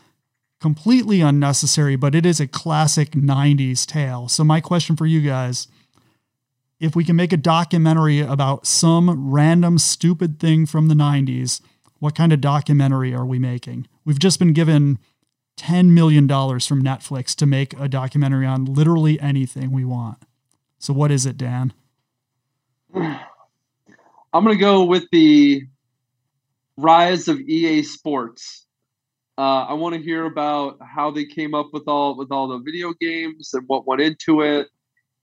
completely 0.63 1.19
unnecessary, 1.19 1.97
but 1.97 2.15
it 2.15 2.25
is 2.25 2.39
a 2.39 2.47
classic 2.47 3.11
90s 3.11 3.85
tale. 3.85 4.29
So, 4.29 4.45
my 4.45 4.61
question 4.61 4.95
for 4.95 5.05
you 5.05 5.19
guys 5.19 5.67
if 6.79 6.95
we 6.95 7.03
can 7.03 7.17
make 7.17 7.33
a 7.33 7.37
documentary 7.37 8.21
about 8.21 8.65
some 8.65 9.29
random 9.29 9.77
stupid 9.77 10.39
thing 10.39 10.65
from 10.65 10.87
the 10.87 10.95
90s, 10.95 11.59
what 11.99 12.15
kind 12.15 12.31
of 12.31 12.39
documentary 12.39 13.13
are 13.13 13.25
we 13.25 13.39
making? 13.39 13.87
We've 14.05 14.19
just 14.19 14.39
been 14.39 14.53
given 14.53 14.99
$10 15.57 15.89
million 15.89 16.29
from 16.29 16.81
Netflix 16.81 17.35
to 17.35 17.45
make 17.45 17.77
a 17.77 17.89
documentary 17.89 18.45
on 18.45 18.63
literally 18.63 19.19
anything 19.19 19.69
we 19.69 19.83
want. 19.83 20.17
So, 20.79 20.93
what 20.93 21.11
is 21.11 21.25
it, 21.25 21.35
Dan? 21.35 21.73
I'm 22.95 24.45
going 24.45 24.55
to 24.55 24.61
go 24.61 24.85
with 24.85 25.09
the 25.11 25.63
rise 26.77 27.27
of 27.27 27.37
EA 27.41 27.83
Sports. 27.83 28.62
Uh, 29.37 29.65
I 29.65 29.73
want 29.73 29.95
to 29.95 30.01
hear 30.01 30.25
about 30.25 30.77
how 30.81 31.09
they 31.09 31.25
came 31.25 31.55
up 31.55 31.69
with 31.73 31.87
all 31.87 32.15
with 32.15 32.31
all 32.31 32.47
the 32.47 32.59
video 32.59 32.93
games 32.93 33.51
and 33.53 33.63
what 33.67 33.87
went 33.87 34.01
into 34.01 34.41
it, 34.41 34.67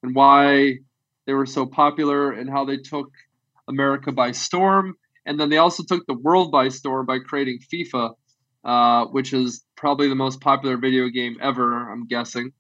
and 0.03 0.15
why 0.15 0.79
they 1.27 1.33
were 1.33 1.47
so 1.47 1.65
popular, 1.65 2.33
and 2.33 2.51
how 2.51 2.65
they 2.65 2.77
took 2.77 3.11
America 3.69 4.11
by 4.11 4.33
storm. 4.33 4.97
And 5.27 5.39
then 5.39 5.49
they 5.49 5.59
also 5.59 5.85
took 5.85 6.07
the 6.07 6.15
world 6.15 6.51
by 6.51 6.69
storm 6.71 7.07
by 7.07 7.21
creating 7.21 7.61
FIFA, 7.73 8.15
uh, 8.65 9.05
which 9.07 9.33
is 9.33 9.65
probably 9.77 10.09
the 10.09 10.17
most 10.17 10.41
popular 10.41 10.77
video 10.77 11.09
game 11.09 11.37
ever. 11.41 11.91
I'm 11.91 12.07
guessing. 12.07 12.53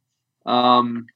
Um, 0.47 1.07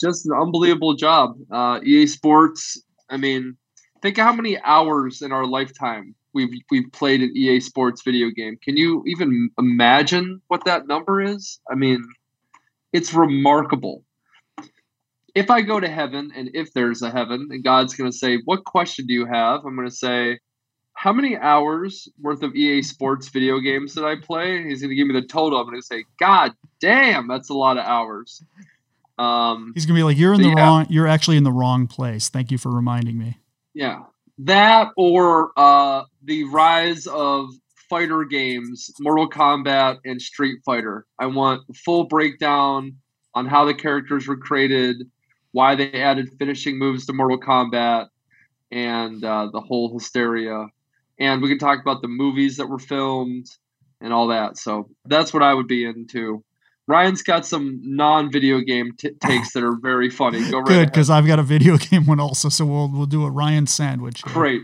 just 0.00 0.26
an 0.26 0.32
unbelievable 0.32 0.94
job. 0.94 1.36
Uh, 1.50 1.80
EA 1.84 2.06
Sports. 2.06 2.82
I 3.10 3.18
mean, 3.18 3.58
think 4.00 4.16
of 4.16 4.24
how 4.24 4.32
many 4.32 4.58
hours 4.58 5.20
in 5.20 5.32
our 5.32 5.46
lifetime 5.46 6.14
we've 6.34 6.50
we've 6.70 6.90
played 6.92 7.22
an 7.22 7.32
EA 7.34 7.60
Sports 7.60 8.02
video 8.02 8.28
game. 8.30 8.58
Can 8.62 8.76
you 8.76 9.02
even 9.06 9.50
imagine 9.58 10.42
what 10.48 10.64
that 10.64 10.86
number 10.86 11.22
is? 11.22 11.60
I 11.70 11.74
mean, 11.74 12.04
it's 12.92 13.14
remarkable. 13.14 14.04
If 15.34 15.50
I 15.50 15.62
go 15.62 15.80
to 15.80 15.88
heaven, 15.88 16.30
and 16.36 16.50
if 16.54 16.72
there's 16.74 17.02
a 17.02 17.10
heaven, 17.10 17.48
and 17.50 17.64
God's 17.64 17.94
going 17.94 18.10
to 18.10 18.16
say, 18.16 18.38
"What 18.44 18.64
question 18.64 19.06
do 19.06 19.14
you 19.14 19.26
have?" 19.26 19.64
I'm 19.64 19.74
going 19.74 19.88
to 19.88 19.94
say, 19.94 20.38
"How 20.92 21.12
many 21.12 21.36
hours 21.36 22.08
worth 22.20 22.42
of 22.42 22.54
EA 22.54 22.82
Sports 22.82 23.28
video 23.28 23.58
games 23.60 23.94
did 23.94 24.04
I 24.04 24.16
play?" 24.16 24.62
He's 24.62 24.80
going 24.80 24.90
to 24.90 24.96
give 24.96 25.06
me 25.06 25.18
the 25.18 25.26
total. 25.26 25.58
I'm 25.58 25.66
going 25.66 25.80
to 25.80 25.86
say, 25.86 26.04
"God 26.18 26.52
damn, 26.80 27.28
that's 27.28 27.48
a 27.48 27.54
lot 27.54 27.78
of 27.78 27.84
hours." 27.84 28.42
Um, 29.16 29.72
He's 29.74 29.86
going 29.86 29.96
to 29.96 30.00
be 30.00 30.04
like, 30.04 30.18
"You're 30.18 30.34
in 30.34 30.42
the 30.42 30.48
yeah. 30.48 30.64
wrong. 30.66 30.86
You're 30.88 31.08
actually 31.08 31.36
in 31.36 31.44
the 31.44 31.52
wrong 31.52 31.86
place." 31.86 32.28
Thank 32.28 32.50
you 32.50 32.58
for 32.58 32.70
reminding 32.70 33.18
me. 33.18 33.38
Yeah, 33.72 34.02
that 34.38 34.90
or 34.96 35.52
uh, 35.56 36.04
the 36.24 36.44
rise 36.44 37.06
of 37.06 37.48
fighter 37.88 38.24
games, 38.24 38.90
Mortal 39.00 39.28
Kombat 39.28 39.98
and 40.04 40.20
Street 40.20 40.58
Fighter. 40.64 41.06
I 41.18 41.26
want 41.26 41.62
full 41.84 42.04
breakdown 42.04 42.96
on 43.34 43.46
how 43.46 43.64
the 43.64 43.74
characters 43.74 44.26
were 44.26 44.36
created, 44.36 44.96
why 45.52 45.74
they 45.74 45.92
added 45.92 46.30
finishing 46.38 46.78
moves 46.78 47.06
to 47.06 47.12
Mortal 47.12 47.38
Kombat, 47.38 48.08
and 48.70 49.22
uh, 49.24 49.48
the 49.52 49.60
whole 49.60 49.92
hysteria. 49.92 50.66
And 51.18 51.42
we 51.42 51.48
can 51.48 51.58
talk 51.58 51.80
about 51.80 52.02
the 52.02 52.08
movies 52.08 52.56
that 52.56 52.66
were 52.66 52.78
filmed 52.78 53.46
and 54.00 54.12
all 54.12 54.28
that. 54.28 54.58
So 54.58 54.90
that's 55.04 55.32
what 55.32 55.42
I 55.42 55.54
would 55.54 55.68
be 55.68 55.84
into. 55.84 56.44
Ryan's 56.86 57.22
got 57.22 57.46
some 57.46 57.80
non-video 57.82 58.60
game 58.60 58.92
t- 58.98 59.12
takes 59.22 59.52
that 59.52 59.64
are 59.64 59.78
very 59.80 60.10
funny. 60.10 60.50
Go 60.50 60.58
right 60.58 60.66
Good, 60.66 60.90
because 60.90 61.08
I've 61.08 61.26
got 61.26 61.38
a 61.38 61.42
video 61.42 61.76
game 61.78 62.06
one 62.06 62.20
also. 62.20 62.48
So 62.48 62.66
we'll 62.66 62.90
we'll 62.90 63.06
do 63.06 63.24
a 63.24 63.30
Ryan 63.30 63.66
sandwich. 63.66 64.22
Here. 64.22 64.34
Great. 64.34 64.62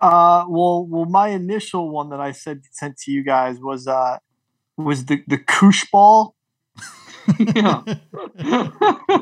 Uh, 0.00 0.44
well, 0.48 0.86
well, 0.86 1.04
my 1.04 1.28
initial 1.28 1.90
one 1.90 2.10
that 2.10 2.20
I 2.20 2.32
said 2.32 2.62
sent 2.70 2.98
to 2.98 3.10
you 3.10 3.24
guys 3.24 3.58
was 3.60 3.88
uh 3.88 4.18
was 4.76 5.06
the 5.06 5.22
the 5.26 5.38
koosh 5.38 5.84
ball. 5.90 6.36
yeah. 7.38 7.82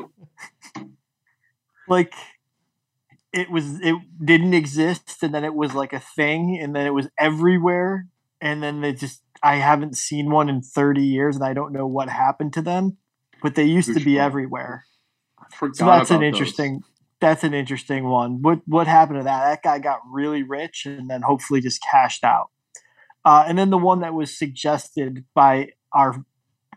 like 1.87 2.13
it 3.33 3.49
was 3.49 3.81
it 3.81 3.95
didn't 4.23 4.53
exist 4.53 5.21
and 5.21 5.33
then 5.33 5.43
it 5.43 5.53
was 5.53 5.73
like 5.73 5.93
a 5.93 5.99
thing 5.99 6.57
and 6.61 6.75
then 6.75 6.85
it 6.85 6.93
was 6.93 7.07
everywhere 7.19 8.07
and 8.39 8.63
then 8.63 8.81
they 8.81 8.93
just 8.93 9.21
I 9.43 9.55
haven't 9.55 9.97
seen 9.97 10.29
one 10.29 10.49
in 10.49 10.61
30 10.61 11.01
years 11.01 11.35
and 11.35 11.45
I 11.45 11.53
don't 11.53 11.71
know 11.71 11.87
what 11.87 12.09
happened 12.09 12.53
to 12.53 12.61
them, 12.61 12.97
but 13.41 13.55
they 13.55 13.65
used 13.65 13.93
to 13.93 14.03
be 14.03 14.19
everywhere. 14.19 14.85
So 15.73 15.85
that's 15.85 16.11
an 16.11 16.23
interesting 16.23 16.73
those. 16.73 16.96
That's 17.19 17.43
an 17.43 17.53
interesting 17.53 18.05
one. 18.05 18.41
What 18.41 18.59
what 18.65 18.87
happened 18.87 19.19
to 19.19 19.23
that? 19.23 19.49
That 19.49 19.63
guy 19.63 19.79
got 19.79 20.01
really 20.11 20.43
rich 20.43 20.85
and 20.85 21.09
then 21.09 21.21
hopefully 21.21 21.61
just 21.61 21.81
cashed 21.91 22.23
out. 22.23 22.49
Uh, 23.25 23.45
and 23.47 23.57
then 23.57 23.71
the 23.71 23.77
one 23.77 24.01
that 24.01 24.13
was 24.13 24.37
suggested 24.37 25.25
by 25.33 25.69
our 25.93 26.23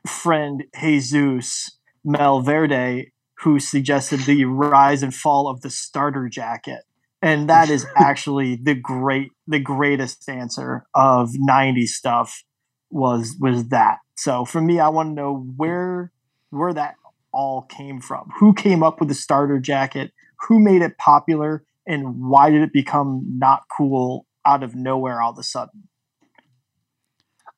friend 0.06 0.64
Jesus 0.80 1.78
Malverde, 2.06 3.12
who 3.40 3.60
suggested 3.60 4.20
the 4.20 4.46
rise 4.46 5.02
and 5.02 5.14
fall 5.14 5.48
of 5.48 5.60
the 5.60 5.70
starter 5.70 6.28
jacket 6.28 6.84
and 7.22 7.48
that 7.48 7.70
is 7.70 7.86
actually 7.96 8.56
the 8.56 8.74
great 8.74 9.30
the 9.46 9.58
greatest 9.58 10.28
answer 10.28 10.86
of 10.94 11.30
90s 11.30 11.88
stuff 11.88 12.42
was 12.90 13.36
was 13.40 13.68
that 13.68 13.98
so 14.16 14.44
for 14.44 14.60
me 14.60 14.80
i 14.80 14.88
want 14.88 15.10
to 15.10 15.14
know 15.14 15.46
where 15.56 16.12
where 16.50 16.72
that 16.72 16.94
all 17.32 17.62
came 17.62 18.00
from 18.00 18.28
who 18.38 18.52
came 18.52 18.82
up 18.82 18.98
with 18.98 19.08
the 19.08 19.14
starter 19.14 19.58
jacket 19.58 20.12
who 20.48 20.58
made 20.58 20.82
it 20.82 20.98
popular 20.98 21.64
and 21.86 22.28
why 22.28 22.50
did 22.50 22.62
it 22.62 22.72
become 22.72 23.24
not 23.38 23.62
cool 23.76 24.26
out 24.46 24.62
of 24.62 24.74
nowhere 24.74 25.20
all 25.20 25.32
of 25.32 25.38
a 25.38 25.42
sudden 25.42 25.88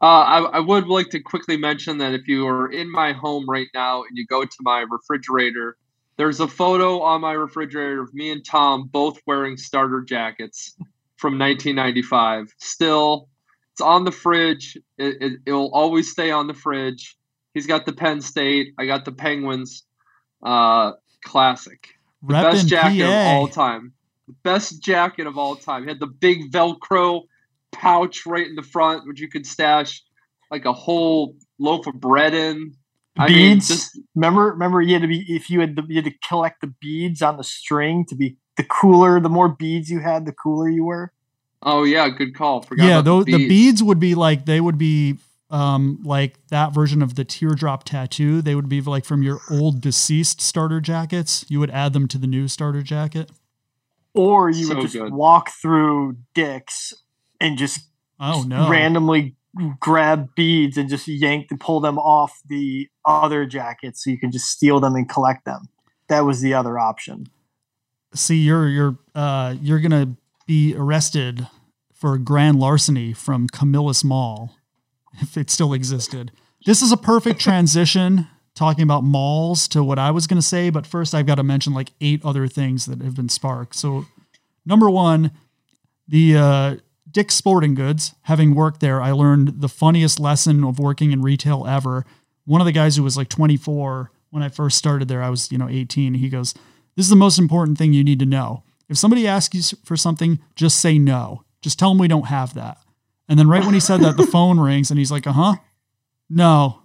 uh, 0.00 0.04
I, 0.04 0.38
I 0.40 0.58
would 0.58 0.88
like 0.88 1.10
to 1.10 1.20
quickly 1.20 1.56
mention 1.56 1.98
that 1.98 2.12
if 2.12 2.26
you 2.26 2.46
are 2.48 2.70
in 2.70 2.90
my 2.90 3.12
home 3.12 3.48
right 3.48 3.68
now 3.72 4.02
and 4.02 4.10
you 4.14 4.26
go 4.26 4.44
to 4.44 4.56
my 4.60 4.80
refrigerator 4.80 5.76
there's 6.16 6.40
a 6.40 6.48
photo 6.48 7.00
on 7.00 7.20
my 7.20 7.32
refrigerator 7.32 8.02
of 8.02 8.12
me 8.12 8.30
and 8.30 8.44
Tom 8.44 8.88
both 8.92 9.18
wearing 9.26 9.56
starter 9.56 10.02
jackets 10.02 10.74
from 11.16 11.38
1995. 11.38 12.52
Still, 12.58 13.28
it's 13.72 13.80
on 13.80 14.04
the 14.04 14.12
fridge. 14.12 14.76
It, 14.98 15.40
it, 15.46 15.52
will 15.52 15.72
always 15.72 16.10
stay 16.10 16.30
on 16.30 16.46
the 16.46 16.54
fridge. 16.54 17.16
He's 17.54 17.66
got 17.66 17.86
the 17.86 17.92
Penn 17.92 18.20
State. 18.20 18.74
I 18.78 18.86
got 18.86 19.04
the 19.04 19.12
Penguins. 19.12 19.84
Uh, 20.42 20.92
classic. 21.24 21.88
The 22.22 22.34
best 22.34 22.68
jacket 22.68 23.04
PA. 23.04 23.08
of 23.08 23.36
all 23.36 23.48
time. 23.48 23.92
The 24.28 24.34
best 24.44 24.82
jacket 24.82 25.26
of 25.26 25.36
all 25.36 25.56
time. 25.56 25.82
He 25.82 25.88
had 25.88 26.00
the 26.00 26.06
big 26.06 26.52
Velcro 26.52 27.22
pouch 27.72 28.24
right 28.26 28.46
in 28.46 28.54
the 28.54 28.62
front, 28.62 29.06
which 29.06 29.20
you 29.20 29.28
could 29.28 29.46
stash 29.46 30.02
like 30.50 30.64
a 30.64 30.72
whole 30.72 31.34
loaf 31.58 31.86
of 31.86 32.00
bread 32.00 32.34
in. 32.34 32.74
I 33.16 33.26
beads. 33.26 33.68
Mean, 33.68 33.76
just, 33.76 34.00
remember, 34.14 34.50
remember, 34.50 34.80
you 34.80 34.94
had 34.94 35.02
to 35.02 35.08
be 35.08 35.24
if 35.28 35.50
you 35.50 35.60
had 35.60 35.76
the, 35.76 35.82
you 35.88 35.96
had 35.96 36.04
to 36.04 36.14
collect 36.26 36.60
the 36.60 36.72
beads 36.80 37.20
on 37.20 37.36
the 37.36 37.44
string 37.44 38.06
to 38.06 38.14
be 38.14 38.36
the 38.56 38.64
cooler. 38.64 39.20
The 39.20 39.28
more 39.28 39.48
beads 39.48 39.90
you 39.90 40.00
had, 40.00 40.24
the 40.24 40.32
cooler 40.32 40.68
you 40.68 40.84
were. 40.84 41.12
Oh 41.62 41.84
yeah, 41.84 42.08
good 42.08 42.34
call. 42.34 42.62
Forgot 42.62 42.84
yeah, 42.84 43.00
those, 43.00 43.24
the, 43.24 43.32
beads. 43.32 43.42
the 43.42 43.48
beads 43.48 43.82
would 43.82 44.00
be 44.00 44.14
like 44.14 44.46
they 44.46 44.60
would 44.60 44.78
be 44.78 45.18
um, 45.52 46.00
like 46.02 46.44
that 46.48 46.72
version 46.72 47.02
of 47.02 47.14
the 47.14 47.24
teardrop 47.24 47.84
tattoo. 47.84 48.42
They 48.42 48.54
would 48.54 48.68
be 48.68 48.80
like 48.80 49.04
from 49.04 49.22
your 49.22 49.40
old 49.50 49.80
deceased 49.80 50.40
starter 50.40 50.80
jackets. 50.80 51.44
You 51.48 51.60
would 51.60 51.70
add 51.70 51.92
them 51.92 52.08
to 52.08 52.18
the 52.18 52.26
new 52.26 52.48
starter 52.48 52.82
jacket. 52.82 53.30
Or 54.14 54.50
you 54.50 54.66
so 54.66 54.74
would 54.74 54.82
just 54.82 54.94
good. 54.94 55.12
walk 55.12 55.50
through 55.50 56.16
Dick's 56.34 56.94
and 57.40 57.56
just 57.56 57.80
oh 58.18 58.44
no 58.46 58.68
randomly 58.68 59.36
grab 59.78 60.34
beads 60.34 60.76
and 60.78 60.88
just 60.88 61.06
yank 61.06 61.48
and 61.50 61.60
pull 61.60 61.80
them 61.80 61.98
off 61.98 62.40
the 62.48 62.88
other 63.04 63.44
jackets 63.44 64.02
so 64.02 64.10
you 64.10 64.18
can 64.18 64.32
just 64.32 64.46
steal 64.46 64.80
them 64.80 64.94
and 64.94 65.08
collect 65.08 65.44
them. 65.44 65.68
That 66.08 66.20
was 66.20 66.40
the 66.40 66.54
other 66.54 66.78
option. 66.78 67.26
See, 68.14 68.36
you're 68.36 68.68
you're 68.68 68.98
uh, 69.14 69.54
you're 69.60 69.80
gonna 69.80 70.16
be 70.46 70.74
arrested 70.74 71.46
for 71.92 72.16
grand 72.18 72.58
larceny 72.58 73.12
from 73.12 73.48
Camillus 73.48 74.02
Mall 74.02 74.56
if 75.20 75.36
it 75.36 75.50
still 75.50 75.72
existed. 75.72 76.32
This 76.64 76.82
is 76.82 76.92
a 76.92 76.96
perfect 76.96 77.40
transition 77.40 78.28
talking 78.54 78.82
about 78.82 79.02
malls 79.02 79.66
to 79.68 79.82
what 79.82 79.98
I 79.98 80.10
was 80.10 80.26
going 80.26 80.40
to 80.40 80.46
say, 80.46 80.70
but 80.70 80.86
first 80.86 81.14
I've 81.14 81.26
got 81.26 81.36
to 81.36 81.42
mention 81.42 81.72
like 81.72 81.92
eight 82.00 82.24
other 82.24 82.46
things 82.46 82.86
that 82.86 83.00
have 83.02 83.16
been 83.16 83.28
sparked. 83.28 83.74
So, 83.74 84.06
number 84.66 84.90
one, 84.90 85.32
the 86.06 86.36
uh, 86.36 86.76
Dick's 87.10 87.34
Sporting 87.34 87.74
Goods, 87.74 88.14
having 88.22 88.54
worked 88.54 88.80
there, 88.80 89.00
I 89.00 89.12
learned 89.12 89.60
the 89.60 89.68
funniest 89.68 90.20
lesson 90.20 90.64
of 90.64 90.78
working 90.78 91.12
in 91.12 91.22
retail 91.22 91.66
ever. 91.66 92.04
One 92.44 92.60
of 92.60 92.66
the 92.66 92.72
guys 92.72 92.96
who 92.96 93.02
was 93.02 93.16
like 93.16 93.28
24 93.28 94.10
when 94.30 94.42
I 94.42 94.48
first 94.48 94.78
started 94.78 95.08
there, 95.08 95.22
I 95.22 95.28
was, 95.28 95.52
you 95.52 95.58
know, 95.58 95.68
18. 95.68 96.14
He 96.14 96.28
goes, 96.28 96.54
This 96.96 97.06
is 97.06 97.10
the 97.10 97.16
most 97.16 97.38
important 97.38 97.78
thing 97.78 97.92
you 97.92 98.04
need 98.04 98.18
to 98.18 98.26
know. 98.26 98.64
If 98.88 98.98
somebody 98.98 99.26
asks 99.26 99.72
you 99.72 99.78
for 99.84 99.96
something, 99.96 100.40
just 100.56 100.80
say 100.80 100.98
no. 100.98 101.44
Just 101.60 101.78
tell 101.78 101.90
them 101.90 101.98
we 101.98 102.08
don't 102.08 102.26
have 102.26 102.54
that. 102.54 102.78
And 103.28 103.38
then 103.38 103.48
right 103.48 103.64
when 103.64 103.74
he 103.74 103.80
said 103.80 104.00
that, 104.00 104.16
the 104.16 104.26
phone 104.32 104.58
rings 104.58 104.90
and 104.90 104.98
he's 104.98 105.12
like, 105.12 105.26
Uh 105.26 105.32
huh. 105.32 105.54
No, 106.28 106.82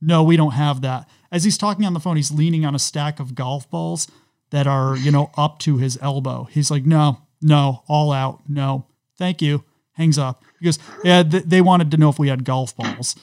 no, 0.00 0.22
we 0.22 0.36
don't 0.36 0.52
have 0.52 0.80
that. 0.82 1.08
As 1.30 1.44
he's 1.44 1.56
talking 1.56 1.86
on 1.86 1.94
the 1.94 2.00
phone, 2.00 2.16
he's 2.16 2.30
leaning 2.30 2.64
on 2.64 2.74
a 2.74 2.78
stack 2.78 3.20
of 3.20 3.34
golf 3.34 3.70
balls 3.70 4.06
that 4.50 4.66
are, 4.66 4.96
you 4.96 5.10
know, 5.10 5.30
up 5.36 5.58
to 5.60 5.78
his 5.78 5.98
elbow. 6.02 6.44
He's 6.50 6.70
like, 6.70 6.84
No, 6.84 7.22
no, 7.40 7.82
all 7.88 8.12
out. 8.12 8.42
No. 8.48 8.86
Thank 9.18 9.42
you. 9.42 9.64
Hangs 9.92 10.18
up. 10.18 10.42
Because 10.58 10.78
yeah, 11.04 11.22
th- 11.22 11.44
they 11.44 11.60
wanted 11.60 11.90
to 11.90 11.96
know 11.96 12.08
if 12.08 12.18
we 12.18 12.28
had 12.28 12.44
golf 12.44 12.76
balls. 12.76 13.14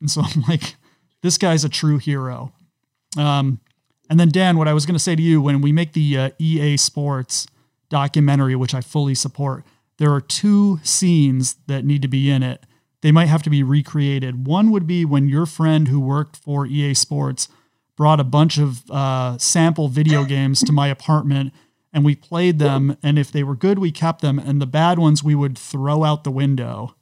And 0.00 0.10
so 0.10 0.22
I'm 0.22 0.42
like, 0.48 0.76
this 1.22 1.38
guy's 1.38 1.64
a 1.64 1.68
true 1.68 1.98
hero. 1.98 2.52
Um, 3.16 3.60
and 4.08 4.18
then 4.18 4.30
Dan, 4.30 4.56
what 4.56 4.68
I 4.68 4.72
was 4.74 4.86
going 4.86 4.94
to 4.94 5.00
say 5.00 5.14
to 5.14 5.22
you 5.22 5.40
when 5.40 5.60
we 5.60 5.72
make 5.72 5.92
the 5.92 6.16
uh, 6.16 6.30
EA 6.38 6.76
Sports 6.76 7.46
documentary, 7.88 8.56
which 8.56 8.74
I 8.74 8.80
fully 8.80 9.14
support, 9.14 9.64
there 10.00 10.12
are 10.12 10.20
two 10.20 10.80
scenes 10.82 11.54
that 11.68 11.84
need 11.84 12.02
to 12.02 12.08
be 12.08 12.28
in 12.28 12.42
it 12.42 12.66
they 13.02 13.12
might 13.12 13.26
have 13.26 13.42
to 13.44 13.50
be 13.50 13.62
recreated. 13.62 14.46
One 14.46 14.70
would 14.70 14.86
be 14.86 15.04
when 15.04 15.28
your 15.28 15.46
friend 15.46 15.88
who 15.88 16.00
worked 16.00 16.36
for 16.36 16.66
EA 16.66 16.94
Sports 16.94 17.48
brought 17.96 18.20
a 18.20 18.24
bunch 18.24 18.58
of 18.58 18.90
uh, 18.90 19.38
sample 19.38 19.88
video 19.88 20.24
games 20.24 20.62
to 20.64 20.72
my 20.72 20.88
apartment 20.88 21.52
and 21.92 22.04
we 22.04 22.14
played 22.14 22.58
them. 22.58 22.96
And 23.02 23.18
if 23.18 23.32
they 23.32 23.42
were 23.42 23.56
good, 23.56 23.78
we 23.78 23.90
kept 23.90 24.20
them. 24.20 24.38
And 24.38 24.60
the 24.60 24.66
bad 24.66 24.98
ones 24.98 25.24
we 25.24 25.34
would 25.34 25.58
throw 25.58 26.04
out 26.04 26.24
the 26.24 26.30
window. 26.30 26.94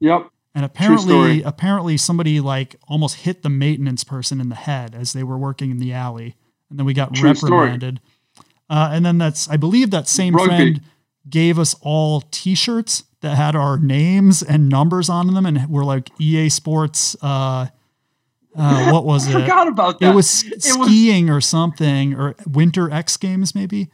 Yep. 0.00 0.30
And 0.54 0.64
apparently, 0.64 1.42
apparently 1.42 1.96
somebody 1.98 2.40
like 2.40 2.76
almost 2.88 3.16
hit 3.16 3.42
the 3.42 3.50
maintenance 3.50 4.04
person 4.04 4.40
in 4.40 4.48
the 4.48 4.54
head 4.54 4.94
as 4.94 5.12
they 5.12 5.22
were 5.22 5.36
working 5.36 5.70
in 5.70 5.78
the 5.78 5.92
alley, 5.92 6.34
and 6.70 6.78
then 6.78 6.86
we 6.86 6.94
got 6.94 7.12
True 7.12 7.28
reprimanded. 7.28 8.00
Uh, 8.70 8.88
and 8.90 9.04
then 9.04 9.18
that's, 9.18 9.50
I 9.50 9.58
believe, 9.58 9.90
that 9.90 10.08
same 10.08 10.34
Rugby. 10.34 10.48
friend 10.48 10.80
gave 11.28 11.58
us 11.58 11.74
all 11.80 12.20
T-shirts 12.30 13.04
that 13.20 13.36
had 13.36 13.56
our 13.56 13.78
names 13.78 14.42
and 14.42 14.68
numbers 14.68 15.08
on 15.08 15.32
them, 15.34 15.46
and 15.46 15.68
were 15.68 15.84
like 15.84 16.10
EA 16.20 16.48
Sports. 16.48 17.16
Uh, 17.22 17.66
uh, 18.56 18.90
what 18.92 19.04
was 19.04 19.26
I 19.34 19.38
it? 19.38 19.42
forgot 19.42 19.68
about 19.68 20.00
that. 20.00 20.12
It 20.12 20.14
was 20.14 20.44
was- 20.44 20.64
skiing 20.64 21.28
or 21.30 21.40
something, 21.40 22.14
or 22.14 22.34
Winter 22.46 22.90
X 22.90 23.16
Games 23.16 23.54
maybe. 23.54 23.90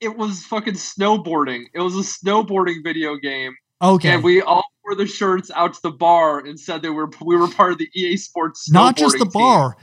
It 0.00 0.16
was 0.16 0.44
fucking 0.46 0.74
snowboarding. 0.74 1.66
It 1.74 1.80
was 1.80 1.94
a 1.94 2.00
snowboarding 2.00 2.82
video 2.82 3.16
game, 3.16 3.54
Okay, 3.80 4.10
and 4.14 4.24
we 4.24 4.42
all 4.42 4.64
wore 4.84 4.96
the 4.96 5.06
shirts 5.06 5.48
out 5.54 5.74
to 5.74 5.80
the 5.82 5.92
bar 5.92 6.40
and 6.40 6.58
said 6.58 6.82
that 6.82 6.90
we 6.90 6.96
were 6.96 7.10
we 7.24 7.36
were 7.36 7.46
part 7.48 7.70
of 7.72 7.78
the 7.78 7.88
EA 7.94 8.16
Sports. 8.16 8.68
not 8.70 8.96
just 8.96 9.12
the 9.18 9.24
team. 9.24 9.30
bar 9.32 9.76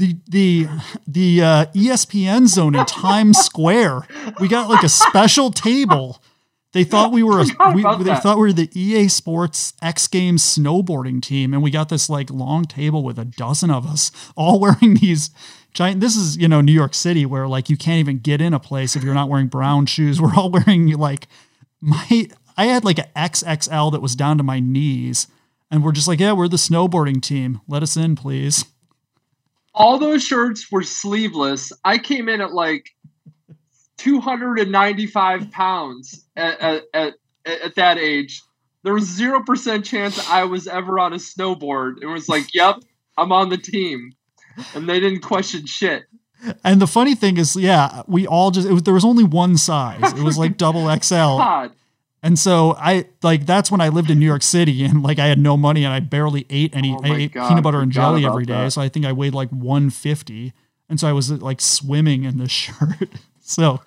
the 0.00 0.16
the 0.28 0.66
the 1.06 1.42
uh, 1.42 1.66
espn 1.66 2.46
zone 2.46 2.74
in 2.74 2.84
times 2.86 3.38
square. 3.38 4.00
We 4.40 4.48
got 4.48 4.70
like 4.70 4.82
a 4.82 4.88
special 4.88 5.50
table. 5.50 6.22
They 6.72 6.84
thought 6.84 7.12
we 7.12 7.22
were 7.22 7.40
a, 7.40 7.44
we, 7.74 7.82
they 7.82 8.04
that. 8.04 8.22
thought 8.22 8.38
we 8.38 8.42
were 8.42 8.52
the 8.52 8.70
ea 8.78 9.08
sports 9.08 9.74
x 9.82 10.06
games 10.06 10.42
snowboarding 10.42 11.20
team 11.20 11.52
and 11.52 11.62
we 11.62 11.70
got 11.70 11.90
this 11.90 12.08
like 12.08 12.30
long 12.30 12.64
table 12.64 13.02
with 13.02 13.18
a 13.18 13.24
dozen 13.24 13.70
of 13.70 13.86
us 13.86 14.10
all 14.36 14.58
wearing 14.64 14.94
these 14.94 15.30
giant 15.74 16.00
this 16.00 16.16
is 16.16 16.36
you 16.36 16.48
know 16.48 16.60
new 16.60 16.72
york 16.72 16.94
city 16.94 17.26
where 17.26 17.46
like 17.46 17.68
you 17.68 17.76
can't 17.76 17.98
even 17.98 18.18
get 18.18 18.40
in 18.40 18.54
a 18.54 18.60
place 18.60 18.96
if 18.96 19.04
you're 19.04 19.14
not 19.14 19.28
wearing 19.28 19.48
brown 19.48 19.84
shoes. 19.86 20.20
We're 20.20 20.34
all 20.34 20.50
wearing 20.50 20.88
like 20.96 21.28
my 21.80 22.28
i 22.56 22.66
had 22.66 22.84
like 22.84 22.98
an 22.98 23.08
xxl 23.16 23.92
that 23.92 24.00
was 24.00 24.16
down 24.16 24.38
to 24.38 24.44
my 24.44 24.60
knees 24.60 25.26
and 25.70 25.84
we're 25.84 25.92
just 25.92 26.08
like 26.08 26.20
yeah 26.20 26.32
we're 26.32 26.48
the 26.48 26.56
snowboarding 26.56 27.20
team. 27.20 27.60
Let 27.68 27.82
us 27.82 27.98
in 27.98 28.16
please 28.16 28.64
all 29.80 29.98
those 29.98 30.22
shirts 30.22 30.70
were 30.70 30.82
sleeveless. 30.82 31.72
I 31.84 31.96
came 31.96 32.28
in 32.28 32.42
at 32.42 32.52
like 32.52 32.90
295 33.96 35.50
pounds 35.50 36.26
at, 36.36 36.60
at, 36.60 36.82
at, 36.92 37.14
at 37.46 37.74
that 37.76 37.96
age. 37.98 38.42
There 38.82 38.92
was 38.92 39.08
0% 39.08 39.84
chance 39.84 40.28
I 40.28 40.44
was 40.44 40.66
ever 40.66 40.98
on 40.98 41.14
a 41.14 41.16
snowboard. 41.16 42.02
It 42.02 42.06
was 42.06 42.28
like, 42.28 42.54
yep, 42.54 42.76
I'm 43.16 43.32
on 43.32 43.48
the 43.48 43.56
team. 43.56 44.12
And 44.74 44.86
they 44.86 45.00
didn't 45.00 45.20
question 45.20 45.64
shit. 45.64 46.04
And 46.62 46.80
the 46.80 46.86
funny 46.86 47.14
thing 47.14 47.38
is, 47.38 47.56
yeah, 47.56 48.02
we 48.06 48.26
all 48.26 48.50
just 48.50 48.68
it 48.68 48.72
was 48.72 48.82
there 48.82 48.94
was 48.94 49.04
only 49.04 49.24
one 49.24 49.56
size. 49.56 50.12
It 50.12 50.22
was 50.22 50.38
like 50.38 50.56
double 50.58 50.88
XL. 50.94 51.14
God. 51.14 51.72
And 52.22 52.38
so 52.38 52.74
I 52.78 53.06
like 53.22 53.46
that's 53.46 53.70
when 53.70 53.80
I 53.80 53.88
lived 53.88 54.10
in 54.10 54.18
New 54.18 54.26
York 54.26 54.42
City 54.42 54.84
and 54.84 55.02
like 55.02 55.18
I 55.18 55.26
had 55.26 55.38
no 55.38 55.56
money 55.56 55.84
and 55.84 55.92
I 55.94 56.00
barely 56.00 56.44
ate 56.50 56.76
any 56.76 56.92
Oh 56.92 57.00
I 57.02 57.16
ate 57.16 57.32
God, 57.32 57.48
peanut 57.48 57.64
butter 57.64 57.80
and 57.80 57.90
jelly 57.90 58.26
every 58.26 58.44
day. 58.44 58.52
that. 58.64 58.72
So 58.72 58.82
I 58.82 58.88
think 58.90 59.06
I 59.06 59.12
weighed 59.12 59.32
like 59.34 59.48
150. 59.50 60.52
And 60.88 60.98
so 61.00 61.08
I 61.08 61.12
was 61.12 61.30
like 61.30 61.60
swimming 61.60 62.24
in 62.24 62.36
this 62.38 62.50
shirt. 62.50 63.08
so 63.40 63.80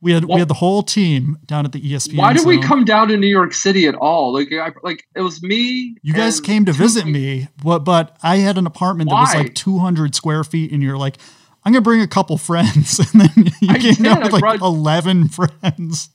we 0.00 0.12
had 0.12 0.24
we 0.24 0.38
had 0.38 0.48
the 0.48 0.54
whole 0.54 0.82
team 0.82 1.38
down 1.46 1.64
at 1.66 1.72
the 1.72 1.80
ESPN. 1.80 2.16
Why 2.16 2.32
did 2.32 2.46
we 2.46 2.58
come 2.60 2.84
down 2.86 3.08
to 3.08 3.16
New 3.18 3.26
York 3.26 3.52
City 3.52 3.86
at 3.86 3.94
all? 3.94 4.32
Like, 4.32 4.50
I, 4.52 4.72
like 4.82 5.04
it 5.14 5.20
was 5.20 5.42
me. 5.42 5.94
You 6.02 6.14
guys 6.14 6.40
came 6.40 6.64
to 6.64 6.72
visit 6.72 7.04
me, 7.06 7.48
but 7.62 7.80
but 7.80 8.16
I 8.22 8.36
had 8.36 8.56
an 8.56 8.66
apartment 8.66 9.10
that 9.10 9.16
was 9.16 9.34
like 9.34 9.54
200 9.54 10.14
square 10.14 10.42
feet, 10.42 10.72
and 10.72 10.82
you're 10.82 10.96
like, 10.96 11.18
I'm 11.64 11.72
gonna 11.74 11.82
bring 11.82 12.00
a 12.00 12.06
couple 12.08 12.38
friends, 12.38 12.98
and 13.12 13.20
then 13.20 13.52
you 13.60 13.68
I 13.68 13.78
came 13.78 13.92
did, 13.94 14.02
down 14.04 14.16
I 14.22 14.24
with 14.24 14.32
like 14.32 14.40
brought- 14.40 14.60
11 14.62 15.28
friends. 15.28 16.08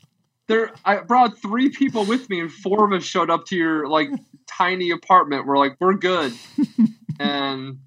There, 0.47 0.71
I 0.83 0.97
brought 0.97 1.39
three 1.39 1.69
people 1.69 2.05
with 2.05 2.29
me, 2.29 2.39
and 2.39 2.51
four 2.51 2.85
of 2.85 2.93
us 2.93 3.03
showed 3.03 3.29
up 3.29 3.45
to 3.47 3.55
your 3.55 3.87
like 3.87 4.09
tiny 4.47 4.91
apartment. 4.91 5.47
We're 5.47 5.57
like, 5.57 5.75
we're 5.79 5.93
good, 5.93 6.33
and 7.19 7.79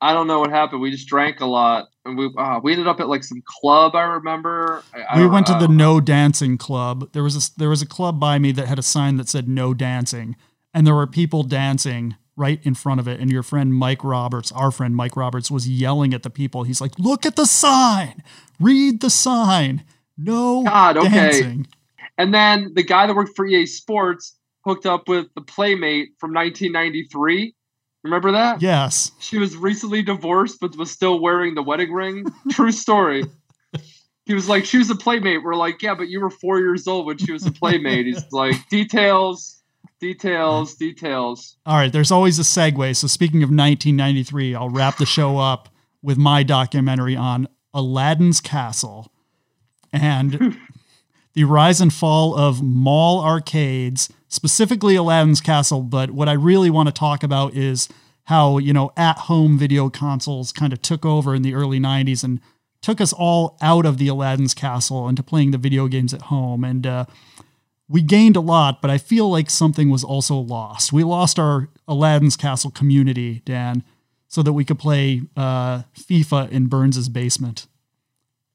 I 0.00 0.12
don't 0.14 0.26
know 0.26 0.40
what 0.40 0.50
happened. 0.50 0.80
We 0.80 0.90
just 0.90 1.06
drank 1.06 1.40
a 1.40 1.46
lot, 1.46 1.88
and 2.04 2.18
we 2.18 2.28
uh, 2.36 2.58
we 2.60 2.72
ended 2.72 2.88
up 2.88 2.98
at 2.98 3.08
like 3.08 3.22
some 3.22 3.42
club. 3.46 3.94
I 3.94 4.02
remember. 4.02 4.82
I, 5.08 5.20
we 5.20 5.28
went 5.28 5.46
to 5.46 5.56
the 5.60 5.68
no 5.68 6.00
dancing 6.00 6.58
club. 6.58 7.12
There 7.12 7.22
was 7.22 7.36
a, 7.36 7.58
there 7.58 7.68
was 7.68 7.82
a 7.82 7.86
club 7.86 8.18
by 8.18 8.40
me 8.40 8.50
that 8.52 8.66
had 8.66 8.80
a 8.80 8.82
sign 8.82 9.16
that 9.18 9.28
said 9.28 9.48
no 9.48 9.72
dancing, 9.72 10.34
and 10.74 10.84
there 10.84 10.96
were 10.96 11.06
people 11.06 11.44
dancing 11.44 12.16
right 12.34 12.58
in 12.64 12.74
front 12.74 12.98
of 12.98 13.06
it. 13.06 13.20
And 13.20 13.30
your 13.30 13.44
friend 13.44 13.72
Mike 13.72 14.02
Roberts, 14.02 14.50
our 14.50 14.72
friend 14.72 14.96
Mike 14.96 15.16
Roberts, 15.16 15.52
was 15.52 15.68
yelling 15.68 16.12
at 16.12 16.24
the 16.24 16.30
people. 16.30 16.64
He's 16.64 16.80
like, 16.80 16.98
"Look 16.98 17.24
at 17.24 17.36
the 17.36 17.46
sign! 17.46 18.24
Read 18.58 19.00
the 19.00 19.10
sign! 19.10 19.84
No 20.22 20.64
God, 20.64 20.96
okay. 20.96 21.08
dancing!" 21.08 21.66
And 22.18 22.32
then 22.32 22.72
the 22.74 22.82
guy 22.82 23.06
that 23.06 23.16
worked 23.16 23.36
for 23.36 23.46
EA 23.46 23.66
Sports 23.66 24.36
hooked 24.64 24.86
up 24.86 25.08
with 25.08 25.26
the 25.34 25.40
playmate 25.40 26.10
from 26.18 26.32
1993. 26.32 27.54
Remember 28.04 28.32
that? 28.32 28.60
Yes, 28.60 29.12
She 29.20 29.38
was 29.38 29.56
recently 29.56 30.02
divorced, 30.02 30.58
but 30.60 30.76
was 30.76 30.90
still 30.90 31.20
wearing 31.20 31.54
the 31.54 31.62
wedding 31.62 31.92
ring. 31.92 32.26
True 32.50 32.72
story. 32.72 33.24
He 34.24 34.34
was 34.34 34.48
like, 34.48 34.64
she 34.64 34.78
was 34.78 34.90
a 34.90 34.96
playmate. 34.96 35.42
We're 35.42 35.54
like, 35.54 35.82
yeah, 35.82 35.94
but 35.94 36.08
you 36.08 36.20
were 36.20 36.30
four 36.30 36.58
years 36.58 36.86
old 36.86 37.06
when 37.06 37.18
she 37.18 37.32
was 37.32 37.46
a 37.46 37.52
playmate. 37.52 38.06
He's 38.06 38.24
like, 38.32 38.56
details, 38.68 39.62
details, 40.00 40.74
details. 40.74 41.56
All 41.64 41.76
right, 41.76 41.92
there's 41.92 42.10
always 42.10 42.38
a 42.38 42.42
segue. 42.42 42.96
So 42.96 43.06
speaking 43.06 43.42
of 43.42 43.50
1993, 43.50 44.54
I'll 44.54 44.68
wrap 44.68 44.96
the 44.96 45.06
show 45.06 45.38
up 45.38 45.68
with 46.02 46.18
my 46.18 46.42
documentary 46.42 47.14
on 47.14 47.48
Aladdin's 47.72 48.40
Castle 48.40 49.11
and 49.92 50.56
the 51.34 51.44
rise 51.44 51.80
and 51.80 51.92
fall 51.92 52.34
of 52.34 52.62
mall 52.62 53.24
arcades, 53.24 54.10
specifically 54.28 54.96
Aladdin's 54.96 55.40
Castle, 55.40 55.82
but 55.82 56.10
what 56.10 56.28
I 56.28 56.32
really 56.32 56.70
want 56.70 56.88
to 56.88 56.92
talk 56.92 57.22
about 57.22 57.54
is 57.54 57.88
how, 58.24 58.58
you 58.58 58.72
know, 58.72 58.92
at-home 58.96 59.58
video 59.58 59.90
consoles 59.90 60.52
kind 60.52 60.72
of 60.72 60.80
took 60.80 61.04
over 61.04 61.34
in 61.34 61.42
the 61.42 61.54
early 61.54 61.80
90s 61.80 62.22
and 62.22 62.40
took 62.80 63.00
us 63.00 63.12
all 63.12 63.56
out 63.60 63.86
of 63.86 63.98
the 63.98 64.08
Aladdin's 64.08 64.54
Castle 64.54 65.08
into 65.08 65.22
playing 65.22 65.50
the 65.50 65.58
video 65.58 65.88
games 65.88 66.12
at 66.14 66.22
home 66.22 66.64
and 66.64 66.86
uh 66.86 67.04
we 67.92 68.00
gained 68.00 68.36
a 68.36 68.40
lot, 68.40 68.80
but 68.80 68.90
I 68.90 68.96
feel 68.96 69.30
like 69.30 69.50
something 69.50 69.90
was 69.90 70.02
also 70.02 70.36
lost. 70.36 70.94
We 70.94 71.04
lost 71.04 71.38
our 71.38 71.68
Aladdin's 71.86 72.36
Castle 72.36 72.70
community, 72.70 73.42
Dan, 73.44 73.84
so 74.28 74.42
that 74.42 74.54
we 74.54 74.64
could 74.64 74.78
play 74.78 75.20
uh, 75.36 75.82
FIFA 75.94 76.50
in 76.50 76.68
Burns's 76.68 77.10
basement. 77.10 77.66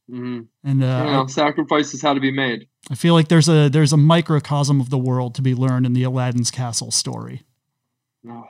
Mhm. 0.10 0.48
And 0.64 0.84
uh, 0.84 1.04
you 1.06 1.12
know, 1.12 1.28
sacrifices 1.28 2.02
had 2.02 2.14
to 2.14 2.20
be 2.20 2.32
made. 2.32 2.68
I 2.90 2.96
feel 2.96 3.14
like 3.14 3.28
there's 3.28 3.50
a 3.50 3.70
there's 3.70 3.92
a 3.94 3.98
microcosm 3.98 4.80
of 4.80 4.90
the 4.90 4.98
world 4.98 5.36
to 5.36 5.42
be 5.42 5.54
learned 5.54 5.86
in 5.86 5.94
the 5.94 6.04
Aladdin's 6.04 6.52
Castle 6.52 6.92
story. 6.92 7.44
Oh, 8.30 8.46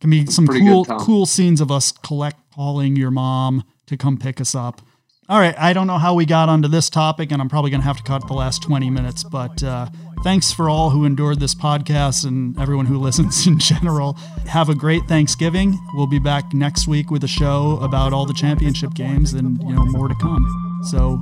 Can 0.00 0.10
be 0.10 0.26
some 0.26 0.46
cool 0.46 0.84
cool 0.84 1.26
scenes 1.26 1.60
of 1.60 1.70
us 1.70 1.92
collect 1.92 2.38
calling 2.54 2.96
your 2.96 3.10
mom 3.10 3.64
to 3.86 3.96
come 3.96 4.16
pick 4.18 4.40
us 4.40 4.54
up. 4.54 4.82
All 5.28 5.40
right, 5.40 5.58
I 5.58 5.72
don't 5.72 5.88
know 5.88 5.98
how 5.98 6.14
we 6.14 6.24
got 6.24 6.48
onto 6.48 6.68
this 6.68 6.88
topic, 6.88 7.32
and 7.32 7.42
I'm 7.42 7.48
probably 7.48 7.72
going 7.72 7.80
to 7.80 7.86
have 7.86 7.96
to 7.96 8.02
cut 8.04 8.28
the 8.28 8.34
last 8.34 8.62
20 8.62 8.90
minutes. 8.90 9.24
But 9.24 9.60
uh, 9.60 9.88
thanks 10.22 10.52
for 10.52 10.70
all 10.70 10.90
who 10.90 11.04
endured 11.04 11.40
this 11.40 11.52
podcast 11.52 12.24
and 12.24 12.56
everyone 12.60 12.86
who 12.86 12.96
listens 13.00 13.44
in 13.44 13.58
general. 13.58 14.12
Have 14.46 14.68
a 14.68 14.74
great 14.76 15.02
Thanksgiving. 15.08 15.76
We'll 15.94 16.06
be 16.06 16.20
back 16.20 16.54
next 16.54 16.86
week 16.86 17.10
with 17.10 17.24
a 17.24 17.28
show 17.28 17.80
about 17.82 18.12
all 18.12 18.24
the 18.24 18.34
championship 18.34 18.94
games 18.94 19.32
and 19.32 19.60
you 19.64 19.74
know 19.74 19.84
more 19.86 20.06
to 20.06 20.14
come. 20.14 20.75
So, 20.86 21.20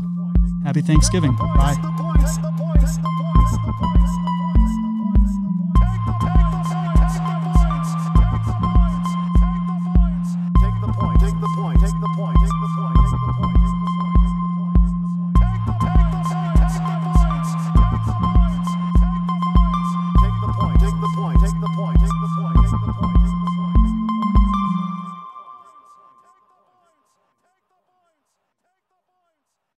happy 0.62 0.82
Thanksgiving. 0.82 1.34
Bye. 1.36 1.72
Take 1.72 1.82
the 10.82 10.92
point, 10.92 11.18
take 11.18 11.40
the 11.40 11.48
point, 11.56 11.80
take 11.80 11.98
the 11.98 12.08
point, 12.14 12.36
take 12.36 12.50
the 12.50 12.68
point. 12.76 13.14